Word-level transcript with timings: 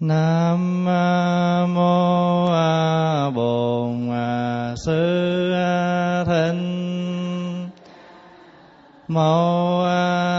Nam 0.00 0.84
mô 1.74 2.46
A 2.52 3.30
Bổn 3.30 4.10
Sư 4.76 5.54
Thích 6.26 6.56
Mâu 9.08 9.84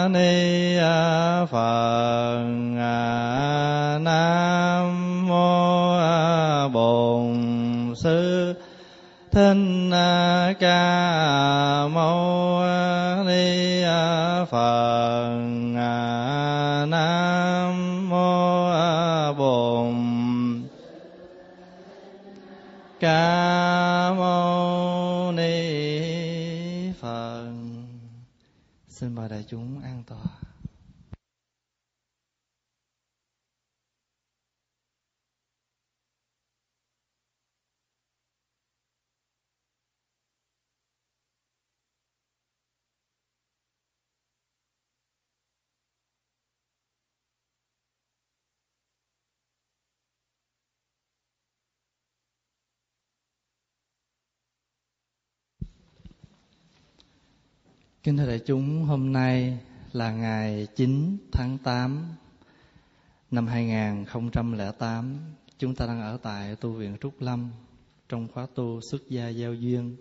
Ni 0.09 0.77
Phật. 1.51 2.43
Nam 4.01 5.27
mô 5.27 5.97
Bổn 6.73 7.93
Sư 8.03 8.53
Thích 9.31 9.57
Ca 10.59 11.87
Mâu 11.87 12.61
Ni 13.25 13.83
Phật. 14.51 15.16
Kính 58.07 58.17
thưa 58.17 58.27
đại 58.27 58.39
chúng, 58.39 58.83
hôm 58.83 59.11
nay 59.13 59.59
là 59.93 60.11
ngày 60.11 60.67
9 60.75 61.17
tháng 61.31 61.57
8 61.57 62.15
năm 63.31 63.47
2008. 63.47 65.17
Chúng 65.57 65.75
ta 65.75 65.85
đang 65.85 66.01
ở 66.01 66.17
tại 66.17 66.55
tu 66.55 66.71
viện 66.71 66.97
Trúc 67.01 67.21
Lâm 67.21 67.51
trong 68.09 68.27
khóa 68.33 68.47
tu 68.55 68.79
xuất 68.91 69.09
gia 69.09 69.27
giao 69.27 69.53
duyên 69.53 69.95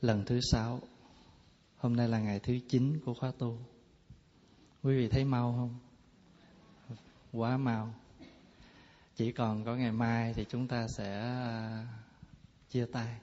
lần 0.00 0.24
thứ 0.24 0.40
sáu. 0.52 0.80
Hôm 1.76 1.96
nay 1.96 2.08
là 2.08 2.18
ngày 2.18 2.40
thứ 2.40 2.58
9 2.68 3.00
của 3.04 3.14
khóa 3.14 3.32
tu. 3.38 3.58
Quý 4.82 4.96
vị 4.96 5.08
thấy 5.08 5.24
mau 5.24 5.54
không? 5.56 5.78
Quá 7.32 7.56
mau. 7.56 7.94
Chỉ 9.16 9.32
còn 9.32 9.64
có 9.64 9.76
ngày 9.76 9.92
mai 9.92 10.32
thì 10.34 10.44
chúng 10.48 10.68
ta 10.68 10.86
sẽ 10.88 11.20
à, 11.20 11.86
chia 12.70 12.86
tay 12.92 13.16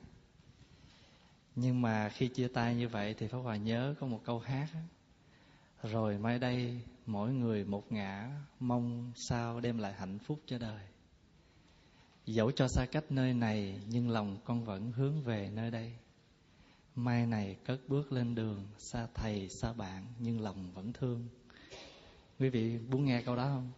nhưng 1.62 1.82
mà 1.82 2.10
khi 2.10 2.28
chia 2.28 2.48
tay 2.48 2.76
như 2.76 2.88
vậy 2.88 3.16
thì 3.18 3.28
Pháp 3.28 3.38
Hòa 3.38 3.56
nhớ 3.56 3.96
có 4.00 4.08
một 4.08 4.20
câu 4.26 4.40
hát 4.40 4.68
đó. 4.74 4.80
Rồi 5.84 6.18
mai 6.18 6.40
đây 6.40 6.82
mỗi 7.06 7.34
người 7.34 7.66
một 7.66 7.92
ngã, 7.92 8.30
Mong 8.60 9.12
sao 9.16 9.60
đem 9.60 9.78
lại 9.78 9.94
hạnh 9.94 10.20
phúc 10.20 10.40
cho 10.46 10.58
đời 10.58 10.82
Dẫu 12.26 12.52
cho 12.52 12.68
xa 12.68 12.86
cách 12.92 13.04
nơi 13.10 13.34
này, 13.34 13.80
Nhưng 13.88 14.10
lòng 14.10 14.38
con 14.46 14.66
vẫn 14.66 14.92
hướng 14.92 15.24
về 15.24 15.50
nơi 15.54 15.72
đây 15.72 15.94
Mai 16.96 17.26
này 17.26 17.56
cất 17.66 17.80
bước 17.88 18.12
lên 18.12 18.36
đường, 18.36 18.68
Xa 18.78 19.08
thầy, 19.14 19.48
xa 19.62 19.74
bạn, 19.74 20.06
Nhưng 20.20 20.42
lòng 20.42 20.72
vẫn 20.74 20.94
thương 20.94 21.28
Quý 22.40 22.50
vị 22.50 22.78
muốn 22.92 23.06
nghe 23.06 23.22
câu 23.22 23.36
đó 23.36 23.44
không? 23.44 23.72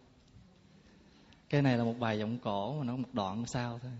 Cái 1.48 1.62
này 1.62 1.78
là 1.78 1.84
một 1.84 1.94
bài 1.98 2.18
giọng 2.18 2.38
cổ, 2.38 2.78
Mà 2.78 2.84
nó 2.84 2.96
một 2.96 3.08
đoạn 3.12 3.46
sao 3.46 3.78
thôi 3.82 3.92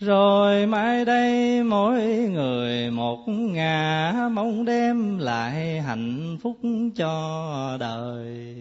rồi 0.00 0.66
mai 0.66 1.04
đây 1.04 1.62
mỗi 1.62 2.02
người 2.04 2.90
một 2.90 3.28
ngà, 3.28 4.12
Mong 4.32 4.64
đem 4.64 5.18
lại 5.18 5.80
hạnh 5.80 6.38
phúc 6.42 6.56
cho 6.96 7.76
đời. 7.80 8.56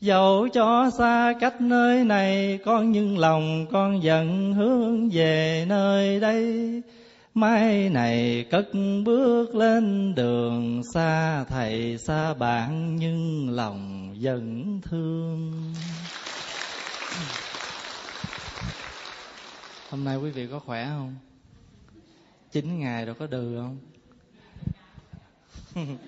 Dẫu 0.00 0.48
cho 0.52 0.90
xa 0.98 1.34
cách 1.40 1.60
nơi 1.60 2.04
này, 2.04 2.58
Con 2.64 2.92
nhưng 2.92 3.18
lòng 3.18 3.66
con 3.72 4.02
dần 4.02 4.54
hướng 4.54 5.08
về 5.10 5.64
nơi 5.68 6.20
đây. 6.20 6.82
Mai 7.34 7.88
này 7.88 8.44
cất 8.50 8.66
bước 9.04 9.54
lên 9.54 10.14
đường, 10.14 10.82
Xa 10.94 11.44
thầy, 11.44 11.98
xa 11.98 12.34
bạn 12.34 12.96
Nhưng 12.96 13.50
lòng 13.50 14.14
vẫn 14.20 14.80
thương. 14.82 15.52
Hôm 19.94 20.04
nay 20.04 20.16
quý 20.16 20.30
vị 20.30 20.46
có 20.50 20.58
khỏe 20.58 20.86
không? 20.88 21.16
Chín 22.50 22.78
ngày 22.78 23.06
rồi 23.06 23.14
có 23.14 23.26
đừ 23.26 23.60
không? 23.60 23.78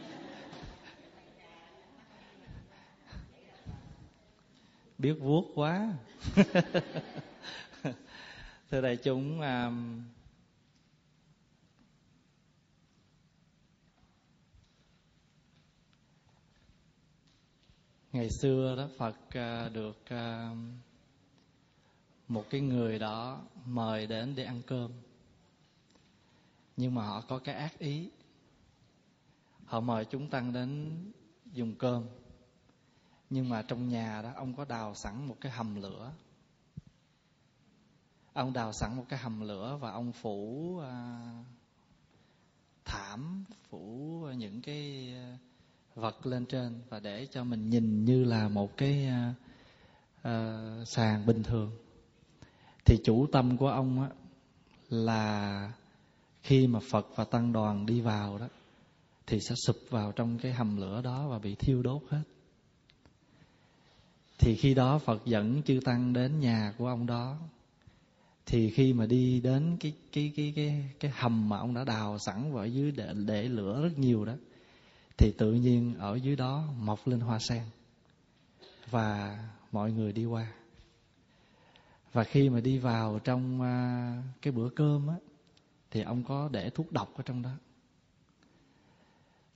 Biết 4.99 5.13
vuốt 5.21 5.45
quá 5.55 5.93
Thưa 8.71 8.81
đại 8.81 8.97
chúng 8.97 9.41
um, 9.41 10.03
Ngày 18.13 18.31
xưa 18.31 18.77
đó 18.77 18.89
Phật 18.99 19.17
uh, 19.29 19.73
được 19.73 19.97
uh, 20.15 20.59
một 22.29 22.45
cái 22.51 22.61
người 22.61 22.99
đó 22.99 23.43
mời 23.67 24.07
đến 24.07 24.35
để 24.35 24.45
ăn 24.45 24.63
cơm. 24.67 24.91
Nhưng 26.77 26.95
mà 26.95 27.05
họ 27.07 27.21
có 27.21 27.39
cái 27.39 27.55
ác 27.55 27.79
ý. 27.79 28.11
Họ 29.65 29.81
mời 29.81 30.05
chúng 30.05 30.31
tăng 30.31 30.53
đến 30.53 30.97
dùng 31.53 31.75
cơm. 31.75 32.07
Nhưng 33.31 33.49
mà 33.49 33.63
trong 33.63 33.89
nhà 33.89 34.23
đó 34.23 34.33
ông 34.37 34.57
có 34.57 34.65
đào 34.65 34.95
sẵn 34.95 35.29
một 35.29 35.37
cái 35.41 35.53
hầm 35.53 35.75
lửa. 35.83 36.13
Ông 38.33 38.53
đào 38.53 38.73
sẵn 38.73 38.97
một 38.97 39.05
cái 39.09 39.19
hầm 39.19 39.41
lửa 39.41 39.79
và 39.81 39.91
ông 39.91 40.13
phủ 40.13 40.79
à, 40.79 41.45
thảm 42.85 43.45
phủ 43.71 44.29
những 44.37 44.63
cái 44.63 45.13
à, 45.15 45.39
vật 45.95 46.27
lên 46.27 46.47
trên 46.47 46.81
và 46.89 47.01
để 47.01 47.27
cho 47.31 47.45
mình 47.45 47.71
nhìn 47.71 48.05
như 48.05 48.25
là 48.25 48.49
một 48.49 48.77
cái 48.77 49.07
à, 49.07 49.35
à, 50.23 50.63
sàn 50.87 51.27
bình 51.27 51.43
thường 51.43 51.86
thì 52.87 52.99
chủ 53.05 53.27
tâm 53.33 53.57
của 53.57 53.69
ông 53.69 54.03
á 54.03 54.09
là 54.89 55.73
khi 56.43 56.67
mà 56.67 56.81
Phật 56.91 57.07
và 57.17 57.25
tăng 57.25 57.53
đoàn 57.53 57.87
đi 57.87 58.01
vào 58.01 58.39
đó 58.39 58.49
thì 59.27 59.41
sẽ 59.49 59.55
sụp 59.67 59.77
vào 59.91 60.13
trong 60.13 60.39
cái 60.39 60.53
hầm 60.53 60.77
lửa 60.77 61.03
đó 61.03 61.29
và 61.29 61.39
bị 61.39 61.55
thiêu 61.55 61.83
đốt 61.83 62.03
hết. 62.09 62.23
Thì 64.39 64.55
khi 64.55 64.75
đó 64.75 64.99
Phật 64.99 65.23
dẫn 65.25 65.63
chư 65.63 65.81
tăng 65.85 66.13
đến 66.13 66.41
nhà 66.41 66.75
của 66.79 66.87
ông 66.87 67.07
đó 67.07 67.37
thì 68.47 68.71
khi 68.71 68.93
mà 68.93 69.07
đi 69.07 69.41
đến 69.41 69.77
cái 69.81 69.93
cái 70.13 70.33
cái 70.37 70.53
cái 70.57 70.91
cái 71.01 71.13
hầm 71.15 71.49
mà 71.49 71.59
ông 71.59 71.75
đã 71.75 71.85
đào 71.85 72.19
sẵn 72.19 72.53
vào 72.53 72.67
dưới 72.67 72.93
để, 72.93 73.13
để 73.27 73.43
lửa 73.43 73.83
rất 73.83 73.99
nhiều 73.99 74.25
đó 74.25 74.33
thì 75.17 75.33
tự 75.39 75.53
nhiên 75.53 75.95
ở 75.99 76.15
dưới 76.15 76.37
đó 76.37 76.65
mọc 76.79 77.09
lên 77.09 77.21
hoa 77.21 77.39
sen 77.39 77.63
và 78.91 79.39
mọi 79.73 79.93
người 79.93 80.13
đi 80.13 80.25
qua 80.25 80.53
và 82.17 82.25
khi 82.25 82.51
mà 82.51 82.61
đi 82.61 82.79
vào 82.79 83.19
trong 83.19 83.61
à, 83.61 84.23
cái 84.43 84.53
bữa 84.53 84.69
cơm 84.69 85.09
á, 85.09 85.15
thì 85.91 86.03
ông 86.03 86.25
có 86.25 86.49
để 86.53 86.71
thuốc 86.71 86.93
độc 86.93 87.17
ở 87.17 87.23
trong 87.23 87.43
đó. 87.43 87.51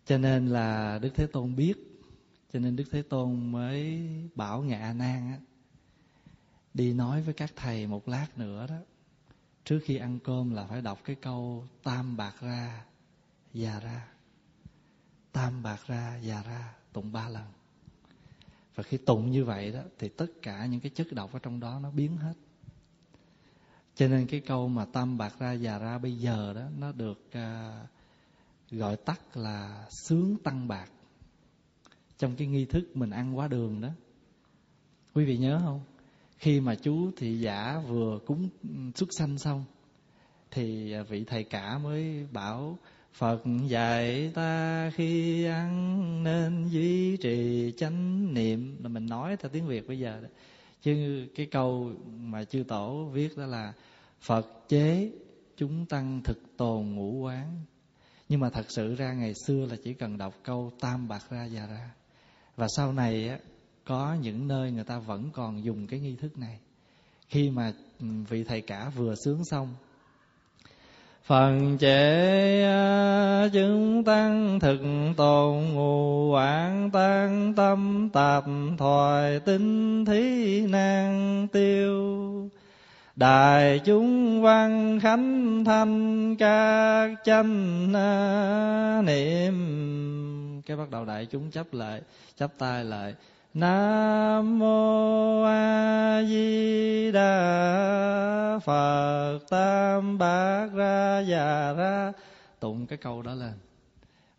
Cho 0.06 0.19
nên 0.19 0.47
là 0.47 0.99
đức 0.99 1.10
thế 1.15 1.26
tôn 1.26 1.56
biết, 1.56 1.75
cho 2.53 2.59
nên 2.59 2.76
đức 2.76 2.84
thế 2.91 3.03
tôn 3.03 3.52
mới 3.52 4.08
bảo 4.35 4.62
ngạ 4.62 4.81
a 4.81 4.93
nan 4.93 5.32
á, 5.32 5.38
đi 6.75 6.93
nói 6.93 7.23
với 7.23 7.35
các 7.35 7.52
thầy 7.56 7.87
một 7.87 8.08
lát 8.08 8.38
nữa 8.38 8.67
đó, 8.69 8.79
trước 9.64 9.81
khi 9.85 9.96
ăn 9.96 10.19
cơm 10.25 10.55
là 10.55 10.67
phải 10.67 10.82
đọc 10.82 10.99
cái 11.05 11.17
câu 11.17 11.67
tam 11.82 12.17
bạc 12.17 12.35
ra, 12.40 12.85
già 13.55 13.81
ra. 13.81 14.08
Tam 15.32 15.62
bạc 15.62 15.81
ra, 15.87 16.17
già 16.23 16.43
ra, 16.43 16.75
tụng 16.93 17.12
ba 17.12 17.29
lần. 17.29 17.46
Và 18.75 18.82
khi 18.82 18.96
tụng 18.96 19.31
như 19.31 19.44
vậy 19.44 19.73
đó, 19.73 19.81
thì 19.99 20.08
tất 20.08 20.26
cả 20.43 20.67
những 20.67 20.81
cái 20.81 20.90
chất 20.94 21.06
độc 21.12 21.32
ở 21.32 21.38
trong 21.38 21.61
đó 21.61 21.81
nó 21.82 21.90
biến 21.90 22.17
hết 22.17 22.35
cho 23.94 24.08
nên 24.08 24.26
cái 24.26 24.40
câu 24.40 24.69
mà 24.69 24.84
tam 24.84 25.19
bạc 25.19 25.34
ra 25.38 25.52
già 25.52 25.78
ra 25.78 25.98
bây 25.98 26.12
giờ 26.12 26.52
đó 26.56 26.62
nó 26.78 26.92
được 26.92 27.28
uh, 27.28 27.88
gọi 28.70 28.96
tắt 28.96 29.37
là 29.37 29.87
sướng 29.90 30.37
tăng 30.44 30.69
bạc. 30.69 30.90
Trong 32.19 32.37
cái 32.37 32.46
nghi 32.46 32.64
thức 32.64 32.84
mình 32.94 33.10
ăn 33.10 33.38
quá 33.38 33.48
đường 33.48 33.81
đó. 33.81 33.88
Quý 35.14 35.25
vị 35.25 35.37
nhớ 35.37 35.60
không? 35.64 35.81
Khi 36.38 36.60
mà 36.60 36.75
chú 36.75 37.10
thị 37.16 37.40
giả 37.40 37.82
vừa 37.88 38.19
cúng 38.26 38.48
xuất 38.94 39.08
sanh 39.19 39.38
xong 39.38 39.64
thì 40.50 40.94
vị 41.08 41.25
thầy 41.25 41.44
cả 41.44 41.78
mới 41.78 42.26
bảo 42.32 42.78
Phật 43.12 43.42
dạy 43.66 44.32
ta 44.34 44.90
khi 44.94 45.44
ăn 45.44 46.25
nên 46.25 46.69
duy 46.69 47.16
trì 47.16 47.72
chánh 47.76 48.34
niệm. 48.34 48.76
Là 48.82 48.88
mình 48.88 49.06
nói 49.06 49.37
theo 49.37 49.50
tiếng 49.52 49.66
Việt 49.66 49.88
bây 49.88 49.98
giờ 49.98 50.20
đó. 50.20 50.28
Chứ 50.82 51.27
cái 51.35 51.47
câu 51.47 51.93
mà 52.21 52.44
chư 52.44 52.62
tổ 52.69 53.05
viết 53.12 53.37
đó 53.37 53.47
là 53.47 53.73
Phật 54.21 54.69
chế 54.69 55.12
chúng 55.56 55.87
tăng 55.87 56.21
thực 56.25 56.56
tồn 56.56 56.94
ngũ 56.94 57.12
quán. 57.12 57.61
Nhưng 58.29 58.41
mà 58.41 58.50
thật 58.50 58.67
sự 58.69 58.94
ra 58.94 59.12
ngày 59.12 59.32
xưa 59.47 59.67
là 59.67 59.77
chỉ 59.85 59.94
cần 59.94 60.19
đọc 60.19 60.35
câu 60.43 60.73
tam 60.81 61.09
bạc 61.09 61.31
ra 61.31 61.44
già 61.44 61.67
ra. 61.67 61.91
Và 62.56 62.67
sau 62.77 62.93
này 62.93 63.29
á, 63.29 63.38
có 63.85 64.17
những 64.23 64.49
nơi 64.49 64.73
người 64.73 64.85
ta 64.85 64.99
vẫn 64.99 65.31
còn 65.32 65.65
dùng 65.65 65.87
cái 65.87 66.00
nghi 66.00 66.17
thức 66.17 66.38
này. 66.38 66.59
Khi 67.29 67.50
mà 67.50 67.73
ừ, 68.00 68.06
vị 68.29 68.44
thầy 68.44 68.61
cả 68.61 68.91
vừa 68.97 69.15
sướng 69.25 69.44
xong 69.44 69.75
Phần 71.25 71.78
chế 71.78 72.62
à, 72.64 73.49
chứng 73.52 74.05
tăng 74.05 74.61
thực 74.61 74.81
tồn 75.17 75.56
ngụ 75.75 76.31
quảng 76.32 76.90
tăng 76.90 77.55
tâm 77.56 78.08
tạp, 78.12 78.44
thoại 78.78 79.40
tinh 79.40 80.05
thí 80.05 80.61
nan 80.67 81.46
tiêu. 81.52 82.49
Đại 83.17 83.81
chúng 83.84 84.43
văn 84.43 85.00
khánh 85.02 85.64
thanh, 85.64 86.37
các 86.37 87.17
chánh 87.25 87.93
à, 87.94 89.02
niệm. 89.06 90.62
Cái 90.66 90.76
bắt 90.76 90.90
đầu 90.90 91.05
đại 91.05 91.26
chúng 91.26 91.50
chấp 91.50 91.66
lại 91.73 92.00
Chấp 92.37 92.50
tay 92.58 92.84
lại. 92.84 93.14
Nam 93.55 94.58
mô 94.58 95.43
A 95.43 96.23
Di 96.23 97.12
Đà 97.12 98.58
Phật 98.64 99.38
Tam 99.50 100.19
Bát 100.19 100.69
Ra 100.75 101.20
Già 101.20 101.73
Ra 101.73 102.12
tụng 102.61 102.87
cái 102.87 102.99
câu 102.99 103.23
đó 103.23 103.35
lên. 103.35 103.52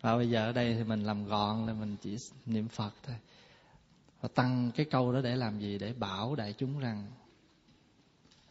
Và 0.00 0.16
bây 0.16 0.30
giờ 0.30 0.44
ở 0.44 0.52
đây 0.52 0.74
thì 0.74 0.84
mình 0.84 1.02
làm 1.02 1.24
gọn 1.26 1.66
là 1.66 1.72
mình 1.72 1.96
chỉ 2.02 2.16
niệm 2.46 2.68
Phật 2.68 2.92
thôi. 3.06 3.16
Và 4.20 4.28
tăng 4.34 4.70
cái 4.76 4.86
câu 4.90 5.12
đó 5.12 5.20
để 5.20 5.36
làm 5.36 5.60
gì? 5.60 5.78
Để 5.78 5.92
bảo 5.92 6.34
đại 6.34 6.54
chúng 6.58 6.78
rằng 6.78 7.06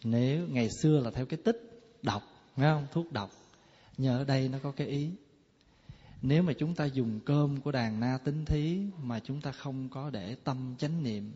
nếu 0.04 0.48
ngày 0.48 0.70
xưa 0.82 1.00
là 1.00 1.12
theo 1.12 1.26
cái 1.26 1.40
tích 1.44 1.84
đọc 2.02 2.24
nghe 2.56 2.72
không? 2.74 2.88
Thuốc 2.92 3.12
độc. 3.12 3.30
Nhờ 3.98 4.18
ở 4.18 4.24
đây 4.24 4.50
nó 4.50 4.58
có 4.64 4.72
cái 4.72 4.88
ý 4.88 5.10
nếu 6.22 6.44
mà 6.44 6.54
chúng 6.54 6.76
ta 6.76 6.86
dùng 6.86 7.20
cơm 7.26 7.62
của 7.62 7.72
đàn 7.72 8.00
na 8.00 8.18
tính 8.24 8.46
thí 8.46 8.80
mà 9.04 9.20
chúng 9.20 9.42
ta 9.42 9.52
không 9.52 9.90
có 9.90 10.10
để 10.10 10.36
tâm 10.44 10.76
chánh 10.78 11.04
niệm, 11.04 11.32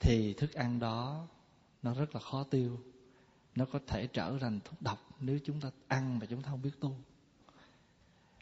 thì 0.00 0.32
thức 0.32 0.52
ăn 0.52 0.78
đó 0.78 1.28
nó 1.82 1.94
rất 1.94 2.14
là 2.14 2.20
khó 2.20 2.44
tiêu. 2.44 2.78
Nó 3.56 3.64
có 3.72 3.78
thể 3.86 4.06
trở 4.06 4.38
thành 4.40 4.60
thuốc 4.64 4.82
độc 4.82 4.98
nếu 5.20 5.38
chúng 5.44 5.60
ta 5.60 5.70
ăn 5.88 6.18
mà 6.18 6.26
chúng 6.26 6.42
ta 6.42 6.50
không 6.50 6.62
biết 6.62 6.80
tu. 6.80 6.96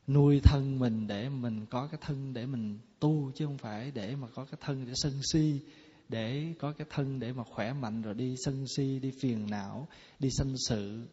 Nuôi 0.06 0.41
thân 0.44 0.79
mình 0.79 1.06
để 1.06 1.29
mình 1.29 1.67
có 1.67 1.87
cái 1.87 2.00
thân 2.00 2.32
để 2.32 2.47
mình 2.47 2.79
tu 3.00 3.32
chứ 3.35 3.47
không 3.47 3.58
phải 3.58 3.91
để 3.91 4.17
mà 4.17 4.29
có 4.35 4.44
cái 4.44 4.58
thân 4.61 4.87
để 4.87 4.93
sân 4.94 5.12
si, 5.32 5.61
để 6.08 6.55
có 6.58 6.73
cái 6.73 6.87
thân 6.91 7.20
để 7.20 7.32
mà 7.32 7.44
khỏe 7.44 7.73
mạnh 7.73 8.02
rồi 8.02 8.14
đi 8.14 8.35
sân 8.44 8.64
si, 8.76 8.99
đi 8.99 9.11
phiền 9.20 9.50
não, 9.50 9.88
đi 10.19 10.29
sanh 10.31 10.55
sự, 10.69 11.06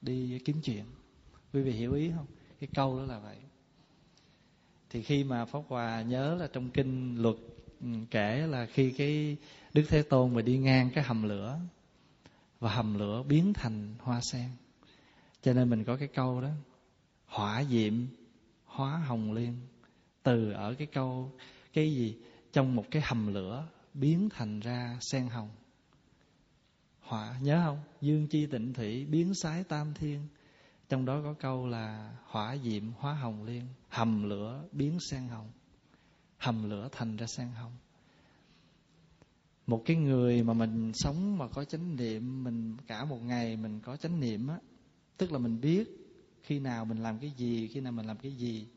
đi 0.00 0.38
kiếm 0.44 0.60
chuyện. 0.62 0.84
Quý 1.52 1.62
vị 1.62 1.72
hiểu 1.72 1.92
ý 1.92 2.10
không? 2.16 2.26
Cái 2.60 2.68
câu 2.74 2.98
đó 2.98 3.04
là 3.04 3.18
vậy 3.18 3.36
thì 4.90 5.02
khi 5.02 5.24
mà 5.24 5.44
pháp 5.44 5.60
hòa 5.68 6.02
nhớ 6.02 6.34
là 6.40 6.48
trong 6.52 6.70
kinh 6.70 7.22
luật 7.22 7.36
ừ, 7.80 7.86
kể 8.10 8.46
là 8.46 8.66
khi 8.66 8.90
cái 8.90 9.36
đức 9.74 9.84
thế 9.88 10.02
tôn 10.02 10.34
mà 10.34 10.42
đi 10.42 10.58
ngang 10.58 10.90
cái 10.94 11.04
hầm 11.04 11.22
lửa 11.22 11.58
và 12.60 12.74
hầm 12.74 12.98
lửa 12.98 13.22
biến 13.22 13.52
thành 13.52 13.94
hoa 13.98 14.20
sen. 14.20 14.48
Cho 15.42 15.52
nên 15.52 15.70
mình 15.70 15.84
có 15.84 15.96
cái 15.96 16.08
câu 16.08 16.40
đó, 16.40 16.50
hỏa 17.26 17.64
diệm, 17.64 17.94
hóa 18.64 18.96
hồng 18.96 19.32
liên 19.32 19.54
từ 20.22 20.52
ở 20.52 20.74
cái 20.74 20.86
câu, 20.86 21.32
cái 21.72 21.94
gì? 21.94 22.16
Trong 22.52 22.76
một 22.76 22.84
cái 22.90 23.02
hầm 23.04 23.34
lửa 23.34 23.68
biến 23.94 24.28
thành 24.30 24.60
ra 24.60 24.96
sen 25.00 25.28
hồng. 25.28 25.50
Hỏa, 27.00 27.38
nhớ 27.42 27.62
không? 27.64 27.78
Dương 28.00 28.26
chi 28.26 28.46
tịnh 28.46 28.72
thủy 28.74 29.06
biến 29.06 29.34
sái 29.34 29.64
tam 29.64 29.94
thiên 29.94 30.20
trong 30.90 31.04
đó 31.04 31.20
có 31.22 31.34
câu 31.34 31.66
là 31.66 32.16
hỏa 32.24 32.56
diệm 32.56 32.92
hóa 32.92 33.14
hồng 33.14 33.44
liên, 33.44 33.66
hầm 33.88 34.22
lửa 34.22 34.64
biến 34.72 34.98
sang 35.00 35.28
hồng, 35.28 35.50
hầm 36.38 36.70
lửa 36.70 36.88
thành 36.92 37.16
ra 37.16 37.26
sang 37.26 37.52
hồng. 37.52 37.76
Một 39.66 39.82
cái 39.86 39.96
người 39.96 40.42
mà 40.42 40.52
mình 40.52 40.92
sống 40.94 41.38
mà 41.38 41.48
có 41.48 41.64
chánh 41.64 41.96
niệm, 41.96 42.44
mình 42.44 42.76
cả 42.86 43.04
một 43.04 43.22
ngày 43.22 43.56
mình 43.56 43.80
có 43.80 43.96
chánh 43.96 44.20
niệm 44.20 44.48
á, 44.48 44.58
tức 45.16 45.32
là 45.32 45.38
mình 45.38 45.60
biết 45.60 45.88
khi 46.42 46.58
nào 46.58 46.84
mình 46.84 47.02
làm 47.02 47.18
cái 47.18 47.30
gì, 47.30 47.68
khi 47.68 47.80
nào 47.80 47.92
mình 47.92 48.06
làm 48.06 48.18
cái 48.18 48.32
gì, 48.32 48.68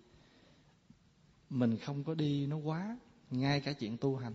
mình 1.50 1.78
không 1.78 2.04
có 2.04 2.14
đi 2.14 2.48
nó 2.48 2.58
quá, 2.58 2.98
ngay 3.30 3.62
cả 3.62 3.74
chuyện 3.74 3.98
tu 3.98 4.16
hành. 4.16 4.34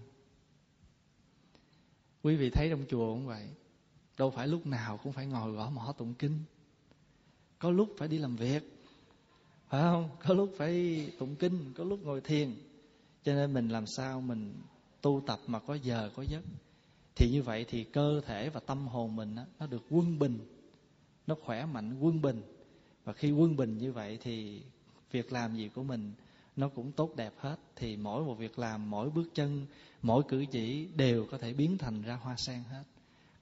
Quý 2.23 2.37
vị 2.37 2.51
thấy 2.51 2.69
trong 2.71 2.85
chùa 2.89 3.15
cũng 3.15 3.27
vậy, 3.27 3.49
đâu 4.19 4.31
phải 4.31 4.49
lúc 4.49 4.67
nào 4.67 4.97
cũng 5.03 5.13
phải 5.13 5.27
ngồi 5.27 5.53
gõ 5.53 5.71
mỏ 5.71 5.95
tụng 5.99 6.15
kinh 6.15 6.45
có 7.59 7.71
lúc 7.71 7.95
phải 7.99 8.09
đi 8.09 8.19
làm 8.19 8.37
việc 8.37 8.79
phải 9.69 9.83
không? 9.83 10.09
Có 10.27 10.35
lúc 10.35 10.55
phải 10.57 11.07
tụng 11.19 11.37
kinh 11.37 11.73
có 11.77 11.85
lúc 11.85 12.01
ngồi 12.03 12.21
thiền. 12.21 12.55
Cho 13.25 13.35
nên 13.35 13.55
mình 13.55 13.69
làm 13.69 13.85
sao 13.97 14.21
mình 14.21 14.55
tu 15.03 15.23
tập 15.27 15.39
mà 15.47 15.59
có 15.59 15.75
giờ 15.75 16.11
có 16.17 16.25
giấc. 16.29 16.43
Thì 17.17 17.31
như 17.31 17.43
vậy 17.43 17.65
thì 17.69 17.85
cơ 17.85 18.21
thể 18.27 18.51
và 18.51 18.61
tâm 18.61 18.87
hồn 18.87 19.17
mình 19.17 19.35
đó, 19.35 19.43
nó 19.59 19.67
được 19.67 19.83
quân 19.91 20.19
bình. 20.19 20.39
Nó 21.27 21.35
khỏe 21.45 21.67
mạnh 21.67 21.99
quân 22.01 22.23
bình. 22.23 22.43
Và 23.05 23.13
khi 23.13 23.31
quân 23.31 23.57
bình 23.57 23.79
như 23.79 23.93
vậy 23.93 24.19
thì 24.21 24.63
việc 25.11 25.33
làm 25.33 25.57
gì 25.57 25.69
của 25.69 25.83
mình 25.83 26.13
nó 26.57 26.69
cũng 26.69 26.93
tốt 26.93 27.17
đẹp 27.17 27.33
hết. 27.39 27.57
Thì 27.77 27.97
mỗi 27.97 28.25
một 28.25 28.35
việc 28.35 28.59
làm 28.59 28.91
mỗi 28.91 29.11
bước 29.11 29.29
chân 29.35 29.67
mỗi 30.03 30.23
cử 30.29 30.45
chỉ 30.51 30.89
đều 30.97 31.27
có 31.31 31.39
thể 31.39 31.53
biến 31.53 31.79
thành 31.79 32.03
ra 32.03 32.15
hoa 32.15 32.37
sen 32.37 32.63
hết. 32.71 32.83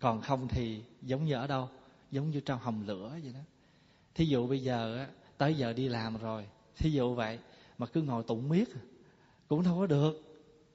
Còn 0.00 0.20
không 0.20 0.48
thì 0.48 0.82
giống 1.02 1.24
như 1.24 1.34
ở 1.34 1.46
đâu 1.46 1.68
giống 2.10 2.30
như 2.30 2.40
trong 2.40 2.60
hầm 2.60 2.86
lửa 2.86 3.18
vậy 3.22 3.32
đó 3.32 3.40
thí 4.16 4.26
dụ 4.26 4.46
bây 4.46 4.62
giờ 4.62 5.06
tới 5.38 5.54
giờ 5.54 5.72
đi 5.72 5.88
làm 5.88 6.16
rồi, 6.16 6.46
thí 6.76 6.90
dụ 6.90 7.14
vậy, 7.14 7.38
mà 7.78 7.86
cứ 7.86 8.02
ngồi 8.02 8.22
tụng 8.22 8.48
miết, 8.48 8.68
cũng 9.48 9.62
đâu 9.62 9.76
có 9.78 9.86
được, 9.86 10.22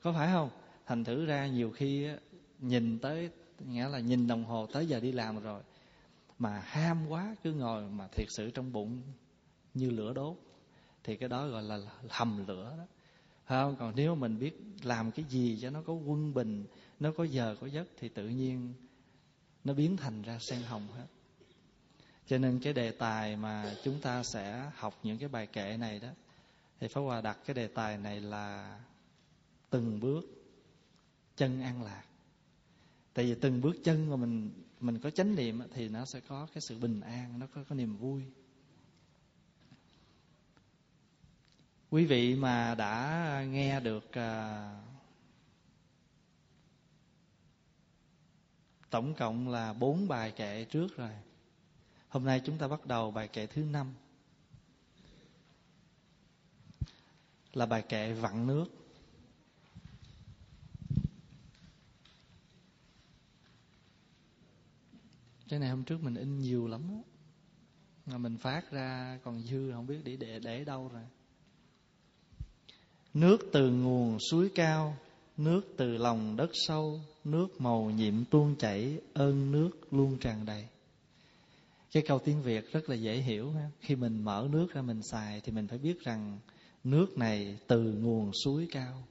có 0.01 0.13
phải 0.13 0.27
không? 0.31 0.49
Thành 0.85 1.03
thử 1.03 1.25
ra 1.25 1.47
nhiều 1.47 1.71
khi 1.71 2.07
nhìn 2.59 2.99
tới, 2.99 3.29
nghĩa 3.59 3.89
là 3.89 3.99
nhìn 3.99 4.27
đồng 4.27 4.45
hồ 4.45 4.67
tới 4.73 4.85
giờ 4.85 4.99
đi 4.99 5.11
làm 5.11 5.39
rồi, 5.39 5.61
mà 6.39 6.59
ham 6.59 7.07
quá, 7.09 7.35
cứ 7.43 7.53
ngồi 7.53 7.89
mà 7.89 8.07
thiệt 8.07 8.27
sự 8.29 8.51
trong 8.51 8.71
bụng 8.71 9.01
như 9.73 9.89
lửa 9.89 10.13
đốt, 10.13 10.35
thì 11.03 11.15
cái 11.15 11.29
đó 11.29 11.47
gọi 11.47 11.63
là 11.63 11.79
hầm 12.09 12.47
lửa 12.47 12.73
đó. 12.77 12.83
Phải 13.45 13.63
không? 13.63 13.75
Còn 13.79 13.93
nếu 13.95 14.15
mình 14.15 14.39
biết 14.39 14.61
làm 14.83 15.11
cái 15.11 15.25
gì 15.29 15.59
cho 15.61 15.69
nó 15.69 15.81
có 15.81 15.93
quân 15.93 16.33
bình, 16.33 16.65
nó 16.99 17.12
có 17.17 17.24
giờ, 17.24 17.55
có 17.62 17.67
giấc, 17.67 17.88
thì 18.00 18.10
tự 18.10 18.27
nhiên 18.27 18.74
nó 19.63 19.74
biến 19.74 19.98
thành 19.98 20.21
ra 20.21 20.39
sen 20.39 20.62
hồng 20.62 20.88
hết 20.95 21.05
cho 22.28 22.38
nên 22.38 22.60
cái 22.60 22.74
đề 22.74 22.92
tài 22.92 23.36
mà 23.36 23.75
chúng 23.84 24.01
ta 24.01 24.24
sẽ 24.24 24.72
học 24.75 25.00
những 25.04 25.18
cái 25.18 25.30
bài 25.30 25.48
kệ 25.48 25.78
này 25.78 26.00
đó 26.00 26.10
thì 26.80 26.88
Pháp 26.88 27.01
Hòa 27.01 27.22
đặt 27.22 27.38
cái 27.46 27.54
đề 27.54 27.68
tài 27.68 27.98
này 27.98 28.22
là 28.22 28.80
từng 29.70 30.00
bước 30.00 30.22
chân 31.38 31.62
an 31.62 31.84
lạc. 31.84 32.04
Tại 33.13 33.25
vì 33.25 33.36
từng 33.42 33.62
bước 33.62 33.75
chân 33.84 34.10
mà 34.10 34.16
mình 34.16 34.51
mình 34.80 35.00
có 35.00 35.10
chánh 35.10 35.36
niệm 35.36 35.62
thì 35.74 35.90
nó 35.90 36.06
sẽ 36.06 36.20
có 36.20 36.48
cái 36.54 36.62
sự 36.62 36.80
bình 36.80 37.01
an 37.01 37.40
nó 37.40 37.48
có 37.56 37.63
cái 37.70 37.78
niềm 37.78 37.98
vui. 37.98 38.24
Quý 41.90 42.06
vị 42.06 42.36
mà 42.36 42.75
đã 42.75 43.46
nghe 43.50 43.80
được 43.80 44.04
uh, 44.10 44.92
tổng 48.90 49.13
cộng 49.13 49.50
là 49.50 49.74
bốn 49.74 50.08
bài 50.08 50.32
kệ 50.32 50.63
trước 50.63 50.98
rồi 50.98 51.12
Hôm 52.12 52.25
nay 52.25 52.41
chúng 52.46 52.58
ta 52.58 52.68
bắt 52.68 52.86
đầu 52.86 53.12
bài 53.12 53.27
kệ 53.27 53.48
thứ 53.48 53.63
năm. 53.63 53.94
Là 57.53 57.65
bài 57.65 57.84
kệ 57.89 58.13
vặn 58.13 58.48
nước. 58.48 58.65
Cái 65.50 65.60
này 65.60 65.70
hôm 65.70 65.84
trước 65.84 66.03
mình 66.03 66.15
in 66.15 66.39
nhiều 66.39 66.68
lắm 66.68 66.82
đó. 66.89 67.03
Mà 68.06 68.18
mình 68.18 68.38
phát 68.38 68.72
ra 68.72 69.20
còn 69.24 69.41
dư 69.44 69.72
không 69.72 69.88
biết 69.88 70.01
để 70.03 70.15
để, 70.15 70.39
để 70.39 70.63
đâu 70.63 70.89
rồi. 70.94 71.03
Nước 73.13 73.38
từ 73.53 73.70
nguồn 73.70 74.18
suối 74.32 74.51
cao 74.56 74.98
Nước 75.38 75.62
từ 75.77 75.98
lòng 75.98 76.36
đất 76.36 76.50
sâu 76.53 77.01
Nước 77.24 77.62
màu 77.62 77.89
nhiệm 77.89 78.25
tuôn 78.25 78.56
chảy 78.56 79.00
Ơn 79.13 79.51
nước 79.51 79.70
luôn 79.91 80.18
tràn 80.18 80.46
đầy 80.46 80.68
cái 81.91 82.03
câu 82.07 82.19
tiếng 82.19 82.41
việt 82.41 82.71
rất 82.71 82.89
là 82.89 82.95
dễ 82.95 83.15
hiểu 83.15 83.53
khi 83.79 83.95
mình 83.95 84.24
mở 84.24 84.48
nước 84.51 84.67
ra 84.74 84.81
mình 84.81 85.01
xài 85.03 85.41
thì 85.41 85.51
mình 85.51 85.67
phải 85.67 85.77
biết 85.77 86.00
rằng 86.00 86.39
nước 86.83 87.17
này 87.17 87.57
từ 87.67 87.81
nguồn 87.81 88.31
suối 88.43 88.67
cao. 88.71 89.03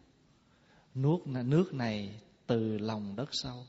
Nước 0.94 1.18
nước 1.26 1.74
này 1.74 2.20
từ 2.46 2.78
lòng 2.78 3.16
đất 3.16 3.28
sâu. 3.32 3.64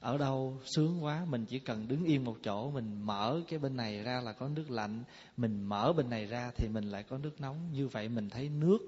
Ở 0.00 0.18
đâu 0.18 0.58
sướng 0.64 1.04
quá, 1.04 1.26
mình 1.28 1.44
chỉ 1.48 1.58
cần 1.58 1.88
đứng 1.88 2.04
yên 2.04 2.24
một 2.24 2.36
chỗ, 2.42 2.70
mình 2.70 3.02
mở 3.02 3.40
cái 3.48 3.58
bên 3.58 3.76
này 3.76 4.02
ra 4.02 4.20
là 4.20 4.32
có 4.32 4.48
nước 4.48 4.70
lạnh. 4.70 5.04
Mình 5.36 5.62
mở 5.62 5.92
bên 5.96 6.10
này 6.10 6.26
ra 6.26 6.50
thì 6.56 6.68
mình 6.68 6.84
lại 6.84 7.02
có 7.02 7.18
nước 7.18 7.40
nóng. 7.40 7.72
Như 7.72 7.88
vậy 7.88 8.08
mình 8.08 8.30
thấy 8.30 8.48
nước 8.48 8.78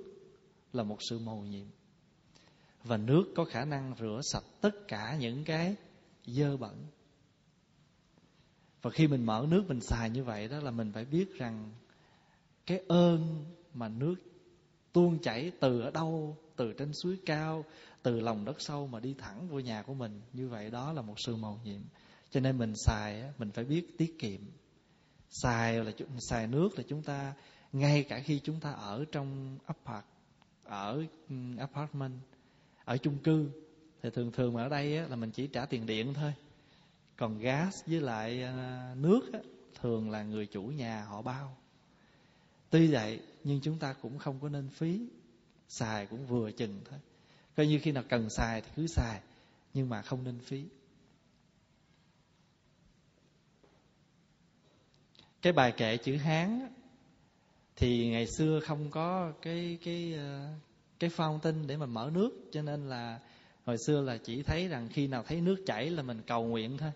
là 0.72 0.82
một 0.82 0.96
sự 1.10 1.18
màu 1.18 1.40
nhiệm. 1.40 1.66
Và 2.84 2.96
nước 2.96 3.24
có 3.36 3.44
khả 3.44 3.64
năng 3.64 3.94
rửa 3.98 4.20
sạch 4.32 4.44
tất 4.60 4.88
cả 4.88 5.16
những 5.20 5.44
cái 5.44 5.76
dơ 6.26 6.56
bẩn 6.56 6.86
và 8.82 8.90
khi 8.90 9.06
mình 9.06 9.26
mở 9.26 9.46
nước 9.48 9.64
mình 9.68 9.80
xài 9.80 10.10
như 10.10 10.24
vậy 10.24 10.48
đó 10.48 10.60
là 10.60 10.70
mình 10.70 10.92
phải 10.92 11.04
biết 11.04 11.34
rằng 11.38 11.70
cái 12.66 12.80
ơn 12.88 13.44
mà 13.74 13.88
nước 13.88 14.14
tuôn 14.92 15.18
chảy 15.18 15.52
từ 15.60 15.80
ở 15.80 15.90
đâu, 15.90 16.36
từ 16.56 16.72
trên 16.72 16.92
suối 16.92 17.18
cao, 17.26 17.64
từ 18.02 18.20
lòng 18.20 18.44
đất 18.44 18.60
sâu 18.60 18.86
mà 18.86 19.00
đi 19.00 19.14
thẳng 19.18 19.48
vô 19.48 19.58
nhà 19.58 19.82
của 19.82 19.94
mình, 19.94 20.20
như 20.32 20.48
vậy 20.48 20.70
đó 20.70 20.92
là 20.92 21.02
một 21.02 21.14
sự 21.20 21.36
màu 21.36 21.60
nhiệm. 21.64 21.80
Cho 22.30 22.40
nên 22.40 22.58
mình 22.58 22.72
xài 22.76 23.24
mình 23.38 23.50
phải 23.50 23.64
biết 23.64 23.98
tiết 23.98 24.18
kiệm. 24.18 24.40
Xài 25.30 25.84
là 25.84 25.92
xài 26.18 26.46
nước 26.46 26.68
là 26.76 26.84
chúng 26.88 27.02
ta, 27.02 27.34
ngay 27.72 28.04
cả 28.08 28.20
khi 28.20 28.40
chúng 28.44 28.60
ta 28.60 28.70
ở 28.70 29.04
trong 29.12 29.58
apart, 29.66 30.04
ở 30.64 31.04
apartment, 31.58 32.20
ở 32.84 32.96
chung 32.96 33.18
cư, 33.18 33.50
thì 34.02 34.10
thường 34.10 34.32
thường 34.32 34.54
mà 34.54 34.62
ở 34.62 34.68
đây 34.68 35.08
là 35.08 35.16
mình 35.16 35.30
chỉ 35.30 35.46
trả 35.46 35.66
tiền 35.66 35.86
điện 35.86 36.14
thôi 36.14 36.32
còn 37.18 37.38
gas 37.38 37.84
với 37.86 38.00
lại 38.00 38.42
à, 38.42 38.94
nước 38.96 39.30
nước 39.32 39.42
thường 39.80 40.10
là 40.10 40.22
người 40.22 40.46
chủ 40.46 40.62
nhà 40.62 41.04
họ 41.04 41.22
bao. 41.22 41.56
Tuy 42.70 42.92
vậy, 42.92 43.20
nhưng 43.44 43.60
chúng 43.60 43.78
ta 43.78 43.92
cũng 43.92 44.18
không 44.18 44.40
có 44.40 44.48
nên 44.48 44.68
phí. 44.68 45.00
Xài 45.68 46.06
cũng 46.06 46.26
vừa 46.26 46.50
chừng 46.50 46.80
thôi. 46.90 46.98
Coi 47.56 47.66
như 47.66 47.78
khi 47.82 47.92
nào 47.92 48.04
cần 48.08 48.30
xài 48.30 48.60
thì 48.60 48.68
cứ 48.76 48.86
xài, 48.86 49.20
nhưng 49.74 49.88
mà 49.88 50.02
không 50.02 50.24
nên 50.24 50.40
phí. 50.40 50.64
Cái 55.42 55.52
bài 55.52 55.72
kệ 55.76 55.96
chữ 55.96 56.16
hán 56.16 56.68
thì 57.76 58.10
ngày 58.10 58.26
xưa 58.26 58.60
không 58.60 58.90
có 58.90 59.32
cái 59.42 59.78
cái 59.84 60.14
à, 60.14 60.54
cái 60.98 61.10
fountain 61.10 61.66
để 61.66 61.76
mà 61.76 61.86
mở 61.86 62.10
nước, 62.14 62.30
cho 62.52 62.62
nên 62.62 62.88
là 62.88 63.20
hồi 63.64 63.78
xưa 63.78 64.00
là 64.00 64.18
chỉ 64.24 64.42
thấy 64.42 64.68
rằng 64.68 64.88
khi 64.92 65.06
nào 65.06 65.22
thấy 65.22 65.40
nước 65.40 65.62
chảy 65.66 65.90
là 65.90 66.02
mình 66.02 66.22
cầu 66.26 66.44
nguyện 66.44 66.76
thôi 66.78 66.90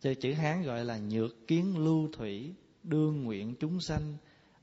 cho 0.00 0.14
chữ 0.14 0.32
hán 0.32 0.62
gọi 0.62 0.84
là 0.84 0.98
nhược 0.98 1.46
kiến 1.46 1.78
lưu 1.78 2.08
thủy, 2.12 2.54
đương 2.82 3.24
nguyện 3.24 3.54
chúng 3.60 3.80
sanh, 3.80 4.16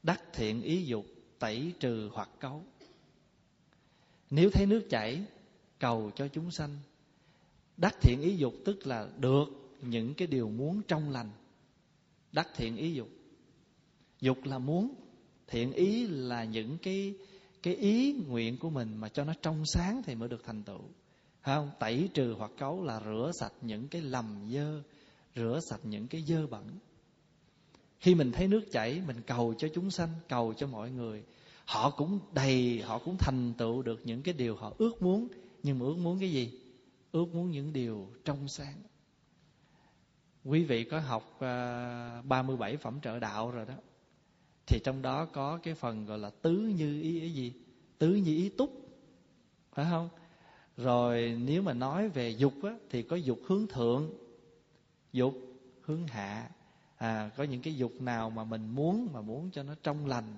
đắc 0.04 0.22
thiện 0.34 0.62
ý 0.62 0.86
dục, 0.86 1.06
tẩy 1.40 1.74
trừ 1.80 2.10
hoặc 2.14 2.30
cấu. 2.40 2.64
Nếu 4.30 4.50
thấy 4.50 4.66
nước 4.66 4.88
chảy, 4.90 5.26
cầu 5.80 6.12
cho 6.16 6.28
chúng 6.28 6.52
sanh. 6.52 6.78
Đắc 7.78 7.96
thiện 8.02 8.22
ý 8.22 8.36
dục 8.36 8.54
tức 8.66 8.88
là 8.88 9.08
được 9.18 9.46
những 9.82 10.14
cái 10.14 10.28
điều 10.28 10.50
muốn 10.50 10.82
trong 10.88 11.10
lành. 11.10 11.30
Đắc 12.32 12.48
thiện 12.56 12.78
ý 12.78 12.94
dục. 12.94 13.10
Dục 14.22 14.38
là 14.44 14.60
muốn, 14.60 14.96
thiện 15.48 15.72
ý 15.72 16.08
là 16.08 16.44
những 16.44 16.78
cái 16.78 17.14
cái 17.64 17.76
ý 17.76 18.16
nguyện 18.28 18.58
của 18.58 18.70
mình 18.70 18.98
mà 18.98 19.10
cho 19.10 19.24
nó 19.24 19.34
trong 19.42 19.66
sáng 19.66 20.02
thì 20.06 20.16
mới 20.16 20.30
được 20.30 20.44
thành 20.46 20.64
tựu. 20.64 20.82
Không? 21.42 21.72
Tẩy 21.80 22.10
trừ 22.14 22.36
hoặc 22.38 22.52
cấu 22.58 22.84
là 22.84 23.00
rửa 23.00 23.32
sạch 23.40 23.54
những 23.62 23.88
cái 23.88 24.02
lầm 24.02 24.50
dơ 24.52 24.82
rửa 25.36 25.60
sạch 25.60 25.80
những 25.84 26.08
cái 26.08 26.22
dơ 26.22 26.48
bẩn. 26.48 26.64
Khi 28.00 28.16
mình 28.16 28.32
thấy 28.32 28.48
nước 28.48 28.72
chảy 28.72 29.02
mình 29.08 29.22
cầu 29.28 29.54
cho 29.58 29.68
chúng 29.74 29.92
sanh 29.92 30.10
cầu 30.30 30.54
cho 30.54 30.68
mọi 30.68 30.92
người. 30.92 31.24
Họ 31.66 31.90
cũng 31.90 32.20
đầy 32.34 32.82
họ 32.82 33.00
cũng 33.00 33.18
thành 33.20 33.54
tựu 33.58 33.82
được 33.82 34.02
những 34.04 34.22
cái 34.22 34.34
điều 34.34 34.56
họ 34.56 34.74
ước 34.78 35.02
muốn. 35.02 35.28
Nhưng 35.64 35.80
mà 35.80 35.86
ước 35.86 35.98
muốn 35.98 36.20
cái 36.20 36.32
gì? 36.32 36.60
Ước 37.12 37.26
muốn 37.34 37.52
những 37.52 37.74
điều 37.74 38.08
trong 38.26 38.48
sáng. 38.48 38.76
Quý 40.46 40.64
vị 40.64 40.84
có 40.84 41.00
học 41.00 41.38
à, 41.40 42.22
37 42.22 42.78
phẩm 42.78 43.00
trợ 43.02 43.20
đạo 43.20 43.52
rồi 43.52 43.66
đó. 43.66 43.74
Thì 44.68 44.80
trong 44.84 45.02
đó 45.02 45.26
có 45.26 45.60
cái 45.64 45.74
phần 45.74 46.06
gọi 46.06 46.20
là 46.20 46.30
tứ 46.30 46.52
như 46.52 47.02
ý, 47.02 47.22
ý 47.22 47.30
gì? 47.30 47.54
Tứ 47.98 48.16
như 48.16 48.36
ý 48.36 48.50
túc. 48.50 48.70
Phải 49.74 49.86
không? 49.90 50.10
Rồi 50.78 51.40
nếu 51.46 51.62
mà 51.62 51.74
nói 51.74 52.10
về 52.10 52.30
dục 52.30 52.54
á, 52.64 52.76
thì 52.90 53.02
có 53.02 53.16
dục 53.16 53.40
hướng 53.48 53.68
thượng 53.68 54.14
dục 55.14 55.34
hướng 55.82 56.08
hạ. 56.08 56.50
À, 56.98 57.30
có 57.38 57.44
những 57.44 57.62
cái 57.62 57.76
dục 57.76 57.92
nào 58.00 58.30
mà 58.30 58.44
mình 58.44 58.70
muốn 58.76 59.08
mà 59.14 59.22
muốn 59.22 59.52
cho 59.52 59.64
nó 59.64 59.76
trong 59.84 60.06
lành. 60.06 60.38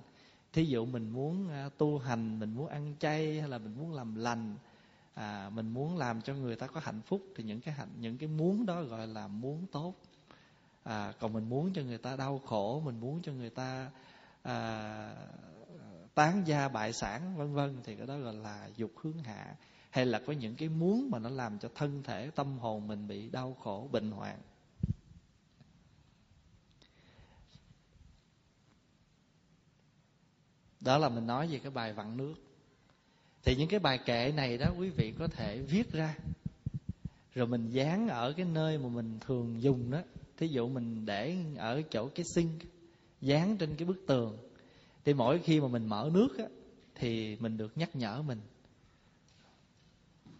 Thí 0.53 0.65
dụ 0.65 0.85
mình 0.85 1.09
muốn 1.09 1.49
à, 1.49 1.69
tu 1.77 1.97
hành 1.97 2.39
mình 2.39 2.53
muốn 2.53 2.67
ăn 2.67 2.95
chay 2.99 3.39
hay 3.39 3.49
là 3.49 3.57
mình 3.57 3.75
muốn 3.77 3.93
làm 3.93 4.15
lành 4.15 4.55
à, 5.15 5.49
mình 5.53 5.69
muốn 5.69 5.97
làm 5.97 6.21
cho 6.21 6.33
người 6.33 6.55
ta 6.55 6.67
có 6.67 6.79
hạnh 6.83 7.01
phúc 7.01 7.21
thì 7.35 7.43
những 7.43 7.61
cái 7.61 7.73
hạnh 7.73 7.89
những 7.99 8.17
cái 8.17 8.29
muốn 8.29 8.65
đó 8.65 8.83
gọi 8.83 9.07
là 9.07 9.27
muốn 9.27 9.65
tốt. 9.71 9.93
À, 10.83 11.13
còn 11.19 11.33
mình 11.33 11.49
muốn 11.49 11.73
cho 11.73 11.81
người 11.81 11.97
ta 11.97 12.15
đau 12.15 12.39
khổ 12.45 12.81
mình 12.85 12.99
muốn 12.99 13.21
cho 13.21 13.31
người 13.31 13.49
ta 13.49 13.91
à, 14.43 15.15
tán 16.15 16.43
gia 16.45 16.67
bại 16.67 16.93
sản 16.93 17.37
vân 17.37 17.53
vân 17.53 17.77
thì 17.83 17.95
cái 17.95 18.07
đó 18.07 18.17
gọi 18.17 18.33
là 18.33 18.69
dục 18.75 18.91
hướng 19.01 19.23
hạ. 19.23 19.55
Hay 19.89 20.05
là 20.05 20.21
có 20.27 20.33
những 20.33 20.55
cái 20.55 20.69
muốn 20.69 21.09
mà 21.11 21.19
nó 21.19 21.29
làm 21.29 21.59
cho 21.59 21.69
thân 21.75 22.03
thể 22.03 22.31
tâm 22.35 22.57
hồn 22.59 22.87
mình 22.87 23.07
bị 23.07 23.29
đau 23.29 23.55
khổ 23.63 23.89
bệnh 23.91 24.11
hoạn. 24.11 24.37
Đó 30.85 30.97
là 30.97 31.09
mình 31.09 31.27
nói 31.27 31.47
về 31.47 31.59
cái 31.59 31.71
bài 31.71 31.93
vặn 31.93 32.17
nước. 32.17 32.35
Thì 33.43 33.55
những 33.55 33.69
cái 33.69 33.79
bài 33.79 33.99
kệ 34.05 34.31
này 34.35 34.57
đó 34.57 34.67
quý 34.77 34.89
vị 34.89 35.13
có 35.19 35.27
thể 35.27 35.59
viết 35.59 35.91
ra. 35.91 36.15
Rồi 37.35 37.47
mình 37.47 37.69
dán 37.69 38.07
ở 38.07 38.33
cái 38.37 38.45
nơi 38.45 38.77
mà 38.77 38.89
mình 38.89 39.19
thường 39.27 39.61
dùng 39.61 39.91
đó. 39.91 40.01
Thí 40.37 40.47
dụ 40.47 40.67
mình 40.67 41.05
để 41.05 41.37
ở 41.57 41.81
chỗ 41.81 42.09
cái 42.15 42.25
sink 42.25 42.61
dán 43.21 43.57
trên 43.57 43.75
cái 43.75 43.87
bức 43.87 44.03
tường. 44.07 44.37
Thì 45.05 45.13
mỗi 45.13 45.39
khi 45.39 45.59
mà 45.61 45.67
mình 45.67 45.87
mở 45.87 46.09
nước 46.13 46.37
á, 46.37 46.45
thì 46.95 47.37
mình 47.39 47.57
được 47.57 47.77
nhắc 47.77 47.95
nhở 47.95 48.21
mình. 48.21 48.39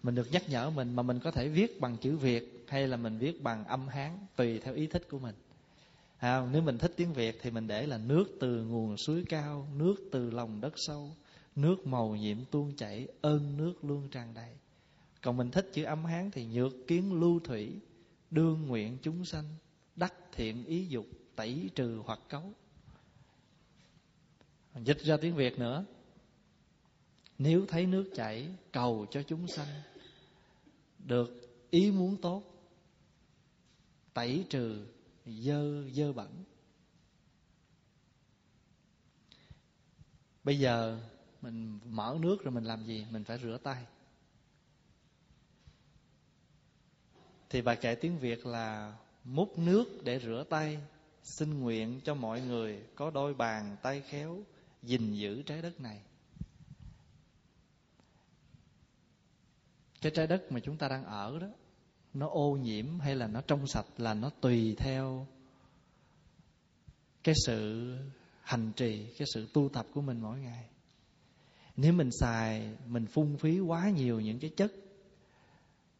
Mình 0.04 0.16
được 0.16 0.32
nhắc 0.32 0.50
nhở 0.50 0.70
mình 0.70 0.96
mà 0.96 1.04
mình 1.04 1.20
có 1.20 1.32
thể 1.32 1.50
viết 1.50 1.82
bằng 1.82 1.98
chữ 1.98 2.18
việt 2.18 2.66
hay 2.68 2.88
là 2.88 2.98
mình 2.98 3.18
viết 3.18 3.44
bằng 3.44 3.66
âm 3.66 3.88
hán 3.88 4.12
tùy 4.36 4.60
theo 4.60 4.74
ý 4.74 4.88
thích 4.88 5.08
của 5.10 5.20
mình 5.20 5.36
à, 6.18 6.48
nếu 6.52 6.62
mình 6.62 6.78
thích 6.78 6.94
tiếng 6.98 7.14
việt 7.14 7.40
thì 7.42 7.52
mình 7.52 7.68
để 7.68 7.88
là 7.88 7.98
nước 7.98 8.26
từ 8.40 8.64
nguồn 8.64 8.98
suối 8.98 9.24
cao 9.30 9.68
nước 9.76 9.96
từ 10.12 10.32
lòng 10.32 10.62
đất 10.62 10.74
sâu 10.80 11.16
nước 11.56 11.88
màu 11.88 12.16
nhiệm 12.16 12.46
tuôn 12.46 12.76
chảy 12.76 13.08
ơn 13.22 13.58
nước 13.58 13.74
luôn 13.82 14.08
tràn 14.10 14.34
đầy. 14.34 14.52
Còn 15.22 15.38
mình 15.38 15.52
thích 15.52 15.70
chữ 15.74 15.84
âm 15.84 16.06
hán 16.06 16.32
thì 16.32 16.46
nhược 16.46 16.74
kiến 16.88 17.20
lưu 17.20 17.40
thủy 17.40 17.80
đương 18.32 18.68
nguyện 18.68 18.98
chúng 19.02 19.26
sanh 19.26 19.46
đắc 19.96 20.14
thiện 20.32 20.66
ý 20.66 20.86
dục 20.88 21.06
tẩy 21.36 21.70
trừ 21.76 22.02
hoặc 22.06 22.20
cấu. 22.30 22.54
Dịch 24.76 25.00
ra 25.00 25.18
tiếng 25.18 25.36
việt 25.36 25.60
nữa. 25.60 25.86
Nếu 27.38 27.66
thấy 27.68 27.86
nước 27.86 28.12
chảy 28.16 28.48
cầu 28.72 29.06
cho 29.12 29.24
chúng 29.24 29.48
sanh 29.48 29.68
được 31.00 31.50
ý 31.70 31.92
muốn 31.92 32.18
tốt 32.22 32.44
tẩy 34.14 34.46
trừ 34.50 34.86
dơ 35.26 35.90
dơ 35.90 36.14
bẩn. 36.14 36.44
Bây 40.44 40.60
giờ 40.60 41.00
mình 41.42 41.80
mở 41.86 42.18
nước 42.20 42.44
rồi 42.44 42.52
mình 42.52 42.64
làm 42.64 42.84
gì? 42.84 43.06
Mình 43.12 43.24
phải 43.24 43.40
rửa 43.40 43.58
tay. 43.64 43.86
Thì 47.50 47.62
bài 47.62 47.76
kệ 47.82 47.96
tiếng 47.96 48.20
việt 48.20 48.46
là 48.46 48.98
múc 49.24 49.60
nước 49.60 50.02
để 50.04 50.20
rửa 50.20 50.44
tay, 50.50 50.80
xin 51.24 51.60
nguyện 51.60 52.02
cho 52.04 52.16
mọi 52.16 52.42
người 52.42 52.84
có 52.96 53.12
đôi 53.12 53.34
bàn 53.34 53.78
tay 53.82 54.02
khéo 54.02 54.44
gìn 54.84 55.14
giữ 55.14 55.42
trái 55.42 55.62
đất 55.62 55.82
này. 55.82 56.02
Cái 60.02 60.12
trái 60.16 60.28
đất 60.28 60.52
mà 60.52 60.60
chúng 60.60 60.78
ta 60.78 60.88
đang 60.88 61.06
ở 61.06 61.40
đó 61.40 61.48
nó 62.16 62.28
ô 62.28 62.52
nhiễm 62.52 63.00
hay 63.00 63.16
là 63.16 63.28
nó 63.28 63.42
trong 63.42 63.68
sạch 63.68 63.86
là 63.98 64.14
nó 64.14 64.30
tùy 64.42 64.76
theo 64.78 65.28
cái 67.24 67.36
sự 67.46 67.92
hành 68.42 68.72
trì 68.76 69.14
cái 69.18 69.28
sự 69.34 69.48
tu 69.54 69.70
tập 69.74 69.86
của 69.94 70.02
mình 70.02 70.22
mỗi 70.22 70.40
ngày. 70.40 70.66
Nếu 71.78 71.94
mình 71.94 72.10
xài 72.22 72.76
mình 72.88 73.06
phung 73.06 73.38
phí 73.38 73.60
quá 73.60 73.90
nhiều 73.90 74.20
những 74.20 74.40
cái 74.40 74.50
chất 74.58 74.72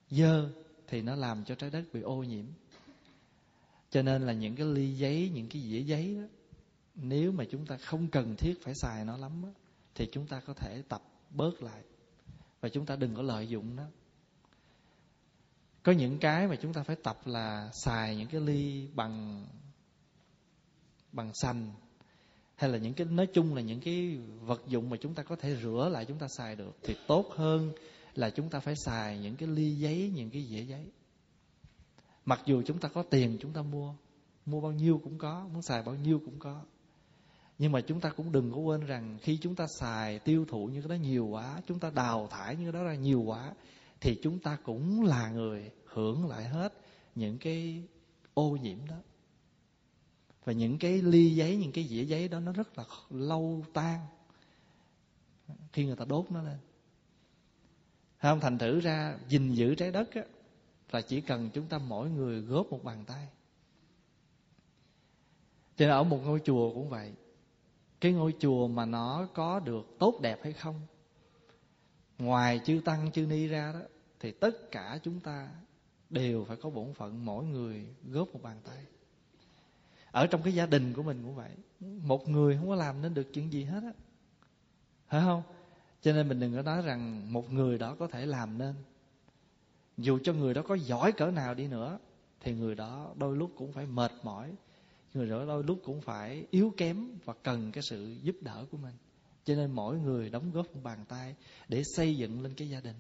dơ 0.10 0.50
thì 0.88 1.02
nó 1.02 1.16
làm 1.16 1.46
cho 1.46 1.56
trái 1.56 1.70
đất 1.70 1.84
bị 1.94 2.02
ô 2.02 2.24
nhiễm. 2.24 2.46
Cho 3.90 4.02
nên 4.02 4.22
là 4.22 4.34
những 4.34 4.56
cái 4.56 4.66
ly 4.68 4.98
giấy 4.98 5.32
những 5.34 5.50
cái 5.50 5.62
dĩa 5.62 5.80
giấy 5.80 6.16
đó 6.16 6.28
nếu 6.96 7.32
mà 7.32 7.44
chúng 7.52 7.66
ta 7.66 7.78
không 7.78 8.08
cần 8.08 8.36
thiết 8.36 8.54
phải 8.64 8.74
xài 8.76 9.06
nó 9.06 9.18
lắm 9.18 9.42
đó, 9.44 9.50
thì 9.96 10.08
chúng 10.12 10.28
ta 10.28 10.40
có 10.40 10.54
thể 10.54 10.82
tập 10.90 11.02
bớt 11.30 11.64
lại. 11.64 11.84
Và 12.62 12.70
chúng 12.70 12.86
ta 12.86 12.96
đừng 12.96 13.16
có 13.16 13.22
lợi 13.22 13.48
dụng 13.48 13.76
nó 13.76 13.84
có 15.86 15.92
những 15.92 16.18
cái 16.20 16.48
mà 16.48 16.56
chúng 16.56 16.74
ta 16.74 16.84
phải 16.84 16.96
tập 16.96 17.18
là 17.26 17.70
xài 17.74 18.16
những 18.16 18.28
cái 18.28 18.42
ly 18.42 18.88
bằng 18.96 19.46
bằng 21.12 21.32
xanh 21.34 21.72
hay 22.56 22.70
là 22.70 22.78
những 22.78 22.94
cái, 22.94 23.08
nói 23.08 23.28
chung 23.34 23.56
là 23.56 23.62
những 23.62 23.80
cái 23.80 24.18
vật 24.42 24.62
dụng 24.68 24.90
mà 24.90 24.98
chúng 25.02 25.14
ta 25.14 25.24
có 25.24 25.36
thể 25.36 25.56
rửa 25.56 25.90
lại 25.92 26.06
chúng 26.06 26.18
ta 26.20 26.28
xài 26.38 26.56
được, 26.56 26.78
thì 26.84 26.96
tốt 27.08 27.26
hơn 27.36 27.72
là 28.14 28.30
chúng 28.30 28.50
ta 28.50 28.60
phải 28.60 28.76
xài 28.76 29.20
những 29.20 29.36
cái 29.36 29.50
ly 29.50 29.72
giấy, 29.72 30.12
những 30.16 30.30
cái 30.30 30.46
dĩa 30.50 30.62
giấy. 30.62 30.86
Mặc 32.26 32.42
dù 32.46 32.62
chúng 32.66 32.80
ta 32.80 32.90
có 32.90 33.04
tiền 33.04 33.38
chúng 33.42 33.54
ta 33.54 33.62
mua 33.62 33.94
mua 34.46 34.62
bao 34.62 34.72
nhiêu 34.72 35.02
cũng 35.04 35.18
có, 35.18 35.48
muốn 35.54 35.62
xài 35.62 35.84
bao 35.84 35.96
nhiêu 35.96 36.22
cũng 36.26 36.40
có. 36.40 36.62
Nhưng 37.58 37.72
mà 37.72 37.82
chúng 37.82 38.00
ta 38.00 38.10
cũng 38.10 38.32
đừng 38.32 38.52
có 38.52 38.58
quên 38.58 38.86
rằng 38.86 39.18
khi 39.22 39.38
chúng 39.42 39.56
ta 39.56 39.66
xài 39.80 40.20
tiêu 40.20 40.46
thụ 40.50 40.66
như 40.66 40.82
cái 40.82 40.90
đó 40.90 41.02
nhiều 41.02 41.26
quá, 41.26 41.62
chúng 41.68 41.80
ta 41.80 41.90
đào 41.90 42.28
thải 42.32 42.56
như 42.56 42.72
cái 42.72 42.82
đó 42.82 42.84
ra 42.88 42.96
nhiều 42.96 43.22
quá 43.22 43.54
thì 44.06 44.20
chúng 44.22 44.40
ta 44.40 44.58
cũng 44.64 45.04
là 45.04 45.30
người 45.30 45.72
hưởng 45.86 46.28
lại 46.28 46.48
hết 46.48 46.74
những 47.16 47.38
cái 47.38 47.84
ô 48.34 48.50
nhiễm 48.62 48.78
đó. 48.90 48.96
Và 50.44 50.54
những 50.54 50.78
cái 50.78 51.02
ly 51.02 51.36
giấy 51.36 51.58
những 51.58 51.72
cái 51.72 51.84
dĩa 51.84 52.04
giấy 52.04 52.28
đó 52.28 52.40
nó 52.40 52.52
rất 52.52 52.78
là 52.78 52.86
lâu 53.10 53.66
tan 53.74 54.00
khi 55.74 55.86
người 55.86 55.96
ta 55.96 56.06
đốt 56.06 56.26
nó 56.32 56.44
lên. 56.44 56.58
Không 58.22 58.40
thành 58.40 58.58
thử 58.58 58.80
ra 58.80 59.18
gìn 59.30 59.54
giữ 59.54 59.76
trái 59.76 59.92
đất 59.92 60.12
á, 60.12 60.22
là 60.92 61.02
chỉ 61.02 61.22
cần 61.22 61.50
chúng 61.54 61.68
ta 61.68 61.78
mỗi 61.78 62.10
người 62.10 62.42
góp 62.42 62.68
một 62.72 62.84
bàn 62.84 63.04
tay. 63.08 63.28
Cho 65.78 65.86
nên 65.86 65.90
ở 65.90 66.04
một 66.04 66.20
ngôi 66.24 66.42
chùa 66.46 66.74
cũng 66.74 66.90
vậy. 66.90 67.14
Cái 68.02 68.12
ngôi 68.12 68.34
chùa 68.40 68.68
mà 68.68 68.86
nó 68.86 69.28
có 69.34 69.60
được 69.60 69.96
tốt 70.00 70.20
đẹp 70.22 70.40
hay 70.44 70.54
không 70.54 70.82
ngoài 72.18 72.62
chư 72.66 72.82
tăng 72.86 73.12
chư 73.12 73.26
ni 73.26 73.48
ra 73.48 73.74
đó 73.74 73.80
thì 74.20 74.32
tất 74.32 74.72
cả 74.72 75.00
chúng 75.04 75.20
ta 75.20 75.50
đều 76.10 76.46
phải 76.46 76.58
có 76.58 76.70
bổn 76.70 76.94
phận 76.94 77.26
mỗi 77.26 77.46
người 77.46 77.86
góp 78.12 78.34
một 78.34 78.40
bàn 78.44 78.58
tay. 78.64 78.86
Ở 80.12 80.28
trong 80.28 80.42
cái 80.44 80.54
gia 80.54 80.66
đình 80.66 80.94
của 80.94 81.04
mình 81.04 81.24
cũng 81.24 81.36
vậy. 81.36 81.52
Một 81.80 82.30
người 82.30 82.58
không 82.58 82.70
có 82.70 82.76
làm 82.76 83.02
nên 83.02 83.14
được 83.14 83.34
chuyện 83.34 83.54
gì 83.54 83.64
hết 83.64 83.84
á. 83.84 83.92
Phải 85.08 85.22
không? 85.22 85.44
Cho 86.02 86.14
nên 86.14 86.28
mình 86.28 86.40
đừng 86.40 86.56
có 86.56 86.62
nói 86.62 86.82
rằng 86.82 87.34
một 87.34 87.52
người 87.52 87.78
đó 87.78 87.96
có 88.00 88.08
thể 88.08 88.26
làm 88.26 88.58
nên. 88.58 88.76
Dù 89.98 90.20
cho 90.24 90.34
người 90.34 90.54
đó 90.54 90.62
có 90.62 90.76
giỏi 90.76 91.12
cỡ 91.12 91.32
nào 91.32 91.54
đi 91.54 91.68
nữa, 91.68 92.00
thì 92.40 92.54
người 92.54 92.76
đó 92.76 93.14
đôi 93.16 93.38
lúc 93.38 93.52
cũng 93.58 93.72
phải 93.72 93.86
mệt 93.86 94.12
mỏi. 94.24 94.54
Người 95.14 95.30
đó 95.30 95.46
đôi 95.46 95.64
lúc 95.64 95.80
cũng 95.84 96.02
phải 96.02 96.46
yếu 96.52 96.74
kém 96.78 97.18
và 97.26 97.34
cần 97.44 97.72
cái 97.72 97.84
sự 97.90 98.16
giúp 98.22 98.36
đỡ 98.42 98.66
của 98.72 98.78
mình. 98.78 98.94
Cho 99.46 99.56
nên 99.56 99.72
mỗi 99.72 99.98
người 99.98 100.30
đóng 100.30 100.52
góp 100.52 100.76
một 100.76 100.82
bàn 100.84 101.06
tay 101.08 101.36
để 101.68 101.84
xây 101.96 102.16
dựng 102.16 102.42
lên 102.42 102.54
cái 102.54 102.70
gia 102.70 102.80
đình. 102.80 102.96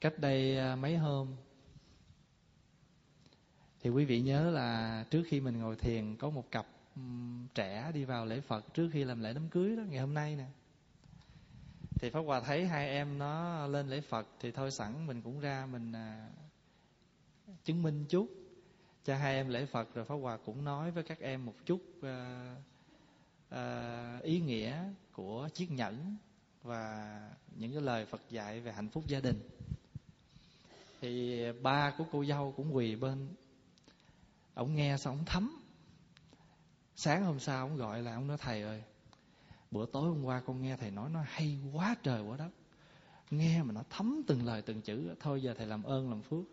Cách 0.00 0.18
đây 0.18 0.58
à, 0.58 0.76
mấy 0.76 0.96
hôm. 0.96 1.36
Thì 3.80 3.90
quý 3.90 4.04
vị 4.04 4.20
nhớ 4.20 4.50
là 4.50 5.04
trước 5.10 5.22
khi 5.26 5.40
mình 5.40 5.58
ngồi 5.58 5.76
thiền 5.76 6.16
có 6.16 6.30
một 6.30 6.50
cặp 6.50 6.66
trẻ 7.54 7.90
đi 7.94 8.04
vào 8.04 8.26
lễ 8.26 8.40
Phật 8.40 8.74
trước 8.74 8.90
khi 8.92 9.04
làm 9.04 9.20
lễ 9.20 9.32
đám 9.32 9.48
cưới 9.48 9.76
đó 9.76 9.82
ngày 9.82 10.00
hôm 10.00 10.14
nay 10.14 10.36
nè. 10.36 10.46
Thì 12.00 12.10
Pháp 12.10 12.20
Hòa 12.20 12.40
thấy 12.40 12.66
hai 12.66 12.88
em 12.88 13.18
nó 13.18 13.66
lên 13.66 13.88
lễ 13.88 14.00
Phật 14.00 14.26
thì 14.40 14.50
thôi 14.50 14.70
sẵn 14.70 15.06
mình 15.06 15.22
cũng 15.22 15.40
ra 15.40 15.66
mình 15.66 15.92
à, 15.92 16.28
chứng 17.64 17.82
minh 17.82 18.04
chút 18.08 18.28
cho 19.04 19.16
hai 19.16 19.34
em 19.34 19.48
lễ 19.48 19.66
Phật. 19.66 19.94
Rồi 19.94 20.04
Pháp 20.04 20.14
Hòa 20.14 20.38
cũng 20.46 20.64
nói 20.64 20.90
với 20.90 21.02
các 21.02 21.20
em 21.20 21.46
một 21.46 21.54
chút 21.64 21.80
à, 22.02 22.54
à, 23.48 24.18
ý 24.22 24.40
nghĩa 24.40 24.92
của 25.12 25.48
chiếc 25.54 25.70
nhẫn 25.70 26.16
và 26.62 27.20
những 27.56 27.72
cái 27.72 27.82
lời 27.82 28.06
Phật 28.06 28.20
dạy 28.30 28.60
về 28.60 28.72
hạnh 28.72 28.88
phúc 28.88 29.04
gia 29.06 29.20
đình 29.20 29.55
thì 31.00 31.42
ba 31.62 31.94
của 31.98 32.04
cô 32.12 32.24
dâu 32.24 32.54
cũng 32.56 32.76
quỳ 32.76 32.96
bên. 32.96 33.28
Ông 34.54 34.74
nghe 34.74 34.96
xong 34.96 35.16
ông 35.16 35.24
thấm. 35.24 35.62
Sáng 36.96 37.24
hôm 37.24 37.40
sau 37.40 37.66
ông 37.66 37.76
gọi 37.76 38.02
là 38.02 38.14
ông 38.14 38.26
nói, 38.26 38.36
thầy 38.40 38.62
ơi, 38.62 38.82
bữa 39.70 39.86
tối 39.86 40.08
hôm 40.08 40.24
qua 40.24 40.42
con 40.46 40.62
nghe 40.62 40.76
thầy 40.76 40.90
nói, 40.90 41.10
nó 41.10 41.20
hay 41.26 41.58
quá 41.72 41.96
trời 42.02 42.22
quá 42.22 42.36
đất. 42.36 42.50
Nghe 43.30 43.62
mà 43.62 43.72
nó 43.72 43.82
thấm 43.90 44.22
từng 44.26 44.46
lời 44.46 44.62
từng 44.62 44.80
chữ 44.80 45.14
thôi 45.20 45.42
giờ 45.42 45.54
thầy 45.58 45.66
làm 45.66 45.82
ơn, 45.82 46.10
làm 46.10 46.22
phước 46.22 46.44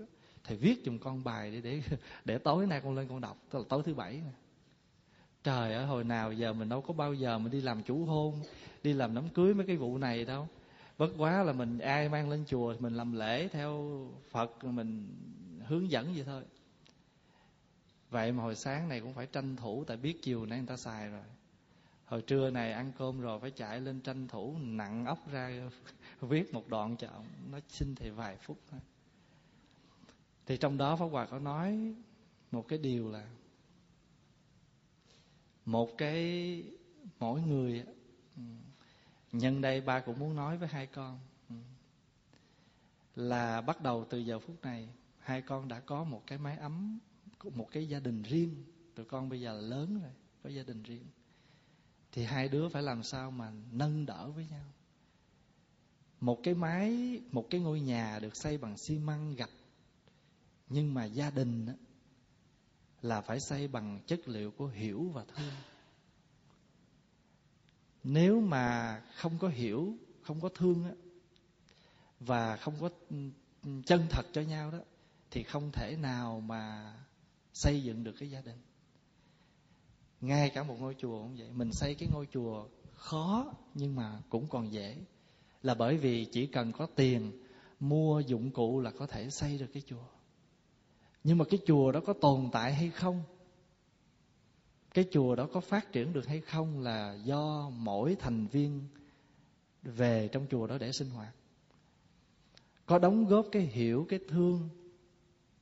thầy 0.43 0.57
viết 0.57 0.81
dùm 0.85 0.97
con 0.97 1.23
bài 1.23 1.51
để 1.51 1.61
để 1.61 1.81
để 2.25 2.37
tối 2.37 2.67
nay 2.67 2.81
con 2.83 2.95
lên 2.95 3.07
con 3.07 3.21
đọc 3.21 3.37
tức 3.49 3.59
là 3.59 3.65
tối 3.69 3.81
thứ 3.85 3.93
bảy 3.93 4.13
này. 4.13 4.33
trời 5.43 5.73
ơi, 5.73 5.85
hồi 5.85 6.03
nào 6.03 6.31
giờ 6.31 6.53
mình 6.53 6.69
đâu 6.69 6.81
có 6.81 6.93
bao 6.93 7.13
giờ 7.13 7.37
mình 7.37 7.51
đi 7.51 7.61
làm 7.61 7.83
chủ 7.83 8.05
hôn, 8.05 8.41
đi 8.83 8.93
làm 8.93 9.15
đám 9.15 9.29
cưới 9.29 9.53
mấy 9.53 9.67
cái 9.67 9.77
vụ 9.77 9.97
này 9.97 10.25
đâu 10.25 10.47
bất 10.97 11.09
quá 11.17 11.43
là 11.43 11.53
mình, 11.53 11.79
ai 11.79 12.09
mang 12.09 12.29
lên 12.29 12.43
chùa 12.47 12.75
mình 12.79 12.93
làm 12.93 13.13
lễ 13.13 13.47
theo 13.47 14.01
phật, 14.29 14.63
mình 14.63 15.07
hướng 15.65 15.91
dẫn 15.91 16.13
vậy 16.13 16.23
thôi. 16.23 16.43
Vậy 18.09 18.31
mà 18.31 18.43
hồi 18.43 18.55
sáng 18.55 18.89
này 18.89 18.99
cũng 19.01 19.13
phải 19.13 19.25
tranh 19.25 19.55
thủ, 19.55 19.83
tại 19.83 19.97
biết 19.97 20.21
chiều 20.21 20.45
nay 20.45 20.57
người 20.59 20.67
ta 20.67 20.77
xài 20.77 21.09
rồi. 21.09 21.23
Hồi 22.05 22.21
trưa 22.21 22.49
này 22.49 22.71
ăn 22.71 22.91
cơm 22.97 23.21
rồi 23.21 23.39
phải 23.39 23.51
chạy 23.51 23.81
lên 23.81 24.01
tranh 24.01 24.27
thủ, 24.27 24.55
nặng 24.61 25.05
ốc 25.05 25.31
ra 25.31 25.69
viết 26.21 26.53
một 26.53 26.69
đoạn 26.69 26.95
cho 26.97 27.07
ông, 27.07 27.25
nó 27.51 27.59
xin 27.69 27.95
thì 27.95 28.09
vài 28.09 28.37
phút 28.37 28.57
thôi. 28.71 28.79
Thì 30.45 30.57
trong 30.57 30.77
đó 30.77 30.95
pháp 30.95 31.05
hòa 31.05 31.25
có 31.25 31.39
nói 31.39 31.93
một 32.51 32.67
cái 32.67 32.79
điều 32.79 33.11
là 33.11 33.27
một 35.65 35.89
cái 35.97 36.63
mỗi 37.19 37.41
người 37.41 37.83
nhân 39.33 39.61
đây 39.61 39.81
ba 39.81 39.99
cũng 39.99 40.19
muốn 40.19 40.35
nói 40.35 40.57
với 40.57 40.67
hai 40.67 40.87
con. 40.87 41.19
Ừ. 41.49 41.55
Là 43.15 43.61
bắt 43.61 43.81
đầu 43.81 44.05
từ 44.09 44.17
giờ 44.17 44.39
phút 44.39 44.61
này, 44.61 44.89
hai 45.19 45.41
con 45.41 45.67
đã 45.67 45.79
có 45.79 46.03
một 46.03 46.23
cái 46.27 46.37
mái 46.37 46.57
ấm, 46.57 46.99
một 47.43 47.67
cái 47.71 47.87
gia 47.87 47.99
đình 47.99 48.21
riêng. 48.23 48.63
Tụi 48.95 49.05
con 49.05 49.29
bây 49.29 49.41
giờ 49.41 49.53
là 49.53 49.61
lớn 49.61 49.99
rồi, 50.01 50.11
có 50.43 50.49
gia 50.49 50.63
đình 50.63 50.83
riêng. 50.83 51.05
Thì 52.11 52.23
hai 52.23 52.49
đứa 52.49 52.69
phải 52.69 52.83
làm 52.83 53.03
sao 53.03 53.31
mà 53.31 53.51
nâng 53.71 54.05
đỡ 54.05 54.31
với 54.31 54.47
nhau? 54.51 54.65
Một 56.19 56.39
cái 56.43 56.53
mái, 56.53 57.21
một 57.31 57.47
cái 57.49 57.61
ngôi 57.61 57.79
nhà 57.79 58.19
được 58.19 58.35
xây 58.35 58.57
bằng 58.57 58.77
xi 58.77 58.99
măng 58.99 59.35
gạch. 59.35 59.49
Nhưng 60.69 60.93
mà 60.93 61.05
gia 61.05 61.29
đình 61.29 61.67
là 63.01 63.21
phải 63.21 63.39
xây 63.39 63.67
bằng 63.67 63.99
chất 64.07 64.27
liệu 64.27 64.51
của 64.51 64.67
hiểu 64.67 65.09
và 65.13 65.25
thương 65.35 65.53
nếu 68.03 68.39
mà 68.39 68.99
không 69.15 69.37
có 69.39 69.47
hiểu, 69.47 69.93
không 70.21 70.41
có 70.41 70.49
thương 70.49 70.83
và 72.19 72.57
không 72.57 72.73
có 72.81 72.89
chân 73.85 74.07
thật 74.09 74.25
cho 74.33 74.41
nhau 74.41 74.71
đó, 74.71 74.79
thì 75.31 75.43
không 75.43 75.71
thể 75.71 75.95
nào 76.01 76.39
mà 76.39 76.93
xây 77.53 77.83
dựng 77.83 78.03
được 78.03 78.13
cái 78.19 78.31
gia 78.31 78.41
đình. 78.41 78.57
Ngay 80.21 80.49
cả 80.49 80.63
một 80.63 80.75
ngôi 80.79 80.95
chùa 80.99 81.21
cũng 81.21 81.35
vậy, 81.37 81.49
mình 81.51 81.73
xây 81.73 81.95
cái 81.95 82.09
ngôi 82.11 82.27
chùa 82.31 82.67
khó 82.95 83.53
nhưng 83.73 83.95
mà 83.95 84.19
cũng 84.29 84.47
còn 84.49 84.73
dễ, 84.73 84.97
là 85.63 85.73
bởi 85.73 85.97
vì 85.97 86.25
chỉ 86.25 86.47
cần 86.47 86.71
có 86.71 86.87
tiền 86.95 87.31
mua 87.79 88.19
dụng 88.19 88.51
cụ 88.51 88.79
là 88.79 88.91
có 88.91 89.07
thể 89.07 89.29
xây 89.29 89.57
được 89.57 89.69
cái 89.73 89.83
chùa. 89.85 90.05
Nhưng 91.23 91.37
mà 91.37 91.45
cái 91.45 91.59
chùa 91.65 91.91
đó 91.91 91.99
có 92.05 92.13
tồn 92.13 92.49
tại 92.51 92.73
hay 92.73 92.89
không 92.89 93.23
cái 94.93 95.05
chùa 95.11 95.35
đó 95.35 95.47
có 95.53 95.59
phát 95.59 95.91
triển 95.91 96.13
được 96.13 96.27
hay 96.27 96.41
không 96.41 96.79
là 96.79 97.17
do 97.23 97.69
mỗi 97.69 98.15
thành 98.19 98.47
viên 98.47 98.87
về 99.83 100.29
trong 100.31 100.45
chùa 100.49 100.67
đó 100.67 100.77
để 100.77 100.91
sinh 100.91 101.09
hoạt. 101.09 101.33
Có 102.85 102.99
đóng 102.99 103.25
góp 103.25 103.47
cái 103.51 103.61
hiểu, 103.61 104.05
cái 104.09 104.19
thương, 104.27 104.69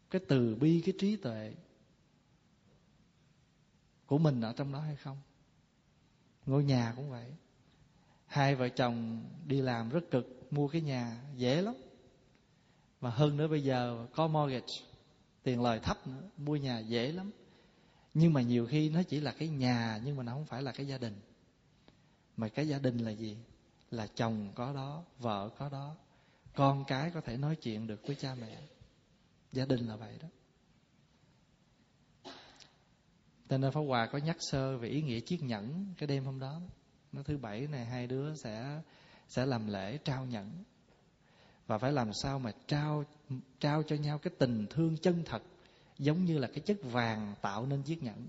cái 0.09 0.21
từ 0.27 0.55
bi, 0.55 0.81
cái 0.85 0.93
trí 0.99 1.15
tuệ 1.15 1.53
của 4.05 4.17
mình 4.17 4.41
ở 4.41 4.53
trong 4.53 4.71
đó 4.71 4.79
hay 4.79 4.95
không? 4.95 5.17
Ngôi 6.45 6.63
nhà 6.63 6.93
cũng 6.95 7.09
vậy. 7.09 7.25
Hai 8.25 8.55
vợ 8.55 8.69
chồng 8.69 9.23
đi 9.47 9.61
làm 9.61 9.89
rất 9.89 10.11
cực, 10.11 10.53
mua 10.53 10.67
cái 10.67 10.81
nhà 10.81 11.21
dễ 11.35 11.61
lắm. 11.61 11.75
Mà 13.01 13.09
hơn 13.09 13.37
nữa 13.37 13.47
bây 13.47 13.63
giờ 13.63 14.07
có 14.15 14.27
mortgage, 14.27 14.73
tiền 15.43 15.61
lời 15.61 15.79
thấp 15.79 16.07
nữa, 16.07 16.29
mua 16.37 16.55
nhà 16.55 16.79
dễ 16.79 17.11
lắm 17.11 17.31
nhưng 18.13 18.33
mà 18.33 18.41
nhiều 18.41 18.67
khi 18.67 18.89
nó 18.89 19.03
chỉ 19.03 19.19
là 19.19 19.31
cái 19.31 19.47
nhà, 19.47 19.99
nhưng 20.03 20.15
mà 20.15 20.23
nó 20.23 20.33
không 20.33 20.45
phải 20.45 20.61
là 20.61 20.71
cái 20.71 20.87
gia 20.87 20.97
đình. 20.97 21.21
Mà 22.37 22.47
cái 22.47 22.67
gia 22.67 22.79
đình 22.79 22.97
là 22.97 23.11
gì? 23.11 23.37
Là 23.91 24.07
chồng 24.07 24.51
có 24.55 24.73
đó, 24.73 25.03
vợ 25.19 25.49
có 25.57 25.69
đó, 25.69 25.95
con 26.55 26.83
cái 26.87 27.11
có 27.13 27.21
thể 27.21 27.37
nói 27.37 27.55
chuyện 27.55 27.87
được 27.87 28.07
với 28.07 28.15
cha 28.15 28.35
mẹ. 28.35 28.61
Gia 29.51 29.65
đình 29.65 29.87
là 29.87 29.95
vậy 29.95 30.17
đó. 30.21 30.27
Cho 33.49 33.57
nên 33.57 33.71
Pháp 33.71 33.81
Hòa 33.81 34.09
có 34.11 34.17
nhắc 34.17 34.37
sơ 34.39 34.77
về 34.77 34.89
ý 34.89 35.01
nghĩa 35.01 35.19
chiếc 35.19 35.43
nhẫn 35.43 35.93
cái 35.97 36.07
đêm 36.07 36.23
hôm 36.23 36.39
đó. 36.39 36.61
Nó 37.11 37.23
thứ 37.23 37.37
bảy 37.37 37.67
này, 37.67 37.85
hai 37.85 38.07
đứa 38.07 38.35
sẽ 38.35 38.81
sẽ 39.27 39.45
làm 39.45 39.67
lễ 39.67 39.97
trao 39.97 40.25
nhẫn. 40.25 40.63
Và 41.67 41.77
phải 41.77 41.91
làm 41.91 42.13
sao 42.13 42.39
mà 42.39 42.51
trao 42.67 43.03
trao 43.59 43.83
cho 43.83 43.95
nhau 43.95 44.17
cái 44.17 44.33
tình 44.39 44.67
thương 44.69 44.97
chân 44.97 45.23
thật 45.25 45.41
giống 46.01 46.25
như 46.25 46.37
là 46.37 46.47
cái 46.47 46.59
chất 46.59 46.77
vàng 46.83 47.35
tạo 47.41 47.65
nên 47.65 47.81
chiếc 47.81 48.03
nhẫn. 48.03 48.27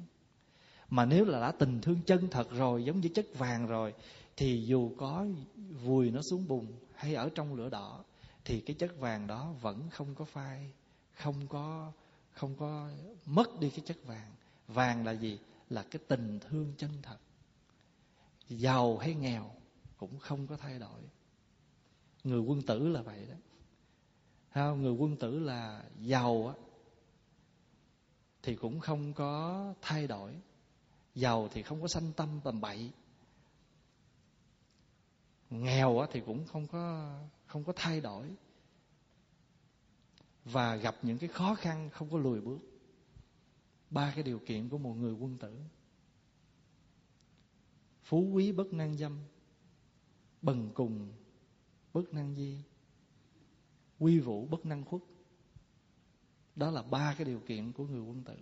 Mà 0.91 1.05
nếu 1.05 1.25
là 1.25 1.41
đã 1.41 1.53
tình 1.53 1.81
thương 1.81 2.01
chân 2.07 2.29
thật 2.31 2.51
rồi 2.51 2.85
giống 2.85 3.01
như 3.01 3.09
chất 3.09 3.27
vàng 3.39 3.67
rồi 3.67 3.95
thì 4.37 4.65
dù 4.67 4.93
có 4.99 5.27
vùi 5.85 6.11
nó 6.11 6.23
xuống 6.23 6.49
bùn 6.49 6.67
hay 6.95 7.15
ở 7.15 7.31
trong 7.35 7.55
lửa 7.55 7.71
đỏ 7.71 8.05
thì 8.45 8.61
cái 8.61 8.77
chất 8.79 8.99
vàng 8.99 9.27
đó 9.27 9.53
vẫn 9.61 9.91
không 9.91 10.15
có 10.15 10.25
phai, 10.25 10.73
không 11.13 11.47
có 11.49 11.93
không 12.33 12.55
có 12.55 12.91
mất 13.27 13.61
đi 13.61 13.71
cái 13.71 13.81
chất 13.87 13.97
vàng. 14.07 14.31
Vàng 14.69 15.07
là 15.07 15.13
gì? 15.13 15.39
Là 15.71 15.83
cái 15.83 16.03
tình 16.09 16.39
thương 16.41 16.73
chân 16.79 16.91
thật. 17.03 17.19
Giàu 18.49 18.99
hay 18.99 19.15
nghèo 19.15 19.51
cũng 19.97 20.19
không 20.19 20.47
có 20.47 20.57
thay 20.57 20.79
đổi. 20.79 21.01
Người 22.25 22.41
quân 22.41 22.63
tử 22.63 22.89
là 22.89 23.03
vậy 23.03 23.27
đó. 23.31 23.37
Người 24.75 24.93
quân 24.93 25.17
tử 25.17 25.39
là 25.39 25.85
giàu 26.01 26.49
á 26.49 26.55
thì 28.43 28.57
cũng 28.57 28.81
không 28.81 29.13
có 29.15 29.75
thay 29.83 30.07
đổi. 30.07 30.41
Giàu 31.15 31.49
thì 31.53 31.63
không 31.63 31.83
có 31.83 31.89
sanh 31.89 32.13
tâm 32.13 32.41
tầm 32.45 32.61
bậy. 32.61 32.91
Nghèo 35.51 36.07
thì 36.13 36.21
cũng 36.27 36.47
không 36.47 36.67
có 36.67 37.15
không 37.47 37.65
có 37.65 37.73
thay 37.77 38.01
đổi. 38.01 38.37
Và 40.45 40.77
gặp 40.77 40.97
những 41.03 41.19
cái 41.19 41.29
khó 41.29 41.55
khăn 41.55 41.91
không 41.91 42.11
có 42.11 42.19
lùi 42.19 42.41
bước. 42.41 42.59
Ba 43.91 44.13
cái 44.15 44.23
điều 44.23 44.39
kiện 44.39 44.69
của 44.69 44.79
một 44.79 44.95
người 44.95 45.13
quân 45.13 45.37
tử. 45.39 45.59
Phú 48.03 48.31
quý 48.33 48.53
bất 48.53 48.73
năng 48.73 48.97
dâm, 48.97 49.19
bần 50.43 50.71
cùng 50.75 51.13
bất 51.93 52.13
năng 52.13 52.35
di, 52.35 52.59
quy 53.99 54.19
vũ 54.19 54.47
bất 54.47 54.67
năng 54.67 54.85
khuất 54.85 55.03
đó 56.57 56.71
là 56.71 56.83
ba 56.83 57.15
cái 57.19 57.25
điều 57.25 57.41
kiện 57.41 57.73
của 57.73 57.87
người 57.87 58.01
quân 58.01 58.25
tử. 58.25 58.37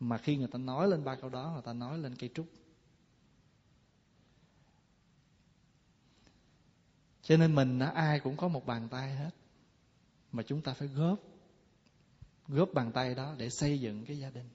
Mà 0.00 0.18
khi 0.18 0.36
người 0.36 0.48
ta 0.48 0.58
nói 0.58 0.88
lên 0.88 1.04
ba 1.04 1.16
câu 1.16 1.30
đó, 1.30 1.50
người 1.52 1.62
ta 1.62 1.72
nói 1.72 1.98
lên 1.98 2.16
cây 2.16 2.30
trúc. 2.34 2.46
Cho 7.22 7.36
nên 7.36 7.54
mình 7.54 7.78
ai 7.78 8.20
cũng 8.20 8.36
có 8.36 8.48
một 8.48 8.66
bàn 8.66 8.88
tay 8.88 9.16
hết. 9.16 9.30
Mà 10.32 10.42
chúng 10.42 10.62
ta 10.62 10.72
phải 10.72 10.88
góp 10.88 11.18
góp 12.48 12.68
bàn 12.74 12.92
tay 12.92 13.14
đó 13.14 13.34
để 13.38 13.50
xây 13.50 13.80
dựng 13.80 14.04
cái 14.04 14.18
gia 14.18 14.30
đình. 14.30 14.48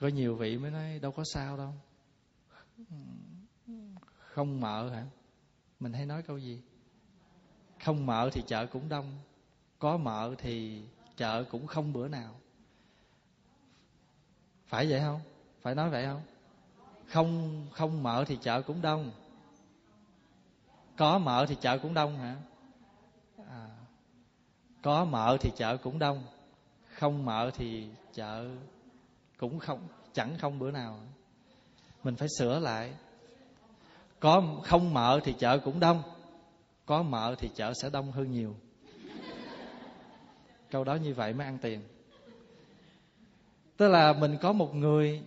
Có 0.00 0.08
nhiều 0.08 0.36
vị 0.36 0.58
mới 0.58 0.70
nói, 0.70 0.98
đâu 0.98 1.12
có 1.12 1.24
sao 1.24 1.56
đâu. 1.56 1.74
Không 4.18 4.60
mợ 4.60 4.90
hả? 4.90 5.06
Mình 5.80 5.92
hay 5.92 6.06
nói 6.06 6.22
câu 6.22 6.38
gì? 6.38 6.62
Không 7.84 8.06
mợ 8.06 8.30
thì 8.32 8.42
chợ 8.46 8.66
cũng 8.66 8.88
đông 8.88 9.18
có 9.78 9.96
mợ 9.96 10.34
thì 10.38 10.82
chợ 11.16 11.44
cũng 11.50 11.66
không 11.66 11.92
bữa 11.92 12.08
nào. 12.08 12.34
Phải 14.66 14.90
vậy 14.90 15.00
không? 15.00 15.20
Phải 15.60 15.74
nói 15.74 15.90
vậy 15.90 16.04
không? 16.06 16.22
Không 17.06 17.66
không 17.72 18.02
mợ 18.02 18.24
thì 18.26 18.38
chợ 18.42 18.62
cũng 18.62 18.82
đông. 18.82 19.10
Có 20.96 21.18
mợ 21.18 21.46
thì 21.48 21.56
chợ 21.60 21.78
cũng 21.78 21.94
đông 21.94 22.18
hả? 22.18 22.36
À, 23.48 23.68
có 24.82 25.04
mợ 25.04 25.36
thì 25.40 25.50
chợ 25.56 25.76
cũng 25.76 25.98
đông. 25.98 26.24
Không 26.94 27.24
mợ 27.24 27.50
thì 27.54 27.88
chợ 28.12 28.48
cũng 29.38 29.58
không 29.58 29.88
chẳng 30.12 30.38
không 30.38 30.58
bữa 30.58 30.70
nào. 30.70 31.00
Mình 32.04 32.16
phải 32.16 32.28
sửa 32.38 32.58
lại. 32.58 32.94
Có 34.20 34.42
không 34.64 34.94
mợ 34.94 35.20
thì 35.24 35.34
chợ 35.38 35.58
cũng 35.58 35.80
đông. 35.80 36.02
Có 36.86 37.02
mợ 37.02 37.34
thì 37.38 37.50
chợ 37.54 37.72
sẽ 37.82 37.90
đông 37.90 38.12
hơn 38.12 38.30
nhiều 38.30 38.54
câu 40.70 40.84
đó 40.84 40.94
như 40.94 41.14
vậy 41.14 41.32
mới 41.32 41.46
ăn 41.46 41.58
tiền. 41.62 41.80
Tức 43.76 43.88
là 43.88 44.12
mình 44.12 44.36
có 44.40 44.52
một 44.52 44.74
người, 44.74 45.22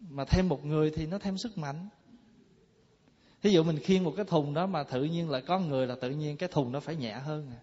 mà 0.00 0.24
thêm 0.24 0.48
một 0.48 0.64
người 0.64 0.90
thì 0.90 1.06
nó 1.06 1.18
thêm 1.18 1.38
sức 1.38 1.58
mạnh. 1.58 1.88
Thí 3.42 3.50
dụ 3.50 3.62
mình 3.62 3.78
khiêng 3.78 4.04
một 4.04 4.12
cái 4.16 4.24
thùng 4.24 4.54
đó 4.54 4.66
mà 4.66 4.82
tự 4.82 5.04
nhiên 5.04 5.30
là 5.30 5.40
có 5.40 5.58
người 5.58 5.86
là 5.86 5.94
tự 6.00 6.10
nhiên 6.10 6.36
cái 6.36 6.48
thùng 6.48 6.72
nó 6.72 6.80
phải 6.80 6.96
nhẹ 6.96 7.12
hơn 7.12 7.50
à. 7.50 7.60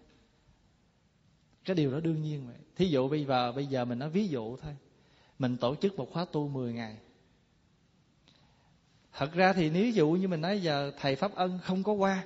Cái 1.64 1.76
điều 1.76 1.92
đó 1.92 2.00
đương 2.00 2.22
nhiên 2.22 2.46
vậy 2.46 2.56
thí 2.76 2.86
dụ 2.86 3.08
bây 3.08 3.24
giờ 3.24 3.52
bây 3.52 3.66
giờ 3.66 3.84
mình 3.84 3.98
nói 3.98 4.10
ví 4.10 4.28
dụ 4.28 4.56
thôi. 4.56 4.76
Mình 5.38 5.56
tổ 5.56 5.74
chức 5.74 5.96
một 5.96 6.08
khóa 6.12 6.26
tu 6.32 6.48
10 6.48 6.72
ngày. 6.72 6.96
Thật 9.12 9.32
ra 9.32 9.52
thì 9.52 9.70
nếu 9.70 9.90
dụ 9.90 10.10
như 10.10 10.28
mình 10.28 10.40
nói 10.40 10.62
giờ 10.62 10.92
thầy 10.98 11.16
pháp 11.16 11.34
ân 11.34 11.58
không 11.62 11.82
có 11.82 11.92
qua, 11.92 12.24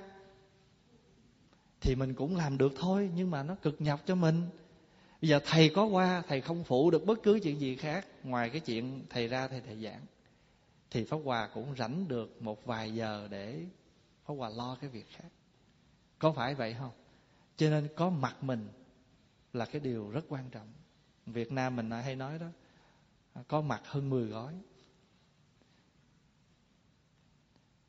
thì 1.81 1.95
mình 1.95 2.13
cũng 2.13 2.35
làm 2.35 2.57
được 2.57 2.73
thôi, 2.75 3.09
nhưng 3.15 3.31
mà 3.31 3.43
nó 3.43 3.55
cực 3.55 3.81
nhọc 3.81 3.99
cho 4.05 4.15
mình 4.15 4.41
bây 5.23 5.29
giờ 5.29 5.39
thầy 5.45 5.69
có 5.69 5.85
qua, 5.85 6.23
thầy 6.27 6.41
không 6.41 6.63
phụ 6.63 6.91
được 6.91 7.05
bất 7.05 7.19
cứ 7.23 7.39
chuyện 7.43 7.59
gì 7.59 7.75
khác. 7.75 8.07
Ngoài 8.23 8.49
cái 8.49 8.59
chuyện 8.61 9.05
thầy 9.09 9.27
ra, 9.27 9.47
thầy 9.47 9.61
thầy 9.61 9.83
giảng. 9.83 10.01
Thì 10.91 11.03
pháp 11.03 11.17
hòa 11.23 11.49
cũng 11.53 11.75
rảnh 11.77 12.07
được 12.07 12.41
một 12.41 12.65
vài 12.65 12.93
giờ 12.93 13.27
để 13.31 13.65
pháp 14.25 14.33
hòa 14.33 14.49
lo 14.49 14.77
cái 14.81 14.89
việc 14.89 15.05
khác. 15.09 15.27
Có 16.19 16.31
phải 16.31 16.55
vậy 16.55 16.75
không? 16.79 16.91
Cho 17.57 17.69
nên 17.69 17.87
có 17.95 18.09
mặt 18.09 18.43
mình 18.43 18.69
là 19.53 19.65
cái 19.65 19.81
điều 19.81 20.09
rất 20.09 20.25
quan 20.29 20.49
trọng. 20.49 20.67
Việt 21.25 21.51
nam 21.51 21.75
mình 21.75 21.91
hay 21.91 22.15
nói 22.15 22.39
đó, 22.39 22.47
có 23.47 23.61
mặt 23.61 23.81
hơn 23.85 24.09
10 24.09 24.25
gói. 24.25 24.53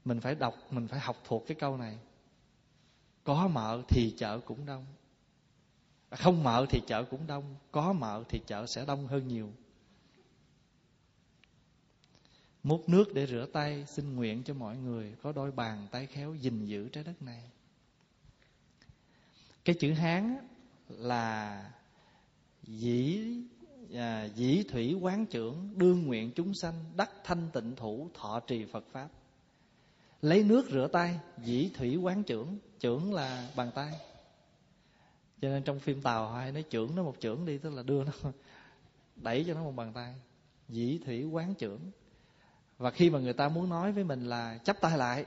Mình 0.05 0.21
phải 0.21 0.35
đọc, 0.35 0.55
mình 0.71 0.89
phải 0.89 1.01
học 1.01 1.17
thuộc 1.25 1.45
cái 1.47 1.57
câu 1.61 1.77
này. 1.77 1.99
Có 3.25 3.49
mợ 3.49 3.83
thì 3.89 4.15
chợ 4.19 4.41
cũng 4.47 4.67
đông 4.67 4.87
không 6.19 6.45
mợ 6.45 6.67
thì 6.71 6.83
chợ 6.87 7.05
cũng 7.05 7.27
đông 7.27 7.57
có 7.73 7.93
mợ 7.93 8.25
thì 8.29 8.41
chợ 8.47 8.67
sẽ 8.67 8.85
đông 8.85 9.07
hơn 9.07 9.29
nhiều. 9.29 9.53
Múc 12.63 12.89
nước 12.89 13.15
để 13.15 13.27
rửa 13.27 13.47
tay 13.53 13.85
xin 13.87 14.17
nguyện 14.17 14.43
cho 14.45 14.55
mọi 14.55 14.77
người 14.77 15.15
có 15.23 15.33
đôi 15.33 15.53
bàn 15.53 15.87
tay 15.91 16.07
khéo 16.07 16.35
gìn 16.35 16.65
giữ 16.65 16.89
trái 16.89 17.05
đất 17.05 17.23
này. 17.23 17.43
Cái 19.65 19.77
chữ 19.81 19.93
hán 19.93 20.37
là 20.89 21.71
dĩ 22.63 23.29
à, 23.95 24.25
dĩ 24.25 24.63
thủy 24.63 24.95
quán 25.01 25.27
trưởng 25.27 25.79
đương 25.79 26.07
nguyện 26.07 26.33
chúng 26.35 26.55
sanh 26.55 26.85
đắc 26.97 27.11
thanh 27.25 27.51
tịnh 27.53 27.77
thủ 27.77 28.11
thọ 28.15 28.41
trì 28.41 28.65
phật 28.65 28.85
pháp. 28.93 29.09
Lấy 30.23 30.45
nước 30.45 30.69
rửa 30.71 30.89
tay 30.93 31.21
dĩ 31.45 31.71
thủy 31.75 31.97
quán 31.97 32.23
trưởng 32.23 32.59
trưởng 32.81 33.15
là 33.15 33.51
bàn 33.57 33.71
tay 33.75 33.93
cho 35.45 35.51
nên 35.51 35.63
trong 35.63 35.81
phim 35.81 36.03
tàu 36.03 36.33
hay 36.33 36.53
nói 36.53 36.63
trưởng 36.63 36.97
nó 36.97 37.03
một 37.03 37.21
trưởng 37.21 37.47
đi, 37.47 37.59
tức 37.59 37.71
là 37.71 37.83
đưa 37.83 38.05
nó 38.05 38.13
đẩy 39.17 39.45
cho 39.47 39.55
nó 39.55 39.63
một 39.63 39.73
bàn 39.77 39.93
tay. 39.93 40.15
Dĩ 40.69 40.99
thủy 41.05 41.25
quán 41.25 41.55
trưởng. 41.55 41.81
Và 42.79 42.91
khi 42.91 43.11
mà 43.11 43.19
người 43.19 43.33
ta 43.33 43.49
muốn 43.49 43.69
nói 43.69 43.93
với 43.93 44.05
mình 44.05 44.29
là 44.29 44.59
chắp 44.65 44.81
tay 44.81 44.99
lại, 44.99 45.25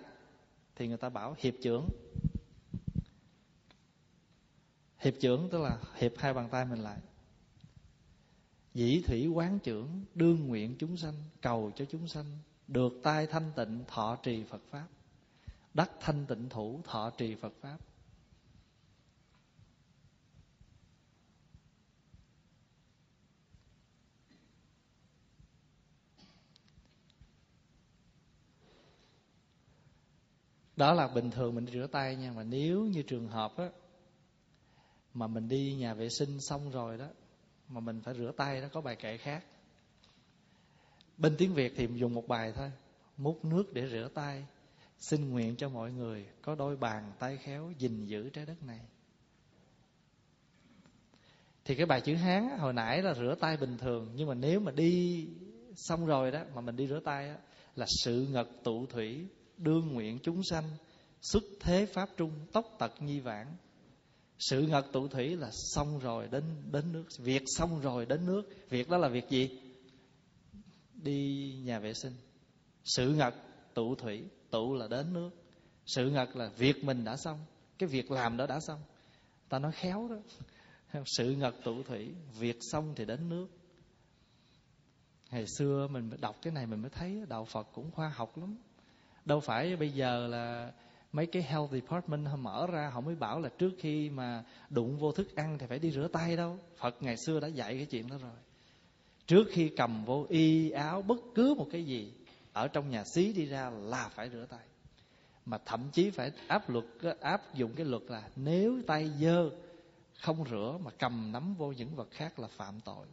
thì 0.75 0.87
người 0.87 0.97
ta 0.97 1.09
bảo 1.09 1.35
hiệp 1.37 1.53
trưởng. 1.61 1.89
Hiệp 4.99 5.13
trưởng 5.19 5.49
tức 5.49 5.61
là 5.61 5.77
hiệp 5.95 6.11
hai 6.17 6.33
bàn 6.33 6.49
tay 6.51 6.65
mình 6.65 6.79
lại. 6.79 6.97
Dĩ 8.73 9.01
thủy 9.07 9.27
quán 9.27 9.59
trưởng 9.59 10.03
đương 10.15 10.47
nguyện 10.47 10.75
chúng 10.79 10.97
sanh, 10.97 11.15
cầu 11.41 11.71
cho 11.75 11.85
chúng 11.85 12.07
sanh, 12.07 12.25
được 12.67 12.93
tai 13.03 13.27
thanh 13.27 13.51
tịnh 13.55 13.83
thọ 13.87 14.15
trì 14.23 14.43
phật 14.43 14.61
pháp. 14.69 14.87
Đắc 15.73 15.91
thanh 15.99 16.25
tịnh 16.25 16.49
thủ, 16.49 16.81
thọ 16.83 17.09
trì 17.09 17.35
phật 17.35 17.53
pháp. 17.61 17.77
Đó 30.77 30.93
là 30.93 31.07
bình 31.07 31.31
thường 31.31 31.55
mình 31.55 31.67
rửa 31.67 31.87
tay 31.91 32.15
nha 32.15 32.31
mà 32.31 32.43
nếu 32.43 32.85
như 32.85 33.01
trường 33.01 33.27
hợp 33.27 33.57
á 33.57 33.69
mà 35.13 35.27
mình 35.27 35.47
đi 35.47 35.75
nhà 35.75 35.93
vệ 35.93 36.09
sinh 36.09 36.39
xong 36.41 36.71
rồi 36.71 36.97
đó 36.97 37.07
mà 37.67 37.79
mình 37.79 38.01
phải 38.01 38.13
rửa 38.13 38.31
tay 38.37 38.61
đó 38.61 38.67
có 38.73 38.81
bài 38.81 38.95
kệ 38.95 39.17
khác. 39.17 39.45
Bên 41.17 41.35
tiếng 41.37 41.53
việt 41.53 41.73
thì 41.77 41.87
dùng 41.93 42.13
một 42.13 42.27
bài 42.27 42.53
thôi 42.55 42.71
múc 43.17 43.45
nước 43.45 43.73
để 43.73 43.87
rửa 43.87 44.09
tay. 44.13 44.45
Xin 44.99 45.29
nguyện 45.29 45.55
cho 45.55 45.69
mọi 45.69 45.91
người 45.91 46.25
có 46.41 46.55
đôi 46.55 46.77
bàn 46.77 47.11
tay 47.19 47.37
khéo 47.37 47.71
gìn 47.77 48.05
giữ 48.05 48.29
trái 48.29 48.45
đất 48.45 48.63
này. 48.63 48.79
Thì 51.65 51.75
cái 51.75 51.85
bài 51.85 52.01
chữ 52.01 52.15
hán 52.15 52.49
hồi 52.59 52.73
nãy 52.73 53.01
là 53.01 53.13
rửa 53.13 53.35
tay 53.39 53.57
bình 53.57 53.77
thường 53.77 54.11
nhưng 54.15 54.27
mà 54.27 54.33
nếu 54.33 54.59
mà 54.59 54.71
đi 54.71 55.27
xong 55.75 56.05
rồi 56.05 56.31
đó 56.31 56.39
mà 56.55 56.61
mình 56.61 56.75
đi 56.75 56.87
rửa 56.87 56.99
tay 57.05 57.27
đó, 57.27 57.35
là 57.75 57.85
sự 58.03 58.27
ngật 58.31 58.47
tụ 58.63 58.85
thủy 58.85 59.27
đương 59.57 59.93
nguyện 59.93 60.19
chúng 60.23 60.43
sanh, 60.43 60.63
xuất 61.21 61.43
thế 61.59 61.85
pháp 61.85 62.09
trung 62.17 62.31
tốc 62.53 62.75
tật 62.79 63.01
nhi 63.01 63.19
vãng. 63.19 63.55
Sự 64.39 64.61
ngật 64.61 64.85
tụ 64.91 65.07
thủy 65.07 65.35
là 65.35 65.49
xong 65.51 65.99
rồi 65.99 66.27
đến 66.31 66.43
đến 66.71 66.91
nước. 66.91 67.05
Việc 67.19 67.43
xong 67.45 67.79
rồi 67.81 68.05
đến 68.05 68.25
nước. 68.25 68.43
Việc 68.69 68.89
đó 68.89 68.97
là 68.97 69.07
việc 69.07 69.29
gì? 69.29 69.59
Đi 70.93 71.53
nhà 71.63 71.79
vệ 71.79 71.93
sinh. 71.93 72.13
Sự 72.83 73.15
ngật 73.15 73.33
tụ 73.73 73.95
thủy, 73.95 74.23
tụ 74.49 74.75
là 74.75 74.87
đến 74.87 75.13
nước. 75.13 75.29
Sự 75.85 76.09
ngật 76.09 76.35
là 76.35 76.49
việc 76.57 76.83
mình 76.83 77.03
đã 77.03 77.15
xong. 77.15 77.39
Cái 77.77 77.89
việc 77.89 78.11
làm 78.11 78.37
đó 78.37 78.47
đã 78.47 78.59
xong. 78.59 78.79
Ta 79.49 79.59
nói 79.59 79.71
khéo 79.71 80.09
đó. 80.09 80.17
Sự 81.17 81.31
ngật 81.31 81.53
tụ 81.63 81.83
thủy, 81.83 82.13
việc 82.39 82.57
xong 82.61 82.93
thì 82.95 83.05
đến 83.05 83.29
nước. 83.29 83.47
Ngày 85.31 85.45
xưa 85.57 85.87
mình 85.87 86.09
đọc 86.21 86.35
cái 86.41 86.53
này 86.53 86.65
mình 86.67 86.81
mới 86.81 86.89
thấy, 86.89 87.23
đạo 87.29 87.45
phật 87.45 87.67
cũng 87.73 87.91
khoa 87.91 88.09
học 88.09 88.37
lắm 88.37 88.57
đâu 89.27 89.39
phải 89.39 89.75
bây 89.75 89.89
giờ 89.89 90.27
là 90.27 90.71
mấy 91.11 91.25
cái 91.25 91.43
health 91.43 91.71
department 91.71 92.25
họ 92.27 92.35
mở 92.35 92.67
ra, 92.67 92.89
họ 92.93 93.01
mới 93.01 93.15
bảo 93.15 93.39
là 93.39 93.49
trước 93.57 93.71
khi 93.79 94.09
mà 94.09 94.43
đụng 94.69 94.97
vô 94.97 95.11
thức 95.11 95.35
ăn 95.35 95.57
thì 95.57 95.65
phải 95.69 95.79
đi 95.79 95.91
rửa 95.91 96.07
tay 96.07 96.35
đâu. 96.35 96.59
Phật 96.77 96.95
ngày 96.99 97.15
xưa 97.17 97.39
đã 97.39 97.47
dạy 97.47 97.75
cái 97.75 97.85
chuyện 97.85 98.07
đó 98.07 98.17
rồi. 98.21 98.35
Trước 99.27 99.47
khi 99.51 99.69
cầm 99.77 100.05
vô 100.05 100.25
y 100.29 100.69
áo 100.69 101.01
bất 101.01 101.17
cứ 101.35 101.55
một 101.57 101.67
cái 101.71 101.83
gì, 101.83 102.13
ở 102.53 102.67
trong 102.67 102.89
nhà 102.89 103.03
xí 103.15 103.33
đi 103.33 103.45
ra 103.45 103.69
là 103.69 104.09
phải 104.09 104.29
rửa 104.29 104.45
tay. 104.49 104.65
Mà 105.45 105.57
thậm 105.65 105.89
chí 105.93 106.09
phải 106.09 106.31
áp 106.47 106.69
luật, 106.69 106.85
áp 107.21 107.55
dụng 107.55 107.73
cái 107.75 107.85
luật 107.85 108.03
là 108.07 108.29
nếu 108.35 108.81
tay 108.87 109.09
dơ, 109.19 109.49
không 110.19 110.45
rửa 110.49 110.77
mà 110.83 110.91
cầm 110.99 111.31
nắm 111.31 111.55
vô 111.55 111.71
những 111.71 111.95
vật 111.95 112.07
khác 112.11 112.39
là 112.39 112.47
phạm 112.47 112.81
tội. 112.81 113.07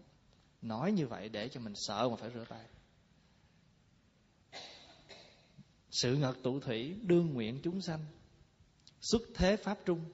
Nói 0.62 0.92
như 0.92 1.06
vậy 1.06 1.28
để 1.28 1.48
cho 1.48 1.60
mình 1.60 1.74
sợ 1.74 2.08
mà 2.10 2.16
phải 2.16 2.30
rửa 2.34 2.44
tay. 2.48 2.64
Sự 5.94 6.16
ngật 6.16 6.36
tụ 6.42 6.60
thủy 6.60 6.96
đương 7.02 7.34
nguyện 7.34 7.60
chúng 7.64 7.80
sanh, 7.80 8.04
xuất 9.00 9.22
thế 9.34 9.56
pháp 9.56 9.78
trung, 9.84 10.04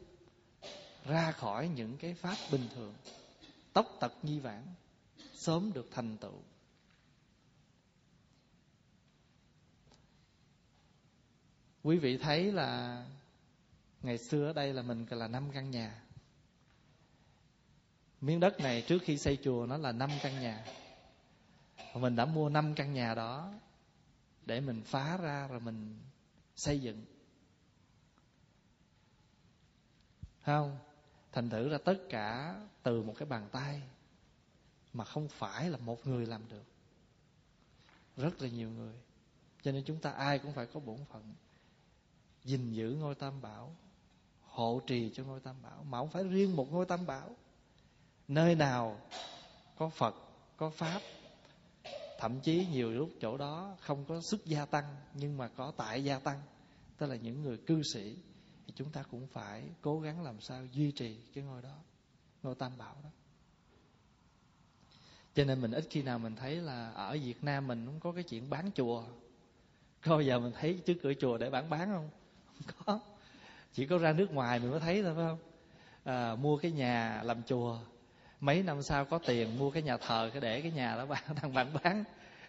ra 1.04 1.32
khỏi 1.32 1.68
những 1.68 1.96
cái 1.96 2.14
pháp 2.14 2.36
bình 2.52 2.68
thường, 2.74 2.94
tóc 3.72 3.96
tật 4.00 4.12
nhi 4.22 4.38
vãng, 4.38 4.66
sớm 5.34 5.72
được 5.74 5.88
thành 5.90 6.16
tựu. 6.16 6.42
Quý 11.82 11.98
vị 11.98 12.18
thấy 12.18 12.52
là 12.52 13.04
ngày 14.02 14.18
xưa 14.18 14.46
ở 14.46 14.52
đây 14.52 14.72
là 14.72 14.82
mình 14.82 15.06
là 15.10 15.28
năm 15.28 15.50
căn 15.52 15.70
nhà. 15.70 16.02
Miếng 18.20 18.40
đất 18.40 18.60
này 18.60 18.84
trước 18.88 18.98
khi 19.02 19.18
xây 19.18 19.38
chùa 19.44 19.66
nó 19.66 19.76
là 19.76 19.92
năm 19.92 20.10
căn 20.22 20.40
nhà. 20.40 20.64
Mình 21.94 22.16
đã 22.16 22.24
mua 22.24 22.48
năm 22.48 22.74
căn 22.74 22.92
nhà 22.92 23.14
đó 23.14 23.52
để 24.50 24.60
mình 24.60 24.82
phá 24.82 25.16
ra 25.16 25.48
rồi 25.48 25.60
mình 25.60 25.98
xây 26.56 26.80
dựng. 26.80 27.04
Không? 30.42 30.78
Thành 31.32 31.50
thử 31.50 31.68
ra 31.68 31.78
tất 31.78 31.96
cả 32.08 32.60
từ 32.82 33.02
một 33.02 33.14
cái 33.18 33.28
bàn 33.28 33.48
tay 33.52 33.82
mà 34.92 35.04
không 35.04 35.28
phải 35.28 35.70
là 35.70 35.78
một 35.78 36.06
người 36.06 36.26
làm 36.26 36.48
được. 36.48 36.64
Rất 38.16 38.42
là 38.42 38.48
nhiều 38.48 38.70
người. 38.70 38.94
Cho 39.62 39.72
nên 39.72 39.84
chúng 39.84 40.00
ta 40.00 40.10
ai 40.10 40.38
cũng 40.38 40.52
phải 40.52 40.66
có 40.66 40.80
bổn 40.80 40.98
phận 41.12 41.34
gìn 42.44 42.72
giữ 42.72 42.96
ngôi 43.00 43.14
tam 43.14 43.40
bảo, 43.42 43.76
hộ 44.42 44.80
trì 44.86 45.10
cho 45.14 45.24
ngôi 45.24 45.40
tam 45.40 45.62
bảo, 45.62 45.84
mà 45.84 45.98
không 45.98 46.10
phải 46.10 46.24
riêng 46.24 46.56
một 46.56 46.72
ngôi 46.72 46.86
tam 46.86 47.06
bảo. 47.06 47.36
Nơi 48.28 48.54
nào 48.54 49.00
có 49.76 49.88
phật, 49.88 50.14
có 50.56 50.70
pháp 50.70 51.02
thậm 52.20 52.40
chí 52.40 52.66
nhiều 52.72 52.90
lúc 52.90 53.10
chỗ 53.20 53.36
đó 53.36 53.76
không 53.80 54.04
có 54.04 54.20
sức 54.20 54.46
gia 54.46 54.64
tăng 54.64 54.96
nhưng 55.14 55.38
mà 55.38 55.48
có 55.48 55.72
tại 55.76 56.04
gia 56.04 56.18
tăng. 56.18 56.40
Tức 56.98 57.06
là 57.06 57.16
những 57.16 57.42
người 57.42 57.56
cư 57.56 57.82
sĩ 57.82 58.16
thì 58.66 58.72
chúng 58.76 58.90
ta 58.90 59.02
cũng 59.10 59.26
phải 59.26 59.62
cố 59.80 60.00
gắng 60.00 60.22
làm 60.22 60.40
sao 60.40 60.66
duy 60.72 60.90
trì 60.90 61.16
cái 61.34 61.44
ngôi 61.44 61.62
đó 61.62 61.74
ngôi 62.42 62.54
tam 62.54 62.72
bảo 62.78 62.96
đó. 63.02 63.10
Cho 65.34 65.44
nên 65.44 65.60
mình 65.60 65.72
ít 65.72 65.84
khi 65.90 66.02
nào 66.02 66.18
mình 66.18 66.36
thấy 66.36 66.56
là 66.56 66.90
ở 66.90 67.18
Việt 67.22 67.44
Nam 67.44 67.66
mình 67.66 67.86
cũng 67.86 68.00
có 68.00 68.12
cái 68.12 68.22
chuyện 68.22 68.50
bán 68.50 68.70
chùa. 68.74 69.04
Có 70.04 70.10
bao 70.10 70.20
giờ 70.20 70.38
mình 70.38 70.52
thấy 70.60 70.80
trước 70.86 70.94
cửa 71.02 71.12
chùa 71.20 71.38
để 71.38 71.50
bán 71.50 71.70
bán 71.70 71.88
không? 71.88 72.10
Không 72.66 72.82
có. 72.86 73.00
Chỉ 73.72 73.86
có 73.86 73.98
ra 73.98 74.12
nước 74.12 74.30
ngoài 74.30 74.58
mình 74.58 74.70
mới 74.70 74.80
thấy 74.80 75.02
thôi 75.02 75.14
phải 75.16 75.24
không? 75.24 75.38
À, 76.04 76.36
mua 76.36 76.56
cái 76.56 76.70
nhà 76.70 77.22
làm 77.22 77.42
chùa 77.42 77.78
mấy 78.40 78.62
năm 78.62 78.82
sau 78.82 79.04
có 79.04 79.18
tiền 79.18 79.58
mua 79.58 79.70
cái 79.70 79.82
nhà 79.82 79.96
thờ 79.96 80.30
cái 80.32 80.40
để 80.40 80.60
cái 80.60 80.70
nhà 80.70 80.96
đó 80.96 81.06
bạn 81.12 81.24
đang 81.42 81.54
bán 81.54 81.72
bán. 81.82 82.04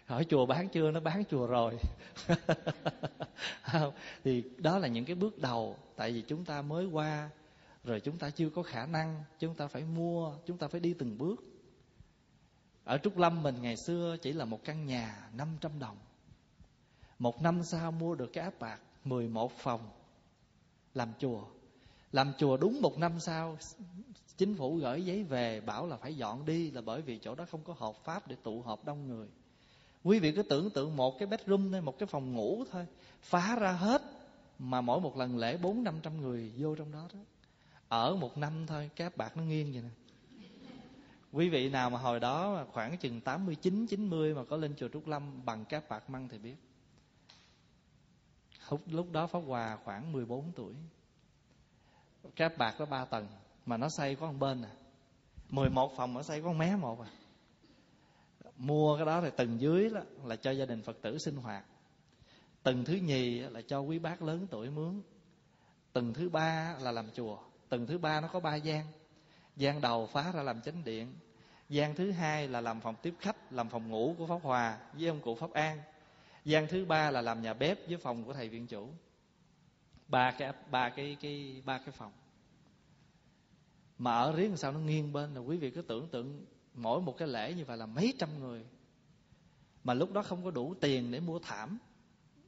Hỏi 0.06 0.24
chùa 0.28 0.46
bán 0.46 0.68
chưa? 0.68 0.90
Nó 0.90 1.00
bán 1.00 1.24
chùa 1.30 1.46
rồi. 1.46 1.74
Thì 4.24 4.44
đó 4.58 4.78
là 4.78 4.88
những 4.88 5.04
cái 5.04 5.16
bước 5.16 5.38
đầu. 5.38 5.76
Tại 5.96 6.12
vì 6.12 6.22
chúng 6.22 6.44
ta 6.44 6.62
mới 6.62 6.86
qua, 6.86 7.30
rồi 7.84 8.00
chúng 8.00 8.18
ta 8.18 8.30
chưa 8.30 8.50
có 8.50 8.62
khả 8.62 8.86
năng. 8.86 9.24
Chúng 9.38 9.54
ta 9.54 9.66
phải 9.66 9.82
mua, 9.82 10.34
chúng 10.46 10.58
ta 10.58 10.68
phải 10.68 10.80
đi 10.80 10.94
từng 10.98 11.18
bước. 11.18 11.44
Ở 12.84 12.98
Trúc 12.98 13.18
Lâm 13.18 13.42
mình 13.42 13.62
ngày 13.62 13.76
xưa 13.86 14.16
chỉ 14.22 14.32
là 14.32 14.44
một 14.44 14.64
căn 14.64 14.86
nhà 14.86 15.28
500 15.32 15.78
đồng. 15.78 15.96
Một 17.18 17.42
năm 17.42 17.62
sau 17.64 17.92
mua 17.92 18.14
được 18.14 18.30
cái 18.32 18.44
áp 18.44 18.54
bạc 18.58 18.78
11 19.04 19.52
phòng 19.58 19.90
Làm 20.94 21.12
chùa. 21.18 21.42
Làm 22.12 22.32
chùa 22.38 22.56
đúng 22.56 22.80
một 22.82 22.98
năm 22.98 23.20
sau 23.20 23.56
Chính 24.42 24.54
phủ 24.54 24.76
gửi 24.76 25.04
giấy 25.04 25.22
về 25.22 25.60
Bảo 25.60 25.86
là 25.86 25.96
phải 25.96 26.16
dọn 26.16 26.46
đi 26.46 26.70
Là 26.70 26.80
bởi 26.80 27.02
vì 27.02 27.18
chỗ 27.18 27.34
đó 27.34 27.44
không 27.50 27.60
có 27.64 27.74
hợp 27.78 27.94
pháp 28.04 28.28
để 28.28 28.36
tụ 28.42 28.62
họp 28.62 28.84
đông 28.84 29.08
người 29.08 29.28
Quý 30.04 30.18
vị 30.18 30.32
cứ 30.32 30.42
tưởng 30.42 30.70
tượng 30.70 30.96
một 30.96 31.18
cái 31.18 31.26
bedroom 31.26 31.72
thôi 31.72 31.80
Một 31.80 31.98
cái 31.98 32.06
phòng 32.06 32.32
ngủ 32.32 32.64
thôi 32.70 32.86
Phá 33.22 33.56
ra 33.56 33.72
hết 33.72 34.02
Mà 34.58 34.80
mỗi 34.80 35.00
một 35.00 35.16
lần 35.16 35.38
lễ 35.38 35.56
bốn 35.56 35.84
năm 35.84 35.94
trăm 36.02 36.20
người 36.20 36.52
vô 36.56 36.74
trong 36.74 36.92
đó 36.92 37.08
đó 37.14 37.18
Ở 37.88 38.16
một 38.16 38.38
năm 38.38 38.66
thôi 38.66 38.90
Cái 38.96 39.06
áp 39.06 39.16
bạc 39.16 39.36
nó 39.36 39.42
nghiêng 39.42 39.72
vậy 39.72 39.82
nè 39.82 39.88
Quý 41.32 41.48
vị 41.48 41.68
nào 41.68 41.90
mà 41.90 41.98
hồi 41.98 42.20
đó 42.20 42.66
khoảng 42.72 42.98
chừng 42.98 43.20
89, 43.20 43.86
90 43.86 44.34
mà 44.34 44.44
có 44.44 44.56
lên 44.56 44.74
chùa 44.76 44.88
Trúc 44.88 45.06
Lâm 45.06 45.44
bằng 45.44 45.64
các 45.64 45.88
bạc 45.88 46.10
măng 46.10 46.28
thì 46.28 46.38
biết. 46.38 46.56
Lúc, 48.70 48.80
lúc 48.86 49.12
đó 49.12 49.26
Pháp 49.26 49.40
Hòa 49.46 49.78
khoảng 49.84 50.12
14 50.12 50.52
tuổi. 50.56 50.74
Các 52.36 52.58
bạc 52.58 52.74
có 52.78 52.86
3 52.86 53.04
tầng 53.04 53.26
mà 53.66 53.76
nó 53.76 53.88
xây 53.88 54.14
có 54.14 54.26
một 54.26 54.38
bên 54.38 54.62
à. 54.62 54.70
11 55.50 55.96
phòng 55.96 56.14
nó 56.14 56.22
xây 56.22 56.42
có 56.42 56.52
mé 56.52 56.76
một 56.76 57.00
à. 57.00 57.10
Mua 58.56 58.96
cái 58.96 59.06
đó 59.06 59.20
thì 59.20 59.30
tầng 59.36 59.60
dưới 59.60 59.90
đó 59.90 60.00
là 60.24 60.36
cho 60.36 60.50
gia 60.50 60.64
đình 60.64 60.82
Phật 60.82 60.96
tử 61.02 61.18
sinh 61.18 61.36
hoạt. 61.36 61.64
Tầng 62.62 62.84
thứ 62.84 62.94
nhì 62.94 63.38
là 63.38 63.60
cho 63.62 63.80
quý 63.80 63.98
bác 63.98 64.22
lớn 64.22 64.46
tuổi 64.50 64.70
mướn. 64.70 65.02
Tầng 65.92 66.14
thứ 66.14 66.28
ba 66.28 66.76
là 66.80 66.92
làm 66.92 67.10
chùa. 67.10 67.38
Tầng 67.68 67.86
thứ 67.86 67.98
ba 67.98 68.20
nó 68.20 68.28
có 68.28 68.40
ba 68.40 68.54
gian 68.56 68.86
gian 69.56 69.80
đầu 69.80 70.06
phá 70.06 70.32
ra 70.32 70.42
làm 70.42 70.62
chánh 70.62 70.84
điện 70.84 71.12
gian 71.68 71.94
thứ 71.94 72.10
hai 72.10 72.48
là 72.48 72.60
làm 72.60 72.80
phòng 72.80 72.94
tiếp 73.02 73.14
khách, 73.18 73.52
làm 73.52 73.68
phòng 73.68 73.88
ngủ 73.88 74.14
của 74.18 74.26
pháp 74.26 74.38
hòa 74.42 74.78
với 74.92 75.08
ông 75.08 75.20
cụ 75.20 75.34
pháp 75.34 75.52
an 75.52 75.82
gian 76.44 76.66
thứ 76.68 76.84
ba 76.84 77.10
là 77.10 77.20
làm 77.20 77.42
nhà 77.42 77.54
bếp 77.54 77.78
với 77.88 77.96
phòng 77.96 78.24
của 78.24 78.32
thầy 78.32 78.48
viện 78.48 78.66
chủ 78.66 78.88
ba 80.08 80.30
cái 80.38 80.52
ba 80.70 80.88
cái 80.96 81.16
cái, 81.20 81.62
ba 81.64 81.78
cái 81.78 81.90
phòng 81.90 82.12
mà 84.02 84.12
ở 84.12 84.32
riêng 84.32 84.56
sao 84.56 84.72
nó 84.72 84.78
nghiêng 84.78 85.12
bên 85.12 85.34
là 85.34 85.40
quý 85.40 85.56
vị 85.56 85.70
cứ 85.70 85.82
tưởng 85.82 86.08
tượng 86.08 86.44
mỗi 86.74 87.00
một 87.00 87.18
cái 87.18 87.28
lễ 87.28 87.54
như 87.54 87.64
vậy 87.64 87.76
là 87.76 87.86
mấy 87.86 88.14
trăm 88.18 88.40
người. 88.40 88.64
Mà 89.84 89.94
lúc 89.94 90.12
đó 90.12 90.22
không 90.22 90.44
có 90.44 90.50
đủ 90.50 90.74
tiền 90.80 91.10
để 91.10 91.20
mua 91.20 91.38
thảm. 91.38 91.78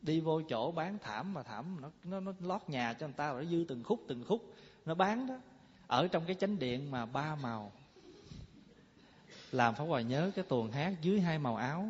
Đi 0.03 0.21
vô 0.21 0.43
chỗ 0.49 0.73
bán 0.73 0.99
thảm 1.03 1.35
mà 1.35 1.43
thảm 1.43 1.77
nó 1.81 1.91
nó, 2.05 2.21
nó 2.21 2.33
lót 2.41 2.61
nhà 2.69 2.93
cho 2.93 3.07
người 3.07 3.15
ta 3.17 3.33
rồi 3.33 3.45
nó 3.45 3.51
dư 3.51 3.65
từng 3.69 3.85
khúc 3.85 4.01
từng 4.09 4.25
khúc. 4.29 4.55
Nó 4.85 4.95
bán 4.95 5.27
đó. 5.27 5.35
Ở 5.87 6.09
trong 6.09 6.25
cái 6.27 6.37
chánh 6.37 6.59
điện 6.59 6.91
mà 6.91 7.07
ba 7.07 7.35
màu. 7.35 7.73
Làm 9.53 9.75
pháp 9.75 9.85
hòa 9.85 10.01
nhớ 10.01 10.31
cái 10.35 10.45
tuồng 10.49 10.71
hát 10.71 10.95
dưới 11.03 11.21
hai 11.21 11.39
màu 11.39 11.57
áo. 11.57 11.89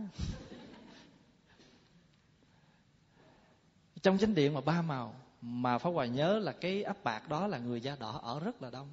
Trong 4.03 4.19
chánh 4.19 4.35
điện 4.35 4.55
mà 4.55 4.61
ba 4.61 4.83
màu. 4.83 5.15
Mà 5.41 5.79
pháp 5.79 5.91
hòa 5.91 6.07
nhớ 6.07 6.39
là 6.39 6.53
cái 6.53 6.83
ấp 6.83 7.05
bạc 7.05 7.29
đó 7.29 7.47
là 7.47 7.59
người 7.59 7.81
da 7.81 7.97
đỏ 8.01 8.21
ở 8.23 8.41
rất 8.41 8.63
là 8.63 8.71
đông 8.71 8.89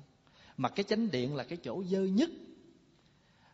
mà 0.61 0.69
cái 0.69 0.83
chánh 0.83 1.11
điện 1.11 1.35
là 1.35 1.43
cái 1.43 1.57
chỗ 1.63 1.83
dơ 1.83 2.03
nhất. 2.03 2.29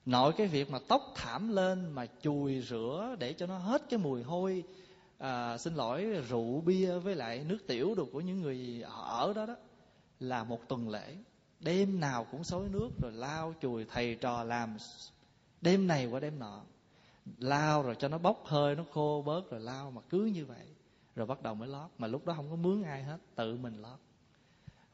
Nội 0.06 0.34
cái 0.38 0.48
việc 0.48 0.72
mà 0.72 0.80
tóc 0.88 1.13
thảm 1.15 1.50
lên 1.50 1.91
mà 1.91 2.06
chùi 2.22 2.62
rửa 2.62 3.15
để 3.20 3.34
cho 3.34 3.46
nó 3.46 3.58
hết 3.58 3.82
cái 3.89 4.00
mùi 4.00 4.24
hôi 4.24 4.63
à, 5.17 5.58
xin 5.58 5.76
lỗi 5.76 6.06
rượu 6.30 6.62
bia 6.62 6.98
với 7.00 7.15
lại 7.15 7.46
nước 7.48 7.58
tiểu 7.67 7.96
đồ 7.96 8.06
của 8.12 8.22
những 8.22 8.41
người 8.41 8.84
ở 8.88 9.34
đó 9.34 9.46
đó 9.46 9.56
là 10.20 10.43
một 10.43 10.60
tuần 10.67 10.89
lễ. 10.89 11.15
Đêm 11.60 12.00
nào 12.00 12.28
cũng 12.32 12.43
xối 12.43 12.70
nước 12.70 12.89
rồi 13.02 13.12
lao 13.12 13.54
chùi 13.62 13.86
thầy 13.86 14.15
trò 14.15 14.43
làm. 14.43 14.78
Đêm 15.62 15.88
này 15.88 16.06
qua 16.06 16.20
đêm 16.20 16.39
nọ 16.39 16.62
lao 17.38 17.84
rồi 17.84 17.96
cho 18.00 18.08
nó 18.08 18.17
bốc 18.17 18.43
hơi 18.46 18.76
nó 18.76 18.84
khô 18.93 19.24
bớt 19.26 19.52
rồi 19.52 19.60
lao 19.60 19.91
mà 19.91 20.02
cứ 20.10 20.26
như 20.26 20.46
vậy. 20.46 20.67
Rồi 21.15 21.28
bắt 21.28 21.43
đầu 21.43 21.56
mới 21.56 21.67
lót. 21.67 21.89
Mà 21.98 22.08
lúc 22.08 22.26
đó 22.26 22.34
không 22.34 22.50
có 22.50 22.56
mướn 22.56 22.84
ai 22.84 23.04
hết 23.04 23.17
tự 23.36 23.58
mình 23.58 23.82
lót 23.82 24.00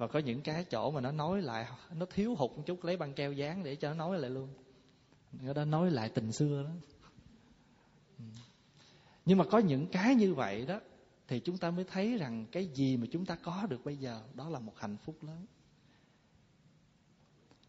và 0.04 0.08
có 0.08 0.20
những 0.20 0.42
cái 0.42 0.64
chỗ 0.64 0.92
mà 0.92 1.02
nó 1.02 1.12
nói 1.12 1.42
lại, 1.42 1.68
nó 1.96 2.06
thiếu 2.06 2.36
hụt 2.36 2.52
một 2.52 2.64
chút, 2.66 2.84
lấy 2.84 2.98
băng 2.98 3.14
keo 3.14 3.34
dán 3.34 3.64
để 3.64 3.76
cho 3.76 3.90
nó 3.90 3.96
nói 3.96 4.20
lại 4.20 4.30
luôn. 4.30 4.50
Người 5.42 5.54
đó 5.54 5.66
nói 5.66 5.92
lại 5.92 6.10
tình 6.10 6.32
xưa 6.32 6.64
đó. 6.64 6.70
Ừ. 8.20 8.26
Nhưng 9.26 9.38
mà 9.38 9.46
có 9.52 9.58
những 9.58 9.88
cái 9.88 10.16
như 10.16 10.34
vậy 10.34 10.66
đó, 10.66 10.80
thì 11.28 11.40
chúng 11.40 11.58
ta 11.58 11.72
mới 11.72 11.84
thấy 11.84 12.18
rằng 12.18 12.46
cái 12.52 12.66
gì 12.66 12.98
mà 12.98 13.08
chúng 13.12 13.26
ta 13.26 13.36
có 13.36 13.66
được 13.70 13.86
bây 13.86 13.98
giờ, 13.98 14.22
đó 14.34 14.50
là 14.50 14.60
một 14.60 14.74
hạnh 14.78 14.98
phúc 14.98 15.16
lớn. 15.22 15.46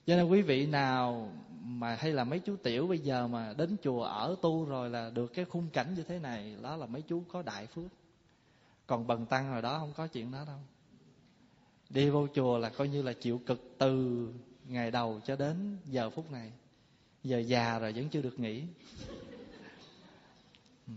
Cho 0.06 0.16
nên 0.16 0.28
quý 0.28 0.42
vị 0.42 0.66
nào 0.66 1.32
mà 1.64 1.94
hay 1.94 2.12
là 2.12 2.24
mấy 2.24 2.38
chú 2.38 2.56
tiểu 2.56 2.86
bây 2.86 2.98
giờ 2.98 3.26
mà 3.26 3.54
đến 3.58 3.76
chùa 3.82 4.02
ở 4.02 4.36
tu 4.42 4.64
rồi 4.64 4.90
là 4.90 5.10
được 5.10 5.26
cái 5.34 5.44
khung 5.44 5.70
cảnh 5.72 5.94
như 5.94 6.02
thế 6.02 6.18
này, 6.18 6.56
đó 6.62 6.76
là 6.76 6.86
mấy 6.86 7.02
chú 7.02 7.22
có 7.28 7.42
đại 7.42 7.66
phước. 7.66 7.90
Còn 8.86 9.06
bần 9.06 9.26
tăng 9.26 9.52
rồi 9.52 9.62
đó, 9.62 9.78
không 9.78 9.92
có 9.96 10.06
chuyện 10.06 10.30
đó 10.30 10.44
đâu 10.46 10.58
đi 11.94 12.10
vô 12.10 12.26
chùa 12.34 12.58
là 12.58 12.68
coi 12.68 12.88
như 12.88 13.02
là 13.02 13.12
chịu 13.12 13.40
cực 13.46 13.74
từ 13.78 14.26
ngày 14.68 14.90
đầu 14.90 15.20
cho 15.24 15.36
đến 15.36 15.78
giờ 15.84 16.10
phút 16.10 16.30
này. 16.30 16.52
Giờ 17.24 17.38
già 17.38 17.78
rồi 17.78 17.92
vẫn 17.92 18.08
chưa 18.08 18.22
được 18.22 18.40
nghỉ. 18.40 18.62
Ừ. 20.86 20.92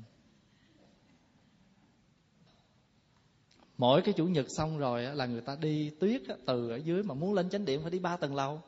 Mỗi 3.77 4.01
cái 4.01 4.13
chủ 4.13 4.25
nhật 4.25 4.45
xong 4.49 4.77
rồi 4.77 5.03
là 5.03 5.25
người 5.25 5.41
ta 5.41 5.55
đi 5.55 5.89
tuyết 5.89 6.21
từ 6.45 6.69
ở 6.69 6.75
dưới 6.75 7.03
mà 7.03 7.13
muốn 7.13 7.33
lên 7.33 7.49
chánh 7.49 7.65
điện 7.65 7.81
phải 7.81 7.91
đi 7.91 7.99
ba 7.99 8.17
tầng 8.17 8.36
lầu. 8.36 8.62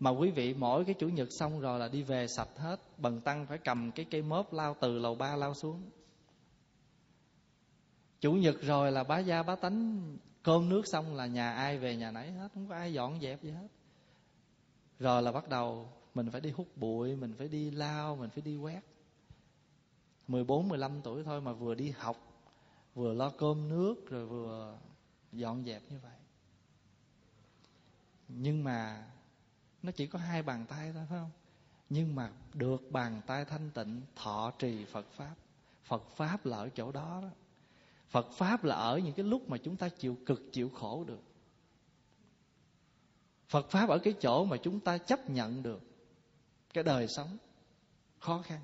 Mà 0.00 0.10
quý 0.10 0.30
vị, 0.30 0.54
mỗi 0.54 0.84
cái 0.84 0.94
chủ 0.94 1.08
nhật 1.08 1.28
xong 1.38 1.60
rồi 1.60 1.78
là 1.78 1.88
đi 1.88 2.02
về 2.02 2.26
sạch 2.26 2.58
hết, 2.58 2.80
bần 2.98 3.20
tăng 3.20 3.46
phải 3.46 3.58
cầm 3.58 3.90
cái 3.92 4.06
cây 4.10 4.22
mớp 4.22 4.52
lao 4.52 4.76
từ 4.80 4.98
lầu 4.98 5.14
ba 5.14 5.36
lao 5.36 5.54
xuống. 5.54 5.82
Chủ 8.20 8.32
nhật 8.32 8.62
rồi 8.62 8.92
là 8.92 9.04
bá 9.04 9.18
gia 9.18 9.42
bá 9.42 9.56
tánh 9.56 10.02
cơm 10.42 10.68
nước 10.68 10.86
xong 10.86 11.14
là 11.14 11.26
nhà 11.26 11.52
ai 11.52 11.78
về 11.78 11.96
nhà 11.96 12.10
nấy 12.10 12.30
hết 12.30 12.48
không 12.54 12.68
có 12.68 12.74
ai 12.74 12.92
dọn 12.92 13.20
dẹp 13.20 13.42
gì 13.42 13.50
hết. 13.50 13.68
Rồi 14.98 15.22
là 15.22 15.32
bắt 15.32 15.48
đầu 15.48 15.88
mình 16.14 16.30
phải 16.30 16.40
đi 16.40 16.50
hút 16.50 16.68
bụi 16.76 17.16
mình 17.16 17.34
phải 17.38 17.48
đi 17.48 17.70
lao 17.70 18.16
mình 18.16 18.30
phải 18.30 18.42
đi 18.42 18.56
quét. 18.56 18.80
14, 20.28 20.68
15 20.68 21.02
tuổi 21.02 21.24
thôi 21.24 21.40
mà 21.40 21.52
vừa 21.52 21.74
đi 21.74 21.90
học 21.90 22.16
vừa 22.94 23.14
lo 23.14 23.30
cơm 23.30 23.68
nước 23.68 23.94
rồi 24.10 24.26
vừa 24.26 24.78
dọn 25.32 25.64
dẹp 25.64 25.82
như 25.90 25.98
vậy. 26.02 26.16
Nhưng 28.28 28.64
mà 28.64 29.06
nó 29.82 29.92
chỉ 29.92 30.06
có 30.06 30.18
hai 30.18 30.42
bàn 30.42 30.66
tay 30.68 30.92
thôi 30.92 31.06
phải 31.08 31.18
không? 31.18 31.30
Nhưng 31.90 32.14
mà 32.14 32.30
được 32.54 32.90
bàn 32.90 33.20
tay 33.26 33.44
thanh 33.44 33.70
tịnh 33.70 34.00
thọ 34.16 34.52
trì 34.58 34.84
phật 34.84 35.06
pháp. 35.12 35.34
Phật 35.84 36.02
pháp 36.16 36.46
là 36.46 36.56
ở 36.56 36.68
chỗ 36.68 36.92
đó 36.92 37.20
đó 37.22 37.28
phật 38.12 38.32
pháp 38.32 38.64
là 38.64 38.74
ở 38.74 38.98
những 38.98 39.14
cái 39.14 39.26
lúc 39.26 39.48
mà 39.48 39.58
chúng 39.58 39.76
ta 39.76 39.88
chịu 39.88 40.18
cực, 40.26 40.42
chịu 40.52 40.68
khổ 40.68 41.04
được. 41.04 41.22
Phật 43.48 43.70
pháp 43.70 43.88
ở 43.88 43.98
cái 43.98 44.14
chỗ 44.20 44.44
mà 44.44 44.56
chúng 44.56 44.80
ta 44.80 44.98
chấp 44.98 45.30
nhận 45.30 45.62
được 45.62 45.82
cái 46.74 46.84
đời 46.84 47.06
sống 47.08 47.38
khó 48.18 48.42
khăn. 48.42 48.60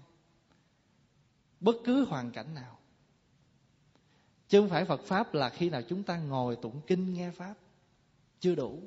Bất 1.60 1.76
cứ 1.84 2.04
hoàn 2.04 2.30
cảnh 2.30 2.54
nào. 2.54 2.78
Chứ 4.48 4.60
không 4.60 4.68
phải 4.68 4.84
phật 4.84 5.00
pháp 5.00 5.34
là 5.34 5.50
khi 5.50 5.70
nào 5.70 5.82
chúng 5.88 6.02
ta 6.02 6.18
ngồi 6.18 6.56
tụng 6.56 6.80
kinh 6.86 7.14
nghe 7.14 7.30
pháp, 7.30 7.54
chưa 8.40 8.54
đủ. 8.54 8.82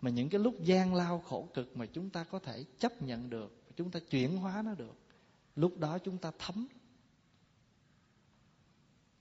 Mà 0.00 0.10
những 0.10 0.28
cái 0.28 0.40
lúc 0.40 0.62
gian 0.62 0.94
lao 0.94 1.18
khổ 1.18 1.48
cực 1.54 1.76
mà 1.76 1.86
chúng 1.86 2.10
ta 2.10 2.24
có 2.24 2.38
thể 2.38 2.64
chấp 2.78 3.02
nhận 3.02 3.30
được, 3.30 3.62
chúng 3.76 3.90
ta 3.90 4.00
chuyển 4.10 4.36
hóa 4.36 4.62
nó 4.64 4.74
được, 4.74 4.96
lúc 5.56 5.78
đó 5.78 5.98
chúng 5.98 6.18
ta 6.18 6.32
thấm 6.38 6.66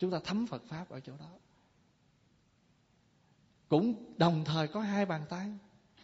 chúng 0.03 0.11
ta 0.11 0.19
thấm 0.23 0.47
phật 0.47 0.63
pháp 0.65 0.89
ở 0.89 0.99
chỗ 0.99 1.13
đó. 1.19 1.29
Cũng 3.69 4.13
đồng 4.17 4.43
thời 4.45 4.67
có 4.67 4.81
hai 4.81 5.05
bàn 5.05 5.25
tay, 5.29 5.53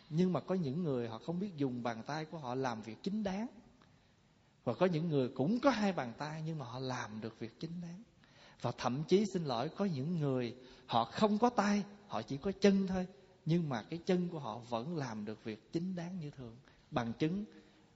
nhưng 0.10 0.34
mà 0.34 0.40
có 0.40 0.56
những 0.56 0.84
người 0.84 1.10
họ 1.10 1.18
không 1.18 1.40
biết 1.40 1.58
dùng 1.58 1.84
bàn 1.84 2.04
tay 2.04 2.26
của 2.26 2.38
họ 2.38 2.56
làm 2.56 2.82
việc 2.82 3.04
chính 3.04 3.24
đáng. 3.24 3.48
Và 4.64 4.74
có 4.74 4.86
những 4.86 5.10
người 5.10 5.30
cũng 5.30 5.60
có 5.60 5.70
hai 5.70 5.94
bàn 5.94 6.14
tay, 6.18 6.44
nhưng 6.46 6.58
mà 6.58 6.66
họ 6.66 6.80
làm 6.80 7.22
được 7.22 7.40
việc 7.40 7.60
chính 7.60 7.82
đáng. 7.82 8.04
Và 8.62 8.72
thậm 8.78 9.04
chí 9.08 9.26
xin 9.34 9.46
lỗi, 9.46 9.70
có 9.70 9.86
những 9.86 10.20
người 10.20 10.56
họ 10.86 11.06
không 11.06 11.38
có 11.38 11.50
tay, 11.50 11.84
họ 12.08 12.22
chỉ 12.22 12.38
có 12.38 12.52
chân 12.62 12.88
thôi, 12.88 13.08
nhưng 13.46 13.70
mà 13.70 13.84
cái 13.84 14.00
chân 14.06 14.30
của 14.30 14.40
họ 14.40 14.58
vẫn 14.58 14.98
làm 14.98 15.26
được 15.26 15.44
việc 15.44 15.72
chính 15.72 15.96
đáng 15.96 16.20
như 16.20 16.32
thường. 16.32 16.58
Bằng 16.92 17.14
chứng, 17.14 17.46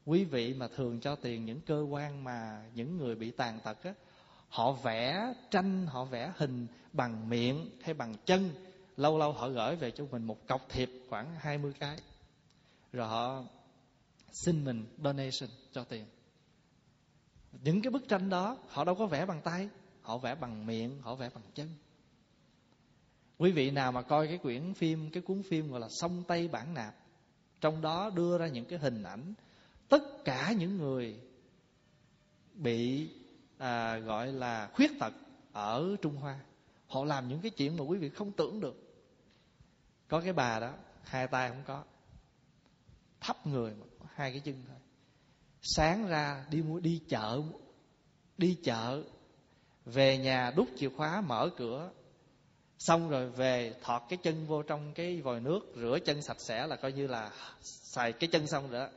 quý 0.05 0.23
vị 0.23 0.53
mà 0.53 0.67
thường 0.75 0.99
cho 0.99 1.15
tiền 1.15 1.45
những 1.45 1.61
cơ 1.61 1.81
quan 1.81 2.23
mà 2.23 2.69
những 2.75 2.97
người 2.97 3.15
bị 3.15 3.31
tàn 3.31 3.59
tật 3.63 3.83
á 3.83 3.93
họ 4.53 4.71
vẽ 4.71 5.33
tranh, 5.51 5.87
họ 5.87 6.05
vẽ 6.05 6.33
hình 6.37 6.67
bằng 6.93 7.29
miệng 7.29 7.69
hay 7.81 7.93
bằng 7.93 8.15
chân. 8.25 8.49
Lâu 8.97 9.17
lâu 9.17 9.31
họ 9.31 9.49
gửi 9.49 9.75
về 9.75 9.91
cho 9.91 10.05
mình 10.11 10.23
một 10.23 10.47
cọc 10.47 10.69
thiệp 10.69 10.89
khoảng 11.09 11.35
20 11.35 11.73
cái. 11.79 11.97
Rồi 12.91 13.07
họ 13.07 13.43
xin 14.31 14.65
mình 14.65 14.85
donation 15.03 15.49
cho 15.71 15.83
tiền. 15.83 16.05
Những 17.51 17.81
cái 17.81 17.91
bức 17.91 18.07
tranh 18.07 18.29
đó, 18.29 18.57
họ 18.67 18.83
đâu 18.83 18.95
có 18.95 19.05
vẽ 19.05 19.25
bằng 19.25 19.41
tay. 19.41 19.69
Họ 20.01 20.17
vẽ 20.17 20.35
bằng 20.35 20.65
miệng, 20.65 21.01
họ 21.01 21.15
vẽ 21.15 21.29
bằng 21.33 21.43
chân. 21.55 21.69
Quý 23.37 23.51
vị 23.51 23.71
nào 23.71 23.91
mà 23.91 24.01
coi 24.01 24.27
cái 24.27 24.37
quyển 24.37 24.73
phim, 24.73 25.09
cái 25.09 25.23
cuốn 25.23 25.41
phim 25.43 25.71
gọi 25.71 25.79
là 25.79 25.87
sông 25.89 26.23
tây 26.27 26.47
bản 26.47 26.73
nạp, 26.73 26.95
trong 27.61 27.81
đó 27.81 28.09
đưa 28.15 28.37
ra 28.37 28.47
những 28.47 28.65
cái 28.65 28.79
hình 28.79 29.03
ảnh, 29.03 29.33
tất 29.89 30.03
cả 30.25 30.53
những 30.57 30.77
người 30.77 31.19
bị 32.53 33.09
à, 33.57 33.97
gọi 33.97 34.27
là 34.27 34.69
khuyết 34.73 34.91
tật 34.99 35.13
ở 35.51 35.95
trung 36.01 36.15
hoa. 36.15 36.39
Họ 36.87 37.05
làm 37.05 37.27
những 37.29 37.41
cái 37.41 37.51
chuyện 37.51 37.77
mà 37.77 37.83
quý 37.83 37.97
vị 37.97 38.09
không 38.09 38.31
tưởng 38.31 38.59
được. 38.59 38.75
Có 40.07 40.21
cái 40.21 40.33
bà 40.33 40.59
đó 40.59 40.73
hai 41.03 41.27
tay 41.27 41.49
không 41.49 41.63
có. 41.67 41.83
Thấp 43.21 43.47
người 43.47 43.71
mà 43.71 43.85
có 43.99 44.05
hai 44.15 44.31
cái 44.31 44.39
chân 44.39 44.63
thôi. 44.67 44.77
Sáng 45.61 46.07
ra 46.07 46.45
đi 46.49 46.61
mua 46.61 46.79
đi 46.79 47.01
chợ 47.09 47.41
đi 48.37 48.57
chợ 48.63 49.03
về 49.85 50.17
nhà 50.17 50.51
đút 50.55 50.67
chìa 50.77 50.89
khóa 50.89 51.21
mở 51.21 51.49
cửa. 51.57 51.91
Xong 52.79 53.09
rồi 53.09 53.29
về 53.29 53.75
thọt 53.81 54.01
cái 54.09 54.19
chân 54.23 54.45
vô 54.45 54.63
trong 54.63 54.93
cái 54.93 55.21
vòi 55.21 55.39
nước 55.39 55.59
rửa 55.75 55.97
chân 56.05 56.21
sạch 56.21 56.39
sẽ 56.39 56.67
là 56.67 56.75
coi 56.75 56.91
như 56.91 57.07
là 57.07 57.31
xài 57.61 58.11
cái 58.13 58.29
chân 58.31 58.47
xong 58.47 58.71
rồi 58.71 58.79
đó 58.79 58.87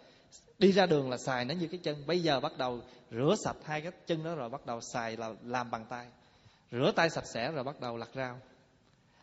đi 0.59 0.73
ra 0.73 0.87
đường 0.87 1.11
là 1.11 1.19
xài 1.19 1.45
nó 1.45 1.55
như 1.55 1.69
cái 1.69 1.81
chân. 1.83 2.07
Bây 2.07 2.23
giờ 2.23 2.41
bắt 2.41 2.59
đầu 2.59 2.81
rửa 3.11 3.35
sạch 3.45 3.57
hai 3.65 3.81
cái 3.81 3.93
chân 4.07 4.25
đó 4.25 4.35
rồi 4.35 4.49
bắt 4.49 4.67
đầu 4.67 4.81
xài 4.81 5.17
là 5.17 5.35
làm 5.43 5.71
bằng 5.71 5.87
tay. 5.89 6.09
Rửa 6.73 6.93
tay 6.97 7.11
sạch 7.11 7.27
sẽ 7.27 7.53
rồi 7.53 7.65
bắt 7.65 7.81
đầu 7.81 7.97
lặt 7.97 8.09
rau. 8.15 8.41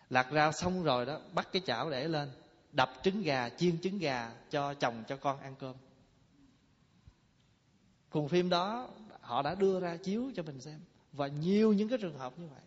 Lặt 0.10 0.28
rau 0.32 0.52
xong 0.52 0.84
rồi 0.84 1.06
đó, 1.06 1.20
bắt 1.34 1.48
cái 1.52 1.62
chảo 1.66 1.90
để 1.90 2.08
lên, 2.08 2.32
đập 2.72 2.94
trứng 3.04 3.22
gà, 3.22 3.50
chiên 3.50 3.82
trứng 3.82 4.00
gà 4.00 4.32
cho 4.50 4.74
chồng 4.74 5.04
cho 5.08 5.18
con 5.18 5.40
ăn 5.40 5.56
cơm. 5.60 5.76
Cùng 8.10 8.30
phim 8.30 8.50
đó, 8.50 8.90
họ 9.22 9.42
đã 9.42 9.56
đưa 9.56 9.80
ra 9.80 9.98
chiếu 10.04 10.32
cho 10.36 10.44
mình 10.44 10.62
xem. 10.62 10.80
Và 11.12 11.28
nhiều 11.28 11.74
những 11.74 11.90
cái 11.90 11.98
trường 12.02 12.18
hợp 12.18 12.40
như 12.40 12.48
vậy. 12.48 12.62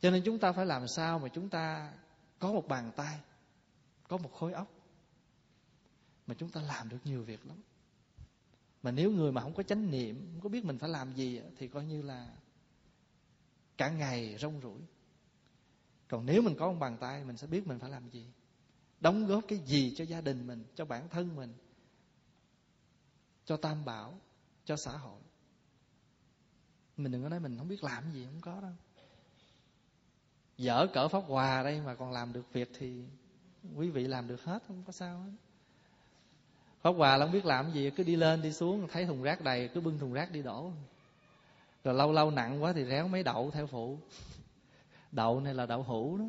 Cho 0.00 0.10
nên 0.10 0.22
chúng 0.24 0.38
ta 0.38 0.52
phải 0.52 0.66
làm 0.66 0.88
sao 0.88 1.18
mà 1.18 1.28
chúng 1.28 1.48
ta 1.48 1.92
có 2.38 2.52
một 2.52 2.68
bàn 2.68 2.90
tay, 2.96 3.18
có 4.08 4.16
một 4.16 4.32
khối 4.32 4.52
óc 4.52 4.73
mà 6.26 6.34
chúng 6.34 6.50
ta 6.50 6.62
làm 6.62 6.88
được 6.88 6.98
nhiều 7.04 7.22
việc 7.22 7.46
lắm. 7.46 7.56
Mà 8.82 8.90
nếu 8.90 9.10
người 9.10 9.32
mà 9.32 9.40
không 9.40 9.54
có 9.54 9.62
chánh 9.62 9.90
niệm, 9.90 10.28
không 10.32 10.40
có 10.40 10.48
biết 10.48 10.64
mình 10.64 10.78
phải 10.78 10.88
làm 10.88 11.14
gì 11.14 11.40
thì 11.58 11.68
coi 11.68 11.84
như 11.84 12.02
là 12.02 12.36
cả 13.76 13.90
ngày 13.90 14.36
rong 14.38 14.60
rủi 14.60 14.80
còn 16.08 16.26
nếu 16.26 16.42
mình 16.42 16.56
có 16.58 16.72
một 16.72 16.78
bàn 16.78 16.96
tay, 17.00 17.24
mình 17.24 17.36
sẽ 17.36 17.46
biết 17.46 17.66
mình 17.66 17.78
phải 17.78 17.90
làm 17.90 18.10
gì. 18.10 18.26
Đóng 19.00 19.26
góp 19.26 19.44
cái 19.48 19.58
gì 19.58 19.94
cho 19.96 20.04
gia 20.04 20.20
đình 20.20 20.46
mình, 20.46 20.64
cho 20.74 20.84
bản 20.84 21.08
thân 21.08 21.36
mình, 21.36 21.54
cho 23.44 23.56
tam 23.56 23.84
bảo, 23.84 24.20
cho 24.64 24.76
xã 24.76 24.92
hội. 24.92 25.20
Mình 26.96 27.12
đừng 27.12 27.22
có 27.22 27.28
nói 27.28 27.40
mình 27.40 27.58
không 27.58 27.68
biết 27.68 27.84
làm 27.84 28.12
gì, 28.12 28.24
không 28.24 28.40
có 28.40 28.60
đâu. 28.60 28.72
Dở 30.56 30.86
cỡ 30.94 31.08
pháp 31.08 31.20
hòa 31.26 31.62
đây 31.62 31.80
mà 31.80 31.94
còn 31.94 32.12
làm 32.12 32.32
được 32.32 32.52
việc 32.52 32.70
thì 32.78 33.04
quý 33.74 33.90
vị 33.90 34.06
làm 34.06 34.28
được 34.28 34.42
hết, 34.42 34.62
không 34.66 34.82
có 34.84 34.92
sao 34.92 35.22
hết 35.22 35.30
pháp 36.84 36.90
hòa 36.90 37.16
là 37.16 37.26
không 37.26 37.32
biết 37.32 37.46
làm 37.46 37.72
gì, 37.72 37.90
cứ 37.90 38.02
đi 38.02 38.16
lên, 38.16 38.42
đi 38.42 38.52
xuống, 38.52 38.88
thấy 38.92 39.06
thùng 39.06 39.22
rác 39.22 39.40
đầy, 39.40 39.68
cứ 39.68 39.80
bưng 39.80 39.98
thùng 39.98 40.12
rác 40.12 40.32
đi 40.32 40.42
đổ. 40.42 40.70
Rồi 41.84 41.94
lâu 41.94 42.12
lâu 42.12 42.30
nặng 42.30 42.62
quá 42.62 42.72
thì 42.72 42.84
réo 42.84 43.08
mấy 43.08 43.22
đậu 43.22 43.50
theo 43.50 43.66
phụ. 43.66 43.98
Đậu 45.12 45.40
này 45.40 45.54
là 45.54 45.66
đậu 45.66 45.82
hũ 45.82 46.16
đó. 46.18 46.24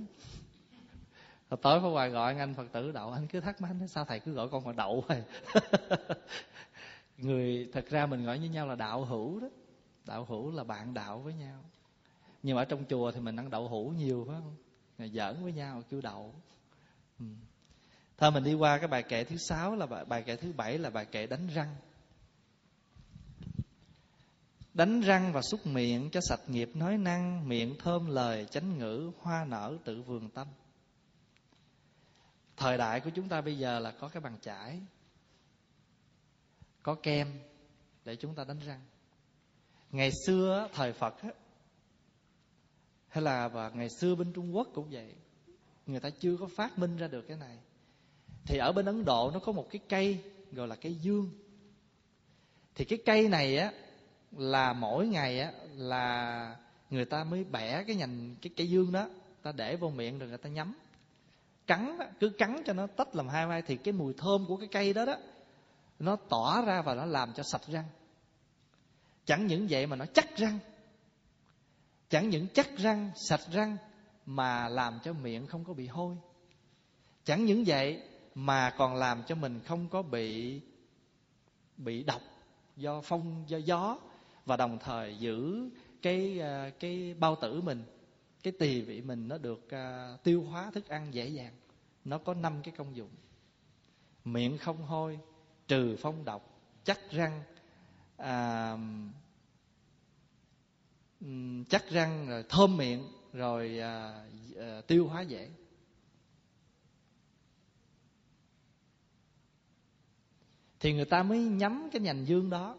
Rồi 1.50 1.58
tối 1.62 1.80
pháp 1.82 1.88
hòa 1.88 2.08
gọi 2.08 2.38
anh 2.38 2.54
phật 2.54 2.72
tử 2.72 2.92
đậu, 2.92 3.12
anh 3.12 3.28
cứ 3.28 3.40
thắc 3.40 3.62
mắc 3.62 3.68
anh 3.80 3.88
sao 3.88 4.06
thầy 4.06 4.20
cứ 4.20 4.34
gọi 4.34 4.50
con 4.50 4.68
là 4.68 4.74
đậu 4.74 5.04
rồi 5.08 5.24
người 7.18 7.70
thật 7.74 7.86
ra 7.90 8.06
mình 8.06 8.26
gọi 8.26 8.40
với 8.40 8.50
nhau 8.50 8.68
là 8.68 8.76
đạo 8.76 9.06
hữu 9.06 9.40
đó. 9.40 9.48
Đạo 10.06 10.26
hữu 10.26 10.52
là 10.52 10.64
bạn 10.64 10.94
đạo 10.94 11.20
với 11.20 11.34
nhau. 11.34 11.60
Nhưng 12.44 12.56
mà 12.56 12.62
ở 12.62 12.66
trong 12.66 12.84
chùa 12.90 13.12
thì 13.12 13.20
mình 13.20 13.36
ăn 13.36 13.50
đậu 13.50 13.68
hũ 13.68 13.94
nhiều 13.98 14.26
phải 14.28 14.42
không? 14.42 14.56
Giỡn 15.12 15.44
với 15.44 15.52
nhau, 15.52 15.82
kêu 15.90 16.02
đậu. 16.02 16.34
Ừ 17.20 17.26
thôi 18.18 18.32
mình 18.32 18.44
đi 18.44 18.54
qua 18.54 18.78
cái 18.78 18.88
bài 18.88 19.04
kệ 19.04 19.24
thứ 19.24 19.38
sáu 19.38 19.76
là 19.76 19.86
bài, 19.86 20.06
bài 20.06 20.24
kệ 20.24 20.36
thứ 20.36 20.54
bảy 20.54 20.78
là 20.78 20.90
bài 20.90 21.06
kệ 21.06 21.28
đánh 21.28 21.48
răng. 21.48 21.76
Đánh 24.74 25.02
răng 25.02 25.34
và 25.34 25.42
xúc 25.42 25.66
miệng 25.66 26.10
cho 26.12 26.22
sạch 26.22 26.50
nghiệp 26.50 26.70
nói 26.74 26.98
năng 26.98 27.50
miệng 27.50 27.76
thơm 27.80 28.08
lời 28.08 28.46
chánh 28.52 28.78
ngữ 28.78 29.12
hoa 29.20 29.46
nở 29.46 29.78
tự 29.86 30.02
vườn 30.02 30.30
tâm 30.30 30.48
thời 32.58 32.78
đại 32.78 33.00
của 33.00 33.10
chúng 33.10 33.30
ta 33.30 33.42
bây 33.42 33.58
giờ 33.58 33.80
là 33.80 33.92
có 33.92 34.08
cái 34.08 34.22
bàn 34.22 34.38
chải 34.42 34.82
có 36.84 36.96
kem 36.96 37.40
để 38.06 38.16
chúng 38.16 38.36
ta 38.36 38.44
đánh 38.44 38.60
răng. 38.60 38.82
Ngày 39.92 40.12
xưa 40.26 40.70
thời 40.74 40.94
phật 40.94 41.16
hay 43.08 43.24
là 43.24 43.48
và 43.48 43.70
ngày 43.70 43.90
xưa 43.90 44.16
bên 44.16 44.34
trung 44.34 44.56
quốc 44.56 44.68
cũng 44.74 44.90
vậy 44.92 45.16
người 45.86 46.00
ta 46.00 46.10
chưa 46.20 46.38
có 46.40 46.48
phát 46.56 46.80
minh 46.80 46.98
ra 46.98 47.08
được 47.08 47.22
cái 47.28 47.38
này 47.38 47.58
thì 48.46 48.58
ở 48.58 48.72
bên 48.72 48.86
ấn 48.86 49.06
độ 49.06 49.32
nó 49.34 49.40
có 49.40 49.52
một 49.52 49.68
cái 49.72 49.82
cây 49.90 50.24
gọi 50.52 50.68
là 50.68 50.76
cây 50.76 50.96
dương. 50.96 51.30
Thì 52.76 52.86
cái 52.86 53.00
cây 53.06 53.30
này 53.30 53.58
á, 53.58 53.72
là 54.32 54.74
mỗi 54.74 55.08
ngày 55.08 55.40
á, 55.40 55.52
là 55.76 56.56
người 56.90 57.06
ta 57.06 57.24
mới 57.24 57.44
bẻ 57.44 57.84
cái 57.84 57.96
nhành 57.96 58.36
cái 58.42 58.52
cây 58.56 58.70
dương 58.70 58.92
đó, 58.92 59.08
ta 59.42 59.52
để 59.52 59.76
vô 59.76 59.90
miệng 59.90 60.20
rồi 60.20 60.30
người 60.30 60.38
ta 60.38 60.50
nhắm. 60.50 60.76
Cắn 61.68 61.98
cứ 62.20 62.30
cắn 62.30 62.62
cho 62.66 62.74
nó 62.74 62.88
tách 62.88 63.16
làm 63.16 63.28
hai 63.28 63.48
vai 63.48 63.62
thì 63.62 63.78
cái 63.78 63.92
mùi 63.92 64.14
thơm 64.14 64.46
của 64.48 64.58
cái 64.58 64.68
cây 64.72 64.94
đó 64.94 65.06
đó, 65.06 65.16
nó 66.00 66.16
tỏa 66.16 66.62
ra 66.62 66.82
và 66.82 66.96
nó 66.96 67.06
làm 67.06 67.34
cho 67.34 67.44
sạch 67.44 67.68
răng. 67.68 67.86
Chẳng 69.26 69.48
những 69.48 69.68
vậy 69.70 69.88
mà 69.88 69.96
nó 69.96 70.06
chắc 70.06 70.38
răng. 70.38 70.60
Chẳng 72.10 72.30
những 72.30 72.48
chắc 72.54 72.78
răng, 72.78 73.12
sạch 73.16 73.42
răng 73.52 73.78
mà 74.26 74.70
làm 74.70 75.00
cho 75.04 75.14
miệng 75.14 75.48
không 75.48 75.64
có 75.64 75.74
bị 75.74 75.88
hôi. 75.88 76.16
Chẳng 77.24 77.46
những 77.46 77.64
vậy 77.68 78.04
mà 78.36 78.70
còn 78.78 78.96
làm 78.96 79.24
cho 79.28 79.36
mình 79.36 79.60
không 79.66 79.88
có 79.90 80.02
bị 80.02 80.62
bị 81.78 82.04
độc 82.04 82.22
do 82.76 83.02
phong 83.02 83.44
do 83.48 83.58
gió 83.58 83.98
và 84.46 84.58
đồng 84.58 84.78
thời 84.84 85.18
giữ 85.18 85.70
cái 86.02 86.40
ờ, 86.40 86.70
cái 86.80 87.16
bao 87.20 87.36
tử 87.42 87.62
mình 87.62 87.84
cái 88.44 88.54
tỳ 88.60 88.82
vị 88.82 89.02
mình 89.02 89.28
nó 89.28 89.38
được 89.38 89.70
ờ, 89.70 90.18
tiêu 90.24 90.44
hóa 90.44 90.72
thức 90.72 90.88
ăn 90.88 91.14
dễ 91.14 91.28
dàng. 91.28 91.54
Nó 92.06 92.18
có 92.18 92.34
năm 92.34 92.62
cái 92.64 92.74
công 92.78 92.96
dụng. 92.96 93.10
Miệng 94.26 94.58
không 94.58 94.78
hôi 94.78 95.20
trừ 95.68 95.96
phong 96.00 96.26
độc 96.26 96.60
chắc 96.84 97.00
răng 97.12 97.42
à, 98.18 98.78
chắc 101.70 101.90
răng 101.90 102.28
rồi 102.30 102.44
thơm 102.50 102.78
miệng 102.78 103.08
rồi 103.34 103.80
à, 103.80 104.26
à, 104.60 104.82
tiêu 104.88 105.08
hóa 105.08 105.22
dễ. 105.22 105.50
Thì 110.86 110.94
người 110.94 111.06
ta 111.06 111.24
mới 111.24 111.40
nhắm 111.40 111.90
cái 111.92 112.02
nhành 112.02 112.28
dương 112.28 112.50
đó. 112.50 112.78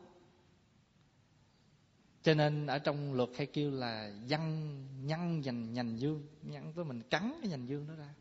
Cho 2.23 2.35
nên 2.35 2.67
ở 2.67 2.79
trong 2.79 3.15
luật 3.15 3.29
hay 3.37 3.47
kêu 3.47 3.71
là 3.71 4.13
văn, 4.29 4.77
nhăn 5.07 5.41
nhành 5.41 5.73
nhành 5.73 6.01
dương 6.01 6.27
nhăn 6.43 6.73
tới 6.77 6.85
mình 6.85 7.03
cắn 7.03 7.39
cái 7.43 7.51
nhành 7.51 7.69
dương 7.69 7.89
đó 7.89 7.95
ra. 7.95 8.15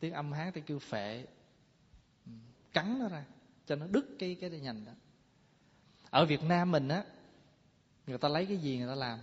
Tiếng 0.00 0.12
âm 0.12 0.32
hán 0.32 0.52
thì 0.54 0.60
kêu 0.66 0.78
phệ 0.78 1.26
ừ, 2.26 2.32
cắn 2.72 2.98
nó 2.98 3.08
ra, 3.08 3.24
cho 3.66 3.76
nó 3.76 3.86
đứt 3.86 4.06
cái 4.18 4.36
cái 4.40 4.50
nhành 4.50 4.84
đó. 4.84 4.92
Ở 6.10 6.26
việt 6.26 6.42
nam 6.42 6.70
mình 6.70 6.88
á, 6.88 7.04
người 8.06 8.18
ta 8.18 8.28
lấy 8.28 8.46
cái 8.46 8.56
gì 8.56 8.78
người 8.78 8.88
ta 8.88 8.94
làm? 8.94 9.18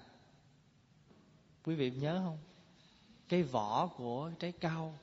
Quý 1.63 1.75
vị 1.75 1.91
nhớ 1.91 2.21
không? 2.25 2.37
Cái 3.29 3.43
vỏ 3.43 3.87
của 3.87 4.31
trái 4.39 4.51
cao 4.51 4.99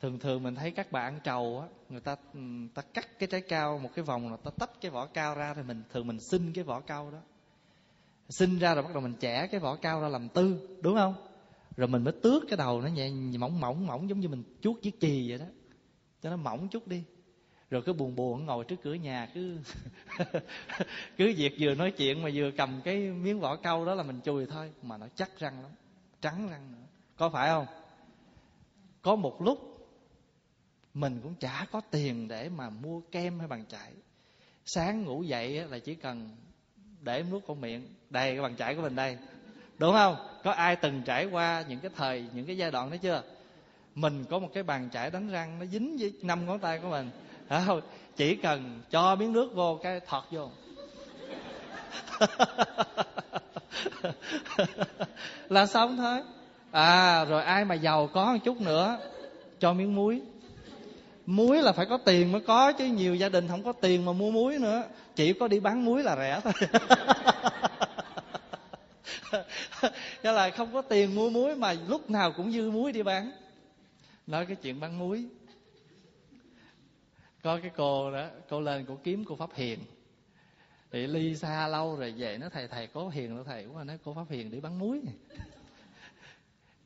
thường 0.00 0.18
thường 0.18 0.42
mình 0.42 0.54
thấy 0.54 0.70
các 0.70 0.92
bạn 0.92 1.14
ăn 1.14 1.20
trầu 1.24 1.60
á, 1.60 1.68
người 1.88 2.00
ta 2.00 2.16
người 2.32 2.68
ta 2.74 2.82
cắt 2.82 3.18
cái 3.18 3.26
trái 3.26 3.40
cao 3.40 3.78
một 3.78 3.90
cái 3.94 4.04
vòng 4.04 4.30
là 4.30 4.36
ta 4.36 4.50
tách 4.58 4.70
cái 4.80 4.90
vỏ 4.90 5.06
cao 5.06 5.34
ra 5.34 5.54
thì 5.54 5.62
mình, 5.62 5.82
thường 5.92 6.06
mình 6.06 6.20
xin 6.20 6.52
cái 6.52 6.64
vỏ 6.64 6.80
cao 6.80 7.10
đó. 7.10 7.18
Xin 8.28 8.58
ra 8.58 8.74
rồi 8.74 8.82
bắt 8.82 8.90
đầu 8.94 9.02
mình 9.02 9.14
chẻ 9.20 9.46
cái 9.46 9.60
vỏ 9.60 9.76
cao 9.76 10.00
ra 10.00 10.08
làm 10.08 10.28
tư, 10.28 10.78
đúng 10.82 10.96
không? 10.96 11.14
Rồi 11.76 11.88
mình 11.88 12.04
mới 12.04 12.14
tước 12.22 12.42
cái 12.48 12.56
đầu 12.56 12.80
nó 12.80 12.88
nhẹ 12.88 13.10
mỏng 13.38 13.60
mỏng 13.60 13.86
mỏng 13.86 14.08
giống 14.08 14.20
như 14.20 14.28
mình 14.28 14.42
chuốt 14.60 14.82
chiếc 14.82 15.00
chì 15.00 15.28
vậy 15.28 15.38
đó. 15.38 15.46
Cho 16.22 16.30
nó 16.30 16.36
mỏng 16.36 16.68
chút 16.68 16.88
đi. 16.88 17.04
Rồi 17.70 17.82
cứ 17.82 17.92
buồn 17.92 18.16
buồn 18.16 18.46
ngồi 18.46 18.64
trước 18.64 18.76
cửa 18.82 18.94
nhà 18.94 19.30
cứ 19.34 19.58
cứ 21.16 21.34
việc 21.36 21.56
vừa 21.58 21.74
nói 21.74 21.90
chuyện 21.90 22.22
mà 22.22 22.30
vừa 22.34 22.50
cầm 22.56 22.80
cái 22.84 22.96
miếng 22.96 23.40
vỏ 23.40 23.56
câu 23.56 23.86
đó 23.86 23.94
là 23.94 24.02
mình 24.02 24.20
chùi 24.24 24.46
thôi. 24.46 24.72
Mà 24.82 24.96
nó 24.96 25.06
chắc 25.14 25.38
răng 25.38 25.62
lắm, 25.62 25.70
trắng 26.20 26.48
răng 26.50 26.72
nữa. 26.72 26.86
Có 27.16 27.28
phải 27.28 27.48
không? 27.48 27.66
Có 29.02 29.16
một 29.16 29.42
lúc 29.42 29.73
mình 30.94 31.20
cũng 31.22 31.34
chả 31.34 31.66
có 31.72 31.80
tiền 31.90 32.28
để 32.28 32.48
mà 32.48 32.70
mua 32.70 33.00
kem 33.00 33.38
hay 33.38 33.48
bàn 33.48 33.64
chải. 33.68 33.92
Sáng 34.64 35.04
ngủ 35.04 35.22
dậy 35.22 35.66
là 35.70 35.78
chỉ 35.78 35.94
cần 35.94 36.30
để 37.00 37.24
nuốt 37.30 37.42
con 37.46 37.60
miệng, 37.60 37.88
đây, 38.10 38.32
cái 38.32 38.42
bàn 38.42 38.56
chải 38.56 38.74
của 38.74 38.82
mình 38.82 38.96
đây. 38.96 39.18
Đúng 39.78 39.92
không? 39.92 40.16
Có 40.44 40.50
ai 40.50 40.76
từng 40.76 41.02
trải 41.02 41.26
qua 41.26 41.64
những 41.68 41.80
cái 41.80 41.90
thời, 41.96 42.24
những 42.34 42.46
cái 42.46 42.56
giai 42.56 42.70
đoạn 42.70 42.90
đó 42.90 42.96
chưa? 43.02 43.22
Mình 43.94 44.24
có 44.30 44.38
một 44.38 44.48
cái 44.54 44.62
bàn 44.62 44.88
chải 44.92 45.10
đánh 45.10 45.28
răng, 45.28 45.58
nó 45.58 45.66
dính 45.66 45.96
với 46.00 46.12
năm 46.22 46.46
ngón 46.46 46.58
tay 46.58 46.78
của 46.78 46.90
mình. 46.90 47.10
Không? 47.48 47.80
chỉ 48.16 48.36
cần 48.36 48.80
cho 48.90 49.16
miếng 49.16 49.32
nước 49.32 49.54
vô 49.54 49.80
cái 49.82 50.00
thọt 50.00 50.24
vô. 50.30 50.50
Là 55.48 55.66
xong 55.66 55.96
thôi. 55.96 56.22
À 56.70 57.24
rồi 57.24 57.42
ai 57.42 57.64
mà 57.64 57.74
giàu 57.74 58.06
có 58.06 58.32
một 58.32 58.38
chút 58.44 58.60
nữa, 58.60 58.98
cho 59.58 59.72
miếng 59.72 59.94
muối 59.94 60.22
muối 61.26 61.62
là 61.62 61.72
phải 61.72 61.86
có 61.86 61.96
tiền 61.96 62.32
mới 62.32 62.40
có, 62.40 62.72
chứ 62.72 62.84
nhiều 62.84 63.14
gia 63.14 63.28
đình 63.28 63.48
không 63.48 63.64
có 63.64 63.72
tiền 63.72 64.04
mà 64.04 64.12
mua 64.12 64.30
muối 64.30 64.58
nữa. 64.58 64.82
Chỉ 65.14 65.32
có 65.32 65.48
đi 65.48 65.60
bán 65.60 65.84
muối 65.84 66.02
là 66.02 66.16
rẻ 66.16 66.40
thôi. 66.44 66.52
Cho 70.22 70.32
là 70.32 70.50
không 70.50 70.72
có 70.72 70.82
tiền 70.82 71.14
mua 71.14 71.30
muối 71.30 71.56
mà 71.56 71.76
lúc 71.88 72.10
nào 72.10 72.32
cũng 72.32 72.52
dư 72.52 72.70
muối 72.70 72.92
đi 72.92 73.02
bán. 73.02 73.30
Nói 74.26 74.46
cái 74.46 74.56
chuyện 74.56 74.80
bán 74.80 74.98
muối. 74.98 75.24
Có 77.42 77.58
cái 77.62 77.70
cô 77.76 78.10
đó, 78.10 78.26
cô 78.48 78.60
lên 78.60 78.84
cô 78.88 78.98
kiếm 79.04 79.24
cô 79.24 79.36
pháp 79.36 79.50
hiền. 79.54 79.78
Thì 80.92 81.06
ly 81.06 81.36
xa 81.36 81.68
lâu 81.68 81.96
rồi 81.96 82.14
về 82.16 82.38
nó 82.38 82.48
thầy 82.48 82.68
thầy, 82.68 82.86
có 82.86 83.08
hiền 83.08 83.34
đâu 83.34 83.44
thầy. 83.44 83.66
Quá 83.66 83.84
nói, 83.84 83.98
cô 84.04 84.14
pháp 84.14 84.30
hiền 84.30 84.50
đi 84.50 84.60
bán 84.60 84.78
muối. 84.78 85.00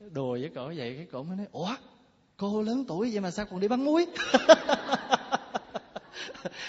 Đùa 0.01 0.33
với 0.33 0.51
cổ 0.55 0.73
vậy, 0.77 0.95
cái 0.97 1.07
cổ 1.13 1.23
mới 1.23 1.37
nói, 1.37 1.47
ủa 1.53 1.77
cô 2.39 2.63
lớn 2.63 2.85
tuổi 2.89 3.11
vậy 3.11 3.21
mà 3.21 3.31
sao 3.31 3.47
còn 3.47 3.61
đi 3.61 3.69
bán 3.69 3.85
muối? 3.85 4.07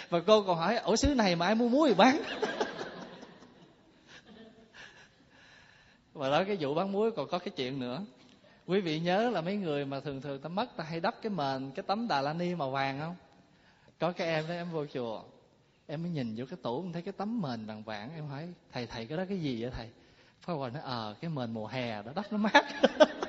Và 0.09 0.19
cô 0.27 0.43
còn 0.43 0.57
hỏi 0.57 0.75
ở 0.75 0.95
xứ 0.95 1.15
này 1.15 1.35
mà 1.35 1.45
ai 1.45 1.55
mua 1.55 1.69
muối 1.69 1.89
thì 1.89 1.95
bán? 1.95 2.21
Và 6.13 6.29
đó 6.29 6.43
cái 6.43 6.57
vụ 6.59 6.73
bán 6.73 6.91
muối 6.91 7.11
còn 7.11 7.27
có 7.27 7.39
cái 7.39 7.49
chuyện 7.49 7.79
nữa. 7.79 8.01
Quý 8.67 8.81
vị 8.81 8.99
nhớ 8.99 9.29
là 9.29 9.41
mấy 9.41 9.55
người 9.55 9.85
mà 9.85 9.99
thường 9.99 10.21
thường 10.21 10.41
ta 10.41 10.49
mất 10.49 10.77
ta 10.77 10.83
hay 10.83 10.99
đắp 10.99 11.15
cái 11.21 11.29
mền, 11.29 11.71
cái 11.71 11.83
tấm 11.87 12.07
đà 12.07 12.21
la 12.21 12.33
ni 12.33 12.55
màu 12.55 12.71
vàng 12.71 12.99
không? 12.99 13.15
Có 13.99 14.11
cái 14.11 14.27
em 14.27 14.47
đó, 14.47 14.53
em 14.53 14.71
vô 14.71 14.85
chùa, 14.93 15.23
em 15.87 16.01
mới 16.03 16.11
nhìn 16.11 16.35
vô 16.37 16.45
cái 16.49 16.57
tủ, 16.63 16.83
em 16.83 16.93
thấy 16.93 17.01
cái 17.01 17.13
tấm 17.17 17.41
mền 17.41 17.65
vàng 17.65 17.83
vàng, 17.83 18.11
em 18.15 18.27
hỏi, 18.27 18.47
thầy 18.71 18.85
thầy 18.85 19.05
cái 19.05 19.17
đó 19.17 19.23
cái 19.29 19.39
gì 19.39 19.61
vậy 19.61 19.71
thầy? 19.77 19.89
Pháp 20.41 20.53
Hòa 20.53 20.69
nói 20.69 20.81
ờ 20.85 21.15
cái 21.21 21.29
mền 21.29 21.51
mùa 21.51 21.67
hè 21.67 22.03
đó, 22.03 22.11
đắp 22.15 22.31
nó 22.31 22.37
mát. 22.37 22.65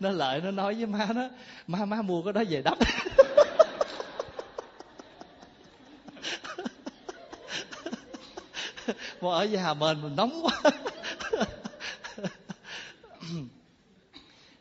nó 0.00 0.10
lợi 0.10 0.40
nó 0.40 0.50
nói 0.50 0.74
với 0.74 0.86
má 0.86 1.08
nó 1.14 1.28
má 1.66 1.84
má 1.84 2.02
mua 2.02 2.22
cái 2.22 2.32
đó 2.32 2.42
về 2.50 2.62
đắp. 2.62 2.78
Mà 9.20 9.30
ở 9.30 9.44
nhà 9.44 9.74
mình 9.74 10.02
mình 10.02 10.16
nóng 10.16 10.42
quá. 10.42 10.60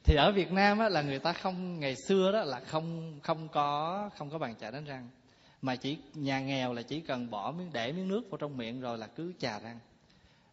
Thì 0.03 0.15
ở 0.15 0.31
Việt 0.31 0.51
Nam 0.51 0.79
á, 0.79 0.89
là 0.89 1.01
người 1.01 1.19
ta 1.19 1.33
không 1.33 1.79
ngày 1.79 1.95
xưa 2.07 2.31
đó 2.31 2.43
là 2.43 2.59
không 2.59 3.19
không 3.23 3.47
có 3.47 4.09
không 4.17 4.29
có 4.29 4.37
bàn 4.37 4.55
chải 4.59 4.71
đánh 4.71 4.85
răng. 4.85 5.09
Mà 5.61 5.75
chỉ 5.75 5.97
nhà 6.13 6.39
nghèo 6.39 6.73
là 6.73 6.81
chỉ 6.81 6.99
cần 6.99 7.29
bỏ 7.29 7.51
miếng 7.51 7.69
để 7.73 7.91
miếng 7.91 8.07
nước 8.07 8.21
vào 8.29 8.37
trong 8.37 8.57
miệng 8.57 8.81
rồi 8.81 8.97
là 8.97 9.07
cứ 9.07 9.33
chà 9.39 9.59
răng. 9.59 9.79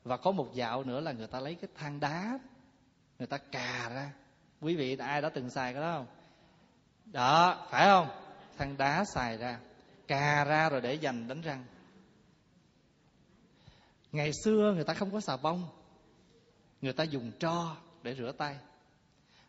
Và 0.05 0.17
có 0.17 0.31
một 0.33 0.55
dạo 0.55 0.85
nữa 0.85 1.01
là 1.01 1.13
người 1.13 1.27
ta 1.27 1.41
lấy 1.41 1.55
cái 1.55 1.71
than 1.77 2.01
đá 2.01 2.39
người 3.19 3.27
ta 3.27 3.39
cà 3.39 3.91
ra 3.95 4.11
quý 4.65 4.77
vị, 4.77 4.97
ai 4.97 5.23
đã 5.23 5.29
từng 5.29 5.51
xài 5.51 5.73
cái 5.73 5.83
đó 5.83 5.97
không? 5.97 6.07
Đó, 7.13 7.67
phải 7.71 7.89
không? 7.89 8.09
Than 8.59 8.77
đá 8.77 9.05
xài 9.05 9.39
ra, 9.39 9.59
cà 10.09 10.45
ra 10.45 10.69
rồi 10.69 10.81
để 10.81 10.95
dành 10.95 11.29
đánh 11.29 11.41
răng. 11.41 11.65
Ngày 14.13 14.31
xưa 14.45 14.73
người 14.75 14.85
ta 14.85 14.95
không 14.95 15.11
có 15.11 15.21
xà 15.21 15.37
bông, 15.37 15.69
người 16.83 16.93
ta 16.93 17.05
dùng 17.05 17.33
tro 17.39 17.77
để 18.03 18.15
rửa 18.15 18.33
tay. 18.33 18.57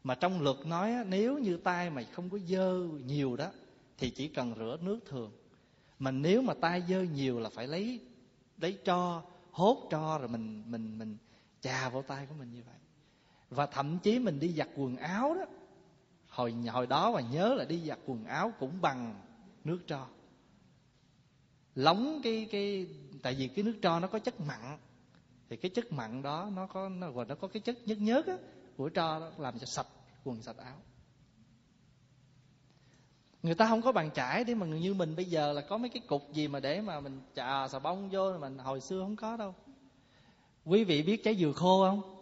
Mà 0.03 0.15
trong 0.15 0.41
luật 0.41 0.57
nói 0.65 0.95
nếu 1.05 1.37
như 1.37 1.57
tay 1.57 1.89
mày 1.89 2.05
không 2.05 2.29
có 2.29 2.37
dơ 2.47 2.73
nhiều 3.05 3.35
đó, 3.35 3.51
thì 3.97 4.09
chỉ 4.09 4.27
cần 4.27 4.55
rửa 4.55 4.77
nước 4.81 4.99
thường. 5.09 5.31
Mà 5.99 6.11
nếu 6.11 6.41
mà 6.41 6.53
tay 6.61 6.83
dơ 6.89 7.01
nhiều 7.01 7.39
là 7.39 7.49
phải 7.49 7.67
lấy 7.67 7.99
lấy 8.57 8.77
tro, 8.85 9.21
hốt 9.51 9.87
tro 9.91 10.17
rồi 10.17 10.27
mình 10.27 10.63
mình 10.67 10.97
mình 10.97 11.17
chà 11.61 11.89
vào 11.89 12.01
tay 12.01 12.25
của 12.25 12.35
mình 12.39 12.51
như 12.51 12.63
vậy 12.65 12.75
và 13.55 13.65
thậm 13.65 13.99
chí 13.99 14.19
mình 14.19 14.39
đi 14.39 14.53
giặt 14.53 14.67
quần 14.75 14.97
áo 14.97 15.35
đó. 15.35 15.45
Hồi 16.29 16.53
hồi 16.53 16.87
đó 16.87 17.11
mà 17.11 17.21
nhớ 17.21 17.53
là 17.53 17.65
đi 17.65 17.87
giặt 17.87 17.99
quần 18.05 18.25
áo 18.25 18.51
cũng 18.59 18.81
bằng 18.81 19.21
nước 19.63 19.79
tro. 19.87 20.07
Lóng 21.75 22.21
cái 22.23 22.47
cái, 22.51 22.87
tại 23.21 23.33
vì 23.33 23.47
cái 23.47 23.63
nước 23.63 23.75
tro 23.81 23.99
nó 23.99 24.07
có 24.07 24.19
chất 24.19 24.41
mặn. 24.41 24.77
Thì 25.49 25.57
cái 25.57 25.71
chất 25.75 25.91
mặn 25.91 26.21
đó 26.21 26.49
nó 26.55 26.67
có, 26.67 26.89
nó 26.89 27.11
gọi 27.11 27.25
nó 27.25 27.35
có 27.35 27.47
cái 27.47 27.61
chất 27.61 27.77
nhớt 27.85 27.97
nhớt 27.97 28.27
á, 28.27 28.37
của 28.77 28.89
tro 28.89 29.19
đó, 29.19 29.31
làm 29.37 29.59
cho 29.59 29.65
sạch 29.65 29.87
quần, 30.23 30.41
sạch 30.41 30.57
áo. 30.57 30.75
Người 33.43 33.55
ta 33.55 33.67
không 33.67 33.81
có 33.81 33.91
bàn 33.91 34.09
chải 34.13 34.43
để 34.43 34.55
mà 34.55 34.65
như 34.65 34.93
mình 34.93 35.15
bây 35.15 35.25
giờ 35.25 35.53
là 35.53 35.61
có 35.61 35.77
mấy 35.77 35.89
cái 35.89 36.01
cục 36.07 36.33
gì 36.33 36.47
mà 36.47 36.59
để 36.59 36.81
mà 36.81 36.99
mình 36.99 37.21
chà 37.35 37.67
xà 37.67 37.79
bông 37.79 38.09
vô 38.09 38.37
mình 38.37 38.57
hồi 38.57 38.81
xưa 38.81 39.01
không 39.01 39.15
có 39.15 39.37
đâu. 39.37 39.55
Quý 40.65 40.83
vị 40.83 41.03
biết 41.03 41.23
trái 41.23 41.35
dừa 41.35 41.51
khô 41.51 41.85
không? 41.89 42.14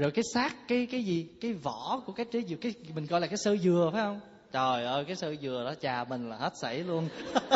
Rồi 0.00 0.10
cái 0.10 0.24
xác 0.34 0.68
cái 0.68 0.86
cái 0.90 1.04
gì 1.04 1.28
cái 1.40 1.52
vỏ 1.52 2.02
của 2.06 2.12
cái 2.12 2.26
trái 2.32 2.42
dừa 2.48 2.56
cái 2.56 2.74
mình 2.94 3.06
gọi 3.06 3.20
là 3.20 3.26
cái 3.26 3.36
sơ 3.36 3.56
dừa 3.56 3.90
phải 3.92 4.02
không? 4.02 4.20
Trời 4.52 4.84
ơi 4.84 5.04
cái 5.04 5.16
sơ 5.16 5.34
dừa 5.36 5.64
đó 5.66 5.74
chà 5.80 6.04
mình 6.04 6.30
là 6.30 6.36
hết 6.36 6.52
sảy 6.56 6.78
luôn. 6.78 7.08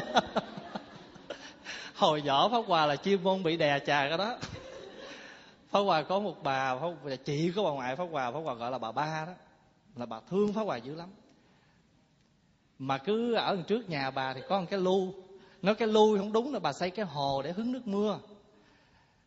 Hồi 1.95 2.23
nhỏ 2.23 2.49
pháp 2.49 2.65
hòa 2.67 2.87
là 2.87 2.97
chuyên 2.97 3.23
môn 3.23 3.43
bị 3.43 3.57
đè 3.57 3.79
chà 3.79 4.09
cái 4.09 4.19
đó. 4.19 4.39
Pháp 5.71 5.81
hòa 5.81 6.03
có 6.03 6.21
một 6.21 6.43
bà 6.43 6.75
pháp 6.75 6.87
hòa, 7.03 7.17
chị 7.25 7.53
có 7.57 7.63
bà 7.63 7.71
ngoại 7.71 7.97
pháp 7.97 8.05
hòa 8.11 8.31
pháp 8.33 8.41
hòa 8.45 8.55
gọi 8.55 8.71
là 8.71 8.79
bà 8.79 8.93
ba 8.93 9.25
đó 9.27 9.33
là 9.97 10.07
bà 10.07 10.21
thương 10.31 10.53
pháp 10.53 10.63
hòa 10.63 10.77
dữ 10.77 10.95
lắm. 10.95 11.09
Mà 12.79 12.99
cứ 12.99 13.35
ở 13.35 13.57
trước 13.67 13.89
nhà 13.89 14.11
bà 14.11 14.35
thì 14.35 14.41
có 14.49 14.61
một 14.61 14.67
cái 14.71 14.81
lu. 14.81 15.15
Nói 15.63 15.75
cái 15.75 15.89
lu 15.89 16.19
không 16.19 16.33
đúng 16.33 16.53
là 16.53 16.59
bà 16.59 16.73
xây 16.73 16.91
cái 16.91 17.07
hồ 17.07 17.43
để 17.43 17.53
hứng 17.53 17.73
nước 17.73 17.87
mưa 17.87 18.19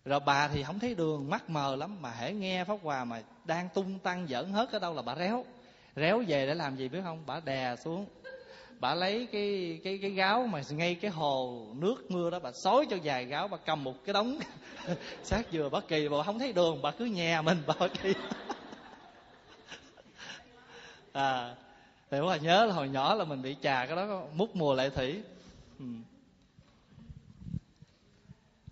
rồi 0.07 0.19
bà 0.19 0.47
thì 0.47 0.63
không 0.63 0.79
thấy 0.79 0.95
đường 0.95 1.29
mắt 1.29 1.49
mờ 1.49 1.75
lắm, 1.75 2.01
mà 2.01 2.11
hễ 2.11 2.33
nghe 2.33 2.63
pháp 2.63 2.77
hòa 2.83 3.05
mà 3.05 3.21
đang 3.45 3.69
tung 3.73 3.99
tăng 3.99 4.27
giỡn 4.29 4.51
hết 4.51 4.71
ở 4.71 4.79
đâu 4.79 4.93
là 4.93 5.01
bà 5.01 5.15
réo. 5.15 5.45
Réo 5.95 6.23
về 6.27 6.47
để 6.47 6.55
làm 6.55 6.75
gì 6.75 6.89
biết 6.89 6.99
không? 7.03 7.23
Bà 7.25 7.39
đè 7.39 7.75
xuống. 7.75 8.05
Bà 8.79 8.95
lấy 8.95 9.27
cái 9.31 9.79
cái 9.83 9.99
cái 10.01 10.11
gáo 10.11 10.47
mà 10.47 10.61
ngay 10.69 10.95
cái 10.95 11.11
hồ 11.11 11.65
nước 11.75 12.11
mưa 12.11 12.29
đó 12.29 12.39
bà 12.39 12.51
xối 12.51 12.85
cho 12.89 12.95
dài 12.95 13.25
gáo, 13.25 13.47
bà 13.47 13.57
cầm 13.57 13.83
một 13.83 14.05
cái 14.05 14.13
đống 14.13 14.39
sát 15.23 15.45
dừa 15.51 15.69
bà 15.71 15.79
kỳ, 15.87 16.07
bà 16.07 16.23
không 16.23 16.39
thấy 16.39 16.53
đường, 16.53 16.81
bà 16.81 16.91
cứ 16.91 17.05
nhè 17.05 17.41
mình, 17.41 17.57
bà 17.67 17.73
kỳ 18.03 18.13
à 21.13 21.55
thì 22.11 22.17
bà 22.21 22.37
nhớ 22.37 22.65
là 22.65 22.73
hồi 22.73 22.89
nhỏ 22.89 23.13
là 23.13 23.25
mình 23.25 23.41
bị 23.41 23.55
trà 23.61 23.85
cái 23.85 23.95
đó, 23.95 24.23
múc 24.35 24.55
mùa 24.55 24.73
lệ 24.73 24.89
thủy. 24.89 25.21
Ừ 25.79 25.85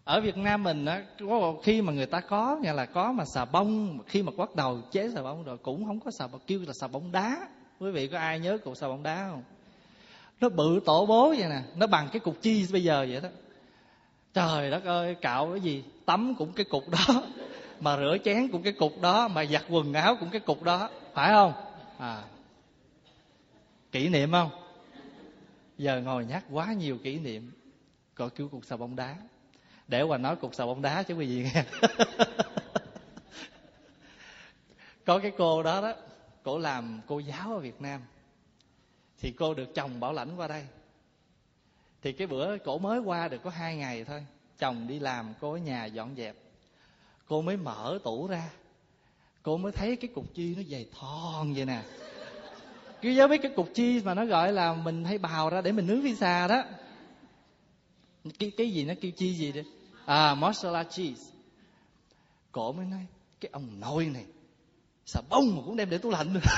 ở 0.06 0.22
Việt 0.22 0.38
Nam 0.38 0.64
mình 0.64 0.86
á 0.86 1.04
khi 1.64 1.82
mà 1.82 1.94
người 1.94 2.06
ta 2.06 2.20
có, 2.20 2.58
nghĩa 2.62 2.74
là 2.74 2.86
có 2.86 3.12
mà 3.12 3.26
xà 3.26 3.46
bông, 3.46 4.00
khi 4.08 4.24
mà 4.24 4.32
bắt 4.38 4.56
đầu 4.56 4.82
chế 4.92 5.10
xà 5.16 5.22
bông 5.22 5.44
rồi 5.44 5.58
cũng 5.58 5.86
không 5.86 6.00
có 6.00 6.12
xà 6.12 6.28
bông, 6.28 6.42
kêu 6.48 6.60
là 6.68 6.74
xà 6.74 6.88
bông 6.88 7.12
đá. 7.12 7.48
Quý 7.80 7.92
vị 7.92 8.08
có 8.08 8.18
ai 8.18 8.40
nhớ 8.40 8.58
cục 8.58 8.78
xà 8.78 8.88
bông 8.88 9.04
đá 9.04 9.28
không? 9.30 9.44
Nó 10.42 10.50
bự 10.50 10.80
tổ 10.86 11.06
bố 11.06 11.30
vậy 11.30 11.50
nè, 11.50 11.62
nó 11.76 11.88
bằng 11.88 12.10
cái 12.12 12.20
cục 12.20 12.42
chi 12.42 12.68
bây 12.72 12.84
giờ 12.84 13.06
vậy 13.10 13.22
đó. 13.22 13.30
Trời 14.34 14.72
đất 14.72 14.86
ơi, 14.86 15.16
cạo 15.16 15.50
cái 15.52 15.60
gì? 15.60 15.84
Tắm 16.06 16.36
cũng 16.38 16.54
cái 16.54 16.66
cục 16.66 16.84
đó, 16.90 17.24
mà 17.80 17.98
rửa 17.98 18.18
chén 18.26 18.48
cũng 18.48 18.64
cái 18.64 18.74
cục 18.74 19.02
đó, 19.02 19.28
mà 19.28 19.46
giặt 19.46 19.64
quần 19.70 19.94
áo 19.94 20.16
cũng 20.20 20.30
cái 20.30 20.42
cục 20.42 20.64
đó, 20.64 20.90
phải 21.14 21.32
không? 21.32 21.54
À. 21.98 22.24
Kỷ 23.92 24.10
niệm 24.10 24.32
không? 24.32 24.50
Giờ 25.78 26.02
ngồi 26.02 26.26
nhắc 26.26 26.44
quá 26.52 26.74
nhiều 26.74 26.98
kỷ 27.04 27.20
niệm, 27.20 27.52
gọi 28.16 28.30
cứu 28.30 28.48
cục 28.48 28.66
xà 28.66 28.78
bông 28.78 28.96
đá 28.96 29.16
để 29.88 30.02
qua 30.02 30.18
nói 30.18 30.36
cục 30.36 30.56
sầu 30.56 30.68
bóng 30.68 30.82
đá 30.82 31.04
chứ 31.04 31.14
quý 31.14 31.26
vị 31.26 31.44
nghe. 31.44 31.64
Có 35.06 35.20
cái 35.20 35.32
cô 35.38 35.64
đó 35.64 35.82
đó, 35.82 35.94
cổ 36.44 36.58
làm 36.58 37.02
cô 37.08 37.20
giáo 37.20 37.54
ở 37.54 37.60
việt 37.60 37.82
nam. 37.82 38.02
Thì 39.20 39.32
cô 39.32 39.54
được 39.54 39.76
chồng 39.76 40.00
bảo 40.00 40.14
lãnh 40.14 40.40
qua 40.40 40.48
đây. 40.48 40.66
Thì 42.02 42.12
cái 42.12 42.28
bữa 42.28 42.58
cổ 42.58 42.78
mới 42.78 43.00
qua 43.00 43.28
được 43.28 43.44
có 43.44 43.50
hai 43.50 43.76
ngày 43.76 44.04
thôi, 44.04 44.26
chồng 44.60 44.88
đi 44.88 45.00
làm, 45.00 45.34
cô 45.42 45.52
ở 45.52 45.58
nhà 45.58 45.86
dọn 45.86 46.16
dẹp. 46.18 46.36
Cô 47.28 47.42
mới 47.42 47.58
mở 47.58 48.00
tủ 48.04 48.28
ra. 48.28 48.50
Cô 49.44 49.58
mới 49.58 49.72
thấy 49.72 49.96
cái 49.96 50.10
cục 50.16 50.34
chi 50.34 50.56
nó 50.56 50.64
dày 50.72 50.86
thon 51.00 51.54
vậy 51.54 51.66
nè. 51.66 51.82
Cứ 53.02 53.10
nhớ 53.10 53.28
biết 53.28 53.40
cái 53.42 53.52
cục 53.56 53.70
chi 53.74 54.02
mà 54.04 54.14
nó 54.14 54.26
gọi 54.26 54.54
là 54.54 54.74
mình 54.74 55.06
hay 55.06 55.18
bào 55.18 55.50
ra 55.50 55.62
để 55.62 55.72
mình 55.72 55.88
nướng 55.88 56.02
pizza 56.02 56.48
đó. 56.48 56.64
Cái 58.40 58.52
cái 58.58 58.72
gì 58.72 58.86
nó 58.86 58.94
kêu 59.02 59.12
chi 59.12 59.34
gì 59.34 59.52
đấy 59.52 59.66
à 60.06 60.36
mozzarella 60.36 60.84
cheese. 60.84 61.32
Cổ 62.52 62.72
mới 62.72 62.86
nói 62.86 63.06
cái 63.40 63.50
ông 63.54 63.80
nội 63.80 64.06
này 64.06 64.26
xà 65.06 65.22
bông 65.30 65.56
mà 65.56 65.62
cũng 65.66 65.76
đem 65.76 65.90
để 65.90 65.98
tủ 65.98 66.10
lạnh 66.10 66.34
nữa 66.34 66.40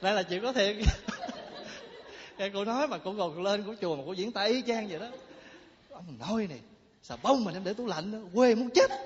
đây 0.00 0.14
là 0.14 0.22
chuyện 0.22 0.42
có 0.42 0.52
thiệt. 0.52 0.76
Cái 2.38 2.50
cô 2.54 2.64
nói 2.64 2.88
mà 2.88 2.98
cô 2.98 3.12
ngồi 3.12 3.42
lên 3.42 3.62
của 3.62 3.74
chùa 3.80 3.96
mà 3.96 4.02
cô 4.06 4.12
diễn 4.12 4.32
tả 4.32 4.42
y 4.42 4.62
chang 4.62 4.88
vậy 4.88 4.98
đó. 4.98 5.06
Ông 5.90 6.04
nội 6.28 6.46
này 6.46 6.60
xà 7.02 7.16
bông 7.22 7.44
mà 7.44 7.52
đem 7.52 7.64
để 7.64 7.74
tủ 7.74 7.86
lạnh 7.86 8.12
đó, 8.12 8.18
quê 8.34 8.54
muốn 8.54 8.70
chết. 8.70 8.90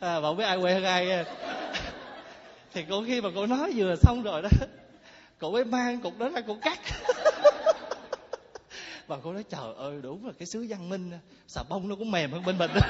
À, 0.00 0.20
bạn 0.20 0.36
biết 0.36 0.44
ai 0.44 0.58
quê 0.60 0.74
hơn 0.74 0.84
ai 0.84 1.24
thì 2.72 2.84
cô 2.90 3.04
khi 3.06 3.20
mà 3.20 3.28
cô 3.34 3.46
nói 3.46 3.72
vừa 3.76 3.94
xong 3.96 4.22
rồi 4.22 4.42
đó 4.42 4.48
cổ 5.40 5.50
mới 5.50 5.64
mang 5.64 6.00
cục 6.00 6.18
đó 6.18 6.28
ra 6.28 6.40
cô 6.46 6.56
cắt. 6.62 6.80
Và 9.06 9.16
cô 9.22 9.32
nói, 9.32 9.44
trời 9.50 9.74
ơi 9.76 9.98
đúng 10.02 10.26
là 10.26 10.32
cái 10.38 10.46
sứ 10.46 10.66
văn 10.68 10.88
minh 10.88 11.10
xà 11.46 11.62
bông 11.68 11.88
nó 11.88 11.96
cũng 11.96 12.10
mềm 12.10 12.32
hơn 12.32 12.44
bên 12.46 12.58
mình. 12.58 12.70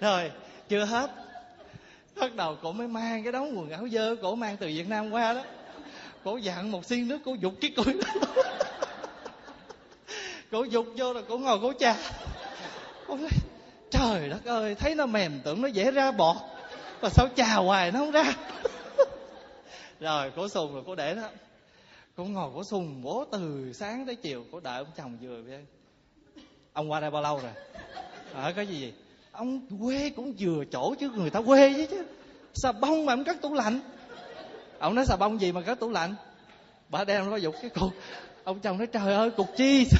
Rồi, 0.00 0.30
chưa 0.68 0.84
hết. 0.84 1.10
Bắt 2.16 2.34
đầu 2.34 2.56
cổ 2.62 2.72
mới 2.72 2.88
mang 2.88 3.22
cái 3.22 3.32
đống 3.32 3.58
quần 3.58 3.70
áo 3.70 3.88
dơ 3.92 4.16
cổ 4.22 4.34
mang 4.34 4.56
từ 4.56 4.66
việt 4.66 4.88
nam 4.88 5.10
qua 5.10 5.32
đó. 5.32 5.42
Cổ 6.24 6.36
dặn 6.36 6.70
một 6.70 6.84
xiên 6.84 7.08
nước, 7.08 7.18
cổ 7.24 7.34
dục 7.34 7.54
cái 7.60 7.72
cối. 7.76 7.94
Cổ 10.50 10.64
dục 10.64 10.86
vô 10.96 11.12
rồi 11.12 11.22
cổ 11.28 11.38
ngồi 11.38 11.58
cổ 11.62 11.72
trà 11.78 11.96
cổ 13.06 13.16
nói, 13.16 13.30
trời 13.90 14.28
đất 14.28 14.44
ơi, 14.44 14.74
thấy 14.74 14.94
nó 14.94 15.06
mềm 15.06 15.40
tưởng 15.44 15.62
nó 15.62 15.68
dễ 15.68 15.90
ra 15.90 16.12
bọt 16.12 16.36
mà 17.02 17.08
sao 17.08 17.28
chà 17.36 17.54
hoài 17.54 17.92
nó 17.92 17.98
không 17.98 18.10
ra. 18.10 18.24
Rồi, 20.00 20.32
cổ 20.36 20.48
sùng 20.48 20.74
rồi, 20.74 20.82
cổ 20.86 20.94
để 20.94 21.14
đó. 21.14 21.28
Cổ 22.16 22.24
ngồi, 22.24 22.50
cổ 22.54 22.64
sùng 22.64 23.02
bố 23.02 23.24
từ 23.32 23.72
sáng 23.74 24.06
tới 24.06 24.16
chiều, 24.16 24.44
cổ 24.52 24.60
đợi 24.60 24.78
ông 24.78 24.86
chồng 24.96 25.18
vừa 25.22 25.42
về. 25.42 25.64
Ông 26.72 26.90
qua 26.90 27.00
đây 27.00 27.10
bao 27.10 27.22
lâu 27.22 27.38
rồi? 27.38 27.52
Ờ, 28.34 28.42
Ở 28.42 28.52
cái 28.52 28.66
gì 28.66 28.80
vậy 28.80 28.92
ông 29.32 29.60
quê 29.80 30.10
cũng 30.16 30.34
vừa 30.38 30.64
chỗ 30.72 30.94
chứ, 31.00 31.10
người 31.10 31.30
ta 31.30 31.42
quê 31.42 31.72
chứ 31.76 31.86
chứ. 31.90 32.04
Xà 32.54 32.72
bông 32.72 33.06
mà 33.06 33.12
ông 33.12 33.24
cắt 33.24 33.36
tủ 33.42 33.54
lạnh. 33.54 33.80
Ông 34.78 34.94
nói 34.94 35.06
xà 35.06 35.16
bông 35.16 35.40
gì 35.40 35.52
mà 35.52 35.62
cắt 35.62 35.80
tủ 35.80 35.90
lạnh? 35.90 36.14
Bà 36.88 37.04
đem 37.04 37.30
nó 37.30 37.36
dục 37.36 37.54
cái 37.62 37.70
cục 37.70 37.92
ông 38.44 38.60
chồng 38.60 38.78
nói, 38.78 38.86
trời 38.86 39.14
ơi, 39.14 39.30
cục 39.30 39.46
chi 39.56 39.86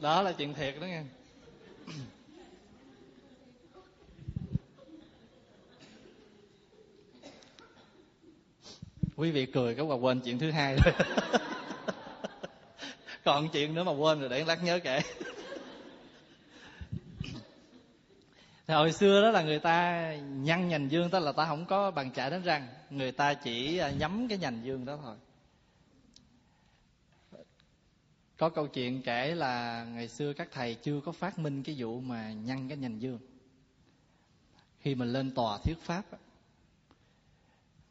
đó 0.00 0.22
là 0.22 0.32
chuyện 0.32 0.54
thiệt 0.54 0.74
đó 0.80 0.86
nghe. 0.86 1.02
quý 9.16 9.30
vị 9.30 9.46
cười 9.46 9.74
cái 9.74 9.84
qua 9.84 9.96
quên 9.96 10.20
chuyện 10.20 10.38
thứ 10.38 10.50
hai 10.50 10.76
rồi. 10.76 10.94
Còn 13.24 13.48
chuyện 13.48 13.74
nữa 13.74 13.84
mà 13.84 13.92
quên 13.92 14.20
rồi 14.20 14.28
để 14.28 14.44
lát 14.44 14.64
nhớ 14.64 14.78
kể. 14.78 15.00
Thì 18.66 18.74
hồi 18.74 18.92
xưa 18.92 19.22
đó 19.22 19.30
là 19.30 19.42
người 19.42 19.58
ta 19.58 20.10
nhăn 20.16 20.68
nhành 20.68 20.90
dương, 20.90 21.10
tức 21.10 21.18
là 21.18 21.32
ta 21.32 21.46
không 21.46 21.66
có 21.66 21.90
bằng 21.90 22.12
chải 22.12 22.30
đánh 22.30 22.42
răng. 22.42 22.68
Người 22.90 23.12
ta 23.12 23.34
chỉ 23.34 23.78
à, 23.78 23.90
nhắm 23.90 24.28
cái 24.28 24.38
nhành 24.38 24.60
dương 24.64 24.84
đó 24.84 24.98
thôi 25.02 25.16
có 28.36 28.48
câu 28.48 28.66
chuyện 28.66 29.02
kể 29.02 29.34
là 29.34 29.84
ngày 29.84 30.08
xưa 30.08 30.32
các 30.32 30.48
thầy 30.52 30.74
chưa 30.74 31.00
có 31.00 31.12
phát 31.12 31.38
minh 31.38 31.62
cái 31.62 31.74
vụ 31.78 32.00
mà 32.00 32.32
nhăn 32.32 32.68
cái 32.68 32.78
nhành 32.78 33.02
dương. 33.02 33.18
Khi 34.80 34.94
mình 34.94 35.12
lên 35.12 35.34
tòa 35.34 35.58
thuyết 35.58 35.80
pháp 35.80 36.04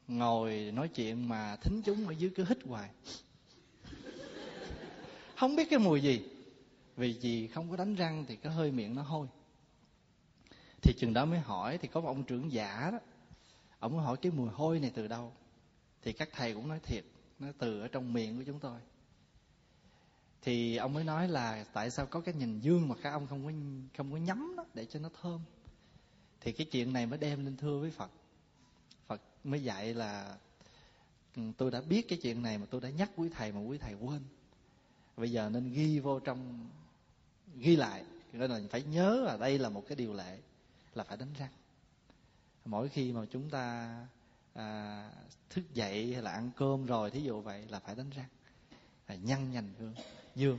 ngồi 0.08 0.72
nói 0.74 0.88
chuyện 0.88 1.30
mà 1.30 1.56
thính 1.56 1.82
chúng 1.86 2.08
ở 2.08 2.12
dưới 2.12 2.32
cứ 2.36 2.46
hít 2.50 2.58
hoài. 2.66 2.90
Không 5.36 5.56
biết 5.56 5.68
cái 5.70 5.80
mùi 5.80 6.02
gì, 6.02 6.22
vì 6.96 7.14
gì 7.14 7.48
không 7.48 7.70
có 7.70 7.78
đánh 7.78 7.96
răng 7.96 8.26
thì 8.28 8.36
cái 8.36 8.54
hơi 8.54 8.72
miệng 8.72 8.96
nó 8.96 9.02
hôi. 9.02 9.28
Thì 10.82 10.94
chừng 10.98 11.14
đó 11.14 11.26
mới 11.26 11.40
hỏi, 11.40 11.78
thì 11.78 11.88
có 11.88 12.02
một 12.02 12.08
ông 12.08 12.24
trưởng 12.24 12.52
giả 12.52 12.90
đó, 12.92 13.00
ông 13.80 13.96
mới 13.96 14.06
hỏi 14.06 14.18
cái 14.22 14.32
mùi 14.32 14.50
hôi 14.50 14.80
này 14.80 14.92
từ 14.96 15.08
đâu? 15.08 15.34
Thì 16.02 16.14
các 16.14 16.30
thầy 16.32 16.54
cũng 16.54 16.68
nói 16.68 16.80
thiệt, 16.84 17.06
nó 17.40 17.48
từ 17.58 17.82
ở 17.82 17.88
trong 17.88 18.14
miệng 18.14 18.38
của 18.38 18.44
chúng 18.48 18.60
tôi 18.60 18.80
thì 20.44 20.76
ông 20.76 20.94
mới 20.94 21.04
nói 21.04 21.28
là 21.28 21.66
tại 21.74 21.90
sao 21.90 22.06
có 22.06 22.22
cái 22.22 22.34
nhìn 22.34 22.60
dương 22.60 22.88
mà 22.88 22.96
các 23.04 23.12
ông 23.12 23.28
không 23.28 23.46
có 23.46 23.52
không 23.98 24.12
có 24.12 24.18
nhắm 24.18 24.54
nó 24.58 24.66
để 24.74 24.86
cho 24.86 25.00
nó 25.00 25.10
thơm? 25.22 25.40
Thì 26.42 26.52
cái 26.52 26.68
chuyện 26.72 26.94
này 26.94 27.06
mới 27.06 27.20
đem 27.20 27.46
lên 27.46 27.58
thưa 27.58 27.80
với 27.80 27.92
phật. 27.92 28.12
Phật 29.08 29.22
mới 29.44 29.64
dạy 29.64 29.94
là 29.94 30.38
ừ, 31.36 31.42
tôi 31.58 31.72
đã 31.72 31.82
biết 31.82 32.10
cái 32.10 32.20
chuyện 32.22 32.42
này 32.42 32.58
mà 32.58 32.66
tôi 32.70 32.82
đã 32.82 32.90
nhắc 32.90 33.10
quý 33.16 33.30
thầy 33.30 33.52
mà 33.52 33.60
quý 33.60 33.78
thầy 33.78 33.94
quên. 33.94 34.22
Bây 35.18 35.32
giờ 35.32 35.50
nên 35.50 35.74
ghi 35.74 36.00
vô 36.00 36.20
trong 36.20 36.70
ghi 37.56 37.76
lại. 37.76 38.04
Nên 38.34 38.52
là 38.52 38.60
phải 38.70 38.84
nhớ 38.84 39.22
là 39.26 39.38
đây 39.38 39.60
là 39.60 39.70
một 39.70 39.84
cái 39.88 39.96
điều 39.96 40.14
lệ 40.14 40.40
là 40.96 41.04
phải 41.04 41.18
đánh 41.18 41.34
răng. 41.40 41.52
Mỗi 42.66 42.90
khi 42.90 43.12
mà 43.12 43.26
chúng 43.32 43.50
ta 43.50 43.96
à, 44.54 45.10
thức 45.50 45.74
dậy 45.74 46.14
hay 46.14 46.22
là 46.22 46.32
ăn 46.32 46.52
cơm 46.58 46.86
rồi 46.86 47.12
thí 47.12 47.22
dụ 47.22 47.42
vậy 47.42 47.66
là 47.70 47.80
phải 47.80 47.96
đánh 47.96 48.10
răng 48.10 48.30
là 49.08 49.16
nhăn 49.16 49.52
nhành 49.52 49.70
hương 49.80 49.94
dương. 50.36 50.58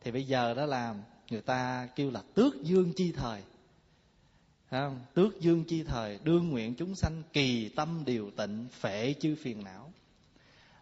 Thì 0.00 0.10
bây 0.10 0.24
giờ 0.24 0.54
đó 0.54 0.66
là 0.66 0.94
người 1.30 1.40
ta 1.40 1.88
kêu 1.96 2.10
là 2.10 2.22
tước 2.34 2.62
dương 2.62 2.92
chi 2.96 3.12
thời. 3.12 3.42
Không? 4.70 5.00
tước 5.14 5.40
dương 5.40 5.64
chi 5.64 5.82
thời 5.82 6.18
đương 6.24 6.48
nguyện 6.48 6.74
chúng 6.74 6.94
sanh 6.94 7.22
kỳ 7.32 7.68
tâm 7.68 8.02
điều 8.06 8.30
tịnh 8.30 8.66
phệ 8.80 9.14
chư 9.20 9.34
phiền 9.34 9.64
não. 9.64 9.92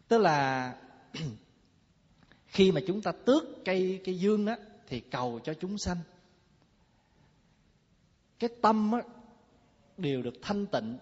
Tức 0.09 0.19
là 0.19 0.75
khi 2.47 2.73
mà 2.73 2.81
chúng 2.87 3.03
ta 3.03 3.13
tước 3.13 3.43
cây 3.65 4.01
cây 4.05 4.19
dương 4.19 4.45
đó 4.45 4.57
thì 4.87 5.01
cầu 5.01 5.41
cho 5.45 5.55
chúng 5.55 5.79
sanh. 5.79 5.97
Cái 8.39 8.51
tâm 8.63 8.93
á, 8.93 9.01
đều 9.97 10.23
được 10.23 10.35
thanh 10.43 10.67
tịnh 10.67 10.99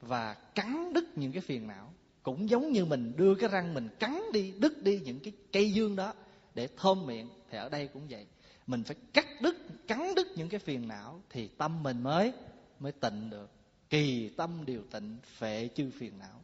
và 0.00 0.34
cắn 0.34 0.92
đứt 0.92 1.04
những 1.18 1.32
cái 1.32 1.40
phiền 1.40 1.66
não. 1.66 1.92
Cũng 2.22 2.50
giống 2.50 2.72
như 2.72 2.84
mình 2.84 3.12
đưa 3.16 3.34
cái 3.34 3.48
răng 3.48 3.74
mình 3.74 3.88
cắn 3.98 4.20
đi 4.32 4.52
đứt 4.58 4.82
đi 4.82 5.00
những 5.04 5.20
cái 5.20 5.32
cây 5.52 5.72
dương 5.72 5.96
đó 5.96 6.14
để 6.54 6.68
thơm 6.76 7.06
miệng 7.06 7.28
thì 7.50 7.58
ở 7.58 7.68
đây 7.68 7.88
cũng 7.88 8.06
vậy. 8.08 8.26
Mình 8.66 8.84
phải 8.84 8.96
cắt 9.12 9.26
đứt 9.40 9.56
cắn 9.88 10.14
đứt 10.16 10.26
những 10.36 10.48
cái 10.48 10.60
phiền 10.60 10.88
não 10.88 11.22
thì 11.30 11.48
tâm 11.48 11.82
mình 11.82 12.02
mới 12.02 12.32
mới 12.80 12.92
tịnh 12.92 13.30
được. 13.30 13.50
Kỳ 13.90 14.28
tâm 14.28 14.64
điều 14.64 14.82
tịnh 14.90 15.16
phệ 15.38 15.68
chư 15.74 15.90
phiền 15.98 16.18
não. 16.18 16.42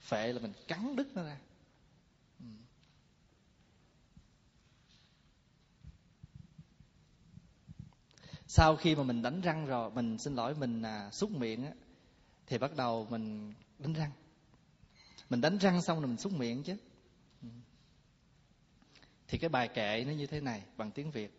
Phệ 0.00 0.32
là 0.32 0.40
mình 0.40 0.52
cắn 0.68 0.96
đứt 0.96 1.08
nó 1.14 1.22
ra. 1.22 1.38
Ừ. 2.40 2.46
Sau 8.46 8.76
khi 8.76 8.94
mà 8.94 9.02
mình 9.02 9.22
đánh 9.22 9.40
răng 9.40 9.66
rồi 9.66 9.90
mình 9.90 10.18
xin 10.18 10.34
lỗi 10.34 10.54
mình 10.54 10.82
à, 10.82 11.10
xúc 11.10 11.30
miệng 11.30 11.64
á 11.64 11.72
thì 12.46 12.58
bắt 12.58 12.76
đầu 12.76 13.06
mình 13.10 13.54
đánh 13.78 13.92
răng. 13.92 14.10
Mình 15.30 15.40
đánh 15.40 15.58
răng 15.58 15.82
xong 15.82 15.98
rồi 15.98 16.06
mình 16.06 16.16
xúc 16.16 16.32
miệng 16.32 16.62
chứ 16.62 16.76
thì 19.28 19.38
cái 19.38 19.48
bài 19.48 19.68
kệ 19.68 20.04
nó 20.06 20.12
như 20.12 20.26
thế 20.26 20.40
này 20.40 20.62
bằng 20.76 20.90
tiếng 20.90 21.10
việt. 21.10 21.30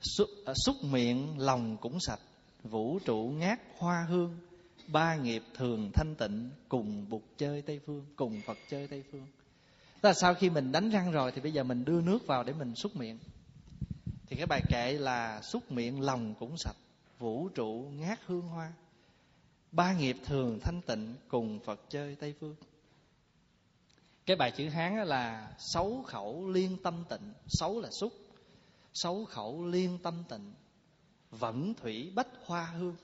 Xúc, 0.00 0.28
à, 0.46 0.52
xúc 0.64 0.76
miệng 0.82 1.38
lòng 1.38 1.76
cũng 1.80 1.98
sạch 2.00 2.20
vũ 2.62 2.98
trụ 2.98 3.32
ngát 3.38 3.60
hoa 3.78 4.06
hương 4.08 4.38
ba 4.86 5.16
nghiệp 5.16 5.42
thường 5.54 5.90
thanh 5.94 6.14
tịnh 6.14 6.50
cùng 6.68 7.08
bục 7.08 7.22
chơi 7.36 7.62
tây 7.62 7.80
phương 7.86 8.04
cùng 8.16 8.40
phật 8.46 8.58
chơi 8.70 8.88
tây 8.88 9.04
phương. 9.12 9.26
Tức 10.00 10.08
là 10.08 10.14
sau 10.14 10.34
khi 10.34 10.50
mình 10.50 10.72
đánh 10.72 10.90
răng 10.90 11.12
rồi 11.12 11.32
thì 11.32 11.40
bây 11.40 11.52
giờ 11.52 11.62
mình 11.62 11.84
đưa 11.84 12.00
nước 12.00 12.26
vào 12.26 12.44
để 12.44 12.52
mình 12.52 12.74
xúc 12.74 12.96
miệng. 12.96 13.18
Thì 14.26 14.36
cái 14.36 14.46
bài 14.46 14.62
kệ 14.68 14.92
là 14.92 15.40
xúc 15.42 15.72
miệng 15.72 16.00
lòng 16.00 16.34
cũng 16.34 16.56
sạch 16.56 16.76
vũ 17.18 17.48
trụ 17.48 17.90
ngát 17.96 18.20
hương 18.26 18.48
hoa 18.48 18.72
ba 19.72 19.92
nghiệp 19.92 20.16
thường 20.24 20.60
thanh 20.62 20.80
tịnh 20.82 21.14
cùng 21.28 21.60
phật 21.64 21.80
chơi 21.88 22.14
tây 22.14 22.34
phương 22.40 22.54
cái 24.26 24.36
bài 24.36 24.52
chữ 24.56 24.68
hán 24.68 24.96
là 24.96 25.54
sáu 25.58 26.02
khẩu 26.06 26.48
liên 26.50 26.76
tâm 26.82 27.04
tịnh 27.08 27.32
sáu 27.46 27.80
là 27.80 27.90
xúc. 27.90 28.12
Sáu 28.92 29.24
khẩu 29.24 29.66
liên 29.66 29.98
tâm 30.02 30.24
tịnh, 30.28 30.52
vẫn 31.30 31.74
thủy 31.74 32.12
bách 32.14 32.28
hoa 32.44 32.66
hương. 32.66 32.96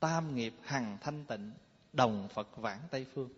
Tam 0.00 0.34
nghiệp 0.34 0.54
hằng 0.62 0.98
thanh 1.00 1.24
tịnh, 1.24 1.52
đồng 1.92 2.28
phật 2.28 2.56
vãng 2.56 2.80
tây 2.90 3.06
phương. 3.14 3.30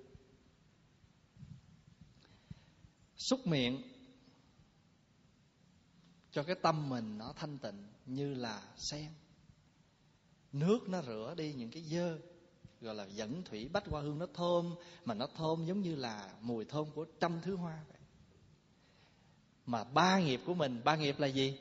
Xúc 3.17 3.47
miệng 3.47 3.83
cho 6.31 6.43
cái 6.43 6.57
tâm 6.63 6.89
mình 6.89 7.19
nó 7.19 7.33
thanh 7.37 7.59
tịnh 7.59 7.89
như 8.07 8.35
là 8.35 8.63
sen. 8.77 9.09
Nước 10.53 10.89
nó 10.89 11.03
rửa 11.03 11.35
đi 11.37 11.53
những 11.53 11.71
cái 11.71 11.83
dơ 11.83 12.19
gọi 12.81 12.95
là 12.95 13.07
dẫn 13.07 13.43
thủy 13.45 13.68
bách 13.72 13.87
hoa 13.87 14.03
hương 14.03 14.18
nó 14.18 14.26
thơm, 14.35 14.74
mà 15.05 15.14
nó 15.14 15.26
thơm 15.37 15.66
giống 15.66 15.81
như 15.81 15.97
là 15.97 16.35
mùi 16.41 16.64
thơm 16.64 16.91
của 16.91 17.07
trăm 17.20 17.41
thứ 17.43 17.57
hoa 17.57 17.85
vậy. 17.89 17.99
Mà 19.66 19.85
ba 19.85 20.20
nghiệp 20.20 20.41
của 20.47 20.55
mình, 20.55 20.81
ba 20.85 20.97
nghiệp 20.97 21.18
là 21.18 21.26
gì? 21.26 21.59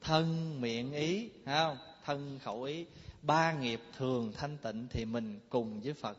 Thân, 0.00 0.60
miệng, 0.60 0.92
ý 0.92 1.30
không? 1.44 1.78
Thân, 2.04 2.38
khẩu, 2.38 2.62
ý. 2.62 2.86
Ba 3.22 3.52
nghiệp 3.52 3.80
thường 3.96 4.32
thanh 4.36 4.58
tịnh 4.58 4.86
thì 4.90 5.04
mình 5.04 5.40
cùng 5.48 5.80
với 5.80 5.92
phật 5.92 6.18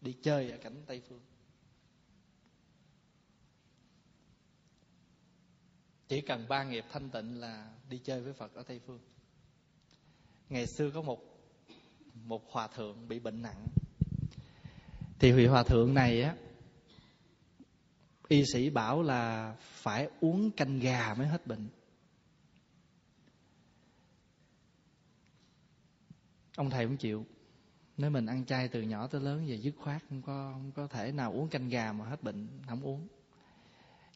đi 0.00 0.16
chơi 0.22 0.50
ở 0.50 0.58
cảnh 0.58 0.82
tây 0.86 1.02
phương. 1.08 1.20
Chỉ 6.08 6.20
cần 6.20 6.48
ba 6.48 6.64
nghiệp 6.64 6.84
thanh 6.92 7.10
tịnh 7.10 7.40
là 7.40 7.74
đi 7.88 7.98
chơi 7.98 8.20
với 8.20 8.32
phật 8.32 8.54
ở 8.54 8.62
tây 8.62 8.80
phương. 8.86 9.00
Ngày 10.48 10.66
xưa 10.66 10.90
có 10.90 11.02
một 11.02 11.29
một 12.24 12.52
hòa 12.52 12.68
thượng 12.68 13.08
bị 13.08 13.18
bệnh 13.18 13.42
nặng. 13.42 13.66
Thì 15.18 15.32
vị 15.32 15.46
hòa 15.46 15.62
thượng 15.62 15.94
này 15.94 16.22
á, 16.22 16.34
y 18.28 18.44
sĩ 18.52 18.70
bảo 18.70 19.02
là 19.02 19.54
phải 19.60 20.08
uống 20.20 20.50
canh 20.50 20.78
gà 20.78 21.14
mới 21.14 21.26
hết 21.26 21.46
bệnh. 21.46 21.68
Ông 26.56 26.70
thầy 26.70 26.86
cũng 26.86 26.96
chịu. 26.96 27.26
Nếu 27.96 28.10
mình 28.10 28.26
ăn 28.26 28.44
chay 28.44 28.68
từ 28.68 28.82
nhỏ 28.82 29.06
tới 29.06 29.20
lớn 29.20 29.46
về 29.48 29.54
dứt 29.54 29.74
khoát, 29.78 30.02
không 30.08 30.22
có 30.22 30.50
không 30.52 30.72
có 30.72 30.86
thể 30.86 31.12
nào 31.12 31.32
uống 31.32 31.48
canh 31.48 31.68
gà 31.68 31.92
mà 31.92 32.04
hết 32.04 32.22
bệnh, 32.22 32.48
không 32.68 32.82
uống. 32.82 33.08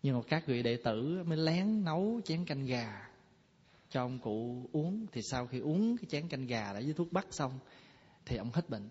Nhưng 0.02 0.16
mà 0.16 0.22
các 0.28 0.46
vị 0.46 0.62
đệ 0.62 0.76
tử 0.84 1.22
mới 1.26 1.38
lén 1.38 1.84
nấu 1.84 2.20
chén 2.24 2.44
canh 2.44 2.66
gà 2.66 3.08
cho 3.90 4.02
ông 4.02 4.18
cụ 4.18 4.68
uống. 4.72 5.06
Thì 5.12 5.20
sau 5.30 5.46
khi 5.46 5.58
uống 5.58 5.96
cái 5.96 6.04
chén 6.08 6.28
canh 6.28 6.46
gà 6.46 6.72
đã 6.72 6.80
với 6.80 6.92
thuốc 6.92 7.12
bắc 7.12 7.26
xong 7.30 7.58
thì 8.26 8.36
ông 8.36 8.50
hết 8.52 8.70
bệnh. 8.70 8.88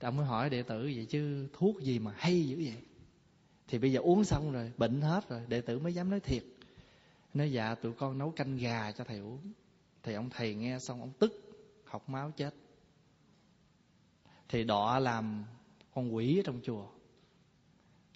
Thì 0.00 0.06
ông 0.06 0.16
mới 0.16 0.26
hỏi 0.26 0.50
đệ 0.50 0.62
tử 0.62 0.92
vậy 0.94 1.06
chứ 1.10 1.48
thuốc 1.52 1.82
gì 1.82 1.98
mà 1.98 2.14
hay 2.16 2.42
dữ 2.42 2.56
vậy? 2.56 2.82
Thì 3.68 3.78
bây 3.78 3.92
giờ 3.92 4.00
uống 4.00 4.24
xong 4.24 4.52
rồi, 4.52 4.72
bệnh 4.76 5.00
hết 5.00 5.28
rồi, 5.28 5.42
đệ 5.48 5.60
tử 5.60 5.78
mới 5.78 5.94
dám 5.94 6.10
nói 6.10 6.20
thiệt. 6.20 6.44
Nói 7.34 7.52
dạ 7.52 7.74
tụi 7.74 7.92
con 7.92 8.18
nấu 8.18 8.30
canh 8.30 8.56
gà 8.56 8.92
cho 8.92 9.04
thầy 9.04 9.18
uống. 9.18 9.52
Thì 10.02 10.14
ông 10.14 10.30
thầy 10.30 10.54
nghe 10.54 10.78
xong, 10.78 11.00
ông 11.00 11.12
tức, 11.18 11.32
học 11.84 12.08
máu 12.08 12.32
chết. 12.36 12.54
Thì 14.48 14.64
đọ 14.64 14.98
làm 14.98 15.44
con 15.94 16.14
quỷ 16.14 16.38
ở 16.38 16.42
trong 16.44 16.60
chùa. 16.62 16.86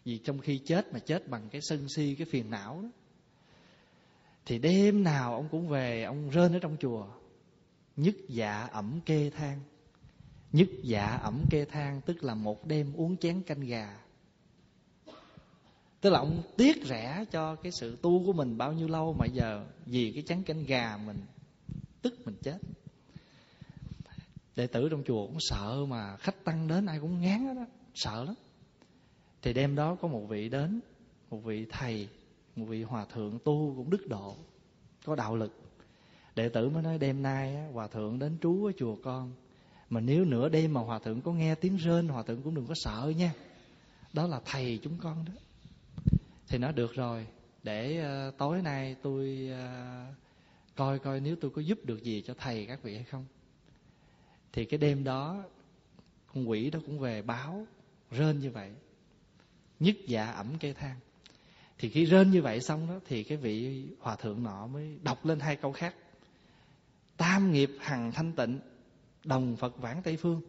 Vì 0.05 0.19
trong 0.19 0.39
khi 0.39 0.59
chết 0.59 0.93
mà 0.93 0.99
chết 0.99 1.29
bằng 1.29 1.49
cái 1.51 1.61
sân 1.61 1.87
si, 1.89 2.15
cái 2.15 2.27
phiền 2.31 2.51
não 2.51 2.83
đó. 2.83 2.89
Thì 4.47 4.59
đêm 4.59 5.05
nào 5.05 5.35
ông 5.35 5.49
cũng 5.51 5.69
về, 5.69 6.03
ông 6.03 6.31
rên 6.31 6.53
ở 6.53 6.59
trong 6.59 6.77
chùa 6.81 7.07
nhất 8.03 8.15
dạ 8.29 8.69
ẩm 8.73 9.01
kê 9.07 9.31
than 9.31 9.61
nhất 10.53 10.69
dạ 10.83 11.07
ẩm 11.07 11.45
kê 11.51 11.65
than 11.65 12.01
tức 12.01 12.25
là 12.25 12.35
một 12.35 12.67
đêm 12.67 12.93
uống 12.97 13.17
chén 13.17 13.43
canh 13.43 13.61
gà. 13.61 14.01
Tức 16.01 16.11
là 16.11 16.19
ông 16.19 16.43
tiếc 16.57 16.87
rẻ 16.87 17.25
cho 17.31 17.55
cái 17.55 17.73
sự 17.73 17.97
tu 18.03 18.27
của 18.27 18.33
mình 18.33 18.59
bao 18.59 18.73
nhiêu 18.73 18.89
lâu 18.89 19.13
mà 19.19 19.27
giờ 19.27 19.67
vì 19.87 20.13
cái 20.13 20.23
chén 20.23 20.43
canh 20.43 20.65
gà 20.65 20.97
mình 21.07 21.21
tức 22.03 22.15
mình 22.25 22.37
chết. 22.43 22.59
Đệ 24.57 24.67
tử 24.67 24.89
trong 24.91 25.03
chùa 25.07 25.27
cũng 25.27 25.41
sợ 25.41 25.87
mà 25.89 26.17
khách 26.17 26.45
tăng 26.45 26.69
đến 26.69 26.87
ai 26.87 27.01
cũng 27.01 27.21
ngán 27.21 27.47
đó, 27.47 27.55
đó 27.55 27.67
sợ 27.95 28.25
lắm. 28.25 28.35
Thì 29.43 29.53
đêm 29.53 29.75
đó 29.75 29.95
có 29.95 30.09
một 30.09 30.27
vị 30.29 30.49
đến 30.49 30.81
một 31.31 31.39
vị 31.45 31.67
thầy 31.71 32.09
một 32.57 32.65
vị 32.65 32.83
hòa 32.83 33.05
thượng 33.05 33.39
tu 33.45 33.75
cũng 33.77 33.91
đức 33.91 34.09
độ 34.09 34.37
có 35.05 35.15
đạo 35.15 35.37
lực 35.37 35.60
đệ 36.37 36.49
tử 36.49 36.69
mới 36.69 36.83
nói 36.83 36.99
đêm 36.99 37.23
nay 37.23 37.57
á, 37.57 37.67
hòa 37.73 37.89
thượng 37.89 38.19
đến 38.19 38.39
trú 38.43 38.65
ở 38.65 38.73
chùa 38.79 38.97
con. 39.03 39.33
Mà 39.91 40.01
nếu 40.01 40.25
nửa 40.25 40.49
đêm 40.49 40.73
mà 40.73 40.81
hòa 40.81 40.99
thượng 40.99 41.21
có 41.21 41.33
nghe 41.33 41.55
tiếng 41.55 41.77
rên 41.77 42.09
hòa 42.09 42.23
thượng 42.23 42.43
cũng 42.43 42.55
đừng 42.55 42.67
có 42.67 42.75
sợ 42.77 43.13
nha. 43.17 43.33
Đó 44.13 44.27
là 44.27 44.41
thầy 44.45 44.79
chúng 44.83 44.99
con 45.03 45.25
đó. 45.25 45.33
Thì 46.49 46.59
nó 46.59 46.73
được 46.73 46.95
rồi 46.95 47.27
để 47.63 48.05
uh, 48.29 48.39
tối 48.39 48.63
nay 48.63 48.97
tôi 49.03 49.51
uh, 49.53 50.15
coi 50.77 50.99
coi 50.99 51.21
nếu 51.21 51.37
tôi 51.41 51.51
có 51.51 51.63
giúp 51.63 51.79
được 51.85 52.03
gì 52.03 52.23
cho 52.27 52.35
thầy 52.39 52.67
các 52.67 52.83
vị 52.83 52.95
hay 52.95 53.05
không. 53.05 53.25
Thì 54.53 54.65
cái 54.65 54.79
đêm 54.79 55.05
đó 55.05 55.45
con 56.35 56.51
quỷ 56.51 56.71
đó 56.71 56.79
cũng 56.87 56.99
về 56.99 57.23
báo 57.23 57.67
rên 58.11 58.39
như 58.39 58.51
vậy. 58.51 58.71
Nhất 59.81 59.97
dạ 60.07 60.31
ẩm 60.31 60.47
cây 60.61 60.75
thang. 60.75 60.97
Thì 61.79 61.89
khi 61.89 62.05
rên 62.05 62.31
như 62.31 62.43
vậy 62.43 62.61
xong 62.61 62.89
đó 62.89 62.95
thì 63.07 63.25
cái 63.25 63.39
vị 63.39 63.87
hòa 64.01 64.17
thượng 64.17 64.43
nọ 64.43 64.67
mới 64.67 64.99
đọc 65.03 65.27
lên 65.27 65.41
hai 65.41 65.57
câu 65.57 65.73
khác 65.73 65.95
tam 67.21 67.53
nghiệp 67.53 67.71
hằng 67.81 68.13
thanh 68.13 68.33
tịnh 68.33 68.61
đồng 69.25 69.57
phật 69.57 69.79
vãng 69.79 70.03
tây 70.03 70.17
phương. 70.17 70.41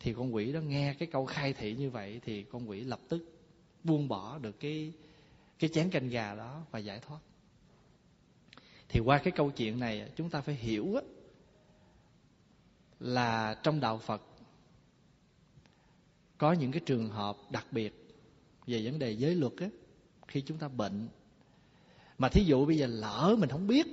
Thì 0.00 0.14
con 0.14 0.34
quỷ 0.34 0.52
đó 0.52 0.60
nghe 0.60 0.94
cái 0.94 1.08
câu 1.12 1.26
khai 1.26 1.52
thị 1.52 1.74
như 1.74 1.90
vậy 1.90 2.20
thì 2.24 2.42
con 2.42 2.70
quỷ 2.70 2.80
lập 2.80 3.00
tức 3.08 3.40
buông 3.84 4.08
bỏ 4.08 4.38
được 4.38 4.60
cái 4.60 4.92
cái 5.58 5.70
chén 5.70 5.90
canh 5.90 6.08
gà 6.08 6.34
đó 6.34 6.62
và 6.70 6.78
giải 6.78 6.98
thoát. 6.98 7.18
Thì 8.88 9.00
qua 9.00 9.18
cái 9.18 9.32
câu 9.36 9.50
chuyện 9.50 9.80
này 9.80 10.10
chúng 10.16 10.30
ta 10.30 10.40
phải 10.40 10.54
hiểu 10.54 10.94
á, 10.94 11.02
là 13.00 13.54
trong 13.62 13.80
đạo 13.80 13.98
phật 13.98 14.22
có 16.38 16.52
những 16.52 16.72
cái 16.72 16.80
trường 16.86 17.08
hợp 17.08 17.36
đặc 17.50 17.66
biệt 17.70 18.14
về 18.66 18.84
vấn 18.84 18.98
đề 18.98 19.10
giới 19.10 19.34
luật 19.34 19.52
á 19.56 19.68
khi 20.28 20.40
chúng 20.40 20.58
ta 20.58 20.68
bệnh. 20.68 21.08
Mà 22.18 22.28
thí 22.28 22.44
dụ 22.44 22.66
bây 22.66 22.76
giờ 22.76 22.86
lỡ 22.86 23.36
mình 23.38 23.50
không 23.50 23.66
biết 23.66 23.86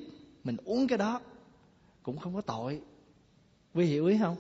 mình 0.44 0.58
uống 0.64 0.88
cái 0.88 0.98
đó 0.98 1.22
cũng 2.12 2.20
không 2.20 2.36
có 2.36 2.42
tội. 2.42 2.82
Quý 3.74 3.86
hiểu 3.86 4.06
ý 4.06 4.18
không? 4.18 4.38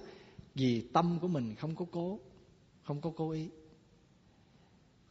Vì 0.55 0.81
tâm 0.93 1.19
của 1.21 1.27
mình 1.27 1.55
không 1.55 1.75
có 1.75 1.85
cố 1.91 2.19
không 2.83 3.01
có 3.01 3.11
cố 3.15 3.31
ý. 3.31 3.49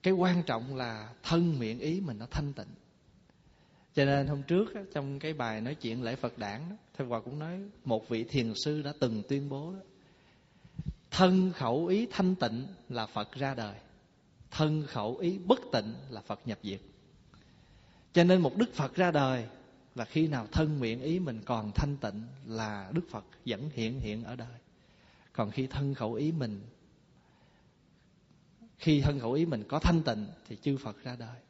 Cái 0.02 0.14
quan 0.14 0.42
trọng 0.42 0.76
là 0.76 1.14
thân 1.22 1.58
miệng 1.58 1.78
ý 1.78 2.00
mình 2.00 2.18
nó 2.18 2.26
thanh 2.30 2.52
tịnh. 2.52 2.74
Cho 3.94 4.04
nên 4.04 4.26
hôm 4.26 4.42
trước 4.42 4.72
trong 4.94 5.18
cái 5.18 5.32
bài 5.32 5.60
nói 5.60 5.74
chuyện 5.74 6.02
lễ 6.02 6.16
Phật 6.16 6.38
đản 6.38 6.76
Thầy 6.96 7.06
Hòa 7.06 7.20
cũng 7.20 7.38
nói 7.38 7.60
một 7.84 8.08
vị 8.08 8.24
thiền 8.24 8.52
sư 8.64 8.82
đã 8.82 8.92
từng 9.00 9.22
tuyên 9.28 9.48
bố 9.48 9.72
đó, 9.72 9.80
thân 11.10 11.52
khẩu 11.52 11.86
ý 11.86 12.06
thanh 12.10 12.34
tịnh 12.34 12.66
là 12.88 13.06
Phật 13.06 13.32
ra 13.32 13.54
đời 13.54 13.74
thân 14.50 14.86
khẩu 14.86 15.16
ý 15.16 15.38
bất 15.38 15.58
tịnh 15.72 15.94
là 16.10 16.20
phật 16.20 16.40
nhập 16.44 16.58
diệt. 16.62 16.80
Cho 18.12 18.24
nên 18.24 18.40
một 18.40 18.56
đức 18.56 18.74
phật 18.74 18.94
ra 18.94 19.10
đời 19.10 19.46
là 19.94 20.04
khi 20.04 20.28
nào 20.28 20.46
thân 20.52 20.80
miệng 20.80 21.02
ý 21.02 21.18
mình 21.18 21.40
còn 21.44 21.72
thanh 21.74 21.96
tịnh 21.96 22.26
là 22.46 22.90
đức 22.94 23.04
phật 23.10 23.24
vẫn 23.46 23.70
hiện 23.72 24.00
hiện 24.00 24.24
ở 24.24 24.36
đời. 24.36 24.58
Còn 25.32 25.50
khi 25.50 25.66
thân 25.66 25.94
khẩu 25.94 26.14
ý 26.14 26.32
mình, 26.32 26.60
khi 28.78 29.00
thân 29.00 29.20
khẩu 29.20 29.32
ý 29.32 29.46
mình 29.46 29.64
có 29.68 29.78
thanh 29.78 30.02
tịnh 30.02 30.26
thì 30.48 30.56
chư 30.56 30.76
phật 30.76 31.04
ra 31.04 31.16
đời. 31.16 31.40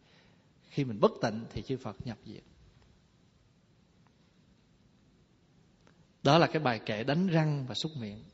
Khi 0.68 0.84
mình 0.84 1.01
bất 1.01 1.12
tịnh 1.22 1.45
thì 1.51 1.62
chư 1.62 1.76
phật 1.76 2.07
nhập 2.07 2.18
diệt. 2.26 2.43
Đó 6.22 6.39
là 6.39 6.47
cái 6.47 6.62
bài 6.62 6.80
kệ 6.86 7.05
đánh 7.05 7.26
răng 7.26 7.66
và 7.66 7.74
xúc 7.74 7.93
miệng. 8.01 8.24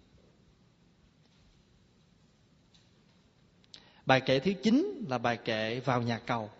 Bài 4.06 4.20
kệ 4.26 4.40
thứ 4.40 4.52
chín 4.62 5.04
là 5.08 5.18
bài 5.18 5.38
kệ 5.44 5.80
vào 5.80 6.02
nhà 6.02 6.18
cầu 6.18 6.50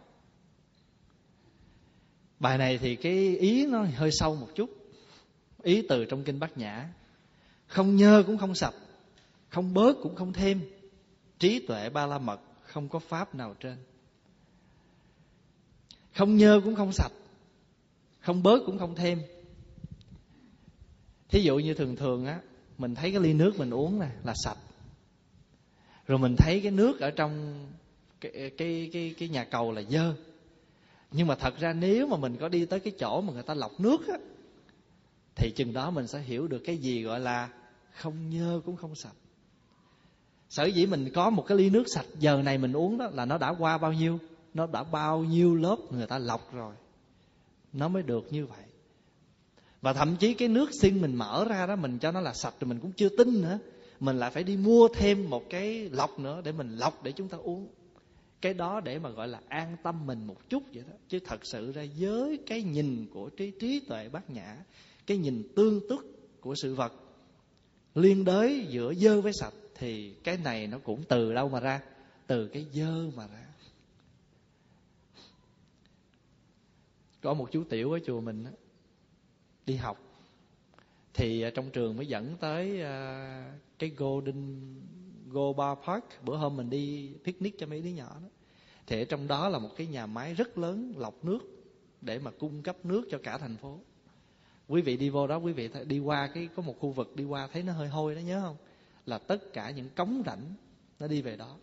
bài 2.41 2.59
này 2.59 2.79
thì 2.79 2.97
cái 2.97 3.37
ý 3.37 3.67
nó 3.67 3.87
hơi 3.97 4.11
sâu 4.13 4.37
một 4.37 4.49
chút. 4.55 4.71
Ý 5.63 5.83
từ 5.89 6.05
trong 6.05 6.25
kinh 6.25 6.39
bát 6.39 6.59
nhã. 6.59 6.89
Không 7.67 7.97
nhơ 7.97 8.23
cũng 8.27 8.39
không 8.39 8.55
sạch 8.55 8.75
không 9.49 9.75
bớt 9.75 9.97
cũng 10.03 10.15
không 10.15 10.33
thêm. 10.33 10.61
Trí 11.39 11.67
tuệ 11.67 11.91
ba 11.91 12.07
la 12.07 12.19
mật 12.19 12.41
không 12.63 12.89
có 12.89 12.99
pháp 12.99 13.35
nào 13.35 13.55
trên. 13.61 13.77
Không 16.15 16.37
nhơ 16.37 16.61
cũng 16.65 16.75
không 16.77 16.93
sạch 16.93 17.13
không 18.25 18.43
bớt 18.43 18.63
cũng 18.67 18.79
không 18.79 18.95
thêm. 18.95 19.23
Thí 21.29 21.41
dụ 21.43 21.57
như 21.57 21.75
thường 21.75 21.97
thường 21.97 22.27
á 22.27 22.41
mình 22.79 22.95
thấy 22.95 23.11
cái 23.11 23.21
ly 23.21 23.33
nước 23.33 23.59
mình 23.59 23.71
uống 23.71 24.01
nè 24.01 24.09
là 24.25 24.35
sạch. 24.45 24.59
Rồi 26.07 26.19
mình 26.19 26.37
thấy 26.39 26.61
cái 26.61 26.73
nước 26.73 27.01
ở 27.01 27.11
trong 27.11 27.65
cái 28.21 28.51
cái 28.57 28.91
cái, 28.93 29.15
cái 29.19 29.29
nhà 29.29 29.45
cầu 29.45 29.73
là 29.73 29.83
dơ 29.83 30.15
nhưng 31.13 31.27
mà 31.27 31.35
thật 31.35 31.59
ra 31.59 31.73
nếu 31.73 32.07
mà 32.07 32.17
mình 32.17 32.37
có 32.37 32.49
đi 32.49 32.65
tới 32.65 32.81
cái 32.81 32.93
chỗ 32.99 33.21
mà 33.21 33.33
người 33.33 33.43
ta 33.43 33.55
lọc 33.55 33.81
nước 33.81 34.09
á, 34.09 34.19
thì 35.35 35.51
chừng 35.57 35.73
đó 35.73 35.91
mình 35.91 36.07
sẽ 36.07 36.21
hiểu 36.21 36.49
được 36.49 36.63
cái 36.65 36.77
gì 36.77 37.03
gọi 37.03 37.21
là 37.21 37.49
không 37.93 38.31
nhơ 38.31 38.61
cũng 38.65 38.77
không 38.77 38.95
sạch. 38.95 39.15
Sở 40.49 40.65
dĩ 40.65 40.87
mình 40.87 41.11
có 41.15 41.31
một 41.31 41.45
cái 41.47 41.59
ly 41.59 41.71
nước 41.71 41.85
sạch 41.95 42.07
giờ 42.19 42.43
này 42.43 42.59
mình 42.59 42.73
uống 42.73 42.99
đó 42.99 43.11
là 43.13 43.25
nó 43.25 43.39
đã 43.39 43.55
qua 43.59 43.79
bao 43.79 43.93
nhiêu? 43.93 44.19
Nó 44.55 44.67
đã 44.67 44.83
bao 44.83 45.25
nhiêu 45.25 45.55
lớp 45.55 45.77
người 45.91 46.07
ta 46.07 46.19
lọc 46.19 46.53
rồi. 46.53 46.75
Nó 47.73 47.89
mới 47.89 48.03
được 48.03 48.33
như 48.33 48.47
vậy. 48.47 48.65
Và 49.83 49.93
thậm 49.93 50.17
chí 50.17 50.35
cái 50.35 50.49
nước 50.49 50.71
xin 50.81 51.01
mình 51.01 51.15
mở 51.15 51.45
ra 51.49 51.67
đó, 51.67 51.77
mình 51.77 51.99
cho 51.99 52.13
nó 52.13 52.21
là 52.21 52.35
sạch 52.35 52.55
rồi 52.61 52.69
mình 52.69 52.79
cũng 52.81 52.93
chưa 52.93 53.09
tin 53.09 53.43
nữa. 53.43 53.59
Mình 54.01 54.19
lại 54.19 54.31
phải 54.31 54.45
đi 54.45 54.57
mua 54.57 54.89
thêm 54.95 55.31
một 55.31 55.43
cái 55.51 55.89
lọc 55.93 56.19
nữa 56.19 56.41
để 56.45 56.53
mình 56.53 56.77
lọc 56.77 57.03
để 57.03 57.13
chúng 57.13 57.29
ta 57.29 57.39
uống 57.39 57.69
cái 58.41 58.55
đó 58.55 58.81
để 58.81 58.99
mà 58.99 59.11
gọi 59.11 59.29
là 59.29 59.41
an 59.49 59.77
tâm 59.83 60.07
mình 60.07 60.27
một 60.27 60.49
chút 60.49 60.63
vậy 60.75 60.85
đó. 60.91 60.97
Chứ 61.09 61.19
thật 61.25 61.47
sự 61.47 61.73
ra 61.73 61.85
với 61.99 62.39
cái 62.47 62.63
nhìn 62.63 63.07
của 63.13 63.29
trí 63.29 63.51
trí 63.51 63.81
tuệ 63.81 64.09
bát 64.09 64.31
nhã, 64.31 64.57
cái 65.07 65.17
nhìn 65.17 65.43
tương 65.57 65.81
tức 65.89 66.07
của 66.41 66.55
sự 66.55 66.75
vật 66.75 66.93
liên 67.95 68.25
đới 68.25 68.67
giữa 68.69 68.95
dơ 68.95 69.21
với 69.21 69.33
sạch, 69.33 69.55
thì 69.75 70.15
cái 70.25 70.37
này 70.37 70.67
nó 70.67 70.79
cũng 70.79 71.03
từ 71.09 71.35
đâu 71.35 71.49
mà 71.49 71.61
ra? 71.61 71.81
Từ 72.27 72.49
cái 72.49 72.67
dơ 72.73 73.11
mà 73.17 73.27
ra. 73.27 73.47
Có 77.21 77.35
một 77.35 77.49
chú 77.53 77.65
tiểu 77.65 77.93
ở 77.93 77.99
chùa 78.07 78.21
mình 78.21 78.45
đi 79.67 79.77
học, 79.77 79.99
thì 81.15 81.43
à, 81.43 81.51
trong 81.55 81.71
trường 81.71 81.97
mới 81.97 82.07
dẫn 82.07 82.37
tới 82.41 82.83
à, 82.83 83.59
cái 83.79 83.91
golden 83.97 84.75
Goba 85.35 85.75
park, 85.75 86.05
bữa 86.25 86.37
hôm 86.37 86.57
mình 86.57 86.71
đi 86.71 87.13
picnic 87.25 87.59
cho 87.59 87.67
mấy 87.67 87.81
đứa 87.81 87.91
nhỏ 87.91 88.17
đó. 88.23 88.29
Thì 88.87 89.03
ở 89.03 89.05
trong 89.05 89.29
đó 89.29 89.49
là 89.49 89.59
một 89.59 89.71
cái 89.77 89.87
nhà 89.87 90.07
máy 90.07 90.35
rất 90.35 90.59
lớn, 90.59 90.95
lọc 90.97 91.25
nước 91.25 91.39
để 92.01 92.19
mà 92.19 92.31
cung 92.31 92.63
cấp 92.63 92.77
nước 92.85 93.09
cho 93.11 93.19
cả 93.23 93.39
thành 93.39 93.57
phố. 93.57 93.79
Quý 94.69 94.83
vị 94.83 94.97
đi 94.97 95.11
vô 95.11 95.27
đó, 95.27 95.37
quý 95.37 95.53
vị 95.53 95.71
đi 95.87 95.99
qua 95.99 96.27
cái, 96.35 96.49
có 96.57 96.63
một 96.63 96.75
khu 96.81 96.91
vực 96.91 97.17
đi 97.17 97.25
qua 97.25 97.49
thấy 97.53 97.63
nó 97.63 97.73
hơi 97.73 97.89
hôi 97.89 98.15
đó, 98.15 98.21
nhớ 98.21 98.41
không? 98.41 98.57
Là 99.07 99.19
tất 99.19 99.53
cả 99.53 99.71
những 99.71 99.89
cống 99.97 100.23
rãnh 100.27 100.55
nó 101.01 101.07
đi 101.07 101.23
về 101.23 101.37
đó. 101.37 101.57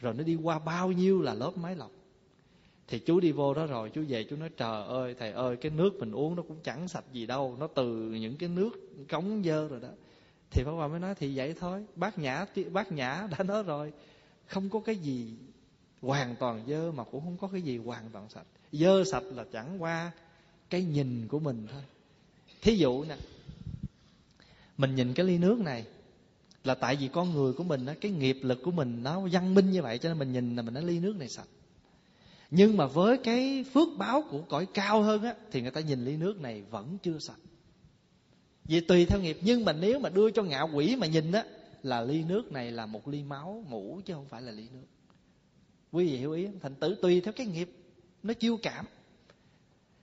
Rồi 0.00 0.14
nó 0.14 0.24
đi 0.24 0.34
qua 0.34 0.58
bao 0.58 0.92
nhiêu 0.92 1.22
là 1.22 1.34
lớp 1.34 1.56
máy 1.56 1.76
lọc. 1.76 1.90
Thì 2.88 2.98
chú 2.98 3.20
đi 3.20 3.32
vô 3.32 3.54
đó 3.54 3.66
rồi, 3.66 3.90
chú 3.90 4.04
về 4.08 4.24
chú 4.24 4.36
nói, 4.36 4.50
trời 4.56 4.86
ơi, 4.86 5.14
thầy 5.18 5.32
ơi, 5.32 5.56
cái 5.56 5.72
nước 5.72 5.94
mình 5.98 6.12
uống 6.12 6.36
nó 6.36 6.42
cũng 6.42 6.56
chẳng 6.62 6.88
sạch 6.88 7.04
gì 7.12 7.26
đâu. 7.26 7.56
Nó 7.60 7.66
từ 7.66 7.96
những 7.96 8.36
cái 8.36 8.48
nước 8.48 8.70
cống 9.08 9.42
dơ 9.44 9.68
rồi 9.68 9.80
đó 9.80 9.88
thì 10.50 10.64
Pháp 10.64 10.70
Hòa 10.70 10.88
mới 10.88 11.00
nói 11.00 11.14
thì 11.14 11.36
vậy 11.36 11.54
thôi. 11.60 11.84
Bác 11.96 12.18
nhã 12.18 12.46
bác 12.72 12.92
nhã 12.92 13.28
đã 13.38 13.44
nói 13.44 13.62
rồi. 13.62 13.92
Không 14.46 14.70
có 14.70 14.80
cái 14.80 14.96
gì 14.96 15.34
hoàn 16.02 16.36
toàn 16.36 16.64
dơ 16.68 16.92
mà 16.92 17.04
cũng 17.04 17.24
không 17.24 17.36
có 17.40 17.48
cái 17.48 17.62
gì 17.62 17.78
hoàn 17.78 18.10
toàn 18.12 18.28
sạch. 18.28 18.46
Dơ 18.72 19.04
sạch 19.04 19.24
là 19.34 19.44
chẳng 19.52 19.82
qua 19.82 20.10
cái 20.70 20.82
nhìn 20.82 21.28
của 21.28 21.38
mình 21.38 21.66
thôi. 21.72 21.82
Thí 22.62 22.76
dụ 22.76 23.04
nè, 23.04 23.16
mình 24.78 24.94
nhìn 24.94 25.14
cái 25.14 25.26
ly 25.26 25.38
nước 25.38 25.58
này 25.58 25.84
là 26.64 26.74
tại 26.74 26.96
vì 26.96 27.08
con 27.08 27.34
người 27.34 27.52
của 27.52 27.64
mình 27.64 27.86
cái 28.00 28.12
nghiệp 28.12 28.38
lực 28.42 28.58
của 28.64 28.70
mình 28.70 29.02
nó 29.02 29.20
văn 29.32 29.54
minh 29.54 29.70
như 29.70 29.82
vậy 29.82 29.98
cho 29.98 30.08
nên 30.08 30.18
mình 30.18 30.32
nhìn 30.32 30.56
là 30.56 30.62
mình 30.62 30.74
nói 30.74 30.82
ly 30.82 31.00
nước 31.00 31.16
này 31.16 31.28
sạch. 31.28 31.48
Nhưng 32.50 32.76
mà 32.76 32.86
với 32.86 33.18
cái 33.18 33.64
phước 33.74 33.88
báo 33.98 34.22
của 34.30 34.42
cõi 34.48 34.66
cao 34.74 35.02
hơn 35.02 35.22
á, 35.22 35.34
thì 35.52 35.62
người 35.62 35.70
ta 35.70 35.80
nhìn 35.80 36.04
ly 36.04 36.16
nước 36.16 36.40
này 36.40 36.62
vẫn 36.70 36.98
chưa 37.02 37.18
sạch 37.18 37.38
vì 38.68 38.80
tùy 38.80 39.06
theo 39.06 39.20
nghiệp, 39.20 39.38
nhưng 39.40 39.64
mà 39.64 39.72
nếu 39.72 39.98
mà 39.98 40.08
đưa 40.08 40.30
cho 40.30 40.42
ngạo 40.42 40.70
quỷ 40.74 40.96
mà 40.96 41.06
nhìn 41.06 41.32
á, 41.32 41.44
là 41.82 42.00
ly 42.00 42.22
nước 42.22 42.52
này 42.52 42.70
là 42.70 42.86
một 42.86 43.08
ly 43.08 43.22
máu 43.22 43.64
ngủ 43.68 44.00
chứ 44.04 44.14
không 44.14 44.28
phải 44.28 44.42
là 44.42 44.52
ly 44.52 44.68
nước. 44.72 44.86
Quý 45.92 46.06
vị 46.06 46.16
hiểu 46.16 46.32
ý 46.32 46.48
thành 46.62 46.74
tử 46.74 46.96
tùy 47.02 47.20
theo 47.20 47.32
cái 47.32 47.46
nghiệp, 47.46 47.70
nó 48.22 48.34
chiêu 48.34 48.58
cảm. 48.62 48.86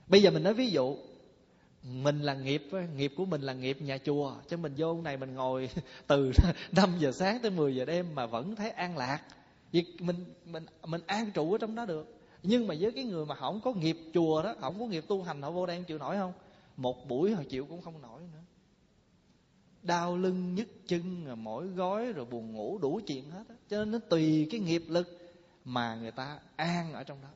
Bây 0.08 0.22
giờ 0.22 0.32
mình 0.32 0.44
nói 0.44 0.54
ví 0.54 0.70
dụ, 0.70 0.98
mình 1.84 2.22
là 2.22 2.34
nghiệp 2.34 2.64
nghiệp 2.96 3.14
của 3.18 3.26
mình 3.26 3.42
là 3.42 3.54
nghiệp 3.54 3.82
nhà 3.82 3.98
chùa 3.98 4.36
cho 4.50 4.58
mình 4.58 4.74
vô 4.78 5.02
này 5.02 5.18
mình 5.18 5.36
ngồi 5.36 5.70
từ 6.08 6.32
5 6.72 6.96
giờ 7.00 7.12
sáng 7.12 7.40
tới 7.42 7.52
10 7.52 7.76
giờ 7.76 7.86
đêm 7.86 8.16
mà 8.16 8.26
vẫn 8.26 8.56
thấy 8.56 8.70
an 8.70 8.98
lạc. 8.98 9.22
Vì 9.72 9.86
mình 10.00 10.26
mình 10.46 10.66
mình 10.88 11.02
an 11.08 11.32
trụ 11.34 11.52
ở 11.52 11.58
trong 11.58 11.76
đó 11.76 11.86
được. 11.86 12.16
Nhưng 12.44 12.68
mà 12.68 12.76
với 12.80 12.92
cái 12.92 13.04
người 13.04 13.26
mà 13.26 13.36
không 13.36 13.60
có 13.64 13.74
nghiệp 13.74 13.98
chùa 14.14 14.44
đó, 14.44 14.56
không 14.60 14.80
có 14.80 14.86
nghiệp 14.86 15.06
tu 15.08 15.24
hành, 15.24 15.42
họ 15.42 15.52
vô 15.52 15.66
đây 15.66 15.84
chịu 15.88 15.98
nổi 15.98 16.16
không? 16.16 16.34
Một 16.78 17.08
buổi 17.08 17.32
họ 17.32 17.44
chịu 17.50 17.66
cũng 17.66 17.82
không 17.82 18.02
nổi 18.02 18.22
nữa 18.34 18.45
đau 19.86 20.18
lưng 20.18 20.56
nhức 20.56 20.68
chân, 20.88 21.26
rồi 21.26 21.36
mỏi 21.36 21.68
gói 21.68 22.14
rồi 22.14 22.26
buồn 22.26 22.54
ngủ 22.54 22.78
đủ 22.78 23.00
chuyện 23.08 23.32
hết 23.32 23.44
á. 23.50 23.56
Cho 23.70 23.78
nên 23.78 23.92
nó 23.92 24.00
tùy 24.10 24.48
cái 24.52 24.60
nghiệp 24.60 24.84
lực 24.88 25.36
mà 25.66 25.96
người 25.96 26.12
ta 26.12 26.40
an 26.56 26.94
ở 26.94 27.04
trong 27.04 27.22
đó. 27.22 27.30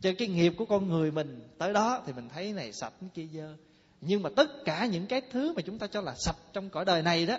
Cho 0.00 0.10
cái 0.18 0.28
nghiệp 0.28 0.52
của 0.58 0.64
con 0.64 0.88
người 0.88 1.10
mình 1.10 1.48
tới 1.58 1.72
đó 1.72 2.02
thì 2.06 2.12
mình 2.12 2.28
thấy 2.28 2.52
này, 2.52 2.72
sạch 2.72 2.92
cái 3.00 3.10
kia 3.14 3.26
dơ. 3.32 3.56
Nhưng 4.00 4.22
mà 4.22 4.30
tất 4.36 4.64
cả 4.64 4.86
những 4.86 5.06
cái 5.06 5.22
thứ 5.30 5.52
mà 5.52 5.62
chúng 5.62 5.78
ta 5.78 5.86
cho 5.86 6.00
là 6.00 6.14
sạch 6.14 6.36
trong 6.52 6.70
cõi 6.70 6.84
đời 6.84 7.02
này 7.02 7.26
đó, 7.26 7.38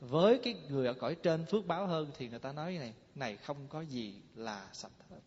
với 0.00 0.38
cái 0.38 0.54
người 0.68 0.86
ở 0.86 0.92
cõi 0.92 1.14
trên 1.14 1.44
phước 1.44 1.66
báo 1.66 1.86
hơn 1.86 2.10
thì 2.18 2.28
người 2.28 2.38
ta 2.38 2.52
nói 2.52 2.76
này 2.78 2.92
này, 3.14 3.36
không 3.36 3.56
có 3.68 3.80
gì 3.80 4.14
là 4.34 4.68
sạch 4.72 4.92
hết. 5.10 5.20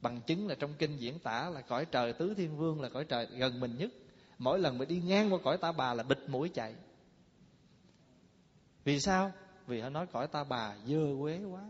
Bằng 0.00 0.20
chứng 0.26 0.48
là 0.48 0.54
trong 0.54 0.74
kinh 0.78 0.96
diễn 0.96 1.18
tả 1.18 1.50
là 1.50 1.60
cõi 1.60 1.84
trời 1.84 2.12
tứ 2.12 2.34
thiên 2.34 2.56
vương 2.56 2.80
là 2.80 2.88
cõi 2.88 3.04
trời 3.04 3.26
gần 3.26 3.60
mình 3.60 3.78
nhất. 3.78 3.90
Mỗi 4.38 4.58
lần 4.58 4.78
mà 4.78 4.84
đi 4.84 5.02
ngang 5.06 5.32
qua 5.32 5.38
cõi 5.44 5.58
ta 5.58 5.72
bà 5.72 5.94
là 5.94 6.02
bịt 6.02 6.18
mũi 6.28 6.48
chạy 6.54 6.74
vì 8.86 9.00
sao? 9.00 9.32
Vì 9.66 9.80
họ 9.80 9.88
nói 9.88 10.06
cõi 10.06 10.26
ta 10.26 10.44
bà 10.44 10.74
dơ 10.86 11.06
quế 11.20 11.40
quá. 11.50 11.60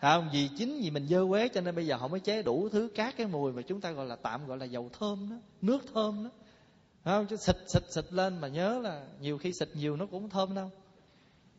Không 0.00 0.28
vì 0.32 0.48
chính 0.58 0.80
vì 0.82 0.90
mình 0.90 1.06
dơ 1.08 1.26
quế 1.28 1.48
cho 1.48 1.60
nên 1.60 1.74
bây 1.74 1.86
giờ 1.86 1.96
họ 1.96 2.08
mới 2.08 2.20
chế 2.20 2.42
đủ 2.42 2.68
thứ 2.68 2.90
các 2.94 3.14
cái 3.16 3.26
mùi 3.26 3.52
mà 3.52 3.62
chúng 3.62 3.80
ta 3.80 3.90
gọi 3.90 4.06
là 4.06 4.16
tạm, 4.16 4.46
gọi 4.46 4.58
là 4.58 4.64
dầu 4.64 4.90
thơm 4.98 5.30
đó, 5.30 5.36
nước 5.62 5.78
thơm 5.94 6.24
đó. 6.24 6.30
Không 7.04 7.26
chứ 7.26 7.36
xịt 7.36 7.56
xịt 7.66 7.82
xịt 7.90 8.04
lên 8.12 8.40
mà 8.40 8.48
nhớ 8.48 8.80
là 8.82 9.06
nhiều 9.20 9.38
khi 9.38 9.52
xịt 9.52 9.68
nhiều 9.74 9.96
nó 9.96 10.06
cũng 10.06 10.30
thơm 10.30 10.54
đâu. 10.54 10.70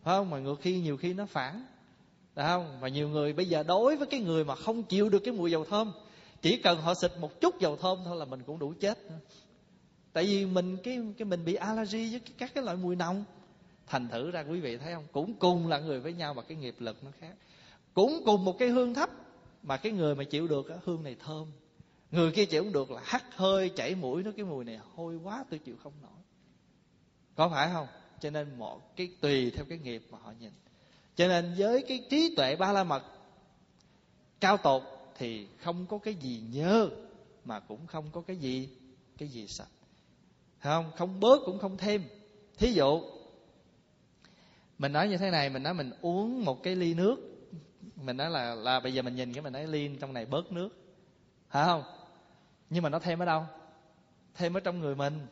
Phải 0.04 0.18
không 0.18 0.30
mà 0.30 0.40
ngược 0.40 0.62
khi, 0.62 0.80
nhiều 0.80 0.98
khi 0.98 1.14
nó 1.14 1.26
phản. 1.26 1.66
Phải 2.36 2.46
không 2.46 2.80
mà 2.82 2.88
nhiều 2.88 3.10
người 3.10 3.34
bây 3.34 3.46
giờ 3.46 3.64
đối 3.64 3.96
với 3.96 4.08
cái 4.08 4.20
người 4.20 4.44
mà 4.44 4.56
không 4.56 4.84
chịu 4.84 5.10
được 5.10 5.20
cái 5.20 5.34
mùi 5.34 5.52
dầu 5.52 5.66
thơm, 5.66 5.92
chỉ 6.42 6.58
cần 6.58 6.82
họ 6.82 6.94
xịt 6.94 7.12
một 7.20 7.42
chút 7.42 7.60
dầu 7.60 7.78
thơm 7.78 7.98
thôi 8.06 8.18
là 8.18 8.26
mình 8.26 8.44
cũng 8.46 8.60
đủ 8.60 8.74
chết 8.80 8.98
tại 10.16 10.24
vì 10.24 10.46
mình, 10.46 10.78
cái 10.84 11.00
cái 11.18 11.26
mình 11.26 11.46
bị 11.46 11.56
allergy 11.56 12.12
với 12.12 12.22
các 12.38 12.52
cái 12.54 12.64
loại 12.64 12.78
mùi 12.78 12.96
nồng 12.96 13.24
thành 13.88 14.08
thử 14.10 14.32
ra 14.32 14.44
quý 14.50 14.60
vị 14.60 14.78
thấy 14.78 14.94
không? 14.94 15.06
Cũng 15.12 15.34
cùng 15.40 15.68
là 15.68 15.80
người 15.80 16.00
với 16.00 16.14
nhau 16.14 16.34
mà 16.34 16.42
cái 16.42 16.58
nghiệp 16.58 16.76
lực 16.80 17.04
nó 17.04 17.12
khác. 17.20 17.34
Cũng 17.94 18.22
cùng 18.26 18.46
một 18.46 18.56
cái 18.60 18.70
hương 18.70 18.94
thấp 18.94 19.10
mà 19.64 19.78
cái 19.78 19.92
người 19.92 20.16
mà 20.16 20.24
chịu 20.24 20.48
được 20.48 20.66
hương 20.84 21.04
này 21.04 21.16
thơm. 21.20 21.48
Người 22.12 22.32
kia 22.32 22.46
chịu 22.46 22.64
không 22.64 22.74
được 22.74 22.92
là 22.92 23.02
hắt 23.04 23.24
hơi, 23.36 23.70
chảy 23.70 23.96
mũi 23.96 24.24
nó 24.24 24.32
cái 24.38 24.46
mùi 24.46 24.66
này 24.66 24.80
hôi 24.96 25.16
quá, 25.16 25.46
tôi 25.50 25.60
chịu 25.60 25.76
không 25.84 25.94
nổi. 26.02 26.12
Có 27.36 27.50
phải 27.50 27.70
không? 27.74 27.88
Cho 28.20 28.30
nên 28.30 28.58
một 28.58 28.96
cái 28.96 29.10
tùy 29.22 29.52
theo 29.52 29.66
cái 29.70 29.78
nghiệp 29.78 30.04
mà 30.12 30.18
họ 30.22 30.34
nhìn. 30.40 30.52
Cho 31.16 31.28
nên 31.28 31.56
với 31.58 31.86
cái 31.88 32.06
trí 32.10 32.36
tuệ 32.36 32.56
ba 32.56 32.72
la 32.72 32.84
mật 32.84 33.04
cao 34.40 34.58
tột 34.58 34.84
thì 35.18 35.48
không 35.58 35.86
có 35.88 35.98
cái 35.98 36.14
gì 36.14 36.42
nhớ 36.52 36.90
mà 37.46 37.60
cũng 37.60 37.88
không 37.88 38.10
có 38.12 38.22
cái 38.22 38.36
gì 38.36 38.70
cái 39.18 39.30
gì 39.30 39.48
sạch. 39.48 39.68
Không? 40.60 40.92
Không 40.98 41.20
bớt 41.20 41.42
cũng 41.46 41.60
không 41.60 41.78
thêm. 41.78 42.04
Thí 42.58 42.74
dụ 42.74 43.02
mình 44.78 44.94
nói 44.94 45.10
như 45.10 45.18
thế 45.18 45.32
này 45.32 45.50
mình 45.50 45.64
nói 45.64 45.74
mình 45.74 45.92
uống 46.02 46.46
một 46.46 46.64
cái 46.64 46.76
ly 46.76 46.94
nước. 46.94 47.16
Mình 47.96 48.18
nói 48.18 48.30
là 48.30 48.56
là 48.56 48.80
bây 48.80 48.94
giờ 48.94 49.02
mình 49.02 49.16
nhìn 49.16 49.34
cái 49.34 49.42
mình 49.42 49.54
nói 49.54 49.68
ly 49.68 49.90
trong 50.00 50.14
này 50.14 50.26
bớt 50.26 50.52
nước. 50.52 50.70
Hả 51.48 51.66
không? 51.66 51.84
Nhưng 52.70 52.84
mà 52.84 52.90
nó 52.90 53.00
thêm 53.00 53.20
ở 53.20 53.26
đâu? 53.26 53.44
Thêm 54.34 54.58
ở 54.58 54.60
trong 54.60 54.80
người 54.80 54.96
mình. 54.96 55.28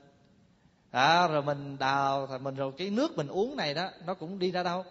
À, 0.91 1.27
rồi 1.27 1.43
mình 1.43 1.77
đào 1.79 2.25
rồi 2.25 2.39
mình 2.39 2.55
rồi 2.55 2.71
cái 2.77 2.89
nước 2.89 3.17
mình 3.17 3.27
uống 3.27 3.57
này 3.57 3.73
đó 3.73 3.89
nó 4.05 4.13
cũng 4.13 4.39
đi 4.39 4.51
ra 4.51 4.63
đâu? 4.63 4.83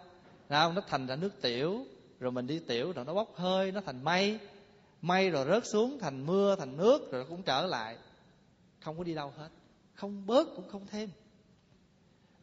Không? 0.49 0.75
Nó 0.75 0.81
thành 0.87 1.07
ra 1.07 1.15
nước 1.15 1.41
tiểu. 1.41 1.85
Rồi 2.19 2.31
mình 2.31 2.47
đi 2.47 2.59
tiểu 2.59 2.91
rồi 2.91 3.05
nó 3.05 3.13
bốc 3.13 3.35
hơi 3.35 3.71
nó 3.71 3.81
thành 3.85 4.03
mây. 4.03 4.39
Mây 5.01 5.29
rồi 5.29 5.45
rớt 5.47 5.65
xuống 5.65 5.97
thành 6.01 6.25
mưa 6.25 6.55
thành 6.55 6.77
nước 6.77 7.11
rồi 7.11 7.25
cũng 7.29 7.43
trở 7.43 7.65
lại. 7.65 7.97
Không 8.81 8.97
có 8.97 9.03
đi 9.03 9.13
đâu 9.13 9.33
hết. 9.37 9.49
Không 9.93 10.25
bớt 10.25 10.47
cũng 10.55 10.69
không 10.69 10.87
thêm 10.87 11.09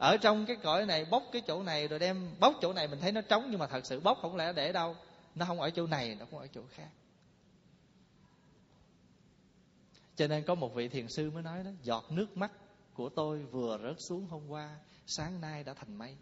ở 0.00 0.16
trong 0.16 0.46
cái 0.46 0.56
cõi 0.56 0.86
này, 0.86 1.04
bốc 1.04 1.22
cái 1.32 1.42
chỗ 1.46 1.62
này 1.62 1.88
rồi 1.88 1.98
đem 1.98 2.30
bốc 2.40 2.54
chỗ 2.60 2.72
này, 2.72 2.88
mình 2.88 3.00
thấy 3.00 3.12
nó 3.12 3.20
trống 3.20 3.46
nhưng 3.50 3.58
mà 3.58 3.66
thật 3.66 3.86
sự 3.86 4.00
bốc 4.00 4.18
không 4.22 4.36
lẽ 4.36 4.52
để 4.52 4.72
đâu. 4.72 4.96
Nó 5.34 5.46
không 5.46 5.60
ở 5.60 5.70
chỗ 5.70 5.86
này, 5.86 6.14
nó 6.14 6.26
cũng 6.30 6.40
ở 6.40 6.46
chỗ 6.46 6.60
khác. 6.74 6.88
Cho 10.16 10.26
nên 10.26 10.44
có 10.44 10.54
một 10.54 10.74
vị 10.74 10.88
thiền 10.88 11.08
sư 11.08 11.30
mới 11.30 11.42
nói 11.42 11.64
đó, 11.64 11.70
giọt 11.82 12.04
nước 12.10 12.36
mắt 12.36 12.52
của 12.94 13.08
tôi 13.08 13.42
vừa 13.42 13.78
rớt 13.82 13.96
xuống 13.98 14.26
hôm 14.26 14.48
qua, 14.48 14.76
sáng 15.06 15.40
nay 15.40 15.64
đã 15.64 15.74
thành 15.74 15.98
mây. 15.98 16.16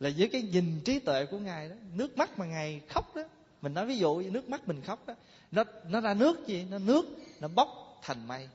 Là 0.00 0.10
với 0.18 0.28
cái 0.28 0.42
nhìn 0.42 0.80
trí 0.84 0.98
tuệ 0.98 1.26
của 1.26 1.38
ngài 1.38 1.68
đó, 1.68 1.76
nước 1.94 2.16
mắt 2.16 2.38
mà 2.38 2.46
ngài 2.46 2.80
khóc 2.88 3.16
đó, 3.16 3.22
mình 3.62 3.74
nói 3.74 3.86
ví 3.86 3.98
dụ 3.98 4.20
nước 4.20 4.48
mắt 4.48 4.68
mình 4.68 4.82
khóc 4.82 5.06
đó, 5.06 5.14
nó 5.50 5.64
nó 5.88 6.00
ra 6.00 6.14
nước 6.14 6.46
gì? 6.46 6.66
Nó 6.70 6.78
nước, 6.78 7.04
nó 7.40 7.48
bốc 7.48 7.98
thành 8.02 8.28
mây. 8.28 8.48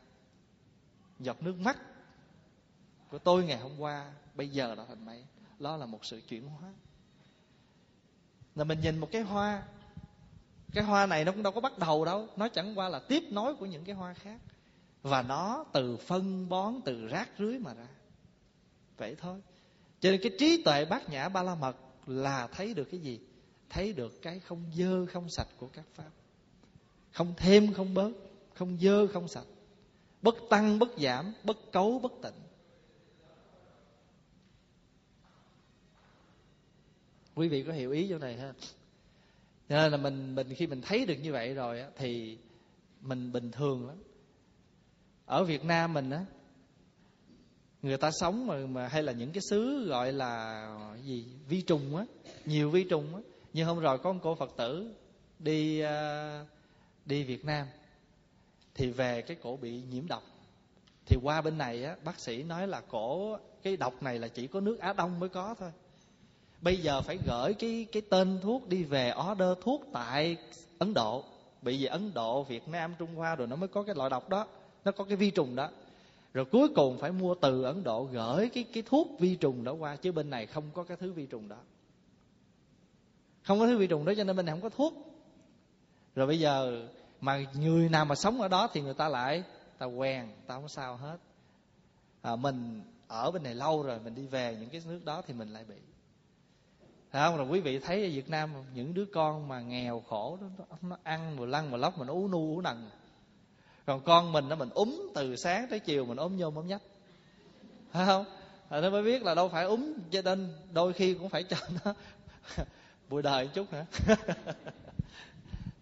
Giọt 1.20 1.43
nước 1.43 1.59
mắt 1.59 1.78
của 3.12 3.18
tôi 3.18 3.43
ngày 3.43 3.59
hôm 3.59 3.80
qua, 3.80 4.12
bây 4.36 4.49
giờ 4.49 4.76
đã 4.76 4.86
thành 4.88 5.05
mây 5.05 5.24
đó 5.59 5.78
là 5.78 5.86
một 5.86 6.05
sự 6.05 6.22
chuyển 6.28 6.49
hóa. 6.49 6.70
Là 8.55 8.64
mình 8.64 8.80
nhìn 8.82 8.99
một 8.99 9.09
cái 9.12 9.22
hoa. 9.22 9.64
Cái 10.74 10.84
hoa 10.84 11.05
này 11.05 11.26
nó 11.26 11.32
cũng 11.32 11.43
đâu 11.43 11.53
có 11.53 11.62
bắt 11.62 11.78
đầu 11.78 12.05
đâu. 12.05 12.28
Nó 12.36 12.47
chẳng 12.47 12.78
qua 12.80 12.89
là 12.89 12.99
tiếp 12.99 13.24
nối 13.32 13.55
của 13.55 13.66
những 13.66 13.84
cái 13.84 13.95
hoa 13.95 14.14
khác. 14.14 14.39
Và 15.01 15.22
nó 15.22 15.66
từ 15.74 15.97
phân 15.97 16.49
bón, 16.49 16.76
từ 16.86 17.07
rác 17.07 17.30
rưới 17.39 17.59
mà 17.59 17.74
ra. 17.74 17.88
Vậy 18.97 19.16
thôi. 19.20 19.41
Cho 19.99 20.12
nên 20.12 20.20
cái 20.24 20.32
trí 20.39 20.64
tuệ 20.64 20.86
bát 20.86 21.09
nhã 21.09 21.30
ba 21.30 21.43
la 21.43 21.55
mật 21.55 21.78
là 22.07 22.47
thấy 22.47 22.74
được 22.74 22.88
cái 22.91 22.99
gì? 22.99 23.20
Thấy 23.70 23.93
được 23.93 24.22
cái 24.22 24.39
không 24.39 24.72
dơ, 24.74 25.05
không 25.05 25.30
sạch 25.30 25.47
của 25.57 25.68
các 25.68 25.86
pháp. 25.93 26.09
Không 27.12 27.34
thêm, 27.38 27.74
không 27.74 27.93
bớt. 27.93 28.12
Không 28.53 28.78
dơ, 28.82 29.07
không 29.07 29.28
sạch. 29.28 29.45
Bất 30.22 30.36
tăng, 30.49 30.80
bất 30.80 30.89
giảm, 30.97 31.34
bất 31.43 31.57
cấu, 31.72 31.99
bất 31.99 32.12
tịnh. 32.24 32.51
Quý 37.36 37.48
vị 37.48 37.64
có 37.64 37.74
hiểu 37.74 37.92
ý 37.92 38.08
chỗ 38.10 38.18
này 38.18 38.38
ha? 38.38 38.54
Cho 39.70 39.76
nên 39.76 39.92
là 39.92 39.98
mình 39.98 40.36
mình 40.36 40.54
khi 40.54 40.68
mình 40.68 40.82
thấy 40.82 41.06
được 41.06 41.16
như 41.22 41.32
vậy 41.32 41.54
rồi 41.54 41.82
á, 41.82 41.90
thì 41.96 42.38
mình 43.02 43.32
bình 43.32 43.52
thường 43.52 43.88
lắm. 43.88 43.98
Ở 45.26 45.44
Việt 45.44 45.66
Nam 45.66 45.94
mình 45.94 46.10
á 46.10 46.26
người 47.82 47.98
ta 47.98 48.12
sống 48.12 48.48
mà, 48.48 48.56
mà 48.56 48.88
hay 48.88 49.04
là 49.04 49.12
những 49.12 49.32
cái 49.32 49.42
xứ 49.50 49.86
gọi 49.88 50.14
là 50.14 50.96
gì? 51.04 51.26
Vi 51.48 51.62
trùng 51.62 51.96
á 51.96 52.06
nhiều 52.46 52.70
vi 52.70 52.84
trùng 52.84 53.16
á. 53.16 53.22
Nhưng 53.54 53.68
hôm 53.68 53.80
rồi 53.80 53.98
có 53.98 54.14
một 54.14 54.20
cô 54.24 54.36
phật 54.36 54.52
tử 54.58 54.94
đi 55.40 55.80
à, 55.80 56.46
đi 57.06 57.24
Việt 57.24 57.46
Nam 57.46 57.68
thì 58.76 58.92
về 58.92 59.22
cái 59.22 59.38
cổ 59.42 59.58
bị 59.58 59.82
nhiễm 59.92 60.08
độc. 60.08 60.24
Thì 61.06 61.18
qua 61.24 61.42
bên 61.42 61.58
này 61.58 61.84
á 61.84 61.96
bác 62.04 62.20
sĩ 62.20 62.44
nói 62.44 62.68
là 62.68 62.82
cổ 62.82 63.38
cái 63.64 63.78
độc 63.78 64.04
này 64.04 64.20
là 64.20 64.28
chỉ 64.28 64.48
có 64.48 64.60
nước 64.60 64.80
Á 64.80 64.94
Đông 64.94 65.20
mới 65.20 65.30
có 65.30 65.56
thôi 65.60 65.72
bây 66.62 66.78
giờ 66.78 67.01
phải 67.01 67.20
gửi 67.26 67.53
cái 67.53 67.88
cái 67.91 68.01
tên 68.09 68.39
thuốc 68.41 68.68
đi 68.68 68.84
về 68.84 69.14
order 69.32 69.57
thuốc 69.62 69.84
tại 69.93 70.38
Ấn 70.80 70.93
Độ. 70.93 71.24
Bị 71.62 71.78
vì 71.78 71.86
Ấn 71.86 72.14
Độ 72.14 72.43
Việt 72.43 72.68
Nam 72.68 72.93
Trung 72.99 73.16
Hoa 73.16 73.36
rồi 73.36 73.47
nó 73.47 73.55
mới 73.55 73.68
có 73.68 73.84
cái 73.84 73.95
loại 73.95 74.09
độc 74.09 74.30
đó. 74.30 74.47
Nó 74.86 74.91
có 74.91 75.03
cái 75.03 75.16
vi 75.16 75.32
trùng 75.32 75.55
đó. 75.55 75.70
Rồi 76.34 76.45
cuối 76.45 76.70
cùng 76.76 76.97
phải 76.97 77.12
mua 77.12 77.36
từ 77.36 77.64
Ấn 77.64 77.84
Độ 77.84 78.03
gửi 78.03 78.49
cái 78.49 78.64
cái 78.74 78.84
thuốc 78.86 79.07
vi 79.20 79.36
trùng 79.36 79.64
đó 79.64 79.74
qua 79.74 79.95
chứ 79.95 80.12
bên 80.12 80.30
này 80.30 80.45
không 80.45 80.64
có 80.74 80.84
cái 80.84 80.97
thứ 80.97 81.12
vi 81.12 81.26
trùng 81.26 81.47
đó. 81.47 81.57
Không 83.43 83.59
có 83.59 83.68
thứ 83.68 83.78
vi 83.78 83.88
trùng 83.88 84.05
đó 84.05 84.14
cho 84.18 84.24
nên 84.24 84.36
bên 84.36 84.45
này 84.45 84.55
không 84.55 84.62
có 84.62 84.70
thuốc. 84.70 84.93
Rồi 86.16 86.28
bây 86.28 86.39
giờ 86.39 86.88
mà 87.22 87.45
người 87.59 87.89
nào 87.89 88.05
mà 88.05 88.16
sống 88.16 88.41
ở 88.41 88.47
đó 88.47 88.70
thì 88.74 88.82
người 88.82 88.93
ta 88.93 89.09
lại 89.09 89.43
ta 89.78 89.86
quen 89.86 90.28
ta 90.47 90.55
không 90.55 90.70
sao 90.70 90.95
hết. 90.95 91.18
À, 92.22 92.36
mình 92.36 92.82
ở 93.07 93.32
bên 93.32 93.43
này 93.43 93.55
lâu 93.55 93.84
rồi 93.84 93.99
mình 94.03 94.16
đi 94.16 94.28
về 94.28 94.57
những 94.59 94.70
cái 94.70 94.82
nước 94.86 95.05
đó 95.05 95.22
thì 95.28 95.34
mình 95.34 95.53
lại 95.53 95.66
bị. 95.70 95.76
Thấy 97.12 97.22
không? 97.22 97.38
Rồi 97.38 97.47
quý 97.47 97.59
vị 97.59 97.80
thấy 97.80 98.03
ở 98.03 98.09
Việt 98.09 98.30
Nam 98.30 98.49
những 98.74 98.93
đứa 98.93 99.05
con 99.05 99.47
mà 99.47 99.59
nghèo 99.59 100.03
khổ 100.09 100.38
đó, 100.41 100.66
nó 100.82 100.97
ăn 101.03 101.36
mà 101.36 101.45
lăn 101.45 101.72
mà 101.72 101.78
lóc 101.78 101.97
mà 101.97 102.05
nó 102.05 102.14
ú 102.14 102.28
nu 102.28 102.55
ú 102.55 102.62
nằng 102.62 102.89
còn 103.86 104.01
con 104.01 104.32
mình 104.32 104.49
nó 104.49 104.55
mình 104.55 104.70
úm 104.70 105.12
từ 105.16 105.36
sáng 105.36 105.68
tới 105.70 105.80
chiều 105.80 106.05
mình 106.05 106.18
ốm 106.18 106.38
nhôm 106.38 106.55
ốm 106.55 106.68
nhách. 106.68 106.82
Phải 107.91 108.05
không? 108.05 108.26
Rồi 108.70 108.82
nó 108.82 108.89
mới 108.89 109.03
biết 109.03 109.24
là 109.24 109.36
đâu 109.36 109.49
phải 109.49 109.66
úm 109.66 109.93
cho 110.12 110.22
nên 110.22 110.53
đôi 110.74 110.93
khi 110.93 111.14
cũng 111.14 111.30
phải 111.30 111.43
cho 111.43 111.57
nó 111.86 111.93
vui 113.09 113.22
đời 113.22 113.45
một 113.45 113.51
chút 113.53 113.68
hả 113.72 113.86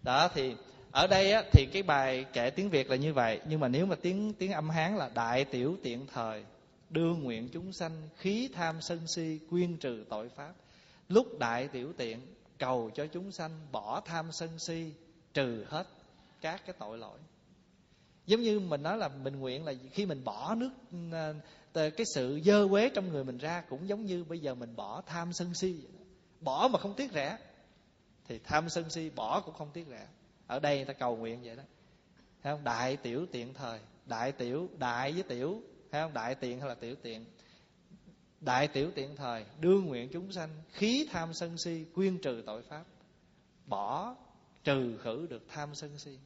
đó 0.02 0.28
thì 0.34 0.54
ở 0.90 1.06
đây 1.06 1.32
á, 1.32 1.42
thì 1.52 1.66
cái 1.66 1.82
bài 1.82 2.24
kể 2.32 2.50
tiếng 2.50 2.70
việt 2.70 2.90
là 2.90 2.96
như 2.96 3.12
vậy. 3.12 3.40
Nhưng 3.48 3.60
mà 3.60 3.68
nếu 3.68 3.86
mà 3.86 3.96
tiếng 4.02 4.32
tiếng 4.32 4.52
âm 4.52 4.70
hán 4.70 4.96
là 4.96 5.10
đại 5.14 5.44
tiểu 5.44 5.76
tiện 5.82 6.06
thời 6.14 6.44
đưa 6.90 7.14
nguyện 7.14 7.48
chúng 7.52 7.72
sanh 7.72 8.08
khí 8.16 8.48
tham 8.54 8.80
sân 8.80 9.00
si 9.06 9.38
quyên 9.50 9.76
trừ 9.76 10.04
tội 10.08 10.28
pháp 10.28 10.52
lúc 11.10 11.38
đại 11.38 11.68
tiểu 11.68 11.92
tiện, 11.96 12.20
cầu 12.58 12.90
cho 12.94 13.06
chúng 13.06 13.32
sanh 13.32 13.50
bỏ 13.72 14.00
tham 14.00 14.32
sân 14.32 14.58
si, 14.58 14.92
trừ 15.34 15.64
hết 15.68 15.86
các 16.40 16.62
cái 16.66 16.74
tội 16.78 16.98
lỗi. 16.98 17.18
Giống 18.26 18.40
như 18.40 18.60
mình 18.60 18.82
nói 18.82 18.98
là 18.98 19.08
mình 19.08 19.40
nguyện 19.40 19.64
là 19.64 19.72
khi 19.92 20.06
mình 20.06 20.24
bỏ 20.24 20.54
nước 20.54 20.70
à, 21.12 21.34
cái 21.72 22.06
sự 22.14 22.40
dơ 22.44 22.68
quế 22.70 22.88
trong 22.88 23.08
người 23.08 23.24
mình 23.24 23.38
ra 23.38 23.60
cũng 23.68 23.88
giống 23.88 24.04
như 24.04 24.24
bây 24.24 24.38
giờ 24.38 24.54
mình 24.54 24.76
bỏ 24.76 25.02
tham 25.06 25.32
sân 25.32 25.54
si 25.54 25.76
bỏ 26.40 26.68
mà 26.72 26.78
không 26.78 26.94
tiếc 26.94 27.12
rẻ, 27.12 27.38
thì 28.28 28.38
tham 28.44 28.68
sân 28.68 28.90
si 28.90 29.10
bỏ 29.10 29.40
cũng 29.40 29.54
không 29.54 29.70
tiếc 29.72 29.86
rẻ. 29.90 30.06
Ở 30.46 30.58
đây 30.58 30.76
người 30.76 30.84
ta 30.84 30.92
cầu 30.92 31.16
nguyện 31.16 31.42
vậy 31.42 31.56
đó. 31.56 31.62
Thấy 32.42 32.52
không? 32.52 32.64
Đại 32.64 32.96
tiểu 32.96 33.26
tiện 33.32 33.54
thời, 33.54 33.80
đại 34.06 34.32
tiểu, 34.32 34.68
đại 34.78 35.12
với 35.12 35.22
tiểu, 35.22 35.62
thấy 35.90 36.02
không? 36.02 36.14
Đại 36.14 36.34
tiện 36.34 36.60
hay 36.60 36.68
là 36.68 36.74
tiểu 36.74 36.94
tiện 37.02 37.24
đại 38.40 38.68
tiểu 38.68 38.90
tiện 38.94 39.16
thời 39.16 39.44
đương 39.60 39.86
nguyện 39.86 40.08
chúng 40.12 40.32
sanh 40.32 40.50
khí 40.72 41.08
tham 41.10 41.34
sân 41.34 41.58
si 41.58 41.84
quyên 41.94 42.18
trừ 42.18 42.42
tội 42.46 42.62
pháp 42.62 42.84
bỏ 43.66 44.16
trừ 44.64 44.98
khử 45.02 45.26
được 45.30 45.42
tham 45.48 45.74
sân 45.74 45.98
si 45.98 46.18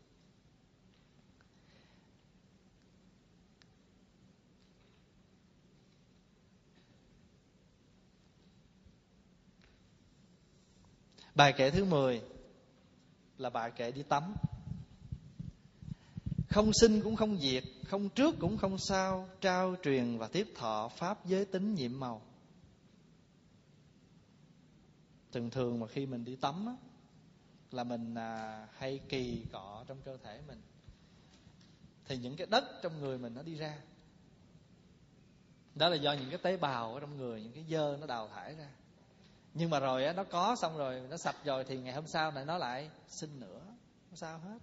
Bài 11.35 11.53
kệ 11.53 11.71
thứ 11.71 11.85
10 11.85 12.23
là 13.39 13.51
bài 13.51 13.71
kệ 13.77 13.93
đi 13.93 14.03
tắm. 14.03 14.35
Không 16.49 16.71
sinh 16.73 17.01
cũng 17.01 17.17
không 17.17 17.41
diệt, 17.41 17.65
không 17.85 18.09
trước 18.09 18.35
cũng 18.41 18.57
không 18.57 18.79
sau, 18.79 19.29
trao 19.41 19.77
truyền 19.83 20.19
và 20.19 20.29
tiếp 20.29 20.49
thọ 20.55 20.89
pháp 20.89 21.27
giới 21.27 21.45
tính 21.45 21.75
nhiệm 21.75 22.01
màu. 22.01 22.23
Thường 25.33 25.51
thường 25.51 25.81
mà 25.81 25.87
khi 25.87 26.07
mình 26.07 26.25
đi 26.25 26.37
tắm 26.37 26.67
á, 26.67 26.77
là 27.71 27.85
mình 27.85 28.15
à, 28.15 28.67
hay 28.77 29.01
kỳ 29.09 29.47
cọ 29.53 29.85
trong 29.87 29.99
cơ 30.05 30.17
thể 30.17 30.41
mình. 30.47 30.63
Thì 32.05 32.17
những 32.17 32.37
cái 32.37 32.47
đất 32.47 32.65
trong 32.83 33.01
người 33.01 33.19
mình 33.19 33.35
nó 33.35 33.43
đi 33.43 33.55
ra. 33.55 33.79
Đó 35.75 35.89
là 35.89 35.97
do 35.97 36.13
những 36.13 36.31
cái 36.31 36.39
tế 36.39 36.57
bào 36.57 36.95
ở 36.95 37.01
trong 37.01 37.17
người, 37.17 37.43
những 37.43 37.53
cái 37.53 37.65
dơ 37.71 37.97
nó 38.01 38.07
đào 38.07 38.29
thải 38.29 38.55
ra 38.55 38.69
nhưng 39.55 39.71
mà 39.71 39.81
rồi 39.81 40.05
á 40.05 40.13
nó 40.13 40.25
có 40.25 40.57
xong 40.57 40.79
rồi 40.79 41.03
nó 41.11 41.17
sạch 41.17 41.37
rồi 41.45 41.65
thì 41.65 41.79
ngày 41.79 41.95
hôm 41.95 42.07
sau 42.07 42.31
này 42.31 42.45
nó 42.45 42.59
lại 42.59 42.91
sinh 43.09 43.41
nữa 43.41 43.61
không 44.09 44.17
sao 44.17 44.39
hết 44.39 44.59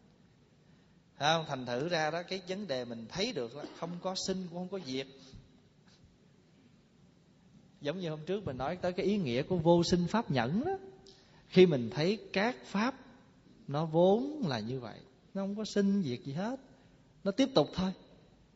không, 1.21 1.45
thành 1.47 1.65
thử 1.65 1.89
ra 1.89 2.11
đó, 2.11 2.23
cái 2.23 2.41
vấn 2.47 2.67
đề 2.67 2.85
mình 2.85 3.05
thấy 3.09 3.33
được 3.33 3.55
là 3.55 3.63
không 3.79 3.89
có 4.01 4.15
sinh 4.27 4.47
cũng 4.49 4.57
không 4.57 4.79
có 4.79 4.79
diệt 4.85 5.07
giống 7.81 7.99
như 7.99 8.09
hôm 8.09 8.19
trước 8.25 8.45
mình 8.45 8.57
nói 8.57 8.75
tới 8.75 8.93
cái 8.93 9.05
ý 9.05 9.17
nghĩa 9.17 9.43
của 9.43 9.57
vô 9.57 9.83
sinh 9.83 10.07
pháp 10.07 10.31
nhẫn 10.31 10.63
đó. 10.65 10.77
Khi 11.47 11.65
mình 11.65 11.89
thấy 11.89 12.19
các 12.33 12.55
pháp 12.65 12.95
nó 13.67 13.85
vốn 13.85 14.43
là 14.47 14.59
như 14.59 14.79
vậy, 14.79 14.99
nó 15.33 15.41
không 15.41 15.55
có 15.55 15.65
sinh 15.65 16.03
diệt 16.03 16.19
gì 16.23 16.33
hết, 16.33 16.59
nó 17.23 17.31
tiếp 17.31 17.49
tục 17.55 17.67
thôi. 17.75 17.91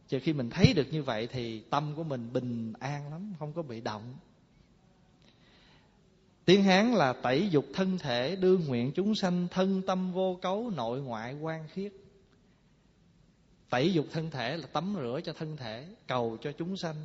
Trừ 0.08 0.20
khi 0.24 0.34
mình 0.34 0.50
thấy 0.50 0.74
được 0.74 0.88
như 0.92 1.04
vậy 1.04 1.28
thì 1.32 1.60
tâm 1.60 1.94
của 1.96 2.04
mình 2.04 2.30
bình 2.34 2.74
an 2.80 3.12
lắm, 3.12 3.34
không 3.40 3.54
có 3.54 3.62
bị 3.62 3.82
động. 3.82 4.16
Tiếng 6.46 6.64
Hán 6.64 6.94
là 6.94 7.14
tẩy 7.14 7.50
dục 7.50 7.66
thân 7.74 7.98
thể 7.98 8.36
Đương 8.36 8.66
nguyện 8.68 8.92
chúng 8.96 9.16
sanh 9.16 9.48
thân 9.52 9.82
tâm 9.88 10.14
vô 10.14 10.40
cấu, 10.42 10.72
Nội 10.76 11.02
ngoại 11.02 11.34
quan 11.34 11.68
khiết. 11.68 11.92
Tẩy 13.70 13.94
dục 13.94 14.06
thân 14.12 14.32
thể 14.32 14.58
là 14.58 14.68
tắm 14.68 14.96
rửa 15.00 15.20
cho 15.24 15.34
thân 15.34 15.58
thể, 15.58 15.88
Cầu 16.08 16.38
cho 16.42 16.52
chúng 16.52 16.78
sanh. 16.78 16.96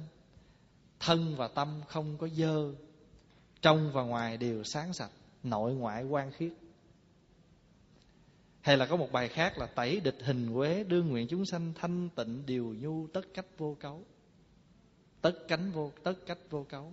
Thân 1.00 1.34
và 1.36 1.48
tâm 1.48 1.80
không 1.88 2.18
có 2.18 2.28
dơ, 2.28 2.72
Trong 3.62 3.92
và 3.92 4.02
ngoài 4.02 4.36
đều 4.36 4.64
sáng 4.64 4.92
sạch, 4.92 5.10
Nội 5.42 5.74
ngoại 5.74 6.04
quan 6.04 6.32
khiết. 6.32 6.52
Hay 8.60 8.76
là 8.76 8.86
có 8.86 8.96
một 8.96 9.12
bài 9.12 9.28
khác 9.28 9.58
là 9.58 9.66
Tẩy 9.66 10.00
địch 10.00 10.18
hình 10.20 10.54
quế 10.54 10.84
Đương 10.84 11.08
nguyện 11.08 11.26
chúng 11.30 11.46
sanh 11.46 11.72
thanh 11.80 12.08
tịnh 12.08 12.46
Điều 12.46 12.74
nhu 12.80 13.06
tất 13.06 13.22
cách 13.34 13.46
vô 13.58 13.76
cấu. 13.80 14.04
Tất 15.20 15.32
cánh 15.48 15.70
vô, 15.70 15.92
tất 16.02 16.14
cách 16.26 16.38
vô 16.50 16.66
cấu. 16.68 16.92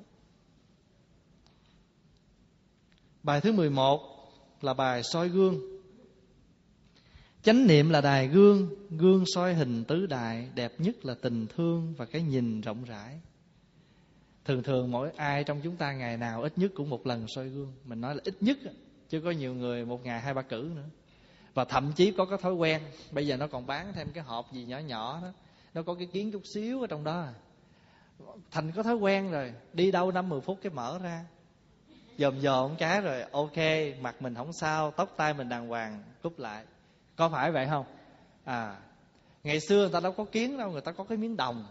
Bài 3.24 3.42
thứ 3.42 3.52
11 3.52 4.32
là 4.62 4.74
bài 4.74 5.02
soi 5.04 5.30
gương. 5.30 5.77
Chánh 7.44 7.68
niệm 7.68 7.90
là 7.90 8.02
đài 8.02 8.28
gương, 8.28 8.70
gương 8.90 9.24
soi 9.26 9.54
hình 9.54 9.84
tứ 9.84 10.06
đại, 10.06 10.50
đẹp 10.56 10.74
nhất 10.78 11.06
là 11.06 11.16
tình 11.22 11.48
thương 11.56 11.94
và 11.98 12.06
cái 12.06 12.22
nhìn 12.22 12.62
rộng 12.62 12.84
rãi. 12.84 13.20
Thường 14.46 14.64
thường 14.64 14.92
mỗi 14.92 15.12
ai 15.16 15.44
trong 15.44 15.62
chúng 15.64 15.76
ta 15.76 15.94
ngày 15.94 16.18
nào 16.18 16.42
ít 16.42 16.54
nhất 16.58 16.72
cũng 16.76 16.90
một 16.90 17.08
lần 17.08 17.28
soi 17.28 17.50
gương. 17.50 17.74
Mình 17.86 18.02
nói 18.02 18.16
là 18.16 18.22
ít 18.24 18.36
nhất, 18.42 18.58
chứ 19.10 19.22
có 19.22 19.32
nhiều 19.32 19.54
người 19.54 19.86
một 19.86 20.06
ngày 20.06 20.22
hai 20.22 20.34
ba 20.34 20.42
cử 20.42 20.72
nữa. 20.76 20.90
và 21.58 21.66
thậm 21.66 21.92
chí 21.96 22.12
có 22.12 22.26
cái 22.26 22.38
thói 22.42 22.54
quen 22.54 22.82
bây 23.12 23.28
giờ 23.28 23.38
nó 23.38 23.48
còn 23.48 23.68
bán 23.68 23.94
thêm 23.94 24.08
cái 24.14 24.24
hộp 24.24 24.54
gì 24.54 24.66
nhỏ 24.66 24.78
nhỏ 24.78 25.20
đó 25.22 25.28
nó 25.74 25.84
có 25.84 25.94
cái 25.96 26.08
kiến 26.08 26.32
chút 26.32 26.42
xíu 26.46 26.82
ở 26.82 26.88
trong 26.88 27.04
đó 27.04 27.20
à. 27.20 27.34
thành 28.52 28.72
có 28.72 28.84
thói 28.84 28.96
quen 28.96 29.32
rồi 29.32 29.54
đi 29.74 29.92
đâu 29.92 30.12
năm 30.12 30.30
mười 30.30 30.42
phút 30.42 30.60
cái 30.62 30.72
mở 30.72 31.00
ra 31.04 31.26
dòm 32.18 32.40
dòm 32.42 32.76
cái 32.76 33.02
rồi 33.02 33.22
ok 33.22 33.58
mặt 34.02 34.22
mình 34.22 34.36
không 34.36 34.54
sao 34.54 34.92
tóc 34.92 35.14
tai 35.18 35.34
mình 35.34 35.50
đàng 35.50 35.68
hoàng 35.68 36.04
cúp 36.24 36.40
lại 36.40 36.66
có 37.18 37.30
phải 37.30 37.52
vậy 37.52 37.68
không? 37.70 37.86
À 38.44 38.78
ngày 39.44 39.60
xưa 39.60 39.78
người 39.78 39.90
ta 39.94 40.00
đâu 40.00 40.12
có 40.12 40.24
kiến 40.24 40.58
đâu 40.58 40.72
người 40.72 40.82
ta 40.82 40.92
có 40.92 41.04
cái 41.04 41.18
miếng 41.18 41.38
đồng. 41.38 41.66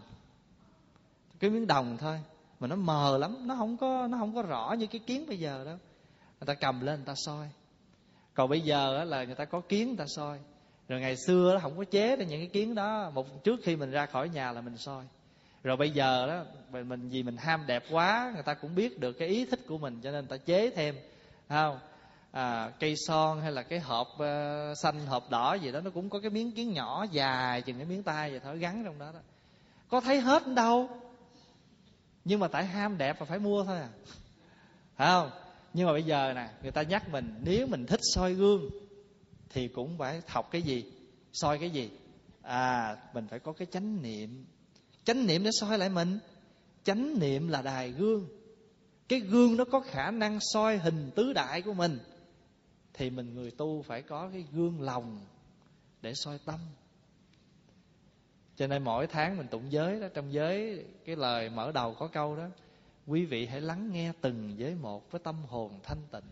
Cái 1.39 1.49
miếng 1.49 1.67
đồng 1.67 1.97
thôi 1.97 2.19
mà 2.59 2.67
nó 2.67 2.75
mờ 2.75 3.17
lắm 3.17 3.47
nó 3.47 3.55
không 3.55 3.77
có 3.77 4.07
nó 4.07 4.17
không 4.17 4.35
có 4.35 4.41
rõ 4.41 4.75
như 4.79 4.87
cái 4.87 5.01
kiến 5.05 5.25
bây 5.27 5.39
giờ 5.39 5.65
đâu. 5.65 5.77
Người 6.39 6.45
ta 6.45 6.53
cầm 6.53 6.81
lên 6.81 6.95
người 6.95 7.05
ta 7.05 7.13
soi. 7.15 7.49
Còn 8.33 8.49
bây 8.49 8.61
giờ 8.61 9.03
là 9.03 9.23
người 9.23 9.35
ta 9.35 9.45
có 9.45 9.61
kiến 9.69 9.87
người 9.87 9.97
ta 9.97 10.05
soi. 10.07 10.39
Rồi 10.87 10.99
ngày 10.99 11.15
xưa 11.27 11.53
nó 11.53 11.59
không 11.59 11.77
có 11.77 11.83
chế 11.83 12.15
ra 12.15 12.25
những 12.25 12.39
cái 12.39 12.49
kiến 12.53 12.75
đó. 12.75 13.09
Một 13.09 13.43
trước 13.43 13.59
khi 13.63 13.75
mình 13.75 13.91
ra 13.91 14.05
khỏi 14.05 14.29
nhà 14.29 14.51
là 14.51 14.61
mình 14.61 14.77
soi. 14.77 15.03
Rồi 15.63 15.77
bây 15.77 15.91
giờ 15.91 16.27
đó 16.27 16.43
mình, 16.71 16.89
mình 16.89 17.09
vì 17.09 17.23
mình 17.23 17.37
ham 17.37 17.63
đẹp 17.67 17.83
quá 17.91 18.31
người 18.33 18.43
ta 18.43 18.53
cũng 18.53 18.75
biết 18.75 18.99
được 18.99 19.11
cái 19.13 19.27
ý 19.27 19.45
thích 19.45 19.59
của 19.67 19.77
mình 19.77 19.99
cho 20.03 20.11
nên 20.11 20.27
người 20.27 20.37
ta 20.39 20.45
chế 20.45 20.69
thêm 20.69 20.95
không? 21.49 21.79
À, 22.37 22.71
cây 22.79 22.95
son 23.07 23.41
hay 23.41 23.51
là 23.51 23.63
cái 23.63 23.79
hộp 23.79 24.07
uh, 24.13 24.77
xanh 24.77 25.05
hộp 25.05 25.29
đỏ 25.29 25.53
gì 25.53 25.71
đó 25.71 25.81
nó 25.81 25.89
cũng 25.89 26.09
có 26.09 26.19
cái 26.19 26.29
miếng 26.29 26.51
kiến 26.51 26.73
nhỏ 26.73 27.05
dài 27.11 27.61
chừng 27.61 27.77
cái 27.77 27.85
miếng 27.85 28.03
tay 28.03 28.31
vậy 28.31 28.39
thôi 28.43 28.57
gắn 28.57 28.83
trong 28.85 28.99
đó 28.99 29.11
đó. 29.13 29.19
Có 29.89 30.01
thấy 30.01 30.21
hết 30.21 30.47
đâu. 30.47 30.89
Nhưng 32.25 32.39
mà 32.39 32.47
tại 32.47 32.65
ham 32.65 32.97
đẹp 32.97 33.19
và 33.19 33.25
phải 33.25 33.39
mua 33.39 33.63
thôi 33.63 33.77
à. 33.77 33.89
Phải 34.95 35.07
không? 35.07 35.31
Nhưng 35.73 35.87
mà 35.87 35.93
bây 35.93 36.03
giờ 36.03 36.33
nè 36.35 36.49
người 36.61 36.71
ta 36.71 36.81
nhắc 36.81 37.09
mình 37.09 37.35
nếu 37.43 37.67
mình 37.67 37.85
thích 37.85 37.99
soi 38.03 38.33
gương 38.33 38.69
thì 39.49 39.67
cũng 39.67 39.97
phải 39.97 40.21
học 40.27 40.47
cái 40.51 40.61
gì? 40.61 40.91
Soi 41.33 41.59
cái 41.59 41.69
gì? 41.69 41.91
À 42.41 42.97
mình 43.13 43.27
phải 43.27 43.39
có 43.39 43.53
cái 43.53 43.67
chánh 43.71 44.01
niệm. 44.01 44.45
Chánh 45.03 45.27
niệm 45.27 45.43
để 45.43 45.49
soi 45.59 45.77
lại 45.77 45.89
mình. 45.89 46.19
Chánh 46.83 47.19
niệm 47.19 47.47
là 47.47 47.61
đài 47.61 47.91
gương. 47.91 48.27
Cái 49.07 49.19
gương 49.19 49.57
nó 49.57 49.65
có 49.65 49.79
khả 49.79 50.11
năng 50.11 50.39
soi 50.53 50.77
hình 50.77 51.11
tứ 51.15 51.33
đại 51.33 51.61
của 51.61 51.73
mình 51.73 51.99
thì 52.97 53.09
mình 53.09 53.35
người 53.35 53.51
tu 53.51 53.81
phải 53.81 54.01
có 54.01 54.29
cái 54.33 54.45
gương 54.51 54.81
lòng 54.81 55.19
để 56.01 56.13
soi 56.13 56.39
tâm. 56.45 56.59
Cho 58.55 58.67
nên 58.67 58.83
mỗi 58.83 59.07
tháng 59.07 59.37
mình 59.37 59.47
tụng 59.47 59.71
giới 59.71 59.99
đó, 59.99 60.07
trong 60.13 60.33
giới 60.33 60.85
cái 61.05 61.15
lời 61.15 61.49
mở 61.49 61.71
đầu 61.71 61.93
có 61.99 62.07
câu 62.07 62.35
đó, 62.35 62.47
quý 63.07 63.25
vị 63.25 63.45
hãy 63.45 63.61
lắng 63.61 63.89
nghe 63.91 64.11
từng 64.21 64.53
giới 64.57 64.75
một 64.75 65.11
với 65.11 65.21
tâm 65.23 65.35
hồn 65.47 65.79
thanh 65.83 66.01
tịnh. 66.11 66.23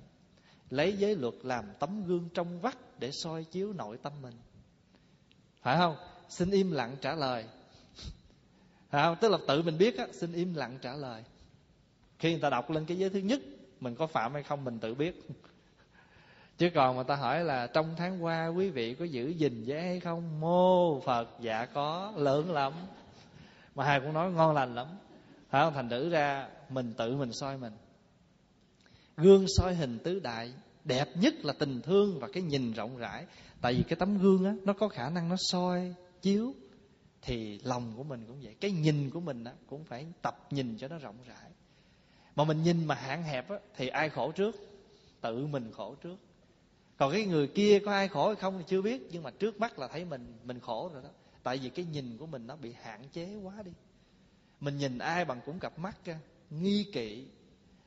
Lấy 0.70 0.98
giới 0.98 1.16
luật 1.16 1.34
làm 1.44 1.66
tấm 1.80 2.06
gương 2.06 2.30
trong 2.34 2.62
vắt 2.62 2.78
để 3.00 3.12
soi 3.12 3.44
chiếu 3.44 3.74
nội 3.74 3.98
tâm 3.98 4.14
mình. 4.22 4.36
Phải 5.62 5.78
không? 5.78 5.96
Xin 6.30 6.52
im 6.52 6.72
lặng 6.72 6.96
trả 7.02 7.16
lời. 7.16 7.46
Phải 8.90 9.04
không? 9.04 9.18
Tức 9.22 9.32
là 9.32 9.38
tự 9.48 9.62
mình 9.62 9.78
biết 9.78 9.98
á, 9.98 10.08
xin 10.12 10.34
im 10.34 10.54
lặng 10.54 10.78
trả 10.82 10.94
lời. 10.94 11.24
Khi 12.20 12.32
người 12.32 12.42
ta 12.42 12.50
đọc 12.50 12.70
lên 12.70 12.86
cái 12.86 12.98
giới 12.98 13.10
thứ 13.10 13.20
nhất, 13.20 13.42
mình 13.80 13.96
có 13.96 14.08
phạm 14.08 14.34
hay 14.34 14.44
không 14.44 14.64
mình 14.64 14.80
tự 14.80 14.94
biết 14.94 15.28
chứ 16.58 16.70
còn 16.76 16.98
mà 16.98 17.04
ta 17.04 17.16
hỏi 17.16 17.44
là 17.44 17.68
trong 17.68 17.96
tháng 17.98 18.24
qua 18.24 18.48
quý 18.48 18.70
vị 18.70 18.94
có 18.94 19.06
giữ 19.06 19.28
gìn 19.28 19.64
giới 19.64 19.82
hay 19.82 20.00
không? 20.00 20.40
Mô 20.40 21.00
phật 21.00 21.30
dạ 21.40 21.66
có, 21.66 22.14
lớn 22.18 22.52
lắm. 22.52 22.74
Mà 23.76 23.86
hai 23.86 24.00
cũng 24.00 24.14
nói 24.14 24.32
ngon 24.32 24.56
lành 24.56 24.76
lắm. 24.76 24.88
Phải 25.50 25.64
không? 25.64 25.74
Thành 25.74 25.90
thử 25.90 26.10
ra 26.10 26.48
mình 26.70 26.94
tự 26.98 27.16
mình 27.16 27.34
soi 27.34 27.58
mình. 27.58 27.74
Gương 29.18 29.46
soi 29.58 29.76
hình 29.76 30.00
tứ 30.00 30.20
đại, 30.20 30.54
đẹp 30.84 31.08
nhất 31.16 31.34
là 31.44 31.54
tình 31.60 31.82
thương 31.82 32.20
và 32.20 32.28
cái 32.34 32.44
nhìn 32.44 32.74
rộng 32.74 32.98
rãi. 32.98 33.26
Tại 33.62 33.74
vì 33.74 33.84
cái 33.84 33.96
tấm 33.96 34.18
gương 34.18 34.46
á, 34.46 34.54
nó 34.64 34.74
có 34.74 34.88
khả 34.88 35.10
năng 35.10 35.30
nó 35.30 35.36
soi, 35.40 35.96
chiếu. 36.22 36.54
Thì 37.22 37.60
lòng 37.64 37.94
của 37.98 38.04
mình 38.04 38.26
cũng 38.28 38.40
vậy, 38.42 38.56
cái 38.62 38.72
nhìn 38.72 39.10
của 39.10 39.20
mình 39.20 39.44
á, 39.44 39.52
cũng 39.68 39.84
phải 39.84 40.06
tập 40.22 40.48
nhìn 40.52 40.78
cho 40.78 40.88
nó 40.88 40.98
rộng 40.98 41.16
rãi. 41.28 41.52
Mà 42.36 42.44
mình 42.44 42.64
nhìn 42.64 42.86
mà 42.86 42.96
hạn 42.96 43.24
hẹp 43.24 43.50
á, 43.50 43.56
thì 43.76 43.88
ai 43.88 44.10
khổ 44.10 44.32
trước? 44.32 44.56
Tự 45.22 45.48
mình 45.48 45.72
khổ 45.72 45.96
trước 46.04 46.16
còn 46.98 47.12
cái 47.12 47.26
người 47.26 47.48
kia 47.48 47.80
có 47.86 47.92
ai 47.92 48.08
khổ 48.08 48.28
hay 48.28 48.36
không 48.36 48.58
thì 48.58 48.64
chưa 48.68 48.82
biết 48.82 49.08
nhưng 49.12 49.24
mà 49.24 49.32
trước 49.32 49.60
mắt 49.60 49.80
là 49.80 49.88
thấy 49.88 50.06
mình 50.06 50.34
mình 50.44 50.60
khổ 50.60 50.90
rồi 50.94 51.04
đó. 51.04 51.10
Tại 51.44 51.58
vì 51.58 51.70
cái 51.70 51.86
nhìn 51.86 52.18
của 52.18 52.26
mình 52.26 52.48
nó 52.48 52.56
bị 52.56 52.74
hạn 52.82 53.02
chế 53.14 53.36
quá 53.44 53.54
đi. 53.66 53.72
Mình 54.60 54.78
nhìn 54.78 54.98
ai 54.98 55.26
bằng 55.26 55.42
cũng 55.46 55.60
cặp 55.60 55.80
mắt 55.80 55.98
nghi 56.50 56.86
kỵ. 56.94 57.28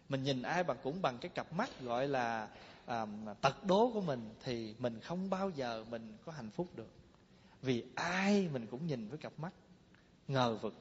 Mình 0.08 0.22
nhìn 0.22 0.42
ai 0.42 0.64
bằng 0.64 0.76
cũng 0.82 1.02
bằng 1.02 1.18
cái 1.18 1.28
cặp 1.28 1.52
mắt 1.52 1.80
gọi 1.80 2.08
là 2.08 2.48
à, 2.86 3.06
tật 3.40 3.64
đố 3.64 3.90
của 3.94 4.00
mình 4.00 4.30
thì 4.44 4.74
mình 4.78 5.00
không 5.00 5.30
bao 5.30 5.50
giờ 5.50 5.84
mình 5.90 6.16
có 6.24 6.32
hạnh 6.32 6.50
phúc 6.50 6.66
được. 6.76 6.90
Vì 7.62 7.84
ai 7.94 8.48
mình 8.52 8.66
cũng 8.66 8.86
nhìn 8.86 9.08
với 9.08 9.18
cặp 9.18 9.32
mắt 9.38 9.52
ngờ 10.28 10.58
vực. 10.62 10.74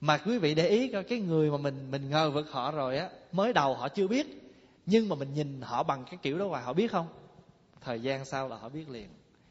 Mà 0.00 0.18
quý 0.18 0.38
vị 0.38 0.54
để 0.54 0.68
ý 0.68 0.88
coi 0.92 1.04
cái 1.04 1.20
người 1.20 1.50
mà 1.50 1.56
mình 1.56 1.90
mình 1.90 2.10
ngờ 2.10 2.30
vực 2.30 2.46
họ 2.50 2.70
rồi 2.70 2.98
á 2.98 3.10
mới 3.32 3.52
đầu 3.52 3.74
họ 3.74 3.88
chưa 3.88 4.06
biết 4.06 4.26
nhưng 4.86 5.08
mà 5.08 5.16
mình 5.16 5.34
nhìn 5.34 5.60
họ 5.60 5.82
bằng 5.82 6.04
cái 6.04 6.18
kiểu 6.22 6.38
đó 6.38 6.48
hoài 6.48 6.62
họ 6.62 6.72
biết 6.72 6.92
không? 6.92 7.08
Thời 7.80 8.00
gian 8.00 8.24
sau 8.24 8.48
là 8.48 8.56
họ 8.56 8.68
biết 8.68 8.88
liền. 8.88 9.08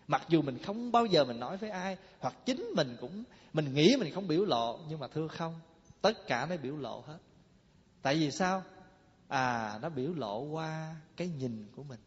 Mặc 0.08 0.22
dù 0.30 0.42
mình 0.42 0.58
không 0.64 0.92
bao 0.92 1.06
giờ 1.06 1.26
mình 1.26 1.40
nói 1.40 1.58
với 1.58 1.70
ai, 1.70 1.98
hoặc 2.20 2.34
chính 2.46 2.66
mình 2.76 2.98
cũng, 3.02 3.24
mình 3.54 3.74
nghĩ 3.74 3.96
mình 4.00 4.14
không 4.14 4.28
biểu 4.28 4.46
lộ, 4.46 4.80
nhưng 4.90 5.00
mà 5.00 5.08
thưa 5.08 5.28
không, 5.28 5.60
tất 6.02 6.28
cả 6.28 6.46
nó 6.46 6.58
biểu 6.58 6.78
lộ 6.78 7.04
hết. 7.08 7.18
Tại 8.02 8.16
vì 8.16 8.32
sao? 8.32 8.64
À 9.28 9.80
nó 9.82 9.90
biểu 9.90 10.14
lộ 10.14 10.42
qua 10.42 10.96
cái 11.16 11.28
nhìn 11.28 11.68
của 11.76 11.84
mình. 11.84 12.00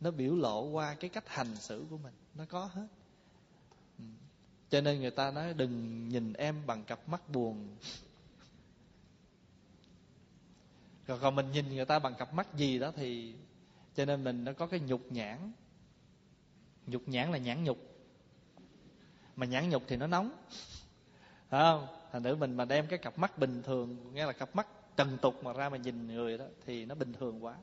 Nó 0.00 0.10
biểu 0.10 0.36
lộ 0.36 0.68
qua 0.68 0.94
cái 0.94 1.10
cách 1.10 1.28
hành 1.28 1.56
xử 1.56 1.86
của 1.90 1.96
mình. 1.96 2.14
Nó 2.34 2.44
có 2.48 2.64
hết. 2.64 2.86
Ừ. 3.98 4.04
Cho 4.70 4.80
nên 4.80 5.00
người 5.00 5.10
ta 5.10 5.30
nói 5.30 5.54
đừng 5.54 6.08
nhìn 6.08 6.32
em 6.32 6.66
bằng 6.66 6.84
cặp 6.84 7.08
mắt 7.08 7.28
buồn. 7.28 7.76
Còn 11.06 11.20
còn 11.20 11.34
mình 11.34 11.52
nhìn 11.52 11.68
người 11.68 11.84
ta 11.84 11.98
bằng 11.98 12.14
cặp 12.14 12.34
mắt 12.34 12.54
gì 12.54 12.78
đó 12.78 12.92
thì 12.96 13.34
cho 13.96 14.04
nên 14.04 14.24
mình 14.24 14.44
nó 14.44 14.52
có 14.52 14.66
cái 14.66 14.80
nhục 14.80 15.12
nhãn 15.12 15.52
nhục 16.86 17.08
nhãn 17.08 17.32
là 17.32 17.38
nhãn 17.38 17.64
nhục 17.64 17.78
mà 19.36 19.46
nhãn 19.46 19.68
nhục 19.70 19.82
thì 19.86 19.96
nó 19.96 20.06
nóng 20.06 20.30
phải 21.48 21.60
không 21.60 21.86
thành 22.12 22.22
nữ 22.22 22.36
mình 22.36 22.56
mà 22.56 22.64
đem 22.64 22.86
cái 22.86 22.98
cặp 22.98 23.18
mắt 23.18 23.38
bình 23.38 23.62
thường 23.62 24.14
nghe 24.14 24.26
là 24.26 24.32
cặp 24.32 24.56
mắt 24.56 24.66
trần 24.96 25.18
tục 25.22 25.44
mà 25.44 25.52
ra 25.52 25.68
mà 25.68 25.76
nhìn 25.76 26.06
người 26.06 26.38
đó 26.38 26.44
thì 26.66 26.84
nó 26.84 26.94
bình 26.94 27.12
thường 27.12 27.44
quá 27.44 27.54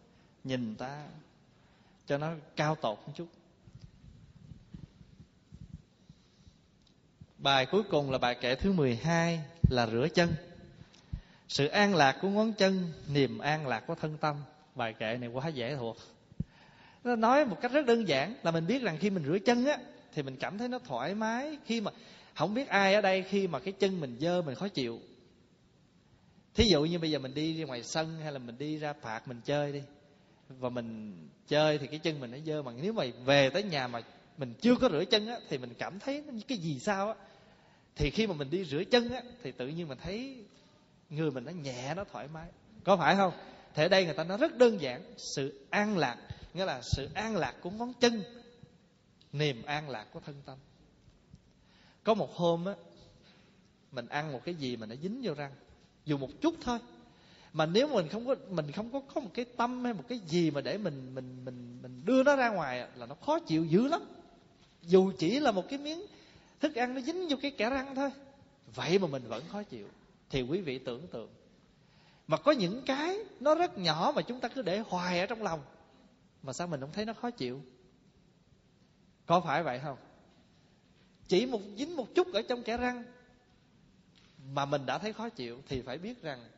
nhìn 0.43 0.75
ta 0.75 1.07
cho 2.05 2.17
nó 2.17 2.33
cao 2.55 2.75
tột 2.75 2.99
một 3.07 3.13
chút 3.15 3.27
Bài 7.43 7.65
cuối 7.65 7.83
cùng 7.83 8.11
là 8.11 8.17
bài 8.17 8.35
kệ 8.35 8.55
thứ 8.55 8.71
12 8.71 9.41
là 9.69 9.87
rửa 9.87 10.07
chân. 10.13 10.33
Sự 11.47 11.67
an 11.67 11.95
lạc 11.95 12.17
của 12.21 12.29
ngón 12.29 12.53
chân, 12.53 12.91
niềm 13.07 13.37
an 13.37 13.67
lạc 13.67 13.79
của 13.87 13.95
thân 13.95 14.17
tâm. 14.17 14.35
Bài 14.75 14.93
kệ 14.93 15.17
này 15.17 15.29
quá 15.29 15.47
dễ 15.47 15.75
thuộc. 15.75 15.97
Nó 17.03 17.15
nói 17.15 17.45
một 17.45 17.57
cách 17.61 17.71
rất 17.71 17.85
đơn 17.85 18.07
giản 18.07 18.35
là 18.43 18.51
mình 18.51 18.67
biết 18.67 18.81
rằng 18.81 18.97
khi 18.99 19.09
mình 19.09 19.23
rửa 19.25 19.39
chân 19.39 19.65
á, 19.65 19.77
thì 20.13 20.23
mình 20.23 20.35
cảm 20.35 20.57
thấy 20.57 20.67
nó 20.67 20.79
thoải 20.79 21.15
mái 21.15 21.57
khi 21.65 21.81
mà 21.81 21.91
không 22.35 22.53
biết 22.53 22.69
ai 22.69 22.93
ở 22.93 23.01
đây 23.01 23.23
khi 23.23 23.47
mà 23.47 23.59
cái 23.59 23.73
chân 23.79 24.01
mình 24.01 24.17
dơ 24.19 24.41
mình 24.41 24.55
khó 24.55 24.67
chịu. 24.67 24.99
Thí 26.53 26.65
dụ 26.65 26.85
như 26.85 26.99
bây 26.99 27.11
giờ 27.11 27.19
mình 27.19 27.33
đi 27.33 27.59
ra 27.59 27.65
ngoài 27.65 27.83
sân 27.83 28.19
hay 28.23 28.31
là 28.31 28.39
mình 28.39 28.57
đi 28.57 28.77
ra 28.77 28.93
phạt 28.93 29.27
mình 29.27 29.41
chơi 29.45 29.71
đi, 29.71 29.81
và 30.49 30.69
mình 30.69 31.17
chơi 31.47 31.77
thì 31.77 31.87
cái 31.87 31.99
chân 31.99 32.19
mình 32.19 32.31
nó 32.31 32.37
dơ 32.45 32.61
mà 32.61 32.71
nếu 32.81 32.93
mà 32.93 33.03
về 33.25 33.49
tới 33.49 33.63
nhà 33.63 33.87
mà 33.87 34.01
mình 34.37 34.53
chưa 34.61 34.75
có 34.75 34.89
rửa 34.89 35.05
chân 35.05 35.27
á, 35.27 35.37
thì 35.49 35.57
mình 35.57 35.73
cảm 35.77 35.99
thấy 35.99 36.23
cái 36.47 36.57
gì 36.57 36.79
sao 36.79 37.07
á. 37.07 37.15
Thì 37.95 38.09
khi 38.09 38.27
mà 38.27 38.33
mình 38.33 38.49
đi 38.49 38.65
rửa 38.65 38.83
chân 38.83 39.09
á, 39.09 39.21
thì 39.43 39.51
tự 39.51 39.67
nhiên 39.67 39.87
mình 39.87 39.97
thấy 40.03 40.37
người 41.09 41.31
mình 41.31 41.45
nó 41.45 41.51
nhẹ, 41.51 41.93
nó 41.95 42.03
thoải 42.03 42.27
mái. 42.33 42.47
Có 42.83 42.97
phải 42.97 43.15
không? 43.15 43.33
Thế 43.73 43.89
đây 43.89 44.05
người 44.05 44.13
ta 44.13 44.23
nói 44.23 44.37
rất 44.37 44.57
đơn 44.57 44.81
giản, 44.81 45.03
sự 45.17 45.65
an 45.69 45.97
lạc 45.97 46.17
nghĩa 46.53 46.65
là 46.65 46.81
sự 46.81 47.09
an 47.13 47.35
lạc 47.35 47.53
của 47.61 47.69
ngón 47.69 47.93
chân, 47.99 48.23
niềm 49.33 49.63
an 49.65 49.89
lạc 49.89 50.07
của 50.13 50.19
thân 50.19 50.41
tâm. 50.45 50.57
Có 52.03 52.13
một 52.13 52.35
hôm 52.35 52.65
á, 52.65 52.73
mình 53.91 54.07
ăn 54.07 54.31
một 54.31 54.41
cái 54.45 54.55
gì 54.55 54.77
mà 54.77 54.85
nó 54.85 54.95
dính 54.95 55.21
vô 55.23 55.33
răng, 55.33 55.51
dù 56.05 56.17
một 56.17 56.29
chút 56.41 56.55
thôi. 56.61 56.79
Mà 57.53 57.65
nếu 57.65 57.87
mình 57.87 58.07
không 58.07 58.27
có, 58.27 58.35
mình 58.49 58.71
không 58.71 58.91
có 58.91 59.01
có 59.13 59.21
một 59.21 59.29
cái 59.33 59.45
tâm 59.45 59.83
hay 59.83 59.93
một 59.93 60.03
cái 60.07 60.19
gì 60.19 60.51
mà 60.51 60.61
để 60.61 60.77
mình 60.77 61.15
mình 61.15 61.45
mình 61.45 61.79
mình 61.81 62.01
đưa 62.05 62.23
nó 62.23 62.35
ra 62.35 62.49
ngoài 62.49 62.87
là 62.95 63.05
nó 63.05 63.15
khó 63.15 63.39
chịu 63.39 63.65
dữ 63.65 63.87
lắm. 63.87 64.01
Dù 64.81 65.11
chỉ 65.17 65.39
là 65.39 65.51
một 65.51 65.69
cái 65.69 65.79
miếng 65.79 66.05
thức 66.59 66.75
ăn 66.75 66.95
nó 66.95 67.01
dính 67.01 67.27
vô 67.29 67.37
cái 67.41 67.51
kẽ 67.51 67.69
răng 67.69 67.95
thôi, 67.95 68.09
vậy 68.75 68.99
mà 68.99 69.07
mình 69.07 69.23
vẫn 69.27 69.43
khó 69.51 69.63
chịu. 69.63 69.87
Thì 70.29 70.41
quý 70.41 70.61
vị 70.61 70.79
tưởng 70.79 71.07
tượng, 71.07 71.29
mà 72.27 72.37
có 72.37 72.51
những 72.51 72.81
cái 72.85 73.17
nó 73.39 73.55
rất 73.55 73.77
nhỏ 73.77 74.11
mà 74.15 74.21
chúng 74.21 74.39
ta 74.39 74.47
cứ 74.47 74.61
để 74.61 74.79
hoài 74.79 75.19
ở 75.19 75.25
trong 75.25 75.43
lòng 75.43 75.61
mà 76.43 76.53
sao 76.53 76.67
mình 76.67 76.79
không 76.79 76.91
thấy 76.91 77.05
nó 77.05 77.13
khó 77.13 77.31
chịu? 77.31 77.61
Có 79.25 79.41
phải 79.41 79.63
vậy 79.63 79.79
không? 79.79 79.97
Chỉ 81.27 81.45
một, 81.45 81.61
dính 81.77 81.95
một 81.95 82.07
chút 82.15 82.33
ở 82.33 82.41
trong 82.49 82.63
kẽ 82.63 82.77
răng 82.77 83.03
mà 84.53 84.65
mình 84.65 84.85
đã 84.85 84.97
thấy 84.97 85.13
khó 85.13 85.29
chịu 85.29 85.61
thì 85.67 85.81
phải 85.81 85.97
biết 85.97 86.21
rằng 86.21 86.49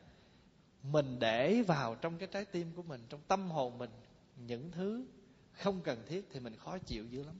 mình 0.82 1.18
để 1.18 1.62
vào 1.62 1.94
trong 1.94 2.18
cái 2.18 2.28
trái 2.32 2.44
tim 2.44 2.72
của 2.76 2.82
mình, 2.82 3.00
trong 3.08 3.20
tâm 3.28 3.50
hồn 3.50 3.78
mình, 3.78 3.90
những 4.36 4.70
thứ 4.70 5.04
không 5.52 5.80
cần 5.80 6.02
thiết 6.08 6.28
thì 6.32 6.40
mình 6.40 6.56
khó 6.56 6.78
chịu 6.78 7.04
dữ 7.10 7.24
lắm. 7.24 7.34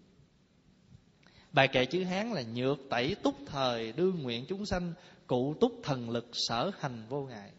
Bài 1.53 1.69
kệ 1.69 1.87
chữ 1.87 2.05
hán 2.05 2.33
là 2.33 2.43
nhược 2.43 2.79
tẩy 2.91 3.17
túc 3.23 3.35
thời, 3.47 3.93
đương 3.93 4.23
nguyện 4.23 4.45
chúng 4.49 4.67
sanh 4.67 4.93
cụ 5.27 5.55
túc 5.61 5.73
thần 5.83 6.11
lực 6.11 6.27
sở 6.33 6.71
hành 6.79 7.07
vô 7.09 7.23
ngại. 7.23 7.51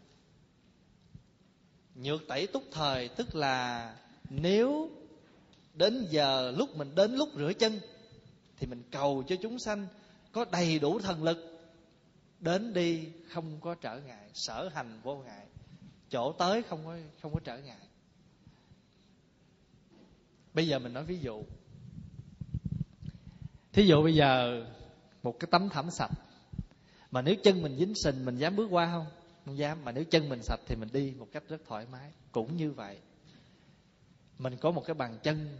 Nhược 1.95 2.27
tẩy 2.27 2.47
túc 2.47 2.63
thời 2.71 3.09
tức 3.09 3.35
là 3.35 3.95
nếu 4.29 4.89
đến 5.73 6.07
giờ 6.09 6.51
lúc 6.57 6.75
mình 6.75 6.95
đến 6.95 7.15
lúc 7.15 7.29
rửa 7.35 7.53
chân, 7.53 7.79
thì 8.57 8.67
mình 8.67 8.83
cầu 8.91 9.23
cho 9.27 9.35
chúng 9.41 9.59
sanh 9.59 9.87
có 10.31 10.45
đầy 10.51 10.79
đủ 10.79 10.99
thần 10.99 11.23
lực 11.23 11.59
đến 12.39 12.73
đi 12.73 13.07
không 13.29 13.59
có 13.61 13.75
trở 13.75 13.99
ngại, 13.99 14.29
sở 14.33 14.69
hành 14.73 14.99
vô 15.03 15.15
ngại. 15.15 15.45
Chỗ 16.09 16.31
tới 16.31 16.63
không 16.63 16.85
có 16.85 16.97
không 17.21 17.33
có 17.33 17.39
trở 17.43 17.57
ngại. 17.57 17.77
Bây 20.53 20.67
giờ 20.67 20.79
mình 20.79 20.93
nói 20.93 21.03
ví 21.03 21.19
dụ. 21.19 21.43
Thí 23.73 23.85
dụ 23.85 24.03
bây 24.03 24.15
giờ 24.15 24.63
một 25.23 25.39
cái 25.39 25.47
tấm 25.51 25.69
thảm 25.69 25.89
sạch, 25.91 26.11
mà 27.11 27.21
nếu 27.21 27.35
chân 27.43 27.61
mình 27.61 27.75
dính 27.77 27.95
sình, 27.95 28.25
mình 28.25 28.37
dám 28.37 28.55
bước 28.55 28.67
qua 28.71 28.85
không? 28.91 29.05
Không 29.45 29.57
dám, 29.57 29.85
mà 29.85 29.91
nếu 29.91 30.03
chân 30.03 30.29
mình 30.29 30.39
sạch 30.43 30.59
thì 30.67 30.75
mình 30.75 30.89
đi 30.93 31.13
một 31.17 31.27
cách 31.31 31.43
rất 31.49 31.61
thoải 31.67 31.85
mái. 31.91 32.11
Cũng 32.31 32.57
như 32.57 32.71
vậy 32.71 32.99
mình 34.39 34.57
có 34.57 34.71
một 34.71 34.83
cái 34.85 34.93
bàn 34.93 35.17
chân. 35.23 35.57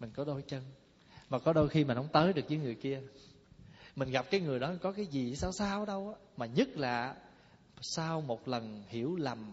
Mình 0.00 0.10
có 0.14 0.24
đôi 0.24 0.42
chân. 0.42 0.62
Mà 1.30 1.38
có 1.38 1.52
đôi 1.52 1.68
khi 1.68 1.84
mình 1.84 1.96
không 1.96 2.08
tới 2.12 2.32
được 2.32 2.48
với 2.48 2.58
người 2.58 2.74
kia. 2.74 3.00
Mình 3.96 4.10
gặp 4.10 4.26
cái 4.30 4.40
người 4.40 4.58
đó 4.58 4.72
có 4.82 4.92
cái 4.92 5.06
gì 5.06 5.36
sao 5.36 5.52
sao 5.52 5.86
đâu 5.86 6.14
á. 6.14 6.20
Mà 6.36 6.46
nhất 6.46 6.68
là 6.68 7.14
sau 7.80 8.20
một 8.20 8.48
lần 8.48 8.82
hiểu 8.88 9.16
lầm 9.16 9.52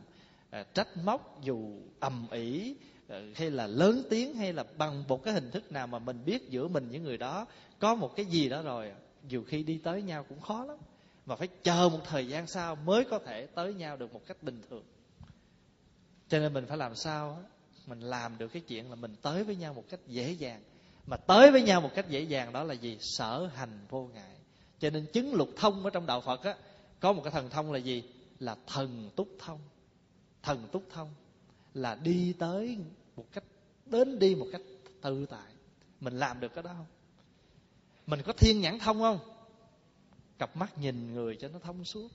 à, 0.49 0.63
trách 0.73 0.87
móc 1.03 1.41
dù 1.41 1.79
ầm 1.99 2.27
ĩ 2.31 2.75
à, 3.07 3.21
hay 3.35 3.51
là 3.51 3.67
lớn 3.67 4.03
tiếng, 4.09 4.35
hay 4.35 4.53
là 4.53 4.63
bằng 4.77 5.03
một 5.07 5.23
cái 5.23 5.33
hình 5.33 5.51
thức 5.51 5.71
nào 5.71 5.87
mà 5.87 5.99
mình 5.99 6.25
biết 6.25 6.49
giữa 6.49 6.67
mình 6.67 6.89
với 6.89 6.99
người 6.99 7.17
đó, 7.17 7.45
có 7.79 7.95
một 7.95 8.15
cái 8.15 8.25
gì 8.25 8.49
đó 8.49 8.61
rồi, 8.61 8.91
dù 9.27 9.43
khi 9.47 9.63
đi 9.63 9.77
tới 9.77 10.01
nhau 10.01 10.25
cũng 10.29 10.39
khó 10.39 10.65
lắm. 10.65 10.77
Mà 11.25 11.35
phải 11.35 11.47
chờ 11.63 11.89
một 11.89 11.99
thời 12.05 12.27
gian 12.27 12.47
sau 12.47 12.75
mới 12.75 13.05
có 13.09 13.19
thể 13.19 13.45
tới 13.45 13.73
nhau 13.73 13.97
được 13.97 14.13
một 14.13 14.21
cách 14.27 14.43
bình 14.43 14.61
thường. 14.69 14.83
Cho 16.27 16.39
nên 16.39 16.53
mình 16.53 16.65
phải 16.65 16.77
làm 16.77 16.95
sao 16.95 17.43
mình 17.87 17.99
làm 17.99 18.37
được 18.37 18.47
cái 18.47 18.61
chuyện 18.61 18.89
là 18.89 18.95
mình 18.95 19.15
tới 19.21 19.43
với 19.43 19.55
nhau 19.55 19.73
một 19.73 19.83
cách 19.89 19.99
dễ 20.07 20.31
dàng. 20.31 20.63
Mà 21.05 21.17
tới 21.17 21.51
với 21.51 21.61
nhau 21.61 21.81
một 21.81 21.89
cách 21.95 22.09
dễ 22.09 22.21
dàng 22.21 22.53
đó 22.53 22.63
là 22.63 22.73
gì? 22.73 22.97
Sở 23.01 23.49
hành 23.55 23.85
vô 23.89 24.09
ngại. 24.13 24.35
Cho 24.79 24.89
nên 24.89 25.05
chứng 25.13 25.33
lục 25.33 25.49
thông 25.55 25.83
ở 25.83 25.89
trong 25.89 26.05
đạo 26.05 26.21
phật 26.21 26.43
á, 26.43 26.55
có 26.99 27.13
một 27.13 27.21
cái 27.23 27.31
thần 27.31 27.49
thông 27.49 27.71
là 27.71 27.79
gì? 27.79 28.03
Là 28.39 28.55
thần 28.67 29.09
túc 29.15 29.27
thông. 29.39 29.59
Thần 30.43 30.67
túc 30.71 30.83
thông 30.89 31.09
là 31.73 31.95
đi 31.95 32.33
tới 32.39 32.77
một 33.15 33.25
cách, 33.31 33.43
đến 33.85 34.19
đi 34.19 34.35
một 34.35 34.47
cách 34.51 34.61
tự 35.01 35.25
tại. 35.25 35.51
Mình 35.99 36.19
làm 36.19 36.39
được 36.39 36.53
cái 36.53 36.63
đó 36.63 36.71
không? 36.77 36.85
Mình 38.07 38.21
có 38.25 38.33
thiên 38.33 38.61
nhãn 38.61 38.79
thông 38.79 38.99
không? 38.99 39.19
Cặp 40.37 40.57
mắt 40.57 40.77
nhìn 40.77 41.13
người 41.13 41.35
cho 41.35 41.47
nó 41.47 41.59
thông 41.59 41.85
suốt. 41.85 42.11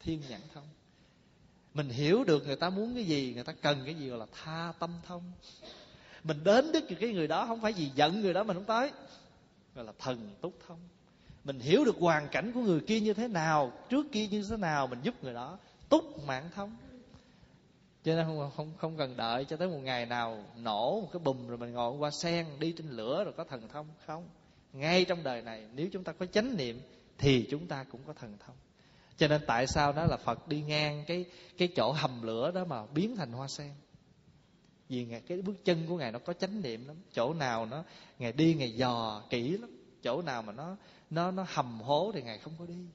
Thiên 0.00 0.22
nhãn 0.28 0.40
thông 0.54 0.68
mình 1.74 1.88
hiểu 1.88 2.24
được 2.24 2.46
người 2.46 2.56
ta 2.56 2.70
muốn 2.70 2.94
cái 2.94 3.04
gì, 3.04 3.32
người 3.34 3.44
ta 3.44 3.52
cần 3.52 3.82
cái 3.84 3.94
gì 3.94 4.08
gọi 4.08 4.18
là 4.18 4.26
tha 4.44 4.72
tâm 4.78 4.90
thông. 5.06 5.22
Mình 6.24 6.44
đến 6.44 6.72
đích 6.72 6.84
cái 7.00 7.12
người 7.12 7.26
đó 7.26 7.46
không 7.46 7.60
phải 7.60 7.72
vì 7.72 7.90
giận 7.94 8.20
người 8.20 8.34
đó 8.34 8.44
mình 8.44 8.56
không 8.56 8.64
tới, 8.64 8.90
gọi 9.74 9.84
là 9.84 9.92
thần 9.98 10.30
túc 10.40 10.52
thông. 10.66 10.78
Mình 11.44 11.60
hiểu 11.60 11.84
được 11.84 11.96
hoàn 11.98 12.28
cảnh 12.28 12.52
của 12.52 12.60
người 12.60 12.80
kia 12.80 13.00
như 13.00 13.14
thế 13.14 13.28
nào, 13.28 13.72
trước 13.88 14.06
kia 14.12 14.26
như 14.26 14.46
thế 14.50 14.56
nào, 14.56 14.86
mình 14.86 14.98
giúp 15.02 15.14
người 15.24 15.34
đó 15.34 15.58
túc 15.88 16.24
mạng 16.26 16.48
thông. 16.54 16.76
Cho 18.04 18.14
nên 18.14 18.26
không 18.26 18.50
không 18.56 18.72
không 18.78 18.96
cần 18.96 19.16
đợi 19.16 19.44
cho 19.44 19.56
tới 19.56 19.68
một 19.68 19.78
ngày 19.78 20.06
nào 20.06 20.44
nổ 20.56 21.00
một 21.00 21.08
cái 21.12 21.20
bùm 21.24 21.48
rồi 21.48 21.58
mình 21.58 21.72
ngồi 21.72 21.98
qua 21.98 22.10
sen 22.10 22.46
đi 22.58 22.72
trên 22.72 22.90
lửa 22.90 23.24
rồi 23.24 23.32
có 23.36 23.44
thần 23.44 23.68
thông 23.68 23.86
không? 24.06 24.28
Ngay 24.72 25.04
trong 25.04 25.22
đời 25.22 25.42
này, 25.42 25.68
nếu 25.74 25.88
chúng 25.92 26.04
ta 26.04 26.12
có 26.12 26.26
chánh 26.26 26.56
niệm 26.56 26.80
thì 27.18 27.46
chúng 27.50 27.66
ta 27.66 27.84
cũng 27.92 28.00
có 28.06 28.12
thần 28.12 28.36
thông 28.46 28.56
cho 29.20 29.28
nên 29.28 29.40
tại 29.46 29.66
sao 29.66 29.92
đó 29.92 30.06
là 30.06 30.16
phật 30.16 30.48
đi 30.48 30.62
ngang 30.62 31.04
cái 31.06 31.24
cái 31.58 31.68
chỗ 31.76 31.92
hầm 31.92 32.22
lửa 32.22 32.50
đó 32.50 32.64
mà 32.64 32.86
biến 32.86 33.16
thành 33.16 33.32
hoa 33.32 33.48
sen? 33.48 33.72
Vì 34.88 35.04
ngài, 35.04 35.20
cái 35.20 35.42
bước 35.42 35.64
chân 35.64 35.86
của 35.88 35.96
ngài 35.96 36.12
nó 36.12 36.18
có 36.18 36.32
chánh 36.32 36.62
niệm 36.62 36.86
lắm. 36.86 36.96
Chỗ 37.12 37.34
nào 37.34 37.66
nó 37.66 37.84
ngài 38.18 38.32
đi 38.32 38.54
ngài 38.54 38.72
dò 38.72 39.22
kỹ 39.30 39.58
lắm. 39.58 39.70
Chỗ 40.02 40.22
nào 40.22 40.42
mà 40.42 40.52
nó 40.52 40.76
nó 41.10 41.30
nó 41.30 41.46
hầm 41.48 41.80
hố 41.80 42.10
thì 42.14 42.22
ngài 42.22 42.38
không 42.38 42.52
có 42.58 42.66
đi. 42.66 42.86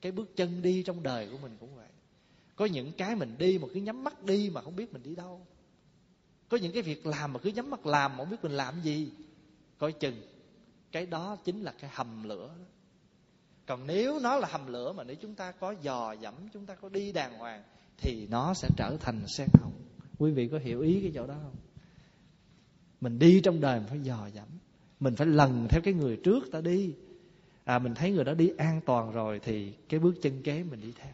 Cái 0.00 0.12
bước 0.12 0.36
chân 0.36 0.62
đi 0.62 0.82
trong 0.82 1.02
đời 1.02 1.28
của 1.32 1.38
mình 1.42 1.56
cũng 1.60 1.76
vậy. 1.76 1.88
Có 2.56 2.64
những 2.64 2.92
cái 2.92 3.16
mình 3.16 3.34
đi 3.38 3.58
mà 3.58 3.68
cứ 3.74 3.80
nhắm 3.80 4.04
mắt 4.04 4.22
đi 4.22 4.50
mà 4.54 4.60
không 4.60 4.76
biết 4.76 4.92
mình 4.92 5.02
đi 5.02 5.14
đâu. 5.14 5.46
Có 6.48 6.56
những 6.56 6.72
cái 6.72 6.82
việc 6.82 7.06
làm 7.06 7.32
mà 7.32 7.40
cứ 7.40 7.50
nhắm 7.50 7.70
mắt 7.70 7.86
làm 7.86 8.16
mà 8.16 8.16
không 8.16 8.30
biết 8.30 8.42
mình 8.42 8.52
làm 8.52 8.82
gì. 8.82 9.10
Coi 9.78 9.92
chừng 9.92 10.22
cái 10.92 11.06
đó 11.06 11.36
chính 11.44 11.62
là 11.62 11.74
cái 11.80 11.90
hầm 11.94 12.24
lửa 12.24 12.50
đó 12.58 12.64
còn 13.66 13.86
nếu 13.86 14.20
nó 14.20 14.36
là 14.36 14.48
hầm 14.50 14.66
lửa 14.66 14.92
mà 14.92 15.04
nếu 15.04 15.16
chúng 15.16 15.34
ta 15.34 15.52
có 15.52 15.74
dò 15.82 16.12
dẫm, 16.12 16.34
chúng 16.52 16.66
ta 16.66 16.74
có 16.74 16.88
đi 16.88 17.12
đàng 17.12 17.38
hoàng, 17.38 17.62
thì 17.98 18.26
nó 18.30 18.54
sẽ 18.54 18.68
trở 18.76 18.96
thành 19.00 19.26
sen 19.26 19.48
hồng. 19.60 19.72
Quý 20.18 20.32
vị 20.32 20.48
có 20.48 20.58
hiểu 20.58 20.80
ý 20.80 21.00
cái 21.02 21.12
chỗ 21.14 21.26
đó 21.26 21.34
không? 21.42 21.56
Mình 23.00 23.18
đi 23.18 23.40
trong 23.44 23.60
đời 23.60 23.80
mình 23.80 23.88
phải 23.88 24.00
dò 24.00 24.28
dẫm. 24.34 24.48
Mình 25.00 25.16
phải 25.16 25.26
lần 25.26 25.66
theo 25.70 25.80
cái 25.84 25.94
người 25.94 26.20
trước 26.24 26.44
ta 26.52 26.60
đi. 26.60 26.94
À 27.64 27.78
mình 27.78 27.94
thấy 27.94 28.12
người 28.12 28.24
đó 28.24 28.34
đi 28.34 28.52
an 28.58 28.80
toàn 28.86 29.12
rồi 29.12 29.40
thì 29.42 29.72
cái 29.88 30.00
bước 30.00 30.14
chân 30.22 30.42
kế 30.42 30.62
mình 30.62 30.80
đi 30.80 30.92
theo. 30.96 31.12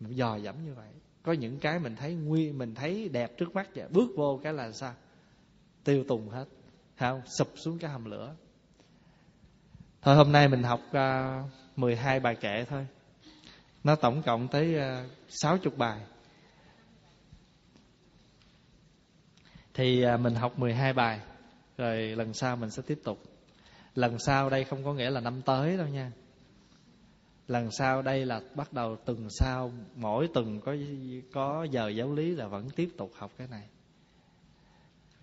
Mình 0.00 0.16
dò 0.16 0.36
dẫm 0.36 0.64
như 0.64 0.74
vậy. 0.74 0.88
Có 1.22 1.32
những 1.32 1.58
cái 1.58 1.78
mình 1.78 1.96
thấy 1.96 2.14
nguy, 2.14 2.52
mình 2.52 2.74
thấy 2.74 3.08
đẹp 3.08 3.36
trước 3.38 3.54
mắt 3.54 3.68
vậy. 3.74 3.88
Bước 3.90 4.10
vô 4.16 4.40
cái 4.42 4.52
là 4.52 4.72
sao? 4.72 4.94
Tiêu 5.84 6.04
tùng 6.08 6.28
hết. 6.28 6.44
Không? 6.98 7.22
Sụp 7.26 7.48
xuống 7.56 7.78
cái 7.78 7.90
hầm 7.90 8.04
lửa 8.04 8.34
thôi 10.08 10.16
hôm 10.16 10.32
nay 10.32 10.48
mình 10.48 10.62
học 10.62 10.80
à, 10.92 11.40
uh, 11.44 11.78
12 11.78 12.20
bài 12.20 12.34
kệ 12.34 12.64
thôi. 12.64 12.86
Nó 13.84 13.94
tổng 13.94 14.22
cộng 14.22 14.48
tới 14.48 14.78
à, 14.78 15.04
uh, 15.04 15.10
60 15.28 15.72
bài. 15.76 16.00
Thì 19.74 20.04
uh, 20.14 20.20
mình 20.20 20.34
học 20.34 20.58
12 20.58 20.92
bài 20.92 21.20
rồi 21.78 21.96
lần 21.96 22.34
sau 22.34 22.56
mình 22.56 22.70
sẽ 22.70 22.82
tiếp 22.86 22.98
tục. 23.04 23.18
Lần 23.94 24.18
sau 24.18 24.50
đây 24.50 24.64
không 24.64 24.84
có 24.84 24.94
nghĩa 24.94 25.10
là 25.10 25.20
năm 25.20 25.42
tới 25.42 25.76
đâu 25.76 25.86
nha. 25.86 26.12
Lần 27.48 27.70
sau 27.70 28.02
đây 28.02 28.26
là 28.26 28.40
bắt 28.54 28.72
đầu 28.72 28.96
tuần 28.96 29.30
sau 29.30 29.72
mỗi 29.94 30.28
tuần 30.34 30.60
có 30.60 30.76
có 31.32 31.66
giờ 31.70 31.88
giáo 31.88 32.12
lý 32.12 32.34
là 32.34 32.46
vẫn 32.46 32.70
tiếp 32.70 32.88
tục 32.96 33.10
học 33.14 33.30
cái 33.38 33.46
này. 33.48 33.68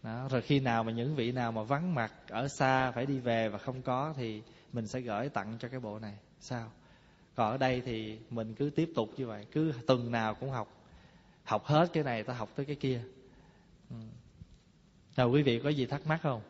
Đó, 0.03 0.27
rồi 0.31 0.41
khi 0.41 0.59
nào 0.59 0.83
mà 0.83 0.91
những 0.91 1.15
vị 1.15 1.31
nào 1.31 1.51
mà 1.51 1.63
vắng 1.63 1.95
mặt 1.95 2.13
ở 2.29 2.47
xa 2.47 2.91
phải 2.91 3.05
đi 3.05 3.19
về 3.19 3.49
và 3.49 3.57
không 3.57 3.81
có 3.81 4.13
thì 4.17 4.41
mình 4.76 4.88
sẽ 4.88 4.99
gửi 4.99 5.30
tặng 5.30 5.57
cho 5.59 5.67
cái 5.67 5.80
bộ 5.80 5.99
này. 5.99 6.13
Sao? 6.39 6.71
Còn 7.36 7.51
ở 7.51 7.57
đây 7.57 7.82
thì 7.86 8.19
mình 8.30 8.53
cứ 8.55 8.69
tiếp 8.69 8.89
tục 8.95 9.09
như 9.17 9.28
vậy. 9.28 9.45
Cứ 9.51 9.73
tuần 9.88 10.11
nào 10.11 10.36
cũng 10.36 10.49
học. 10.49 10.67
Học 11.43 11.66
hết 11.66 11.89
cái 11.93 12.04
này 12.04 12.24
ta 12.24 12.33
học 12.33 12.50
tới 12.55 12.66
cái 12.66 12.75
kia. 12.75 13.01
Ừ. 13.89 13.95
Nào, 15.17 15.29
quý 15.29 15.43
vị 15.43 15.59
có 15.63 15.70
gì 15.70 15.86
thắc 15.86 16.08
mắc 16.08 16.20
không? 16.24 16.41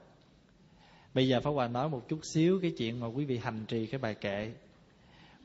Bây 1.14 1.28
giờ 1.28 1.42
pháp 1.42 1.52
hòa 1.52 1.68
nói 1.68 1.90
một 1.90 2.08
chút 2.08 2.20
xíu 2.34 2.60
cái 2.62 2.74
chuyện 2.78 3.00
mà 3.00 3.08
quý 3.08 3.26
vị 3.26 3.38
hành 3.38 3.66
trì 3.66 3.86
cái 3.86 4.00
bài 4.00 4.16
kệ. 4.16 4.54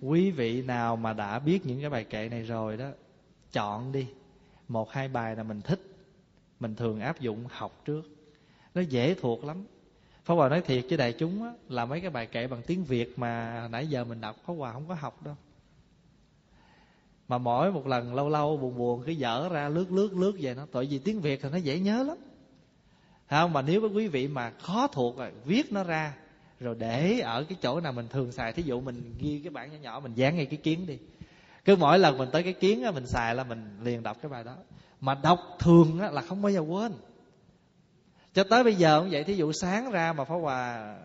Quý 0.01 0.31
vị 0.31 0.63
nào 0.63 0.97
mà 0.97 1.13
đã 1.13 1.39
biết 1.39 1.67
những 1.67 1.81
cái 1.81 1.91
bài 1.91 2.05
kệ 2.05 2.29
này 2.29 2.43
rồi 2.43 2.77
đó, 2.77 2.91
chọn 3.53 3.93
đi. 3.93 4.07
Một, 4.69 4.91
hai 4.91 5.09
bài 5.09 5.37
là 5.37 5.43
mình 5.43 5.61
thích. 5.61 5.81
Mình 6.61 6.75
thường 6.75 7.01
áp 7.01 7.21
dụng 7.21 7.47
học 7.51 7.83
trước. 7.85 8.03
Nó 8.75 8.81
dễ 8.81 9.15
thuộc 9.15 9.45
lắm. 9.45 9.65
Pháp 10.31 10.37
Hòa 10.37 10.49
nói 10.49 10.61
thiệt 10.61 10.85
với 10.89 10.99
đại 10.99 11.13
chúng 11.13 11.43
á, 11.43 11.51
là 11.69 11.85
mấy 11.85 12.01
cái 12.01 12.11
bài 12.11 12.27
kệ 12.27 12.47
bằng 12.47 12.63
tiếng 12.67 12.85
Việt 12.85 13.19
mà 13.19 13.69
nãy 13.71 13.87
giờ 13.87 14.05
mình 14.05 14.21
đọc 14.21 14.37
Pháp 14.47 14.55
Hòa 14.55 14.73
không 14.73 14.89
có 14.89 14.95
học 14.95 15.23
đâu. 15.23 15.37
Mà 17.29 17.39
mỗi 17.39 17.73
một 17.73 17.87
lần 17.87 18.15
lâu 18.15 18.29
lâu 18.29 18.57
buồn 18.57 18.79
buồn 18.79 19.03
cứ 19.07 19.13
dở 19.13 19.49
ra 19.49 19.69
lướt 19.69 19.93
lướt 19.93 20.13
lướt 20.13 20.33
về 20.41 20.55
nó. 20.55 20.67
Tại 20.73 20.85
vì 20.91 20.99
tiếng 20.99 21.21
Việt 21.21 21.43
thì 21.43 21.49
nó 21.53 21.57
dễ 21.57 21.79
nhớ 21.79 22.03
lắm. 22.03 22.17
Không, 23.31 23.53
mà 23.53 23.63
nếu 23.63 23.91
quý 23.95 24.09
vị 24.09 24.29
mà 24.29 24.51
khó 24.51 24.87
thuộc 24.87 25.19
rồi, 25.19 25.33
viết 25.45 25.73
nó 25.73 25.85
ra 25.85 26.15
rồi 26.61 26.77
để 26.79 27.21
ở 27.21 27.45
cái 27.45 27.59
chỗ 27.63 27.81
nào 27.81 27.93
mình 27.93 28.09
thường 28.09 28.33
xài 28.33 28.53
thí 28.53 28.63
dụ 28.63 28.81
mình 28.81 29.15
ghi 29.19 29.41
cái 29.45 29.51
bản 29.51 29.71
nhỏ 29.73 29.79
nhỏ 29.83 30.01
mình 30.01 30.15
dán 30.15 30.37
ngay 30.37 30.47
cái 30.47 30.59
kiến 30.63 30.87
đi 30.87 30.99
cứ 31.65 31.77
mỗi 31.77 31.99
lần 31.99 32.19
mình 32.19 32.29
tới 32.33 32.43
cái 32.43 32.53
kiến 32.53 32.83
mình 32.95 33.07
xài 33.07 33.35
là 33.35 33.45
mình 33.45 33.79
liền 33.83 34.03
đọc 34.03 34.17
cái 34.23 34.31
bài 34.31 34.45
đó 34.45 34.57
mà 35.01 35.15
đọc 35.15 35.39
thường 35.59 36.01
là 36.01 36.23
không 36.23 36.43
bao 36.43 36.53
giờ 36.53 36.61
quên 36.61 36.93
cho 38.35 38.45
tới 38.45 38.65
bây 38.65 38.75
giờ 38.75 39.01
cũng 39.01 39.11
vậy, 39.11 39.25
thí 39.25 39.35
dụ 39.35 39.53
sáng 39.53 39.91
ra 39.91 40.13
mà 40.13 40.25
pháo 40.25 40.41
hòa 40.41 40.97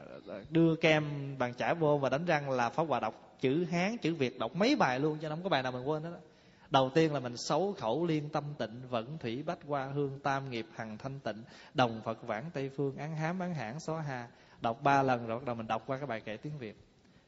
đưa 0.50 0.76
kem 0.76 1.36
bàn 1.38 1.54
chải 1.54 1.76
vô 1.76 1.98
và 1.98 2.10
đánh 2.10 2.26
răng 2.26 2.50
là 2.50 2.70
pháo 2.70 2.86
hòa 2.86 3.00
đọc 3.00 3.38
chữ 3.42 3.66
hán, 3.72 3.98
chữ 3.98 4.16
việt, 4.16 4.40
đọc 4.40 4.56
mấy 4.56 4.76
bài 4.76 5.00
luôn 5.00 5.18
cho 5.22 5.30
nó 5.30 5.36
không 5.36 5.44
có 5.44 5.50
bài 5.50 5.64
nào 5.64 5.72
mình 5.72 5.90
quên 5.90 6.04
đó 6.04 6.10
đầu 6.70 6.90
tiên 6.94 7.14
là 7.14 7.20
mình 7.20 7.38
xấu 7.38 7.74
khẩu 7.74 8.06
liên 8.06 8.30
tâm 8.30 8.44
tịnh 8.58 8.82
vận 8.90 9.18
thủy 9.18 9.44
bách 9.46 9.60
hoa 9.68 9.86
hương 9.86 10.20
tam 10.20 10.50
nghiệp 10.50 10.66
hằng 10.76 10.98
thanh 10.98 11.20
tịnh, 11.20 11.44
đồng 11.74 12.02
phật 12.06 12.28
vãng 12.28 12.50
tây 12.54 12.70
phương, 12.78 12.98
án 12.98 13.16
hám 13.16 13.40
án 13.40 13.54
hãn 13.54 13.80
xóa 13.80 14.02
hà 14.02 14.28
đọc 14.62 14.84
ba 14.84 15.04
lần 15.04 15.28
rồi 15.28 15.40
bắt 15.40 15.46
đầu 15.46 15.56
mình 15.56 15.68
đọc 15.68 15.84
qua 15.88 15.98
cái 15.98 16.08
bài 16.08 16.22
kệ 16.22 16.38
tiếng 16.38 16.58
việt. 16.58 16.78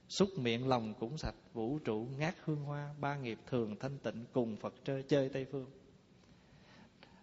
Xúc 0.10 0.30
miệng 0.38 0.68
lòng 0.68 0.94
cũng 1.00 1.18
sạch, 1.18 1.36
vũ 1.54 1.80
trụ 1.80 2.08
ngát 2.18 2.36
hương 2.46 2.64
hoa, 2.64 2.90
ba 3.00 3.16
nghiệp 3.16 3.38
thường 3.50 3.76
thanh 3.80 3.98
tịnh, 3.98 4.26
cùng 4.34 4.58
phật 4.58 4.74
chơi 4.86 5.04
chơi 5.04 5.30
tây 5.30 5.46
phương 5.52 5.66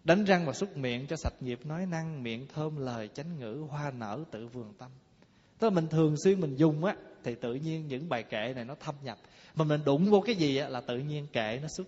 đánh 0.05 0.23
răng 0.23 0.45
và 0.45 0.53
xúc 0.53 0.77
miệng 0.77 1.07
cho 1.07 1.15
sạch 1.15 1.33
nghiệp 1.39 1.59
nói 1.65 1.85
năng 1.85 2.23
miệng 2.23 2.47
thơm 2.55 2.77
lời 2.77 3.09
chánh 3.13 3.39
ngữ 3.39 3.63
hoa 3.69 3.91
nở 3.91 4.23
tự 4.31 4.47
vườn 4.47 4.73
tâm. 4.77 4.91
Tức 5.59 5.67
là 5.67 5.75
mình 5.75 5.87
thường 5.87 6.15
xuyên 6.23 6.41
mình 6.41 6.55
dùng 6.55 6.85
á 6.85 6.95
thì 7.23 7.35
tự 7.35 7.53
nhiên 7.53 7.87
những 7.87 8.09
bài 8.09 8.23
kệ 8.23 8.53
này 8.55 8.65
nó 8.65 8.75
thâm 8.75 8.95
nhập. 9.03 9.17
Mà 9.55 9.65
mình 9.65 9.81
đụng 9.85 10.05
vô 10.05 10.21
cái 10.21 10.35
gì 10.35 10.57
á 10.57 10.69
là 10.69 10.81
tự 10.81 10.97
nhiên 10.97 11.27
kệ 11.33 11.59
nó 11.61 11.67
xuất. 11.67 11.87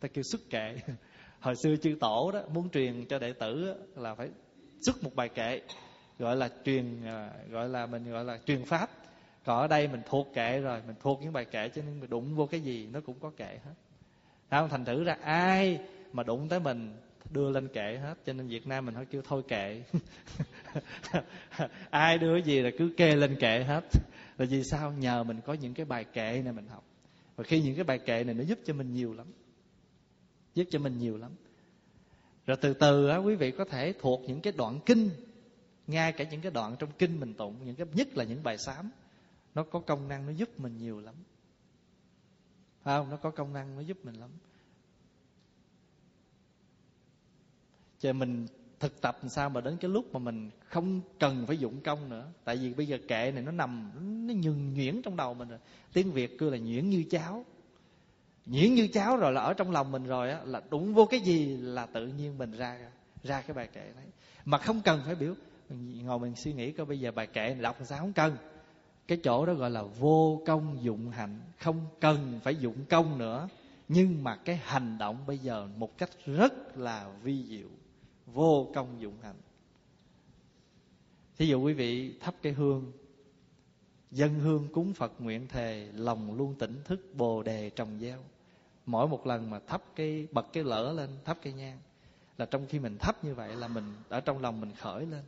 Ta 0.00 0.08
kêu 0.08 0.22
xuất 0.22 0.40
kệ. 0.50 0.76
Hồi 1.40 1.54
xưa 1.56 1.76
chư 1.82 1.96
tổ 2.00 2.30
đó 2.32 2.42
muốn 2.52 2.70
truyền 2.70 3.04
cho 3.08 3.18
đệ 3.18 3.32
tử 3.32 3.68
á, 3.68 3.74
là 4.02 4.14
phải 4.14 4.28
xuất 4.80 5.04
một 5.04 5.14
bài 5.14 5.28
kệ 5.28 5.60
gọi 6.18 6.36
là 6.36 6.48
truyền 6.64 7.04
à, 7.04 7.30
gọi 7.50 7.68
là 7.68 7.86
mình 7.86 8.10
gọi 8.10 8.24
là 8.24 8.38
truyền 8.46 8.64
pháp. 8.64 8.90
Còn 9.44 9.60
ở 9.60 9.66
đây 9.66 9.88
mình 9.88 10.00
thuộc 10.08 10.28
kệ 10.34 10.60
rồi 10.60 10.80
mình 10.86 10.96
thuộc 11.02 11.20
những 11.22 11.32
bài 11.32 11.44
kệ 11.44 11.68
cho 11.68 11.82
nên 11.82 12.00
mình 12.00 12.10
đụng 12.10 12.34
vô 12.34 12.46
cái 12.46 12.60
gì 12.60 12.88
nó 12.92 13.00
cũng 13.06 13.18
có 13.20 13.30
kệ 13.36 13.58
hết. 13.64 13.74
Không 14.50 14.68
thành 14.68 14.84
thử 14.84 15.04
ra 15.04 15.16
ai 15.22 15.78
mà 16.12 16.22
đụng 16.22 16.48
tới 16.48 16.60
mình 16.60 16.96
đưa 17.30 17.50
lên 17.50 17.68
kệ 17.68 17.98
hết, 18.02 18.14
cho 18.26 18.32
nên 18.32 18.46
việt 18.46 18.66
nam 18.66 18.86
mình 18.86 18.94
phải 18.94 19.04
kêu 19.04 19.22
thôi 19.24 19.42
kệ. 19.48 19.82
Ai 21.90 22.18
đưa 22.18 22.34
cái 22.34 22.42
gì 22.42 22.60
là 22.60 22.70
cứ 22.78 22.94
kê 22.96 23.16
lên 23.16 23.36
kệ 23.40 23.64
hết. 23.64 23.84
Là 24.38 24.46
vì 24.50 24.64
sao? 24.64 24.92
Nhờ 24.92 25.24
mình 25.24 25.40
có 25.46 25.52
những 25.52 25.74
cái 25.74 25.86
bài 25.86 26.04
kệ 26.04 26.42
này 26.44 26.52
mình 26.52 26.66
học. 26.66 26.84
Và 27.36 27.44
khi 27.44 27.62
những 27.62 27.74
cái 27.74 27.84
bài 27.84 27.98
kệ 27.98 28.24
này 28.24 28.34
nó 28.34 28.44
giúp 28.44 28.58
cho 28.64 28.74
mình 28.74 28.92
nhiều 28.92 29.14
lắm. 29.14 29.26
Giúp 30.54 30.64
cho 30.70 30.78
mình 30.78 30.98
nhiều 30.98 31.16
lắm. 31.16 31.30
Rồi 32.46 32.56
từ 32.60 32.74
từ 32.74 33.08
á, 33.08 33.16
quý 33.16 33.34
vị 33.34 33.50
có 33.50 33.64
thể 33.64 33.94
thuộc 34.00 34.20
những 34.26 34.40
cái 34.40 34.52
đoạn 34.56 34.80
kinh, 34.86 35.10
ngay 35.86 36.12
cả 36.12 36.24
những 36.30 36.40
cái 36.40 36.52
đoạn 36.52 36.76
trong 36.78 36.90
kinh 36.98 37.20
mình 37.20 37.34
tụng, 37.34 37.56
những 37.64 37.76
cái, 37.76 37.86
nhất 37.92 38.08
là 38.16 38.24
những 38.24 38.42
bài 38.42 38.58
sám 38.58 38.90
nó 39.54 39.62
có 39.62 39.80
công 39.80 40.08
năng 40.08 40.26
nó 40.26 40.32
giúp 40.32 40.60
mình 40.60 40.76
nhiều 40.76 41.00
lắm. 41.00 41.14
Phải 42.82 42.98
không? 42.98 43.10
Nó 43.10 43.16
có 43.16 43.30
công 43.30 43.52
năng 43.52 43.76
nó 43.76 43.80
giúp 43.80 43.98
mình 44.04 44.14
lắm. 44.14 44.30
Cho 48.04 48.12
mình 48.12 48.46
thực 48.80 49.00
tập 49.00 49.18
làm 49.22 49.28
sao 49.28 49.50
mà 49.50 49.60
đến 49.60 49.76
cái 49.76 49.90
lúc 49.90 50.12
mà 50.12 50.18
mình 50.18 50.50
không 50.68 51.00
cần 51.18 51.46
phải 51.46 51.58
dụng 51.58 51.80
công 51.80 52.08
nữa. 52.08 52.26
Tại 52.44 52.56
vì 52.56 52.74
bây 52.74 52.86
giờ 52.86 52.98
kệ 53.08 53.32
này 53.32 53.42
nó 53.42 53.50
nằm, 53.50 53.90
nó 54.26 54.34
nhường 54.34 54.74
nhuyễn 54.74 55.02
trong 55.02 55.16
đầu 55.16 55.34
mình 55.34 55.48
rồi. 55.48 55.58
Tiếng 55.92 56.12
việt 56.12 56.38
cứ 56.38 56.50
là 56.50 56.58
nhuyễn 56.58 56.90
như 56.90 57.04
cháo. 57.10 57.44
Nhuyễn 58.46 58.74
như 58.74 58.88
cháo 58.92 59.16
rồi 59.16 59.32
là 59.32 59.40
ở 59.40 59.54
trong 59.54 59.70
lòng 59.70 59.92
mình 59.92 60.04
rồi 60.04 60.30
á, 60.30 60.40
là 60.44 60.62
đúng 60.70 60.94
vô 60.94 61.06
cái 61.06 61.20
gì 61.20 61.56
là 61.56 61.86
tự 61.86 62.06
nhiên 62.06 62.38
mình 62.38 62.52
ra 62.52 62.78
ra 63.22 63.42
cái 63.42 63.54
bài 63.54 63.68
kệ 63.72 63.80
đấy. 63.80 64.06
Mà 64.44 64.58
không 64.58 64.80
cần 64.80 65.00
phải 65.06 65.14
biểu, 65.14 65.34
ngồi 66.02 66.18
mình 66.18 66.34
suy 66.36 66.52
nghĩ 66.52 66.72
coi 66.72 66.86
bây 66.86 67.00
giờ 67.00 67.10
bài 67.10 67.26
kệ 67.26 67.48
này 67.48 67.62
đọc 67.62 67.76
làm 67.78 67.86
sao, 67.86 67.98
không 67.98 68.12
cần. 68.12 68.36
Cái 69.08 69.18
chỗ 69.24 69.46
đó 69.46 69.54
gọi 69.54 69.70
là 69.70 69.82
vô 69.82 70.42
công 70.46 70.78
dụng 70.82 71.10
hạnh, 71.10 71.40
không 71.58 71.86
cần 72.00 72.40
phải 72.42 72.56
dụng 72.56 72.84
công 72.88 73.18
nữa. 73.18 73.48
Nhưng 73.88 74.24
mà 74.24 74.36
cái 74.36 74.56
hành 74.64 74.98
động 74.98 75.16
bây 75.26 75.38
giờ 75.38 75.68
một 75.76 75.98
cách 75.98 76.10
rất 76.26 76.78
là 76.78 77.10
vi 77.22 77.44
diệu 77.48 77.68
vô 78.26 78.70
công 78.74 79.00
dụng 79.00 79.14
hạnh 79.22 79.36
thí 81.36 81.46
dụ 81.46 81.62
quý 81.62 81.72
vị 81.72 82.14
thắp 82.20 82.34
cái 82.42 82.52
hương, 82.52 82.92
dân 84.10 84.34
hương 84.34 84.68
cúng 84.72 84.92
phật 84.92 85.12
nguyện 85.18 85.48
thề, 85.48 85.88
lòng 85.94 86.36
luôn 86.36 86.54
tỉnh 86.58 86.82
thức, 86.84 87.00
bồ 87.14 87.42
đề 87.42 87.70
trồng 87.70 87.98
gieo. 88.00 88.18
Mỗi 88.86 89.08
một 89.08 89.26
lần 89.26 89.50
mà 89.50 89.58
thắp 89.66 89.82
cái, 89.96 90.26
bật 90.32 90.46
cái 90.52 90.64
lỡ 90.64 90.92
lên, 90.92 91.10
thắp 91.24 91.38
cái 91.42 91.52
nhang, 91.52 91.78
là 92.38 92.46
trong 92.46 92.66
khi 92.66 92.78
mình 92.78 92.96
thắp 93.00 93.24
như 93.24 93.34
vậy 93.34 93.56
là 93.56 93.68
mình, 93.68 93.94
ở 94.08 94.20
trong 94.20 94.38
lòng 94.38 94.60
mình 94.60 94.72
khởi 94.78 95.06
lên. 95.06 95.22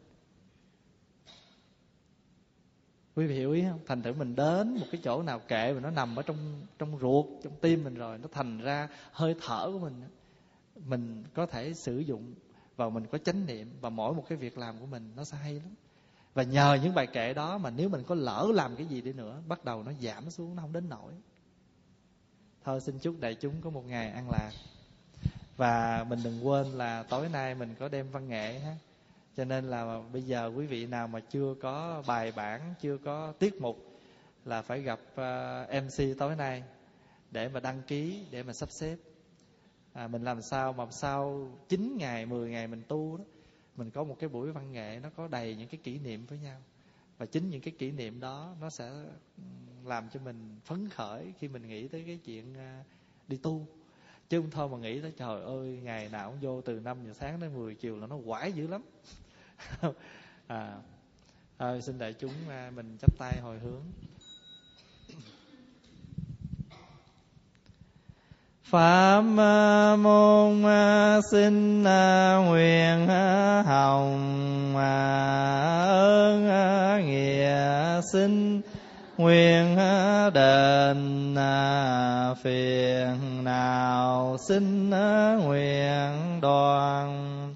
Quý 3.14 3.26
vị 3.26 3.34
hiểu 3.34 3.52
ý 3.52 3.62
không? 3.62 3.80
Thành 3.86 4.02
thử 4.02 4.12
mình 4.12 4.36
đến 4.36 4.74
một 4.80 4.86
cái 4.92 5.00
chỗ 5.04 5.22
nào 5.22 5.38
kệ 5.48 5.72
mà 5.72 5.80
nó 5.80 5.90
nằm 5.90 6.16
ở 6.16 6.22
trong 6.22 6.66
trong 6.78 6.98
ruột, 6.98 7.26
trong 7.42 7.52
tim 7.60 7.84
mình 7.84 7.94
rồi, 7.94 8.18
nó 8.18 8.28
thành 8.32 8.58
ra 8.58 8.88
hơi 9.12 9.34
thở 9.40 9.70
của 9.72 9.78
mình 9.78 10.02
mình 10.84 11.24
có 11.34 11.46
thể 11.46 11.74
sử 11.74 11.98
dụng 11.98 12.34
và 12.76 12.88
mình 12.88 13.06
có 13.06 13.18
chánh 13.18 13.46
niệm, 13.46 13.70
và 13.80 13.90
mỗi 13.90 14.14
một 14.14 14.24
cái 14.28 14.38
việc 14.38 14.58
làm 14.58 14.80
của 14.80 14.86
mình 14.86 15.12
nó 15.16 15.24
sẽ 15.24 15.36
hay 15.36 15.54
lắm. 15.54 15.74
Và 16.34 16.42
nhờ 16.42 16.78
những 16.82 16.94
bài 16.94 17.06
kệ 17.06 17.34
đó 17.34 17.58
mà 17.58 17.70
nếu 17.70 17.88
mình 17.88 18.02
có 18.06 18.14
lỡ 18.14 18.48
làm 18.54 18.76
cái 18.76 18.86
gì 18.86 19.00
đi 19.00 19.12
nữa, 19.12 19.42
bắt 19.48 19.64
đầu 19.64 19.82
nó 19.82 19.92
giảm 19.92 20.30
xuống, 20.30 20.56
nó 20.56 20.62
không 20.62 20.72
đến 20.72 20.88
nổi 20.88 21.12
thôi, 22.64 22.80
xin 22.80 22.98
chúc 22.98 23.20
đại 23.20 23.34
chúng 23.34 23.54
có 23.60 23.70
một 23.70 23.86
ngày 23.86 24.10
an 24.10 24.30
lạc. 24.30 24.52
Và 25.56 26.04
mình 26.08 26.18
đừng 26.24 26.46
quên 26.46 26.66
là 26.66 27.02
tối 27.02 27.28
nay 27.28 27.54
mình 27.54 27.74
có 27.78 27.88
đem 27.88 28.10
văn 28.10 28.28
nghệ 28.28 28.58
ha. 28.58 28.76
Cho 29.36 29.44
nên 29.44 29.64
là 29.64 30.02
bây 30.12 30.22
giờ 30.22 30.52
quý 30.56 30.66
vị 30.66 30.86
nào 30.86 31.08
mà 31.08 31.20
chưa 31.20 31.54
có 31.62 32.02
bài 32.06 32.32
bản, 32.32 32.74
chưa 32.80 32.98
có 32.98 33.32
tiết 33.38 33.54
mục 33.60 33.76
là 34.44 34.62
phải 34.62 34.80
gặp 34.80 35.00
ờ, 35.14 35.66
mc 35.82 36.18
tối 36.18 36.36
nay 36.36 36.62
để 37.30 37.48
mà 37.48 37.60
đăng 37.60 37.82
ký, 37.82 38.26
để 38.30 38.42
mà 38.42 38.52
sắp 38.52 38.70
xếp 38.70 38.96
à, 39.96 40.08
mình 40.08 40.22
làm 40.22 40.42
sao 40.42 40.72
mà 40.72 40.86
sau 40.90 41.48
9 41.68 41.96
ngày 41.98 42.26
10 42.26 42.50
ngày 42.50 42.66
mình 42.66 42.82
tu 42.88 43.16
đó 43.16 43.24
mình 43.76 43.90
có 43.90 44.04
một 44.04 44.16
cái 44.18 44.28
buổi 44.28 44.52
văn 44.52 44.72
nghệ 44.72 45.00
nó 45.02 45.10
có 45.16 45.28
đầy 45.28 45.56
những 45.56 45.68
cái 45.68 45.80
kỷ 45.82 45.98
niệm 45.98 46.26
với 46.26 46.38
nhau. 46.38 46.62
Và 47.18 47.26
chính 47.26 47.50
những 47.50 47.60
cái 47.60 47.74
kỷ 47.78 47.90
niệm 47.90 48.20
đó 48.20 48.54
nó 48.60 48.70
sẽ 48.70 48.90
làm 49.84 50.08
cho 50.08 50.20
mình 50.20 50.56
phấn 50.64 50.88
khởi 50.88 51.32
khi 51.38 51.48
mình 51.48 51.68
nghĩ 51.68 51.88
tới 51.88 52.04
cái 52.06 52.18
chuyện 52.24 52.54
à, 52.54 52.84
đi 53.28 53.36
tu. 53.36 53.66
Chứ 54.28 54.40
không 54.40 54.50
thôi 54.50 54.68
mà 54.68 54.78
nghĩ 54.78 55.00
tới 55.00 55.12
trời 55.16 55.42
ơi 55.42 55.80
ngày 55.82 56.08
nào 56.08 56.30
cũng 56.30 56.40
vô 56.40 56.60
từ 56.60 56.80
5 56.80 56.98
giờ 57.06 57.12
sáng 57.12 57.40
đến 57.40 57.54
10 57.54 57.74
chiều 57.74 57.96
là 57.96 58.06
nó 58.06 58.18
quải 58.26 58.52
dữ 58.52 58.66
lắm. 58.66 58.82
À 60.46 60.78
thôi 61.58 61.82
xin 61.82 61.98
đại 61.98 62.12
chúng 62.12 62.32
à, 62.48 62.72
mình 62.74 62.96
chắp 63.00 63.18
tay 63.18 63.40
hồi 63.40 63.58
hướng. 63.58 63.82
Pháp 68.70 69.20
môn 69.98 70.62
xin 71.30 71.82
nguyện 72.46 73.08
hồng 73.66 74.76
ơn 74.76 76.46
nghĩa 77.06 78.00
sinh 78.12 78.60
nguyện 79.16 79.76
đền 80.34 81.34
à, 81.34 82.34
phiền, 82.42 83.44
nào, 83.44 84.36
xin 84.48 84.90
à, 84.90 85.38
nguyện, 85.44 86.40
đoàn. 86.42 87.54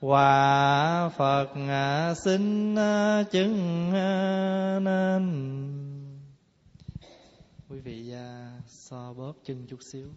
Hòa 0.00 1.08
phật 1.16 1.48
à, 1.68 2.14
xin 2.24 2.74
chứng 3.32 3.90
nên. 4.84 5.24
Quý 7.68 7.80
vị 7.80 8.12
so 8.66 9.12
bóp 9.12 9.32
chân 9.44 9.66
chút 9.68 9.78
xíu. 9.92 10.08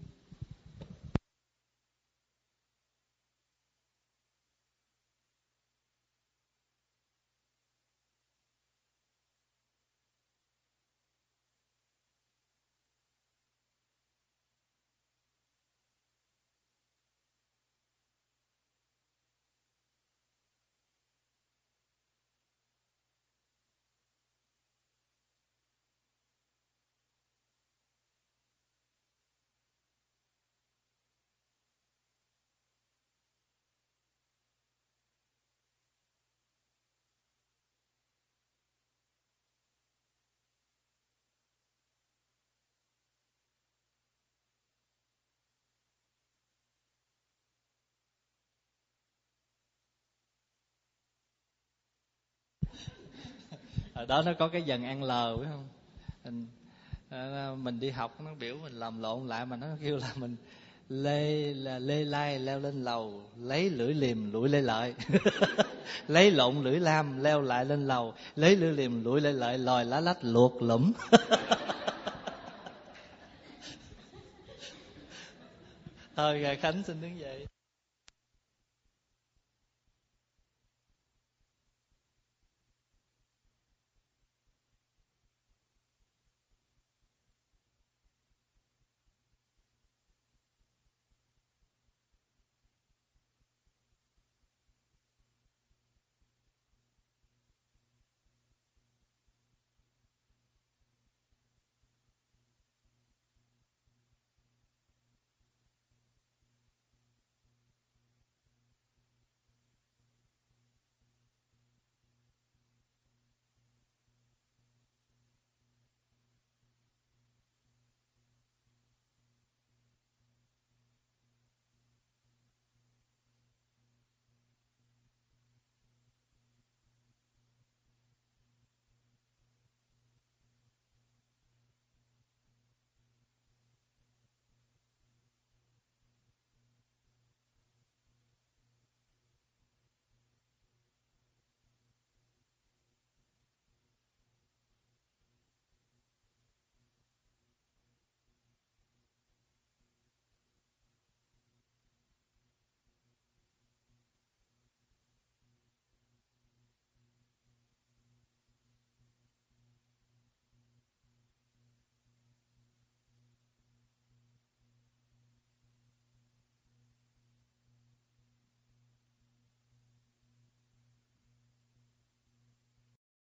Ở 53.97 54.05
đó 54.05 54.21
nó 54.21 54.33
có 54.33 54.47
cái 54.47 54.61
dần 54.61 54.85
ăn 54.85 55.03
lờ 55.03 55.37
phải 55.37 55.47
không? 55.51 55.67
Mình, 56.23 56.47
à, 57.09 57.19
à, 57.19 57.51
mình 57.57 57.79
đi 57.79 57.89
học 57.89 58.21
nó 58.21 58.33
biểu 58.39 58.55
mình 58.63 58.73
làm 58.73 59.01
lộn 59.01 59.27
lại 59.27 59.45
mà 59.45 59.55
nó 59.55 59.67
kêu 59.81 59.97
là 59.97 60.11
mình 60.15 60.35
lê 60.89 61.53
là 61.53 61.79
lê 61.79 62.03
lai 62.03 62.39
leo 62.39 62.59
lên 62.59 62.83
lầu 62.83 63.23
lấy 63.41 63.69
lưỡi 63.69 63.93
liềm 63.93 64.31
lũi 64.31 64.49
lê 64.49 64.61
lợi. 64.61 64.93
Lấy 66.07 66.31
lộn 66.31 66.63
lưỡi 66.63 66.79
lam 66.79 67.23
leo 67.23 67.41
lại 67.41 67.65
lên 67.65 67.87
lầu 67.87 68.13
lấy 68.35 68.55
lưỡi 68.55 68.73
liềm 68.73 69.03
lũi 69.03 69.21
lê 69.21 69.31
lợi 69.31 69.57
lòi 69.57 69.85
lá 69.85 69.99
lách 69.99 70.17
luộc 70.21 70.61
lũng 70.61 70.93
thôi 76.15 76.57
khánh 76.61 76.83
xin 76.83 77.01
đứng 77.01 77.19
dậy. 77.19 77.47